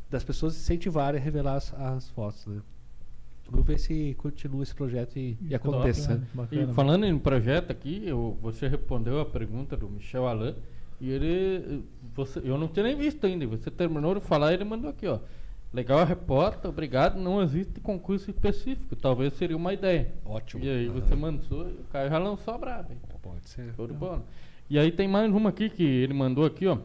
das 0.10 0.24
pessoas 0.24 0.56
incentivarem 0.58 1.20
a 1.20 1.24
revelar 1.24 1.56
as, 1.56 1.74
as 1.74 2.10
fotos, 2.10 2.46
né? 2.48 2.62
Vamos 3.50 3.66
ver 3.66 3.80
se 3.80 4.14
continua 4.20 4.62
esse 4.62 4.76
projeto 4.76 5.18
e, 5.18 5.36
e 5.42 5.56
aconteça. 5.56 6.22
Top, 6.36 6.56
né? 6.56 6.70
E 6.70 6.74
falando 6.74 7.06
em 7.06 7.18
projeto 7.18 7.72
aqui, 7.72 8.04
eu- 8.06 8.38
você 8.42 8.68
respondeu 8.68 9.20
a 9.22 9.26
pergunta 9.26 9.76
do 9.78 9.90
Michel 9.90 10.28
Alain 10.28 10.54
e 11.02 11.10
ele, 11.10 11.84
você, 12.14 12.40
eu 12.44 12.58
não 12.58 12.68
tinha 12.68 12.84
nem 12.84 12.96
visto 12.96 13.26
ainda. 13.26 13.48
Você 13.48 13.72
terminou 13.72 14.14
de 14.16 14.22
falar 14.22 14.52
e 14.52 14.56
ele 14.56 14.66
mandou 14.66 14.90
aqui, 14.90 15.08
ó. 15.08 15.20
Legal 15.72 16.00
a 16.00 16.04
repórter, 16.04 16.70
obrigado. 16.70 17.20
Não 17.20 17.42
existe 17.42 17.80
concurso 17.80 18.30
específico. 18.30 18.96
Talvez 18.96 19.34
seria 19.34 19.56
uma 19.56 19.72
ideia. 19.72 20.12
Ótimo. 20.26 20.64
E 20.64 20.70
aí 20.70 20.88
você 20.88 21.16
mandou, 21.16 21.70
e 21.70 21.74
o 21.74 21.84
Caio 21.92 22.10
já 22.10 22.18
lançou 22.18 22.54
a 22.56 22.58
braba. 22.58 22.88
hein? 22.92 22.98
Pode 23.22 23.48
ser. 23.48 23.72
De 23.72 23.94
bola. 23.94 24.24
E 24.70 24.80
aí 24.80 24.92
tem 24.92 25.08
mais 25.08 25.32
uma 25.32 25.50
aqui 25.50 25.70
que 25.70 25.84
ele 25.84 26.14
mandou 26.14 26.46
aqui, 26.46 26.66
ó. 26.66 26.78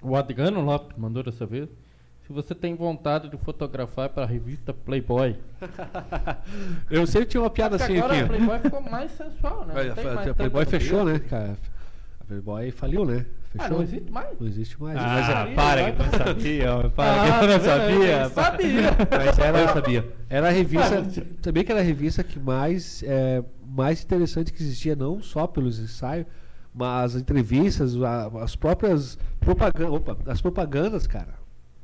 O 0.00 0.14
Adriano 0.14 0.60
Lopes 0.60 0.96
mandou 0.96 1.22
dessa 1.22 1.44
vez. 1.44 1.68
Se 2.26 2.32
você 2.32 2.54
tem 2.54 2.74
vontade 2.74 3.28
de 3.28 3.36
fotografar 3.36 4.08
para 4.08 4.24
a 4.24 4.26
revista 4.26 4.72
Playboy. 4.72 5.36
Eu 6.90 7.06
sempre 7.06 7.28
tinha 7.28 7.40
uma 7.40 7.50
piada 7.50 7.78
Porque 7.78 7.92
assim 7.92 7.98
agora 8.02 8.14
a 8.14 8.18
aqui. 8.18 8.28
Playboy 8.28 8.58
ficou 8.60 8.80
mais 8.82 9.10
sensual, 9.12 9.64
né? 9.64 9.74
Mais 9.74 10.28
a 10.28 10.34
Playboy 10.34 10.64
fechou, 10.66 11.04
né, 11.04 11.18
cara? 11.20 11.56
A 12.20 12.24
Playboy 12.24 12.70
faliu, 12.72 13.04
né? 13.04 13.26
Ah, 13.58 13.62
Fechou. 13.64 13.76
não 13.78 13.84
existe 13.84 14.10
mais? 14.12 14.28
Não 14.40 14.46
existe 14.46 14.82
mais. 14.82 14.96
Ah, 14.98 15.02
Mas 15.02 15.28
é- 15.50 15.54
para 15.54 15.92
que 15.92 16.00
eu 16.00 16.04
não 16.06 16.12
sabia, 16.26 16.74
ó, 16.74 16.88
para 16.90 17.22
Ah, 17.22 17.24
que 17.24 17.30
eu 17.44 17.48
não 17.48 17.54
eu 17.54 17.60
sabia. 17.60 18.28
sabia. 18.30 18.82
Mas 19.26 19.38
era, 19.38 19.58
eu 19.60 19.68
sabia. 19.68 20.08
Era 20.28 20.48
a 20.48 20.50
revista, 20.50 20.98
Ah, 20.98 21.22
também 21.42 21.64
que 21.64 21.72
era 21.72 21.80
a 21.80 21.84
revista 21.84 22.22
que 22.24 22.38
mais, 22.38 23.02
é, 23.06 23.42
mais 23.66 24.02
interessante 24.02 24.52
que 24.52 24.62
existia, 24.62 24.94
não 24.96 25.22
só 25.22 25.46
pelos 25.46 25.78
ensaios, 25.78 26.26
mas 26.74 27.14
as 27.14 27.22
entrevistas, 27.22 27.94
as 28.42 28.54
próprias 28.54 29.16
propagandas, 29.40 29.92
opa, 29.94 30.16
as 30.26 30.40
propagandas, 30.42 31.06
cara. 31.06 31.34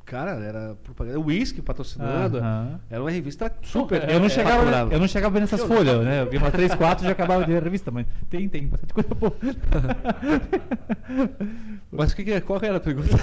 Cara, 0.05 0.31
era 0.31 0.75
propaganda, 0.83 1.17
o 1.19 1.25
Whisky 1.27 1.61
patrocinando. 1.61 2.37
Aham. 2.37 2.79
Era 2.91 3.01
uma 3.01 3.09
revista 3.09 3.51
super. 3.61 4.07
Eu 4.09 4.19
não, 4.19 4.27
chegava, 4.29 4.57
faturável. 4.59 4.91
eu 4.93 4.99
não 4.99 5.07
chegava 5.07 5.39
nessas 5.39 5.63
folhas, 5.63 6.03
né? 6.03 6.21
Eu 6.21 6.29
vi 6.29 6.37
umas 6.37 6.51
3, 6.51 6.75
4 6.75 7.03
e 7.05 7.07
já 7.07 7.13
acabava 7.13 7.45
de 7.45 7.51
ver 7.51 7.57
a 7.59 7.61
revista, 7.63 7.89
mas 7.89 8.05
tem, 8.29 8.49
tem 8.49 8.67
bastante 8.67 8.93
coisa 8.93 9.09
boa. 9.15 9.33
Mas 11.91 12.13
que 12.13 12.23
que 12.23 12.31
é- 12.33 12.41
qual 12.41 12.59
que 12.59 12.65
era 12.65 12.77
a 12.77 12.79
pergunta? 12.79 13.09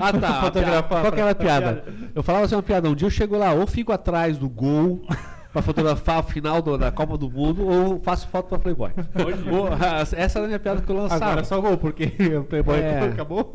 Ah, 0.00 0.12
tá. 0.12 0.28
a 0.28 0.40
Fotografar 0.42 0.82
piada. 0.88 1.00
Qual 1.02 1.12
que 1.12 1.20
era 1.20 1.30
a 1.30 1.34
pra- 1.34 1.44
piada? 1.44 1.84
Eu 2.14 2.22
falava 2.22 2.44
assim 2.44 2.54
uma 2.54 2.62
piada. 2.62 2.88
Um 2.90 2.94
dia 2.94 3.06
eu 3.06 3.10
chego 3.10 3.36
lá, 3.36 3.52
ou 3.52 3.66
fico 3.66 3.92
atrás 3.92 4.36
do 4.36 4.48
gol 4.48 5.02
pra 5.56 5.62
fotografar 5.62 6.20
o 6.20 6.22
final 6.22 6.60
do- 6.60 6.76
da 6.76 6.92
Copa 6.92 7.16
do 7.16 7.30
Mundo, 7.30 7.66
ou 7.66 7.98
faço 8.00 8.28
foto 8.28 8.48
pra 8.50 8.58
Playboy. 8.58 8.90
Ou- 9.50 9.68
ah, 9.68 10.00
essa 10.14 10.38
era 10.38 10.44
a 10.44 10.48
minha 10.48 10.58
piada 10.58 10.82
que 10.82 10.90
eu 10.90 10.96
lançava. 10.96 11.24
Agora 11.24 11.44
só 11.44 11.58
gol, 11.62 11.78
porque 11.78 12.12
o 12.38 12.44
Playboy 12.44 12.78
É. 12.78 12.98
acabou. 13.08 13.50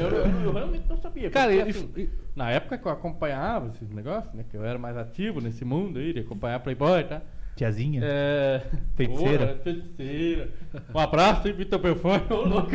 Eu, 0.00 0.08
eu- 0.08 0.42
eu 0.44 0.52
realmente 0.52 0.88
não 0.88 0.96
sabia. 0.96 1.28
Cara, 1.30 1.52
porque, 1.54 1.70
assim, 1.70 1.90
e- 1.96 2.08
na 2.34 2.50
época 2.50 2.78
que 2.78 2.86
eu 2.86 2.92
acompanhava 2.92 3.68
esses 3.74 3.90
negócios, 3.90 4.32
né? 4.32 4.44
Que 4.50 4.56
eu 4.56 4.64
era 4.64 4.78
mais 4.78 4.96
ativo 4.96 5.40
nesse 5.42 5.62
mundo 5.64 5.98
aí, 5.98 6.12
de 6.14 6.20
acompanhar 6.20 6.58
Playboy, 6.60 7.04
tá? 7.04 7.20
Tiazinha. 7.56 8.00
É... 8.02 8.62
Feiticeira. 8.96 9.46
Porra, 9.46 9.58
feiticeira. 9.62 10.48
Um 10.94 10.98
abraço 10.98 11.52
Vitor 11.54 11.78
Belfort, 11.78 12.30
ô 12.30 12.36
louco. 12.48 12.70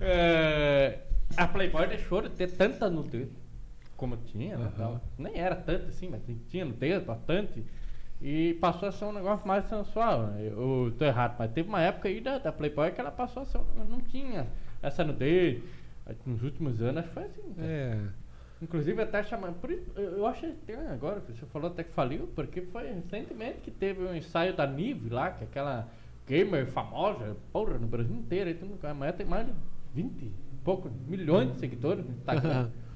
É, 0.00 0.98
A 1.36 1.46
Playboy 1.46 1.86
deixou 1.86 2.20
de 2.20 2.30
ter 2.30 2.48
tanta 2.48 2.90
nudez 2.90 3.28
como 3.98 4.16
tinha, 4.16 4.56
né, 4.56 4.72
tal. 4.78 5.00
Nem 5.18 5.36
era 5.38 5.54
tanto 5.54 5.88
assim, 5.88 6.08
mas 6.08 6.22
tinha 6.48 6.64
nudez 6.64 7.02
bastante. 7.02 7.62
E 8.22 8.54
passou 8.54 8.88
a 8.88 8.92
ser 8.92 9.04
um 9.04 9.12
negócio 9.12 9.46
mais 9.46 9.64
sensual. 9.68 10.28
Né? 10.28 10.48
Eu 10.50 10.92
tô 10.98 11.04
errado, 11.04 11.36
mas 11.38 11.52
teve 11.52 11.68
uma 11.68 11.80
época 11.82 12.08
aí 12.08 12.20
da, 12.20 12.38
da 12.38 12.50
Playboy 12.50 12.90
que 12.92 13.00
ela 13.00 13.10
passou 13.10 13.42
a 13.42 13.46
ser. 13.46 13.58
um- 13.58 13.84
Não 13.88 14.00
tinha 14.00 14.46
essa 14.82 15.04
nudez. 15.04 15.62
Nos 16.24 16.42
últimos 16.42 16.80
anos 16.80 16.98
acho 17.00 17.08
que 17.08 17.14
foi 17.14 17.24
assim. 17.24 17.52
cara. 17.54 17.68
É. 17.68 17.98
Inclusive 18.62 19.02
até 19.02 19.22
chamando. 19.22 19.54
Eu 19.94 20.26
acho 20.26 20.46
estranho 20.46 20.90
agora, 20.92 21.20
que 21.20 21.32
você 21.32 21.46
falou 21.46 21.70
até 21.70 21.84
que 21.84 21.92
faliu, 21.92 22.28
porque 22.34 22.62
foi 22.62 22.88
recentemente 22.92 23.58
que 23.60 23.70
teve 23.70 24.02
um 24.02 24.14
ensaio 24.14 24.52
da 24.56 24.66
Nive 24.66 25.10
lá, 25.10 25.30
que 25.30 25.44
é 25.44 25.46
aquela 25.46 25.86
gamer 26.26 26.66
famosa, 26.66 27.36
porra, 27.52 27.78
no 27.78 27.86
Brasil 27.86 28.16
inteiro, 28.16 28.48
aí 28.48 28.54
tu 28.54 28.66
não- 28.66 28.90
a 28.90 28.94
mulher 28.94 29.12
tem 29.12 29.24
mais 29.26 29.46
de 29.46 29.52
20 29.94 30.22
e 30.24 30.32
pouco 30.64 30.90
milhões 31.06 31.52
de 31.52 31.58
seguidores 31.60 32.04
no 32.04 32.12
Instagram. 32.12 32.68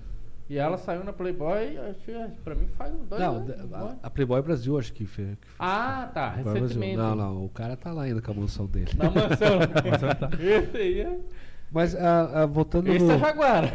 e 0.48 0.58
ela 0.58 0.76
saiu 0.76 1.02
na 1.04 1.12
Playboy, 1.12 1.78
acho 1.78 2.00
que 2.00 2.12
pra 2.44 2.54
mim 2.54 2.66
faz 2.76 2.92
uns 2.94 3.06
dois 3.08 3.20
Não, 3.20 3.36
anos. 3.36 3.70
não 3.70 3.86
a, 3.86 3.96
a 4.02 4.10
Playboy 4.10 4.42
Brasil 4.42 4.78
acho 4.78 4.92
que 4.92 5.06
fez. 5.06 5.28
que 5.40 5.46
fez. 5.46 5.56
Ah, 5.58 6.10
tá, 6.12 6.30
Playboy 6.30 6.44
Brasil. 6.52 6.68
recentemente. 6.68 6.96
Não, 6.96 7.14
não, 7.14 7.44
o 7.44 7.48
cara 7.48 7.76
tá 7.76 7.92
lá 7.92 8.02
ainda 8.02 8.20
com 8.20 8.30
a 8.32 8.34
mansão 8.34 8.66
dele. 8.66 8.90
Na 8.96 9.04
mansão. 9.04 9.58
tá. 10.18 10.30
Esse 10.38 10.76
aí 10.76 11.00
é. 11.00 11.18
Mas 11.70 11.94
ah, 11.94 12.42
ah, 12.42 12.46
voltando 12.46 12.88
Esse 12.88 13.04
no. 13.04 13.12
é 13.12 13.18
Jaguara. 13.18 13.70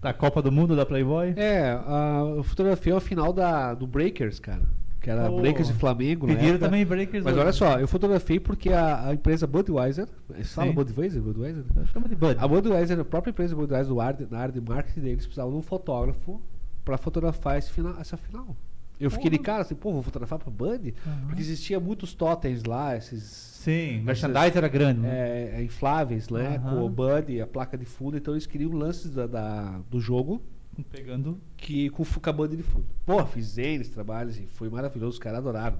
Da 0.00 0.12
Copa 0.14 0.40
do 0.40 0.50
Mundo 0.52 0.74
da 0.76 0.86
Playboy. 0.86 1.34
É, 1.36 1.70
a, 1.72 2.22
eu 2.36 2.42
fotografei 2.44 2.92
o 2.92 3.00
final 3.00 3.32
da, 3.32 3.74
do 3.74 3.86
Breakers, 3.86 4.38
cara. 4.40 4.62
Que 5.00 5.10
era 5.10 5.30
Oh. 5.30 5.40
Breakers 5.40 5.70
e 5.70 5.72
Flamengo. 5.74 6.26
na 6.26 6.34
Pediram 6.34 6.58
também 6.58 6.84
Breakers 6.84 7.22
Mas 7.24 7.32
hoje. 7.34 7.42
olha 7.42 7.52
só, 7.52 7.78
eu 7.78 7.86
fotografei 7.86 8.40
porque 8.40 8.72
a, 8.72 9.08
a 9.08 9.14
empresa 9.14 9.46
Budweiser. 9.46 10.08
Fala. 10.44 10.72
Budweiser? 10.72 11.22
Budweiser? 11.22 11.64
Chama 11.92 12.08
de 12.08 12.16
Bud. 12.16 12.36
A 12.38 12.48
Budweiser, 12.48 12.98
a 12.98 13.04
própria 13.04 13.30
empresa 13.30 13.54
Budweiser, 13.54 13.96
Ard- 13.98 14.26
na 14.30 14.38
área 14.40 14.52
de 14.52 14.60
marketing 14.60 15.00
deles, 15.00 15.24
precisava 15.24 15.50
de 15.50 15.56
um 15.56 15.62
fotógrafo 15.62 16.40
pra 16.84 16.98
fotografar 16.98 17.58
esse 17.58 17.70
final, 17.70 17.94
essa 18.00 18.16
final. 18.16 18.56
Eu 19.00 19.12
fiquei 19.12 19.30
de 19.30 19.38
cara 19.38 19.62
assim, 19.62 19.76
pô, 19.76 19.92
vou 19.92 20.02
fotografar 20.02 20.40
pra 20.40 20.50
Bud? 20.50 20.92
Porque 21.26 21.40
existia 21.40 21.78
muitos 21.78 22.14
totens 22.14 22.64
lá, 22.64 22.96
esses 22.96 23.22
Sim, 23.22 24.00
merchandise 24.02 24.58
era 24.58 24.66
grande. 24.66 24.98
né? 25.00 25.08
é, 25.08 25.54
é, 25.60 25.62
infláveis, 25.62 26.28
né? 26.28 26.56
Aham. 26.56 26.74
Com 26.80 26.84
o 26.84 26.88
Bud, 26.90 27.40
a 27.40 27.46
placa 27.46 27.78
de 27.78 27.84
fundo. 27.84 28.16
Então 28.16 28.34
eles 28.34 28.46
queriam 28.46 28.72
lances 28.72 29.12
da, 29.12 29.28
da- 29.28 29.78
do 29.88 30.00
jogo 30.00 30.42
Pegando. 30.84 31.38
que 31.56 31.90
com 31.90 32.02
o 32.02 32.32
Bud 32.32 32.56
de 32.56 32.62
fundo. 32.62 32.86
Pô, 33.06 33.24
fiz 33.26 33.58
eles 33.58 33.88
trabalhos 33.88 34.38
e 34.38 34.46
foi 34.46 34.68
maravilhoso, 34.68 35.12
os 35.14 35.18
caras 35.18 35.38
adoraram. 35.40 35.76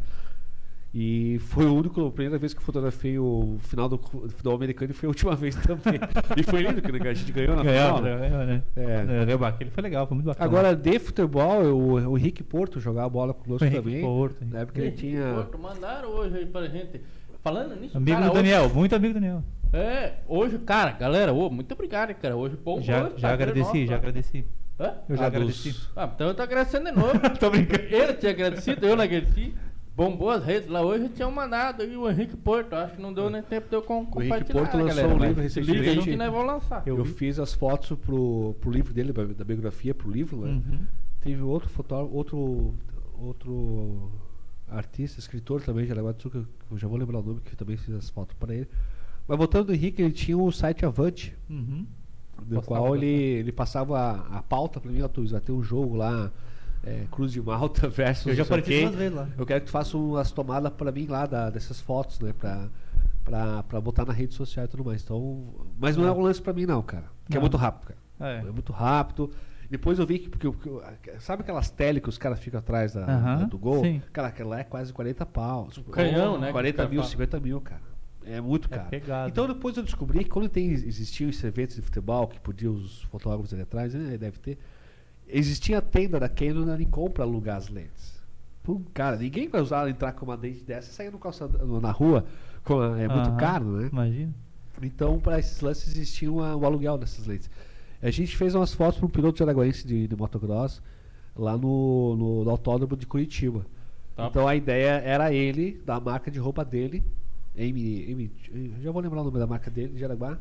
E 0.94 1.38
foi 1.40 1.66
o 1.66 1.74
único, 1.74 2.06
a 2.06 2.10
primeira 2.10 2.38
vez 2.38 2.54
que 2.54 2.60
eu 2.60 2.64
fotografei 2.64 3.18
o 3.18 3.58
final 3.60 3.90
do 3.90 3.98
futebol 3.98 4.54
americano 4.54 4.90
e 4.90 4.94
foi 4.94 5.06
a 5.06 5.10
última 5.10 5.36
vez 5.36 5.54
também. 5.56 6.00
e 6.34 6.42
foi 6.42 6.62
lindo 6.62 6.80
que 6.80 6.90
a 7.08 7.14
gente 7.14 7.30
ganhou 7.30 7.54
na 7.56 7.62
Ganhou, 7.62 7.96
final. 7.98 8.02
né? 8.02 8.16
ganhou, 8.28 8.46
né? 8.46 8.62
É. 8.74 8.82
É, 8.82 9.46
aquele 9.48 9.70
foi 9.70 9.82
legal, 9.82 10.06
foi 10.06 10.14
muito 10.14 10.26
bacana. 10.26 10.46
Agora, 10.46 10.74
de 10.74 10.98
futebol, 10.98 11.62
o, 11.62 12.10
o 12.12 12.18
Henrique 12.18 12.42
Porto 12.42 12.80
jogava 12.80 13.08
bola 13.10 13.34
conosco 13.34 13.66
O 13.66 13.70
também. 13.70 14.00
Porto, 14.00 14.42
na 14.46 14.60
época 14.60 14.80
ele 14.80 14.92
tinha. 14.92 15.34
Porto, 15.34 15.58
mandaram 15.58 16.08
hoje 16.08 16.36
aí 16.38 16.46
pra 16.46 16.66
gente. 16.68 17.00
Falando 17.44 17.76
nisso, 17.78 17.96
Amigo 17.96 18.16
cara, 18.16 18.24
do 18.26 18.32
hoje- 18.32 18.42
Daniel, 18.50 18.74
muito 18.74 18.96
amigo 18.96 19.14
do 19.14 19.20
Daniel. 19.20 19.44
É, 19.72 20.14
hoje, 20.26 20.58
cara, 20.58 20.92
galera, 20.92 21.32
ô, 21.34 21.50
muito 21.50 21.70
obrigado, 21.72 22.14
cara. 22.14 22.34
Hoje 22.34 22.56
bom 22.56 22.80
Já, 22.80 23.10
já 23.14 23.32
agradeci, 23.32 23.86
já 23.86 23.96
agradeci. 23.96 24.44
Hã? 24.80 24.94
Eu 25.08 25.16
já 25.16 25.26
agradeci. 25.26 25.74
Ah, 25.96 26.08
então 26.14 26.28
eu 26.28 26.34
tô 26.34 26.42
agradecendo 26.42 26.84
de 26.86 26.92
novo. 26.92 27.12
Tô 27.40 27.50
brincando. 27.50 27.82
Ele 27.82 28.14
tinha 28.14 28.30
agradecido, 28.30 28.86
eu 28.86 28.94
não 28.96 29.04
agradeci. 29.04 29.54
Bombou 29.96 30.30
as 30.30 30.44
redes 30.44 30.68
lá 30.68 30.80
hoje, 30.80 31.08
tinham 31.08 31.28
mandado 31.32 31.82
aí 31.82 31.96
o 31.96 32.08
Henrique 32.08 32.36
Porto. 32.36 32.72
Acho 32.74 32.94
que 32.94 33.02
não 33.02 33.12
deu 33.12 33.28
nem 33.28 33.42
tempo 33.42 33.68
de 33.68 33.74
eu 33.74 33.82
com, 33.82 33.94
O 33.94 33.98
Henrique 33.98 34.12
compartilhar, 34.28 34.60
Porto 34.60 34.76
lançou 34.76 34.86
galera? 35.02 35.08
um 35.08 35.18
livro 35.26 35.42
esse 35.44 35.60
livro 35.60 35.74
recentemente. 35.82 36.10
que 36.10 36.16
nós 36.16 36.30
vamos 36.30 36.46
lançar. 36.46 36.82
Eu, 36.86 36.98
Eu 36.98 37.04
fiz 37.04 37.40
as 37.40 37.52
fotos 37.52 37.98
pro, 37.98 38.54
pro 38.60 38.70
livro 38.70 38.94
dele, 38.94 39.12
da 39.12 39.44
biografia 39.44 39.92
pro 39.92 40.08
livro, 40.08 40.36
né? 40.42 40.52
Uhum. 40.52 40.78
Teve 41.20 41.42
outro 41.42 41.68
fotógrafo, 41.68 42.14
outro, 42.14 42.74
outro 43.20 44.12
artista, 44.68 45.18
escritor 45.18 45.62
também 45.62 45.84
de 45.86 45.90
Araguatituba, 45.90 46.44
que 46.68 46.72
eu 46.74 46.78
já 46.78 46.86
vou 46.86 46.96
lembrar 46.98 47.18
o 47.18 47.22
nome, 47.22 47.40
que 47.40 47.52
eu 47.54 47.56
também 47.56 47.76
fiz 47.76 47.92
as 47.94 48.08
fotos 48.10 48.36
para 48.38 48.54
ele. 48.54 48.68
Mas 49.26 49.36
voltando 49.36 49.66
do 49.66 49.74
Henrique, 49.74 50.00
ele 50.00 50.12
tinha 50.12 50.38
o 50.38 50.50
site 50.52 50.86
Avante, 50.86 51.34
Uhum. 51.50 51.84
No 52.46 52.62
qual 52.62 52.94
ele, 52.96 53.06
ele 53.06 53.52
passava 53.52 53.98
a, 53.98 54.38
a 54.38 54.42
pauta 54.42 54.80
para 54.80 54.90
mim, 54.90 55.02
ó, 55.02 55.08
vai 55.32 55.40
ter 55.40 55.52
um 55.52 55.62
jogo 55.62 55.96
lá 55.96 56.30
é, 56.84 57.04
Cruz 57.10 57.32
de 57.32 57.40
Malta 57.42 57.88
versus. 57.90 58.26
Eu 58.26 58.34
já 58.34 58.44
quê. 58.62 58.82
duas 58.82 58.94
vezes 58.94 59.16
lá. 59.16 59.28
Eu 59.36 59.44
quero 59.46 59.60
que 59.60 59.66
tu 59.66 59.72
faça 59.72 59.96
umas 59.96 60.30
tomadas 60.30 60.72
pra 60.72 60.92
mim 60.92 61.06
lá 61.06 61.26
da- 61.26 61.50
dessas 61.50 61.80
fotos, 61.80 62.20
né? 62.20 62.32
Pra, 62.38 62.68
pra, 63.24 63.62
pra 63.64 63.80
botar 63.80 64.04
na 64.04 64.12
rede 64.12 64.34
social 64.34 64.64
e 64.64 64.68
tudo 64.68 64.84
mais. 64.84 65.02
Então, 65.02 65.44
mas 65.78 65.96
não 65.96 66.06
é 66.06 66.12
um 66.12 66.20
lance 66.20 66.40
pra 66.40 66.52
mim, 66.52 66.66
não, 66.66 66.80
cara. 66.82 67.04
Porque 67.24 67.36
é 67.36 67.40
muito 67.40 67.56
rápido, 67.56 67.88
cara. 67.88 68.32
É. 68.32 68.38
É 68.46 68.50
muito 68.50 68.72
rápido. 68.72 69.30
Depois 69.70 69.98
eu 69.98 70.06
vi 70.06 70.18
que. 70.20 70.28
Porque, 70.30 70.48
porque 70.50 70.68
eu- 70.68 70.82
sabe 71.20 71.42
aquelas 71.42 71.68
tele 71.68 72.00
que 72.00 72.08
os 72.08 72.16
caras 72.16 72.38
ficam 72.38 72.58
atrás 72.58 72.94
da, 72.94 73.02
Aham, 73.04 73.38
da- 73.40 73.44
do 73.46 73.58
gol? 73.58 73.82
sim. 73.82 74.00
Cara, 74.12 74.28
aquela 74.28 74.50
lá 74.50 74.60
é 74.60 74.64
quase 74.64 74.92
40 74.92 75.26
pau. 75.26 75.68
canhão, 75.90 76.38
né, 76.38 76.46
que 76.46 76.52
40 76.52 76.74
o 76.74 76.76
cara 76.78 76.88
mil, 76.88 77.00
fala. 77.00 77.10
50 77.10 77.40
mil, 77.40 77.60
cara. 77.60 77.82
É 78.30 78.40
muito 78.40 78.66
É 78.72 78.76
caro. 78.76 78.88
pegado. 78.90 79.28
Então 79.30 79.46
depois 79.46 79.76
eu 79.76 79.82
descobri 79.82 80.24
que 80.24 80.30
quando 80.30 80.48
tem, 80.48 80.70
existiam 80.70 81.30
esses 81.30 81.42
eventos 81.44 81.76
de 81.76 81.82
futebol 81.82 82.26
que 82.28 82.38
podiam 82.40 82.74
os 82.74 83.02
fotógrafos 83.04 83.52
ali 83.52 83.62
atrás, 83.62 83.94
né, 83.94 84.16
deve 84.18 84.38
ter. 84.38 84.58
Existia 85.26 85.78
a 85.78 85.82
tenda 85.82 86.18
da 86.20 86.28
Canon 86.28 86.64
para 87.12 87.24
alugar 87.24 87.56
as 87.56 87.68
lentes. 87.68 88.18
Pô, 88.62 88.80
cara, 88.94 89.16
ninguém 89.16 89.48
vai 89.48 89.60
usar 89.60 89.88
entrar 89.88 90.12
com 90.12 90.24
uma 90.26 90.34
lente 90.34 90.62
dessa 90.64 90.90
e 90.90 90.94
sair 90.94 91.10
no 91.10 91.18
calçadão, 91.18 91.80
na 91.80 91.90
rua. 91.90 92.24
com 92.64 92.80
a- 92.80 93.00
é 93.00 93.08
muito 93.08 93.32
caro, 93.36 93.64
né? 93.78 93.88
Imagina. 93.90 94.34
Então, 94.82 95.18
para 95.18 95.38
esses 95.38 95.58
lances 95.62 95.88
existia 95.94 96.30
uma- 96.30 96.54
o 96.54 96.66
aluguel 96.66 96.98
dessas 96.98 97.26
lentes. 97.26 97.48
A 98.02 98.10
gente 98.10 98.36
fez 98.36 98.54
umas 98.54 98.74
fotos 98.74 98.98
para 98.98 99.06
um 99.06 99.10
piloto 99.10 99.38
de 99.38 99.42
araguaense 99.42 99.86
de, 99.86 100.06
de 100.06 100.14
motocross 100.16 100.82
lá 101.34 101.56
no, 101.56 102.14
no, 102.16 102.44
no 102.44 102.50
autódromo 102.50 102.94
de 102.96 103.06
Curitiba. 103.06 103.64
Tá. 104.14 104.26
Então 104.26 104.46
a 104.46 104.54
ideia 104.54 105.00
era 105.04 105.32
ele, 105.32 105.80
da 105.86 105.98
marca 105.98 106.30
de 106.30 106.38
roupa 106.38 106.62
dele, 106.64 107.02
M, 107.66 108.30
eu 108.52 108.82
já 108.82 108.90
vou 108.90 109.02
lembrar 109.02 109.20
o 109.20 109.24
nome 109.24 109.38
da 109.38 109.46
marca 109.46 109.70
dele, 109.70 109.94
de 109.94 110.00
Jaraguá. 110.00 110.38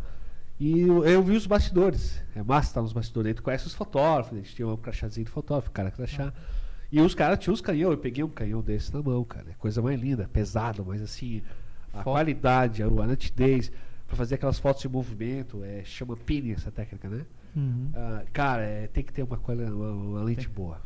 E 0.59 0.79
eu, 0.81 1.05
eu 1.05 1.21
vi 1.21 1.35
os 1.35 1.45
bastidores. 1.45 2.21
É 2.35 2.41
massa 2.41 2.69
estar 2.69 2.81
nos 2.81 2.93
bastidores. 2.93 3.29
Aí 3.29 3.33
tu 3.33 3.43
conhece 3.43 3.67
os 3.67 3.73
fotógrafos, 3.73 4.33
a 4.33 4.37
gente 4.37 4.55
tinha 4.55 4.67
um 4.67 4.77
crachazinho 4.77 5.25
de 5.25 5.31
fotógrafo, 5.31 5.71
cara 5.71 5.91
crachá. 5.91 6.33
E 6.91 7.01
os 7.01 7.13
caras 7.13 7.37
tinham 7.39 7.53
os 7.53 7.61
canhão, 7.61 7.91
eu 7.91 7.97
peguei 7.97 8.23
um 8.23 8.29
canhão 8.29 8.61
desse 8.61 8.93
na 8.93 9.01
mão, 9.01 9.23
cara. 9.23 9.51
É 9.51 9.53
coisa 9.53 9.81
mais 9.81 9.99
linda, 9.99 10.27
pesado, 10.31 10.85
mas 10.85 11.01
assim, 11.01 11.41
a 11.93 11.97
Foto. 11.97 12.13
qualidade, 12.13 12.81
a, 12.81 12.87
a 12.87 13.07
nitidez, 13.07 13.71
pra 14.07 14.15
fazer 14.15 14.35
aquelas 14.35 14.57
fotos 14.57 14.81
de 14.81 14.89
movimento, 14.89 15.63
é, 15.63 15.83
chama 15.83 16.15
pinning 16.15 16.53
essa 16.53 16.71
técnica, 16.71 17.09
né? 17.09 17.25
Uhum. 17.55 17.89
Ah, 17.93 18.23
cara, 18.31 18.63
é, 18.63 18.87
tem 18.87 19.03
que 19.03 19.11
ter 19.11 19.23
uma, 19.23 19.37
uma, 19.37 19.91
uma 19.91 20.23
lente 20.23 20.47
boa. 20.47 20.81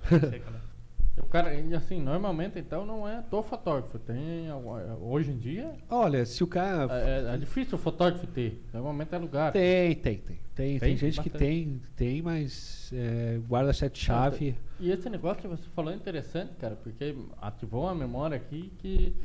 O 1.18 1.26
cara, 1.26 1.52
assim, 1.76 2.02
normalmente 2.02 2.58
então 2.58 2.86
não 2.86 3.08
é 3.08 3.24
do 3.30 3.44
fotógrafo. 3.44 4.00
Tem, 4.00 4.48
hoje 5.02 5.32
em 5.32 5.38
dia, 5.38 5.74
Olha, 5.90 6.26
se 6.26 6.44
o 6.44 6.48
cara. 6.48 6.88
é, 6.92 7.36
é 7.36 7.38
difícil 7.38 7.78
o 7.78 7.82
fotógrafo 7.82 8.26
ter. 8.28 8.64
Normalmente 8.74 9.14
é 9.14 9.18
lugar. 9.18 9.52
Tem, 9.52 9.96
tem, 9.96 10.18
tem. 10.18 10.40
Tem, 10.54 10.78
tem, 10.78 10.80
Tem? 10.80 10.98
gente 10.98 11.22
que 11.22 11.30
tem, 11.30 11.82
tem, 11.96 12.22
mas 12.22 12.92
é, 12.94 13.40
guarda 13.48 13.72
sete 13.72 14.04
chave. 14.04 14.56
E 14.80 14.92
esse 14.92 15.10
negócio 15.10 15.42
que 15.42 15.48
você 15.48 15.64
falou 15.74 15.92
é 15.92 15.96
interessante, 15.96 16.54
cara, 16.60 16.76
porque 16.76 17.16
ativou 17.42 17.84
uma 17.84 17.96
memória 17.96 18.36
aqui 18.36 18.72
que 18.78 19.16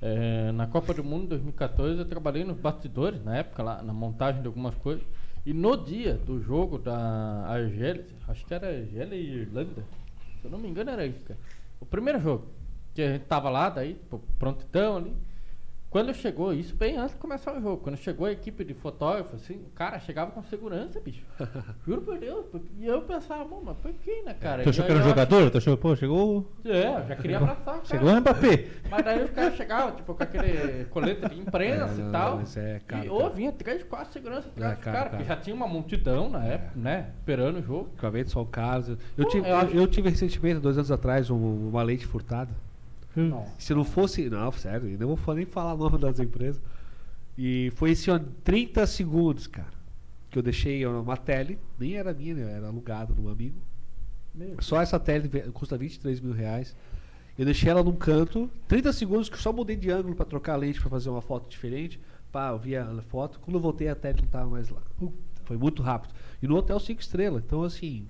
é, 0.00 0.50
na 0.52 0.66
Copa 0.66 0.92
do 0.92 1.04
Mundo 1.04 1.28
2014 1.28 1.98
eu 2.00 2.04
trabalhei 2.04 2.44
nos 2.44 2.58
bastidores, 2.58 3.24
na 3.24 3.36
época, 3.38 3.62
lá, 3.62 3.82
na 3.82 3.92
montagem 3.92 4.42
de 4.42 4.48
algumas 4.48 4.74
coisas. 4.74 5.04
E 5.46 5.52
no 5.54 5.76
dia 5.76 6.14
do 6.14 6.40
jogo 6.42 6.78
da 6.78 7.46
Argélia, 7.46 8.04
acho 8.28 8.44
que 8.44 8.52
era 8.52 8.66
Argélia 8.68 9.14
e 9.16 9.40
Irlanda, 9.42 9.84
se 10.42 10.48
eu 10.48 10.50
não 10.50 10.58
me 10.58 10.68
engano 10.68 10.90
era 10.90 11.06
isso, 11.06 11.24
cara. 11.24 11.38
O 11.80 11.86
primeiro 11.86 12.20
jogo, 12.20 12.48
que 12.92 13.00
a 13.00 13.12
gente 13.12 13.24
tava 13.24 13.48
lá, 13.48 13.70
daí, 13.70 13.96
prontidão 14.38 14.96
ali. 14.96 15.16
Quando 15.92 16.14
chegou, 16.14 16.54
isso 16.54 16.74
bem 16.74 16.96
antes 16.96 17.12
de 17.14 17.20
começar 17.20 17.54
o 17.54 17.60
jogo, 17.60 17.76
quando 17.82 17.98
chegou 17.98 18.26
a 18.26 18.32
equipe 18.32 18.64
de 18.64 18.72
fotógrafos, 18.72 19.34
assim, 19.42 19.56
o 19.56 19.70
cara 19.74 19.98
chegava 20.00 20.30
com 20.30 20.42
segurança, 20.44 20.98
bicho. 20.98 21.22
Juro 21.86 22.00
por 22.00 22.18
Deus. 22.18 22.46
E 22.78 22.86
eu 22.86 23.02
pensava, 23.02 23.44
"Bom, 23.44 23.60
mas 23.62 23.76
por 23.76 23.92
que, 23.92 24.22
né, 24.22 24.32
cara? 24.32 24.62
Tu 24.62 24.70
achou 24.70 24.86
que 24.86 24.90
era 24.90 25.00
um 25.00 25.04
jogador? 25.06 25.50
Tu 25.50 25.58
achou, 25.58 25.76
pô, 25.76 25.94
chegou. 25.94 26.50
É, 26.64 26.86
eu 27.02 27.06
já 27.08 27.14
queria 27.16 27.36
abraçar 27.36 27.60
o 27.74 27.82
cara. 27.82 27.84
Chegou 27.84 28.08
o 28.08 28.16
Mbappé. 28.20 28.68
Mas 28.90 29.04
daí 29.04 29.22
os 29.22 29.30
caras 29.32 29.54
chegavam, 29.54 29.94
tipo, 29.96 30.14
com 30.14 30.22
aquele 30.22 30.84
colete 30.86 31.28
de 31.28 31.38
imprensa 31.38 31.92
É, 31.92 32.02
não, 32.02 32.08
e 32.08 32.12
tal. 32.12 32.36
mas 32.36 32.56
é 32.56 32.80
caro, 32.86 33.04
e 33.04 33.08
cara. 33.08 33.12
ou 33.24 33.30
vinha 33.30 33.52
três, 33.52 33.82
quatro 33.84 34.12
segurança 34.14 34.48
atrás 34.48 34.72
É, 34.72 34.76
caro, 34.82 34.96
caras, 34.96 35.10
porque 35.10 35.24
caro. 35.24 35.36
já 35.38 35.44
tinha 35.44 35.54
uma 35.54 35.68
multidão 35.68 36.30
na 36.30 36.42
época, 36.42 36.72
né? 36.74 37.10
Esperando 37.18 37.58
o 37.58 37.62
jogo. 37.62 37.90
Equipamento 37.92 38.30
são 38.30 38.46
caros. 38.46 38.88
Eu, 38.88 38.96
Pô, 39.24 39.30
tive, 39.30 39.46
eu 39.46 39.68
eu 39.82 39.86
tive 39.86 40.08
recentemente, 40.08 40.58
dois 40.58 40.78
anos 40.78 40.90
atrás, 40.90 41.28
um- 41.28 41.68
uma 41.68 41.82
lente 41.82 42.06
furtada. 42.06 42.50
Não. 43.14 43.46
Se 43.58 43.74
não 43.74 43.84
fosse. 43.84 44.28
Não, 44.28 44.50
sério, 44.52 44.88
eu 44.88 44.98
não 44.98 45.16
vou 45.16 45.34
nem 45.34 45.44
falar 45.44 45.74
o 45.74 45.76
nome 45.76 45.98
das 45.98 46.18
empresas. 46.18 46.60
E 47.36 47.72
foi 47.74 47.92
esse 47.92 48.10
ó, 48.10 48.18
30 48.44 48.86
segundos, 48.86 49.46
cara. 49.46 49.72
Que 50.30 50.38
eu 50.38 50.42
deixei 50.42 50.86
uma 50.86 51.16
tele, 51.16 51.58
nem 51.78 51.94
era 51.96 52.14
minha, 52.14 52.34
né, 52.34 52.52
era 52.52 52.66
alugada 52.68 53.12
de 53.12 53.20
um 53.20 53.28
amigo. 53.28 53.60
Só 54.60 54.80
essa 54.80 54.98
tele 54.98 55.28
custa 55.52 55.76
23 55.76 56.20
mil 56.20 56.32
reais. 56.32 56.74
Eu 57.38 57.44
deixei 57.44 57.70
ela 57.70 57.82
num 57.82 57.96
canto, 57.96 58.50
30 58.68 58.92
segundos, 58.92 59.28
que 59.28 59.34
eu 59.34 59.40
só 59.40 59.52
mudei 59.52 59.76
de 59.76 59.90
ângulo 59.90 60.14
pra 60.14 60.24
trocar 60.24 60.54
a 60.54 60.56
lente 60.56 60.80
pra 60.80 60.88
fazer 60.88 61.10
uma 61.10 61.20
foto 61.20 61.48
diferente. 61.48 62.00
Pá, 62.30 62.48
eu 62.48 62.58
vi 62.58 62.76
a 62.76 62.86
foto. 63.02 63.40
Quando 63.40 63.56
eu 63.56 63.60
voltei, 63.60 63.88
a 63.88 63.94
tele 63.94 64.22
não 64.22 64.28
tava 64.28 64.48
mais 64.48 64.70
lá. 64.70 64.80
Foi 65.44 65.56
muito 65.56 65.82
rápido. 65.82 66.14
E 66.42 66.46
no 66.46 66.56
hotel 66.56 66.80
5 66.80 67.00
estrelas. 67.00 67.42
Então, 67.44 67.62
assim, 67.62 68.06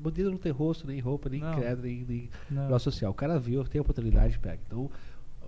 bandido 0.00 0.30
não 0.30 0.38
tem 0.38 0.52
rosto, 0.52 0.86
nem 0.86 1.00
roupa, 1.00 1.28
nem 1.28 1.40
Não. 1.40 1.54
credo, 1.54 1.82
nem, 1.82 2.04
nem 2.08 2.30
Não. 2.50 2.78
social. 2.78 3.10
O 3.10 3.14
cara 3.14 3.38
viu, 3.38 3.64
tem 3.64 3.78
a 3.78 3.82
oportunidade, 3.82 4.38
pega. 4.38 4.58
Então, 4.66 4.90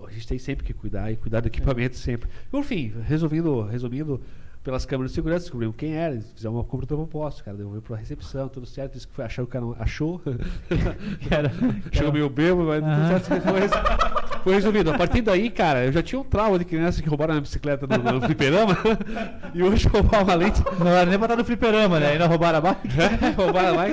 a 0.06 0.10
gente 0.10 0.26
tem 0.26 0.38
sempre 0.38 0.64
que 0.64 0.72
cuidar 0.74 1.10
e 1.12 1.16
cuidar 1.16 1.40
do 1.40 1.46
equipamento 1.48 1.96
sempre. 1.96 2.28
Enfim, 2.52 2.92
resumindo, 3.06 3.62
resumindo, 3.62 4.20
pelas 4.62 4.86
câmeras 4.86 5.10
de 5.10 5.14
segurança, 5.14 5.40
descobrimos 5.44 5.76
quem 5.76 5.92
era, 5.94 6.18
fizeram 6.34 6.54
uma 6.54 6.64
compra 6.64 6.86
de 6.86 6.94
proposta, 6.94 7.42
o 7.42 7.44
cara 7.44 7.56
devolveu 7.56 7.82
pra 7.82 7.96
recepção, 7.96 8.48
tudo 8.48 8.64
certo, 8.66 8.94
disse 8.94 9.06
que 9.06 9.14
foi 9.14 9.24
achar 9.24 9.42
o 9.42 9.46
cara 9.46 9.64
não 9.64 9.76
achou. 9.78 10.18
Que 11.20 11.34
era, 11.34 11.50
que 11.90 11.96
Chegou 11.96 12.02
era- 12.08 12.12
meio 12.12 12.30
bêbado, 12.30 12.64
mas 12.66 12.82
Aham. 12.82 13.20
tudo 13.20 13.24
certo, 13.26 13.44
foi 14.44 14.54
resumido. 14.54 14.90
A 14.90 14.98
partir 14.98 15.22
daí, 15.22 15.50
cara, 15.50 15.84
eu 15.86 15.92
já 15.92 16.02
tinha 16.02 16.20
um 16.20 16.24
trauma 16.24 16.58
de 16.58 16.64
criança 16.64 17.02
que 17.02 17.08
roubaram 17.08 17.32
a 17.32 17.34
minha 17.36 17.42
bicicleta 17.42 17.86
no, 17.86 18.12
no 18.12 18.20
fliperama 18.20 18.76
e 19.54 19.62
hoje 19.62 19.88
roubar 19.88 20.22
uma 20.22 20.34
lente 20.34 20.62
Não 20.78 20.86
era 20.88 21.08
nem 21.08 21.18
pra 21.18 21.26
estar 21.26 21.36
no 21.36 21.44
fliperama, 21.44 21.98
né? 21.98 22.12
Ainda 22.12 22.26
roubaram 22.26 22.58
a 22.58 22.60
bike. 22.60 22.88
roubaram 23.36 23.74
lá. 23.74 23.84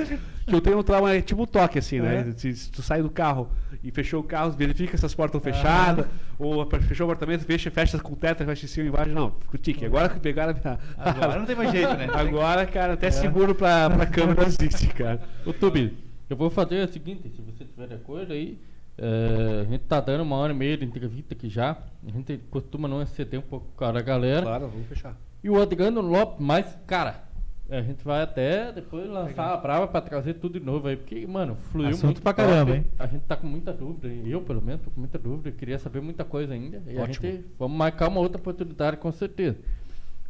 Que 0.44 0.54
eu 0.54 0.60
tenho 0.60 0.78
um 0.78 0.82
trauma, 0.82 1.14
é 1.14 1.20
tipo 1.22 1.42
um 1.42 1.46
toque, 1.46 1.78
assim, 1.78 2.00
né? 2.00 2.32
Se, 2.36 2.54
se 2.54 2.70
tu 2.70 2.82
sai 2.82 3.00
do 3.00 3.08
carro 3.08 3.48
e 3.82 3.90
fechou 3.90 4.20
o 4.20 4.24
carro, 4.24 4.50
verifica 4.50 4.96
se 4.96 5.06
as 5.06 5.14
portas 5.14 5.38
estão 5.40 5.52
fechadas, 5.52 6.04
ou 6.38 6.66
pe- 6.66 6.80
fechou 6.80 7.06
o 7.06 7.10
apartamento, 7.10 7.44
fecha, 7.44 7.70
fecha 7.70 7.98
com 7.98 8.14
teto, 8.14 8.44
fecha 8.44 8.64
em 8.64 8.68
cima 8.68 8.86
e 8.86 8.88
embaixo. 8.88 9.10
Não, 9.12 9.30
fica 9.40 9.54
o 9.54 9.58
tique. 9.58 9.84
Agora 9.86 10.08
que 10.08 10.18
pegaram 10.20 10.50
a 10.50 10.54
minha. 10.54 10.78
Agora 10.98 11.38
não 11.38 11.46
tem 11.46 11.54
mais 11.56 11.70
jeito, 11.70 11.94
né? 11.94 12.08
Agora, 12.12 12.66
cara, 12.66 12.94
até 12.94 13.10
seguro 13.10 13.54
pra, 13.54 13.88
pra 13.88 14.04
câmera 14.04 14.44
existe, 14.44 14.88
cara. 14.88 15.20
Tubi, 15.60 15.96
eu 16.28 16.36
vou 16.36 16.50
fazer 16.50 16.88
o 16.88 16.92
seguinte, 16.92 17.30
se 17.34 17.40
você 17.40 17.64
tiver 17.64 17.86
de 17.86 17.94
acordo 17.94 18.32
aí, 18.32 18.58
é, 18.98 19.62
a 19.62 19.64
gente 19.70 19.84
tá 19.84 20.00
dando 20.00 20.22
uma 20.22 20.36
hora 20.36 20.52
e 20.52 20.56
meia 20.56 20.76
de 20.76 20.84
entrevista 20.84 21.34
aqui 21.34 21.48
já. 21.48 21.76
A 22.06 22.10
gente 22.10 22.38
costuma 22.50 22.86
não 22.88 23.02
exceder 23.02 23.40
um 23.40 23.42
pouco 23.42 23.66
com 23.76 23.84
a 23.84 23.92
galera. 24.00 24.42
Claro, 24.42 24.68
vamos 24.68 24.86
fechar. 24.86 25.16
E 25.42 25.50
o 25.50 25.60
Adriano 25.60 26.00
Lopes, 26.00 26.36
mas, 26.38 26.78
cara, 26.86 27.24
a 27.68 27.80
gente 27.80 28.04
vai 28.04 28.22
até 28.22 28.70
depois 28.70 29.08
lançar 29.08 29.52
a 29.52 29.56
brava 29.56 29.88
pra 29.88 30.00
trazer 30.00 30.34
tudo 30.34 30.60
de 30.60 30.64
novo 30.64 30.88
aí, 30.88 30.96
porque, 30.96 31.26
mano, 31.26 31.56
fluiu 31.56 31.88
Assunto 31.88 32.04
muito 32.04 32.22
pra 32.22 32.32
top. 32.32 32.48
caramba, 32.48 32.76
hein? 32.76 32.86
A 32.98 33.06
gente 33.06 33.22
tá 33.22 33.34
com 33.34 33.46
muita 33.46 33.72
dúvida, 33.72 34.08
eu 34.08 34.42
pelo 34.42 34.60
menos 34.60 34.82
tô 34.82 34.90
com 34.90 35.00
muita 35.00 35.18
dúvida, 35.18 35.50
queria 35.50 35.78
saber 35.78 36.00
muita 36.00 36.24
coisa 36.24 36.52
ainda. 36.52 36.82
E 36.86 36.98
a 36.98 37.02
Ótimo. 37.02 37.26
gente, 37.28 37.44
vamos 37.58 37.76
marcar 37.76 38.08
uma 38.08 38.20
outra 38.20 38.38
oportunidade 38.38 38.98
com 38.98 39.10
certeza. 39.10 39.58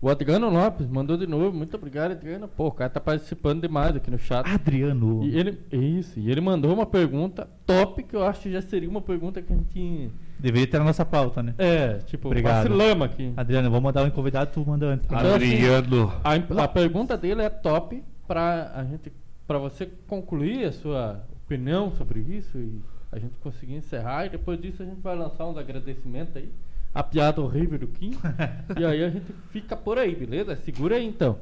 O 0.02 0.08
Adriano 0.10 0.50
Lopes 0.50 0.88
mandou 0.88 1.16
de 1.16 1.28
novo, 1.28 1.56
muito 1.56 1.76
obrigado, 1.76 2.10
Adriano. 2.10 2.48
Pô, 2.48 2.66
o 2.66 2.72
cara 2.72 2.90
tá 2.90 2.98
participando 3.00 3.60
demais 3.62 3.94
aqui 3.94 4.10
no 4.10 4.18
chat. 4.18 4.44
Adriano. 4.46 5.22
E 5.22 5.38
ele, 5.38 5.60
isso, 5.70 6.18
e 6.18 6.28
ele 6.28 6.40
mandou 6.40 6.74
uma 6.74 6.84
pergunta 6.84 7.48
top, 7.64 8.02
que 8.02 8.16
eu 8.16 8.24
acho 8.26 8.40
que 8.42 8.50
já 8.52 8.60
seria 8.60 8.88
uma 8.90 9.00
pergunta 9.00 9.40
que 9.40 9.52
a 9.52 9.56
gente. 9.56 10.10
Deveria 10.40 10.66
ter 10.66 10.78
na 10.78 10.84
nossa 10.86 11.04
pauta, 11.04 11.40
né? 11.40 11.54
É, 11.56 11.98
tipo, 11.98 12.26
Obrigado. 12.26 12.64
vacilamos 12.68 13.06
aqui. 13.06 13.32
Adriano, 13.36 13.70
vou 13.70 13.80
mandar 13.80 14.02
um 14.02 14.10
convidado, 14.10 14.50
tu 14.52 14.66
manda 14.68 14.86
antes. 14.86 15.06
Então, 15.06 15.18
assim, 15.18 15.32
Adriano. 15.34 16.12
A, 16.24 16.36
imp- 16.36 16.50
a 16.58 16.66
pergunta 16.66 17.16
dele 17.16 17.42
é 17.42 17.48
top 17.48 18.02
pra 18.26 18.72
a 18.74 18.82
gente, 18.82 19.12
para 19.46 19.58
você 19.58 19.88
concluir 20.08 20.64
a 20.64 20.72
sua 20.72 21.24
opinião 21.44 21.92
sobre 21.92 22.18
isso 22.18 22.58
e 22.58 22.80
a 23.12 23.20
gente 23.20 23.38
conseguir 23.38 23.74
encerrar 23.74 24.26
e 24.26 24.30
depois 24.30 24.60
disso 24.60 24.82
a 24.82 24.86
gente 24.86 25.00
vai 25.00 25.14
lançar 25.16 25.46
uns 25.46 25.56
agradecimentos 25.56 26.34
aí, 26.36 26.50
a 26.94 27.02
piada 27.02 27.40
horrível 27.40 27.78
do 27.78 27.86
Kim 27.86 28.12
e 28.78 28.84
aí 28.84 29.02
a 29.02 29.08
gente 29.08 29.32
fica 29.50 29.76
por 29.76 29.98
aí, 29.98 30.14
beleza? 30.14 30.56
Segura 30.56 30.96
aí 30.96 31.06
então. 31.06 31.38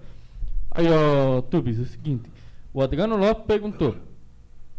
Aí, 0.70 0.86
ó, 0.88 1.42
Tubis, 1.42 1.78
é 1.78 1.82
o 1.82 1.86
seguinte, 1.86 2.30
o 2.72 2.80
Adriano 2.80 3.16
Lopes 3.16 3.44
perguntou. 3.46 3.96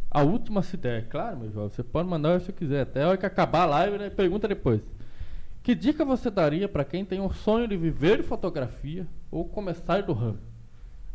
A 0.10 0.24
última 0.24 0.62
se 0.62 0.76
der, 0.76 1.08
claro, 1.08 1.38
meu 1.38 1.52
jovem, 1.52 1.70
você 1.70 1.84
pode 1.84 2.08
mandar 2.10 2.40
se 2.40 2.48
você 2.48 2.52
quiser, 2.52 2.82
até 2.82 3.04
a 3.04 3.10
hora 3.10 3.18
que 3.18 3.26
acabar 3.26 3.62
a 3.62 3.66
live, 3.66 3.98
né? 3.98 4.10
Pergunta 4.10 4.48
depois. 4.48 4.82
Que 5.64 5.76
dica 5.76 6.04
você 6.04 6.30
daria 6.30 6.68
para 6.68 6.84
quem 6.84 7.06
tem 7.06 7.22
o 7.22 7.32
sonho 7.32 7.68
de 7.68 7.78
viver 7.78 8.18
de 8.18 8.24
fotografia 8.24 9.08
ou 9.30 9.46
começar 9.46 10.02
do 10.02 10.12
ramo? 10.12 10.40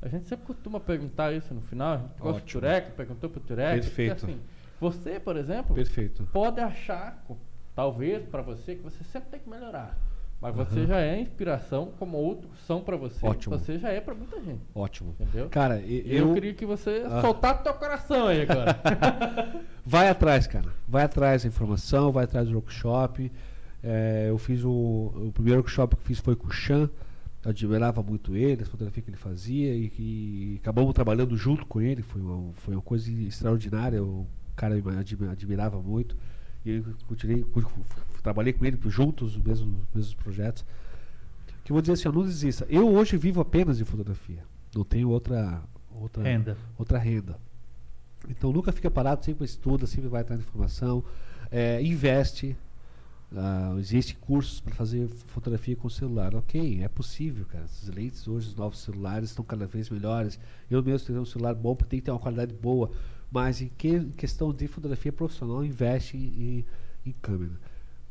A 0.00 0.08
gente 0.08 0.28
sempre 0.28 0.46
costuma 0.46 0.78
perguntar 0.78 1.32
isso 1.32 1.52
no 1.52 1.60
final. 1.62 1.94
A 1.94 1.98
gente 1.98 2.18
gosta 2.18 2.40
do 2.40 2.44
Ótimo. 2.44 2.60
Turek, 2.60 2.90
perguntou 2.92 3.28
pro 3.28 3.40
Turek. 3.40 3.80
porque, 3.80 3.96
Perfeito. 3.96 4.24
Assim, 4.24 4.40
você, 4.80 5.18
por 5.18 5.36
exemplo, 5.36 5.74
Perfeito. 5.74 6.28
pode 6.32 6.60
achar, 6.60 7.24
talvez 7.76 8.24
para 8.26 8.42
você, 8.42 8.74
que 8.74 8.82
você 8.82 9.04
sempre 9.04 9.28
tem 9.30 9.38
que 9.38 9.48
melhorar. 9.48 9.96
Mas 10.40 10.54
você 10.54 10.86
já 10.86 11.00
é 11.00 11.18
inspiração, 11.20 11.92
como 11.98 12.18
outros 12.18 12.50
são 12.66 12.82
pra 12.82 12.94
você. 12.96 13.24
Ótimo. 13.24 13.58
Você 13.58 13.78
já 13.78 13.88
é 13.90 14.00
pra 14.00 14.14
muita 14.14 14.40
gente. 14.42 14.60
Ótimo. 14.74 15.14
Entendeu? 15.18 15.48
Cara, 15.48 15.80
Eu, 15.80 16.28
eu, 16.28 16.34
queria 16.34 16.52
que 16.52 16.66
você 16.66 17.04
Ah. 17.06 17.20
soltasse 17.22 17.62
teu 17.62 17.72
coração 17.74 18.26
aí 18.28 18.42
agora. 18.42 18.78
Vai 19.84 20.08
atrás, 20.08 20.46
cara. 20.46 20.66
Vai 20.86 21.04
atrás 21.04 21.42
da 21.42 21.48
informação, 21.48 22.12
vai 22.12 22.24
atrás 22.24 22.48
do 22.48 22.54
workshop. 22.54 23.32
É, 23.82 24.26
eu 24.28 24.36
fiz 24.36 24.62
o, 24.64 24.70
o 24.70 25.30
primeiro 25.32 25.60
workshop 25.60 25.96
que 25.96 26.02
fiz 26.02 26.18
foi 26.18 26.36
com 26.36 26.48
o 26.48 26.50
Chan. 26.50 26.90
Eu 27.42 27.50
admirava 27.50 28.02
muito 28.02 28.36
ele, 28.36 28.62
as 28.62 28.68
fotografias 28.68 29.04
que 29.04 29.10
ele 29.10 29.16
fazia 29.16 29.72
e, 29.74 29.92
e 29.98 30.58
acabamos 30.60 30.92
trabalhando 30.92 31.34
junto 31.36 31.64
com 31.64 31.80
ele. 31.80 32.02
Foi 32.02 32.20
uma, 32.20 32.52
foi 32.54 32.74
uma 32.74 32.82
coisa 32.82 33.10
extraordinária. 33.10 34.02
O 34.02 34.26
cara 34.54 34.74
me 34.74 35.28
admirava 35.30 35.80
muito. 35.80 36.16
E 36.66 36.70
eu 36.78 36.84
continuei, 37.06 37.44
trabalhei 38.22 38.52
com 38.52 38.64
ele 38.66 38.76
juntos, 38.86 39.36
os 39.36 39.42
mesmos, 39.42 39.80
os 39.82 39.94
mesmos 39.94 40.14
projetos. 40.14 40.64
Que 41.64 41.70
eu 41.70 41.74
vou 41.74 41.80
dizer 41.80 41.92
assim, 41.92 42.08
ó, 42.08 42.12
não 42.12 42.22
desista. 42.24 42.66
Eu 42.68 42.92
hoje 42.92 43.16
vivo 43.16 43.40
apenas 43.40 43.78
de 43.78 43.84
fotografia. 43.84 44.42
Não 44.74 44.82
tenho 44.84 45.08
outra, 45.10 45.62
outra 45.92 46.22
Renda. 46.24 46.56
outra 46.76 46.98
renda. 46.98 47.38
Então 48.28 48.52
nunca 48.52 48.72
fica 48.72 48.90
parado, 48.90 49.24
sempre 49.24 49.44
estuda, 49.44 49.86
sempre 49.86 50.08
vai 50.08 50.22
atrás 50.22 50.40
de 50.40 50.46
informação, 50.46 51.04
é, 51.50 51.80
investe. 51.80 52.56
Ah, 53.34 53.74
Existem 53.78 54.16
cursos 54.20 54.60
para 54.60 54.74
fazer 54.74 55.08
fotografia 55.28 55.76
com 55.76 55.88
celular. 55.88 56.34
Ok, 56.34 56.82
é 56.82 56.88
possível, 56.88 57.44
cara. 57.46 57.64
Essas 57.64 57.88
lentes 57.88 58.26
hoje, 58.26 58.48
os 58.48 58.54
novos 58.56 58.80
celulares 58.80 59.30
estão 59.30 59.44
cada 59.44 59.66
vez 59.66 59.88
melhores. 59.90 60.38
Eu 60.70 60.82
mesmo 60.82 61.06
tenho 61.06 61.20
um 61.20 61.24
celular 61.24 61.54
bom, 61.54 61.74
porque 61.76 61.90
tem 61.90 62.00
que 62.00 62.04
ter 62.06 62.10
uma 62.12 62.18
qualidade 62.20 62.52
boa. 62.54 62.90
Mas 63.30 63.60
em, 63.60 63.68
que- 63.68 63.88
em 63.96 64.10
questão 64.10 64.52
de 64.52 64.66
fotografia 64.68 65.12
profissional, 65.12 65.64
investe 65.64 66.16
em, 66.16 66.64
em 67.04 67.12
câmera. 67.20 67.52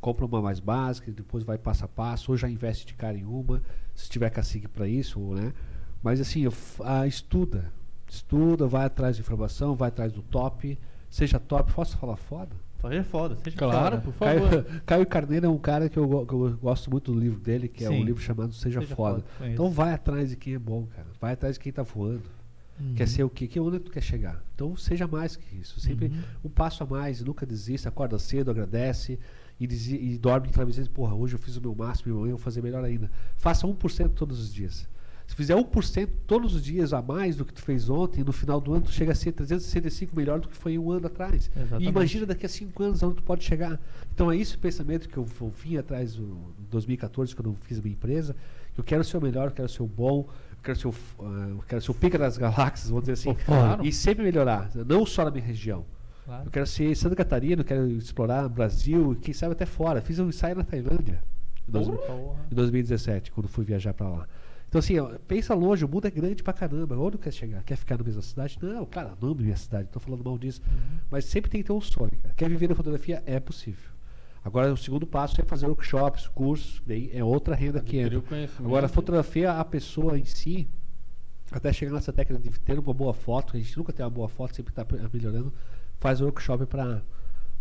Compra 0.02 0.26
uma 0.26 0.42
mais 0.42 0.60
básica, 0.60 1.12
depois 1.12 1.44
vai 1.44 1.58
passo 1.58 1.86
a 1.86 1.88
passo, 1.88 2.32
ou 2.32 2.38
já 2.38 2.50
investe 2.50 2.86
de 2.86 2.94
cara 2.94 3.18
em 3.18 3.24
uma, 3.24 3.62
se 3.96 4.10
tiver 4.10 4.30
cacique 4.30 4.68
para 4.68 4.88
isso, 4.88 5.20
né? 5.34 5.52
Mas 6.04 6.22
assim, 6.22 6.42
eu 6.42 6.52
f- 6.52 6.82
ah, 6.86 7.08
estuda. 7.08 7.72
Estuda, 8.08 8.68
vai 8.68 8.86
atrás 8.86 9.16
de 9.16 9.22
informação, 9.24 9.74
vai 9.76 9.88
atrás 9.90 10.12
do 10.12 10.22
top. 10.22 10.78
Seja 11.10 11.40
top, 11.40 11.74
posso 11.74 11.98
falar 11.98 12.18
foda? 12.18 12.56
Fazer 12.78 13.04
foda, 13.04 13.36
seja 13.38 13.58
Claro, 13.58 13.96
foda. 13.96 14.02
por 14.02 14.14
favor. 14.14 14.50
Caio, 14.50 14.82
Caio 14.86 15.06
Carneiro 15.08 15.46
é 15.48 15.50
um 15.50 15.58
cara 15.58 15.90
que 15.90 15.98
eu, 15.98 16.26
que 16.26 16.34
eu 16.34 16.56
gosto 16.62 16.92
muito 16.92 17.12
do 17.12 17.20
livro 17.20 17.40
dele, 17.40 17.68
que 17.68 17.84
é 17.84 17.88
Sim. 17.88 18.02
um 18.02 18.04
livro 18.04 18.22
chamado 18.22 18.54
Seja, 18.54 18.80
Seja 18.82 18.96
Foda. 18.96 19.22
Foda, 19.22 19.26
conheço. 19.40 19.54
Então 19.54 19.72
vai 19.72 19.94
atrás 19.94 20.30
de 20.30 20.36
quem 20.36 20.54
é 20.54 20.60
bom, 20.60 20.86
cara. 20.96 21.08
Vai 21.20 21.34
atrás 21.34 21.56
de 21.56 21.62
quem 21.62 21.72
tá 21.72 21.82
voando. 21.82 22.22
Uhum. 22.80 22.94
Quer 22.96 23.08
ser 23.08 23.24
o 23.24 23.30
quê? 23.30 23.48
Que 23.48 23.60
onde 23.60 23.80
tu 23.80 23.90
quer 23.92 24.02
chegar? 24.02 24.44
Então 24.54 24.76
seja 24.76 25.08
mais 25.08 25.36
que 25.36 25.56
isso. 25.58 25.80
Sempre 25.80 26.08
Uhum. 26.08 26.22
um 26.46 26.50
passo 26.50 26.84
a 26.84 26.86
mais, 26.86 27.22
nunca 27.22 27.46
desista, 27.46 27.90
acorda 27.90 28.20
cedo, 28.20 28.52
agradece 28.52 29.18
e, 29.60 29.66
desi- 29.66 29.96
e 29.98 30.18
dorme 30.18 30.50
travesseiro. 30.50 30.90
Porra, 30.90 31.16
hoje 31.16 31.36
eu 31.36 31.40
fiz 31.40 31.56
o 31.56 31.62
meu 31.62 31.74
máximo, 31.74 32.14
amanhã 32.14 32.32
eu 32.32 32.38
vou 32.38 32.44
fazer 32.44 32.62
melhor 32.62 32.84
ainda. 32.84 33.10
Faça 33.38 33.66
1% 33.66 34.10
todos 34.14 34.40
os 34.40 34.54
dias. 34.54 34.88
Se 35.28 35.34
fizer 35.36 35.56
1% 35.56 36.10
todos 36.28 36.54
os 36.54 36.62
dias 36.64 36.94
a 36.94 37.02
mais 37.02 37.36
do 37.36 37.44
que 37.44 37.52
tu 37.54 37.62
fez 37.62 37.90
ontem, 37.90 38.24
no 38.24 38.32
final 38.32 38.62
do 38.62 38.74
ano 38.74 38.84
tu 38.84 38.92
chega 38.92 39.12
a 39.12 39.16
ser 39.16 39.32
365 39.32 40.16
melhor 40.16 40.40
do 40.40 40.48
que 40.48 40.56
foi 40.56 40.78
um 40.78 40.92
ano 40.92 41.08
atrás. 41.08 41.50
E 41.80 41.86
imagina 41.88 42.28
daqui 42.28 42.46
a 42.46 42.50
5 42.50 42.84
anos 42.84 43.02
aonde 43.02 43.16
tu 43.16 43.24
pode 43.24 43.44
chegar. 43.44 43.80
Então 44.14 44.32
é 44.32 44.38
esse 44.38 44.56
o 44.56 44.60
pensamento 44.60 45.10
que 45.10 45.18
eu, 45.18 45.26
eu 45.42 45.50
vim 45.50 45.78
atrás 45.78 46.14
do- 46.16 46.54
em 46.60 46.70
2014, 46.70 47.36
quando 47.36 47.50
eu 47.50 47.56
fiz 47.62 47.80
a 47.80 47.82
minha 47.82 47.94
empresa. 47.94 48.36
que 48.76 48.80
Eu 48.82 48.84
quero 48.84 49.04
ser 49.06 49.18
o 49.18 49.22
melhor, 49.22 49.48
eu 49.48 49.52
quero 49.52 49.70
ser 49.70 49.82
o 49.82 49.88
bom, 49.88 50.28
quero 50.66 50.78
ser 50.80 50.88
o, 50.88 50.92
f- 50.92 51.16
ah, 51.20 51.48
eu 51.50 51.64
quero 51.68 51.82
ser 51.82 51.92
o 51.92 51.94
pica 51.94 52.18
das 52.18 52.38
galáxias, 52.38 52.90
vamos 52.90 53.06
dizer 53.06 53.14
assim. 53.14 53.34
Claro. 53.46 53.86
E 53.86 53.92
sempre 53.92 54.24
melhorar, 54.24 54.70
não 54.86 55.06
só 55.06 55.24
na 55.26 55.32
minha 55.32 55.44
região. 55.44 55.86
Claro. 56.26 56.46
Eu 56.46 56.52
quero 56.52 56.66
ser 56.68 56.96
Santa 56.96 57.16
Catarina, 57.16 57.62
eu 57.62 57.66
quero 57.66 57.88
explorar 57.88 58.46
o 58.46 58.50
Brasil, 58.50 59.14
e 59.14 59.16
quem 59.18 59.34
sabe 59.34 59.54
até 59.54 59.66
fora. 59.66 60.02
Fiz 60.02 60.18
um 60.20 60.28
ensaio 60.30 60.56
na 60.56 60.64
Tailândia 60.64 61.24
em, 61.68 61.72
dois- 61.72 61.88
Porra. 61.88 62.40
em 62.52 62.56
2017, 62.56 63.32
quando 63.32 63.48
fui 63.48 63.64
viajar 63.64 63.94
pra 63.94 64.10
lá. 64.10 64.28
Então 64.68 64.80
assim, 64.80 64.98
ó, 65.00 65.12
pensa 65.28 65.54
longe, 65.54 65.86
o 65.86 65.88
mundo 65.88 66.08
é 66.08 66.12
grande 66.12 66.42
pra 66.44 66.52
caramba. 66.52 66.98
Onde 66.98 67.18
quer 67.20 67.32
chegar? 67.32 67.64
Quer 67.64 67.78
ficar 67.78 67.98
na 67.98 68.04
mesma 68.04 68.22
cidade? 68.24 68.58
Não, 68.62 68.86
cara, 68.86 69.14
não 69.22 69.30
amo 69.30 69.42
minha 69.42 69.56
cidade, 69.56 69.84
não 69.86 69.92
tô 69.92 70.00
falando 70.00 70.24
mal 70.26 70.38
disso. 70.38 70.62
Mas 71.10 71.26
sempre 71.26 71.50
tem 71.50 71.62
que 71.62 71.68
ter 71.68 71.74
um 71.74 71.80
sonho, 71.80 72.12
cara. 72.22 72.34
Quer 72.36 72.50
viver 72.50 72.68
na 72.70 72.76
fotografia? 72.76 73.22
É 73.26 73.40
possível. 73.40 73.92
Agora, 74.46 74.72
o 74.72 74.78
segundo 74.78 75.08
passo 75.08 75.42
é 75.42 75.44
fazer 75.44 75.66
workshops, 75.66 76.28
cursos, 76.28 76.80
daí 76.86 77.10
é 77.12 77.24
outra 77.24 77.56
renda 77.56 77.82
que 77.82 77.98
entra. 77.98 78.22
Agora, 78.60 78.86
a 78.86 78.90
fotografia, 78.90 79.54
a 79.54 79.66
pessoa 79.66 80.20
em 80.20 80.24
si, 80.24 80.70
até 81.52 81.74
chegar 81.74 81.92
nessa 81.92 82.14
técnica 82.14 82.48
de 82.48 82.60
ter 82.60 82.78
uma 82.78 82.94
boa 82.94 83.12
foto, 83.12 83.58
a 83.58 83.60
gente 83.60 83.76
nunca 83.76 83.92
tem 83.92 84.06
uma 84.06 84.12
boa 84.12 84.30
foto, 84.30 84.56
sempre 84.56 84.72
está 84.72 84.86
melhorando, 85.12 85.52
faz 85.98 86.22
workshop 86.22 86.68
para 86.68 87.02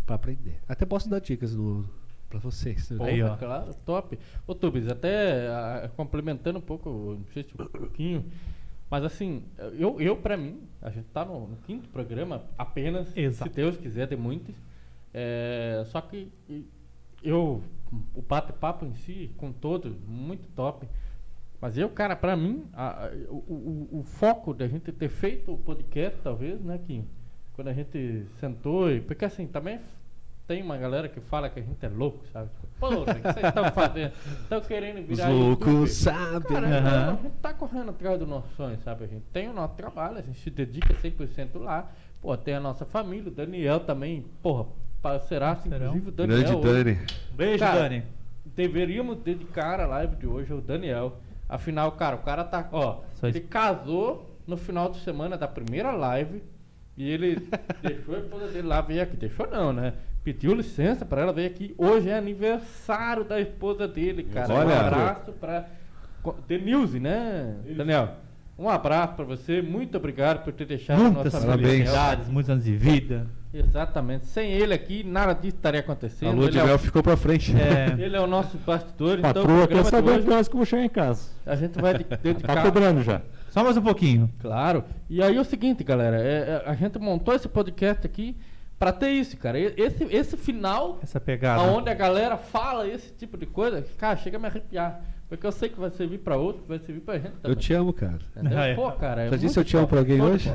aprender. 0.07 0.59
Até 0.69 0.85
posso 0.85 1.09
dar 1.09 1.19
dicas 1.19 1.55
no, 1.55 1.89
para 2.29 2.37
vocês. 2.37 2.87
Porra, 2.89 3.09
Aí, 3.09 3.23
ó. 3.23 3.35
Claro, 3.35 3.73
top. 3.83 4.19
Ô, 4.45 4.53
Tubis, 4.53 4.87
até 4.87 5.47
ah, 5.47 5.89
complementando 5.97 6.59
um 6.59 6.61
pouco, 6.61 7.17
não 7.17 7.25
sei 7.33 7.41
se 7.41 7.53
um 7.59 7.65
pouquinho, 7.65 8.23
mas 8.91 9.03
assim, 9.03 9.43
eu, 9.75 9.99
eu 9.99 10.15
pra 10.17 10.37
mim, 10.37 10.61
a 10.83 10.91
gente 10.91 11.07
tá 11.07 11.25
no, 11.25 11.47
no 11.47 11.57
quinto 11.65 11.89
programa 11.89 12.43
apenas, 12.55 13.07
Exato. 13.17 13.49
se 13.49 13.55
Deus 13.55 13.75
quiser, 13.75 14.07
tem 14.07 14.19
muitos. 14.19 14.53
É, 15.17 15.83
só 15.87 16.01
que 16.01 16.29
eu, 17.25 17.61
o 18.15 18.21
bate-papo 18.21 18.85
em 18.85 18.93
si, 18.95 19.31
com 19.37 19.51
todos, 19.51 19.93
muito 20.07 20.47
top. 20.55 20.87
Mas 21.61 21.77
eu, 21.77 21.89
cara, 21.89 22.15
pra 22.15 22.35
mim, 22.35 22.65
a- 22.73 23.05
a- 23.07 23.11
o, 23.29 23.87
o- 23.91 23.99
o 23.99 24.03
foco 24.03 24.53
da 24.53 24.67
gente 24.67 24.91
ter 24.91 25.09
feito 25.09 25.53
o 25.53 25.57
podcast, 25.57 26.19
talvez, 26.21 26.61
né, 26.61 26.77
Kim? 26.85 27.07
Quando 27.53 27.69
a 27.69 27.73
gente 27.73 28.25
sentou 28.39 28.91
e. 28.91 28.99
Porque 29.01 29.23
assim, 29.25 29.47
também 29.47 29.79
tem 30.45 30.61
uma 30.61 30.77
galera 30.77 31.07
que 31.09 31.19
fala 31.21 31.49
que 31.49 31.59
a 31.59 31.63
gente 31.63 31.83
é 31.83 31.89
louco, 31.89 32.23
sabe? 32.31 32.49
Tipo, 32.49 32.67
Porra, 32.79 32.99
o 32.99 33.05
que 33.05 33.21
vocês 33.21 33.45
estão 33.47 33.71
fazendo? 33.71 34.11
Estão 34.41 34.61
querendo 34.61 34.99
Os 34.99 35.07
virar. 35.17 35.29
loucos 35.29 35.65
youtuber. 35.67 35.87
sabem. 35.89 36.41
Cara, 36.51 36.67
Aham. 36.77 37.11
a 37.13 37.23
gente 37.23 37.35
tá 37.41 37.53
correndo 37.53 37.89
atrás 37.91 38.19
do 38.19 38.27
nosso 38.27 38.53
sonho, 38.55 38.77
sabe? 38.83 39.05
A 39.05 39.07
gente 39.07 39.23
tem 39.31 39.47
o 39.49 39.53
nosso 39.53 39.73
trabalho, 39.75 40.17
a 40.17 40.21
gente 40.21 40.37
se 40.39 40.49
dedica 40.51 40.93
100% 40.93 41.57
lá. 41.57 41.89
Pô, 42.21 42.35
tem 42.35 42.53
a 42.55 42.59
nossa 42.59 42.85
família, 42.85 43.31
o 43.31 43.33
Daniel 43.33 43.79
também, 43.79 44.25
porra, 44.43 44.65
parceiraço, 45.09 45.61
Parceirão. 45.69 45.95
inclusive 45.95 46.09
o 46.09 46.11
Daniel. 46.11 46.37
Grande 46.39 46.55
hoje. 46.67 46.83
Dani. 46.83 46.99
Beijo, 47.35 47.59
Cara, 47.59 47.79
Dani. 47.81 48.03
Deveríamos 48.55 49.17
dedicar 49.19 49.79
a 49.79 49.85
live 49.85 50.15
de 50.15 50.25
hoje 50.27 50.51
ao 50.51 50.61
Daniel. 50.61 51.17
Afinal, 51.47 51.91
cara, 51.91 52.15
o 52.15 52.19
cara 52.19 52.43
tá. 52.43 52.67
Ó, 52.71 53.01
Só 53.13 53.27
ele 53.27 53.39
isso. 53.39 53.47
casou 53.47 54.35
no 54.47 54.57
final 54.57 54.89
de 54.89 54.99
semana 55.01 55.37
da 55.37 55.47
primeira 55.47 55.91
live. 55.91 56.41
E 56.97 57.09
ele 57.09 57.47
deixou 57.83 58.15
a 58.15 58.19
esposa 58.19 58.47
dele 58.47 58.67
lá 58.67 58.81
vir 58.81 58.99
aqui. 59.01 59.15
Deixou 59.17 59.47
não, 59.47 59.71
né? 59.73 59.93
Pediu 60.23 60.55
licença 60.55 61.05
pra 61.05 61.21
ela 61.21 61.33
vir 61.33 61.45
aqui. 61.45 61.75
Hoje 61.77 62.09
é 62.09 62.17
aniversário 62.17 63.23
da 63.23 63.39
esposa 63.39 63.87
dele, 63.87 64.23
cara. 64.23 64.53
Um 64.53 64.57
Olha. 64.57 64.79
abraço 64.79 65.31
pra. 65.33 65.65
co- 66.23 66.35
Denilze, 66.47 66.99
né, 66.99 67.55
Daniel? 67.75 68.09
Um 68.57 68.69
abraço 68.69 69.13
pra 69.15 69.25
você. 69.25 69.61
Muito 69.61 69.97
obrigado 69.97 70.43
por 70.43 70.53
ter 70.53 70.65
deixado 70.65 70.99
a 71.01 71.03
Muitas 71.11 71.33
nossa 71.33 71.45
parabéns. 71.45 71.61
Daniel. 71.69 71.85
felicidades, 71.85 72.27
muitos 72.29 72.49
anos 72.49 72.63
de 72.63 72.75
vida. 72.75 73.27
Exatamente. 73.59 74.25
Sem 74.25 74.51
ele 74.51 74.73
aqui, 74.73 75.03
nada 75.03 75.33
disso 75.33 75.55
estaria 75.55 75.79
A 75.79 75.83
acontecendo. 75.83 76.35
lua 76.35 76.45
Ele 76.45 76.51
de 76.51 76.59
é 76.59 76.63
o- 76.63 76.67
mel 76.67 76.79
ficou 76.79 77.01
pra 77.01 77.15
frente. 77.15 77.53
É, 77.55 77.95
ele 78.03 78.15
é 78.15 78.19
o 78.19 78.27
nosso 78.27 78.57
bastidor, 78.57 79.19
então 79.19 79.31
o 79.31 79.33
Patroa 79.33 79.67
quer 79.67 79.85
saber 79.85 80.23
que 80.23 80.29
horas 80.29 80.47
que 80.47 80.53
eu 80.55 80.57
vou 80.57 80.65
chegar 80.65 80.83
em 80.83 80.89
casa. 80.89 81.29
a 81.45 81.55
gente 81.55 81.79
vai 81.81 81.97
de- 81.97 82.03
Tá 82.05 82.15
dedicar. 82.17 82.63
cobrando 82.63 83.01
já. 83.01 83.21
só 83.49 83.63
mais 83.63 83.77
um 83.77 83.81
pouquinho. 83.81 84.29
Claro. 84.39 84.83
E 85.09 85.21
aí 85.23 85.35
é 85.37 85.39
o 85.41 85.45
seguinte, 85.45 85.83
galera, 85.83 86.17
é- 86.17 86.63
é, 86.65 86.69
a 86.69 86.73
gente 86.73 86.99
montou 86.99 87.33
esse 87.33 87.47
podcast 87.47 88.05
aqui 88.05 88.35
pra 88.77 88.91
ter 88.91 89.09
isso, 89.11 89.37
cara. 89.37 89.57
Esse, 89.57 90.03
esse 90.11 90.35
final, 90.35 90.99
Essa 91.01 91.19
pegada. 91.21 91.61
aonde 91.61 91.89
a 91.89 91.93
galera 91.93 92.35
fala 92.37 92.87
esse 92.87 93.13
tipo 93.13 93.37
de 93.37 93.45
coisa, 93.45 93.85
cara, 93.97 94.17
chega 94.17 94.35
a 94.37 94.39
me 94.39 94.47
arrepiar. 94.47 95.01
Porque 95.29 95.47
eu 95.47 95.51
sei 95.51 95.69
que 95.69 95.79
vai 95.79 95.89
servir 95.89 96.19
pra 96.19 96.37
outro, 96.37 96.63
vai 96.67 96.77
servir 96.77 96.99
pra 97.01 97.15
gente 97.15 97.31
também. 97.37 97.51
Eu 97.51 97.55
te 97.55 97.73
amo, 97.73 97.91
cara. 97.93 98.19
Ah, 98.55 98.65
é. 98.67 98.75
Pô, 98.75 98.91
cara, 98.91 99.23
é 99.23 99.29
Já 99.31 99.37
disse 99.37 99.57
eu 99.57 99.63
te 99.63 99.75
amo 99.77 99.87
top. 99.87 99.91
pra 99.91 99.99
alguém 100.01 100.21
hoje? 100.21 100.53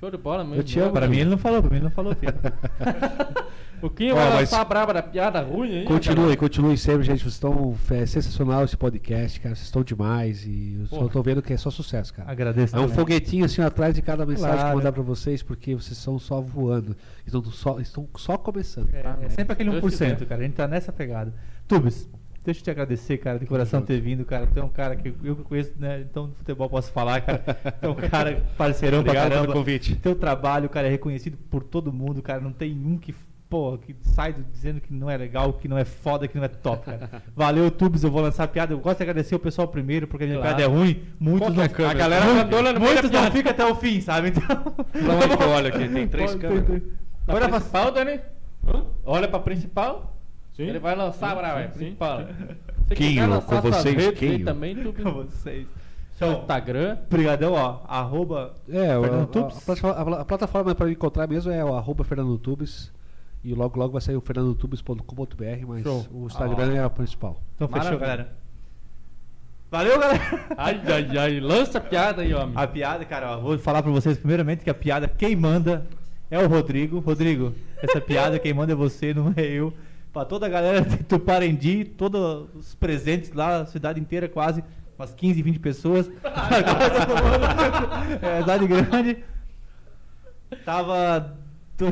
Show 0.00 0.10
de 0.10 0.16
bola 0.16 0.44
mesmo. 0.44 0.56
Eu 0.60 0.64
te 0.64 0.78
amo, 0.78 0.92
Pra 0.92 1.08
mim 1.08 1.18
ele 1.18 1.30
não 1.30 1.38
falou, 1.38 1.60
pra 1.60 1.70
mim 1.70 1.76
ele 1.76 1.84
não 1.84 1.90
falou, 1.90 2.14
filho. 2.14 2.32
O 3.80 3.88
Kim 3.88 4.10
Ó, 4.10 4.14
vai 4.16 4.24
mas- 4.30 4.34
lançar 4.40 4.60
a 4.60 4.64
braba 4.64 4.92
da 4.92 5.00
piada 5.00 5.40
ruim 5.40 5.70
aí. 5.70 5.84
Continue, 5.84 6.36
continue 6.36 6.76
sempre, 6.76 7.04
gente. 7.04 7.20
Vocês 7.22 7.34
estão. 7.34 7.76
É 7.92 8.04
sensacional 8.06 8.64
esse 8.64 8.76
podcast, 8.76 9.38
cara. 9.38 9.54
Vocês 9.54 9.66
estão 9.66 9.84
demais. 9.84 10.44
E 10.44 10.78
eu 10.80 10.86
só 10.88 10.96
Porra. 10.96 11.08
tô 11.10 11.22
vendo 11.22 11.40
que 11.40 11.52
é 11.52 11.56
só 11.56 11.70
sucesso, 11.70 12.12
cara. 12.12 12.28
Agradeço. 12.28 12.74
É 12.74 12.78
um 12.80 12.82
também. 12.82 12.96
foguetinho 12.96 13.44
assim 13.44 13.62
atrás 13.62 13.94
de 13.94 14.02
cada 14.02 14.26
mensagem 14.26 14.50
que 14.50 14.56
eu 14.56 14.62
Claro. 14.62 14.76
mandar 14.78 14.90
pra 14.90 15.02
vocês, 15.04 15.44
porque 15.44 15.76
vocês 15.76 15.96
estão 15.96 16.18
só 16.18 16.40
voando. 16.40 16.96
Estão 17.24 17.44
só, 17.44 17.78
estão 17.78 18.08
só 18.16 18.36
começando. 18.36 18.88
É, 18.92 19.14
é 19.26 19.28
sempre 19.28 19.52
aquele 19.52 19.70
Deus 19.70 19.80
1%, 19.84 19.90
quiser. 20.16 20.26
cara. 20.26 20.40
A 20.40 20.44
gente 20.44 20.54
tá 20.54 20.66
nessa 20.66 20.90
pegada. 20.90 21.32
Tubes, 21.68 22.08
deixa 22.44 22.60
eu 22.60 22.64
te 22.64 22.70
agradecer, 22.70 23.18
cara, 23.18 23.38
de 23.38 23.46
coração 23.46 23.82
ter 23.82 24.00
vindo, 24.00 24.24
cara. 24.24 24.46
Tu 24.46 24.58
é 24.58 24.62
um 24.64 24.68
cara 24.68 24.96
que 24.96 25.12
eu 25.22 25.36
conheço, 25.36 25.72
né? 25.78 26.00
Então, 26.00 26.28
no 26.28 26.34
futebol 26.34 26.68
posso 26.68 26.90
falar, 26.92 27.20
cara. 27.20 27.38
Tu 27.38 27.86
é 27.86 27.88
um 27.88 27.94
cara 28.08 28.42
parceirão 28.56 29.02
pra 29.04 29.14
caramba. 29.14 29.40
pelo 29.42 29.52
convite. 29.52 29.96
Teu 29.96 30.14
trabalho, 30.14 30.68
cara, 30.68 30.86
é 30.86 30.90
reconhecido 30.90 31.36
por 31.50 31.62
todo 31.62 31.92
mundo, 31.92 32.22
cara. 32.22 32.40
Não 32.40 32.52
tem 32.52 32.72
um 32.72 32.96
que, 32.96 33.14
pô, 33.50 33.76
que 33.78 33.94
sai 34.02 34.32
do- 34.32 34.42
dizendo 34.44 34.80
que 34.80 34.92
não 34.92 35.10
é 35.10 35.16
legal, 35.16 35.52
que 35.52 35.68
não 35.68 35.76
é 35.78 35.84
foda, 35.84 36.26
que 36.28 36.36
não 36.36 36.44
é 36.44 36.48
top, 36.48 36.84
cara. 36.86 37.22
Valeu, 37.36 37.70
Tubes. 37.70 38.02
Eu 38.02 38.10
vou 38.10 38.22
lançar 38.22 38.44
a 38.44 38.48
piada. 38.48 38.72
Eu 38.72 38.78
gosto 38.78 38.98
de 38.98 39.02
agradecer 39.02 39.34
o 39.34 39.38
pessoal 39.38 39.68
primeiro, 39.68 40.06
porque 40.06 40.24
a 40.24 40.26
minha 40.26 40.38
Claro. 40.40 40.56
piada 40.56 40.72
é 40.72 40.74
ruim. 40.74 41.02
Muitos 41.20 41.48
Qual 41.48 41.52
não. 41.54 41.62
é 41.62 41.66
a 41.66 41.68
câmera? 41.68 41.92
A 41.94 41.98
galera 41.98 42.24
abandona 42.40 42.72
no 42.72 42.80
meio 42.80 42.92
muitos 42.92 43.10
não 43.10 43.30
ficam 43.30 43.52
até 43.52 43.64
o 43.66 43.74
fim, 43.74 44.00
sabe? 44.00 44.28
Então. 44.28 44.74
Que 45.38 45.42
eu 45.44 45.48
olho 45.50 45.68
aqui? 45.68 45.88
Tem 45.88 46.08
três 46.08 46.34
câmeras. 46.34 46.82
Olha 47.26 47.48
pra 47.48 47.58
principal, 47.60 47.90
Dani. 47.92 48.20
Olha 49.04 49.28
pra 49.28 49.38
principal. 49.40 50.17
Sim. 50.58 50.64
Ele 50.64 50.78
vai 50.80 50.94
lançar, 50.96 51.36
sim, 51.36 51.68
sim, 51.72 51.78
principal. 51.78 52.20
Se 52.96 53.20
lançar 53.20 53.62
com 53.62 53.70
vocês, 53.70 54.40
ó? 54.42 54.44
também, 54.44 54.74
tu, 54.74 54.92
Com 54.92 55.12
vocês. 55.12 55.66
Instagram. 56.20 56.98
Obrigadão, 57.06 57.52
ó. 57.52 57.80
Arroba. 57.86 58.54
É, 58.68 58.98
o- 58.98 59.02
Fernando 59.02 59.22
a, 59.22 59.26
Tubes? 59.26 59.56
a 59.56 59.60
plataforma- 59.60 60.16
a 60.20 60.24
plataforma 60.24 60.74
para 60.74 60.90
encontrar 60.90 61.28
mesmo 61.28 61.52
é 61.52 61.64
o 61.64 61.74
arroba 61.76 62.02
Fernando 62.02 62.36
Tubes. 62.38 62.92
E 63.44 63.54
logo 63.54 63.78
logo 63.78 63.92
vai 63.92 64.00
sair 64.00 64.16
o 64.16 64.20
fernandotubes.com.br, 64.20 65.66
mas 65.68 65.84
Show. 65.84 66.06
o 66.10 66.26
Instagram 66.26 66.74
é 66.74 66.82
a 66.82 66.90
principal. 66.90 67.40
Então 67.54 67.68
fechou, 67.68 67.96
galera. 67.96 68.32
Valeu, 69.70 69.96
galera. 70.00 70.20
Ai, 70.56 70.80
ai, 70.86 71.18
ai. 71.18 71.40
Lança 71.40 71.78
a 71.78 71.80
piada 71.80 72.22
aí, 72.22 72.34
homem. 72.34 72.52
A 72.56 72.66
piada, 72.66 73.04
cara, 73.04 73.36
ó, 73.36 73.40
vou 73.40 73.58
falar 73.58 73.82
pra 73.82 73.92
vocês 73.92 74.18
primeiramente 74.18 74.64
que 74.64 74.70
a 74.70 74.74
piada, 74.74 75.06
quem 75.06 75.36
manda 75.36 75.86
é 76.30 76.38
o 76.38 76.48
Rodrigo. 76.48 76.98
Rodrigo, 76.98 77.52
essa 77.80 78.00
piada 78.00 78.38
quem 78.40 78.52
manda 78.52 78.72
é 78.72 78.74
você, 78.74 79.14
não 79.14 79.32
é 79.36 79.42
eu. 79.42 79.72
Pra 80.12 80.24
toda 80.24 80.46
a 80.46 80.48
galera 80.48 80.80
de 80.82 80.98
Tuparendi, 81.04 81.84
todos 81.84 82.48
os 82.54 82.74
presentes 82.74 83.32
lá, 83.32 83.60
a 83.60 83.66
cidade 83.66 84.00
inteira 84.00 84.28
quase, 84.28 84.64
umas 84.98 85.14
15, 85.14 85.42
20 85.42 85.58
pessoas. 85.60 86.10
É, 88.22 88.40
cidade 88.40 88.66
grande. 88.66 89.24
Tava. 90.64 91.36
tu- 91.76 91.86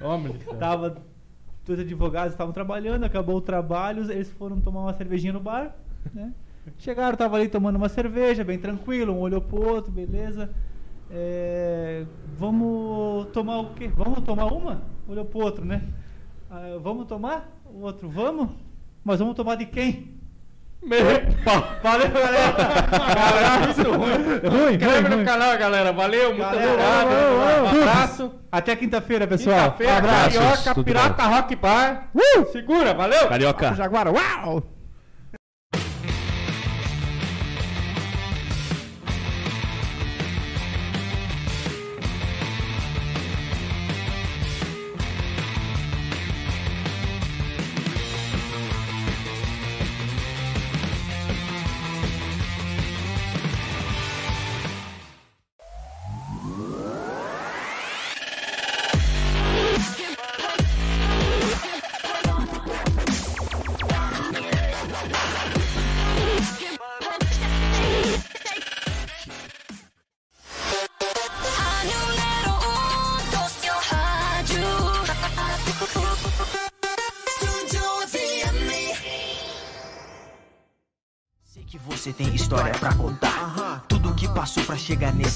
Homem. 0.00 0.34
Tava. 0.58 0.96
Dois 1.66 1.80
advogados 1.80 2.32
estavam 2.32 2.52
trabalhando, 2.52 3.02
acabou 3.04 3.36
o 3.36 3.40
trabalho, 3.40 4.08
eles 4.10 4.30
foram 4.30 4.60
tomar 4.60 4.82
uma 4.82 4.94
cervejinha 4.94 5.32
no 5.32 5.40
bar, 5.40 5.74
né? 6.14 6.32
Chegaram, 6.78 7.16
tava 7.16 7.36
ali 7.36 7.48
tomando 7.48 7.74
uma 7.76 7.88
cerveja, 7.88 8.44
bem 8.44 8.56
tranquilo, 8.58 9.12
um 9.12 9.18
olhou 9.18 9.40
pro 9.40 9.60
outro, 9.68 9.90
beleza. 9.90 10.48
É, 11.10 12.04
vamos 12.38 13.26
tomar 13.32 13.58
o 13.58 13.74
quê? 13.74 13.88
Vamos 13.88 14.20
tomar 14.20 14.46
uma? 14.46 14.82
Olhou 15.08 15.24
pro 15.24 15.40
outro, 15.40 15.64
né? 15.64 15.82
Ah, 16.58 16.78
vamos 16.80 17.06
tomar? 17.06 17.50
O 17.66 17.82
outro, 17.82 18.08
vamos? 18.08 18.48
Mas 19.04 19.18
vamos 19.18 19.34
tomar 19.34 19.56
de 19.56 19.66
quem? 19.66 20.16
Meu. 20.82 21.04
Valeu, 21.82 22.10
galera! 22.10 22.52
Caralho, 22.90 23.66
muito 23.66 23.90
ruim. 23.92 24.62
ruim, 24.64 24.74
Inscreve 24.76 25.08
no 25.16 25.22
canal, 25.24 25.58
galera. 25.58 25.92
Valeu, 25.92 26.28
muito 26.30 26.40
Galera, 26.40 26.72
obrigado. 26.72 27.08
valeu, 27.08 27.38
valeu. 27.38 27.64
Um 27.64 27.82
abraço. 27.82 28.32
Até 28.50 28.74
quinta-feira, 28.74 29.26
pessoal. 29.26 29.72
Quinta-feira, 29.72 30.00
Carioca, 30.00 30.74
tudo 30.74 30.84
Pirata 30.84 31.22
Rock 31.24 31.56
Bar. 31.56 32.08
Segura, 32.52 32.94
valeu. 32.94 33.28
Carioca. 33.28 33.74
Jaguara, 33.74 34.10
uau! 34.10 34.62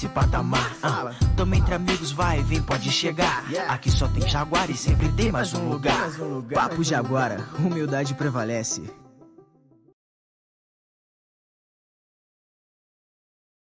Nesse 0.01 0.09
patamar. 0.09 0.75
Ah, 0.83 1.11
Tamo 1.37 1.55
entre 1.55 1.75
amigos, 1.75 2.11
vai, 2.11 2.43
vem, 2.43 2.63
pode 2.63 2.91
chegar. 2.91 3.45
Aqui 3.69 3.91
só 3.91 4.09
tem 4.09 4.27
Jaguar 4.27 4.71
e 4.71 4.77
sempre 4.77 5.11
tem 5.11 5.31
mais 5.31 5.53
um 5.53 5.69
lugar. 5.69 6.11
Papo 6.55 6.83
Jaguara, 6.83 7.45
humildade 7.59 8.15
prevalece. 8.15 8.83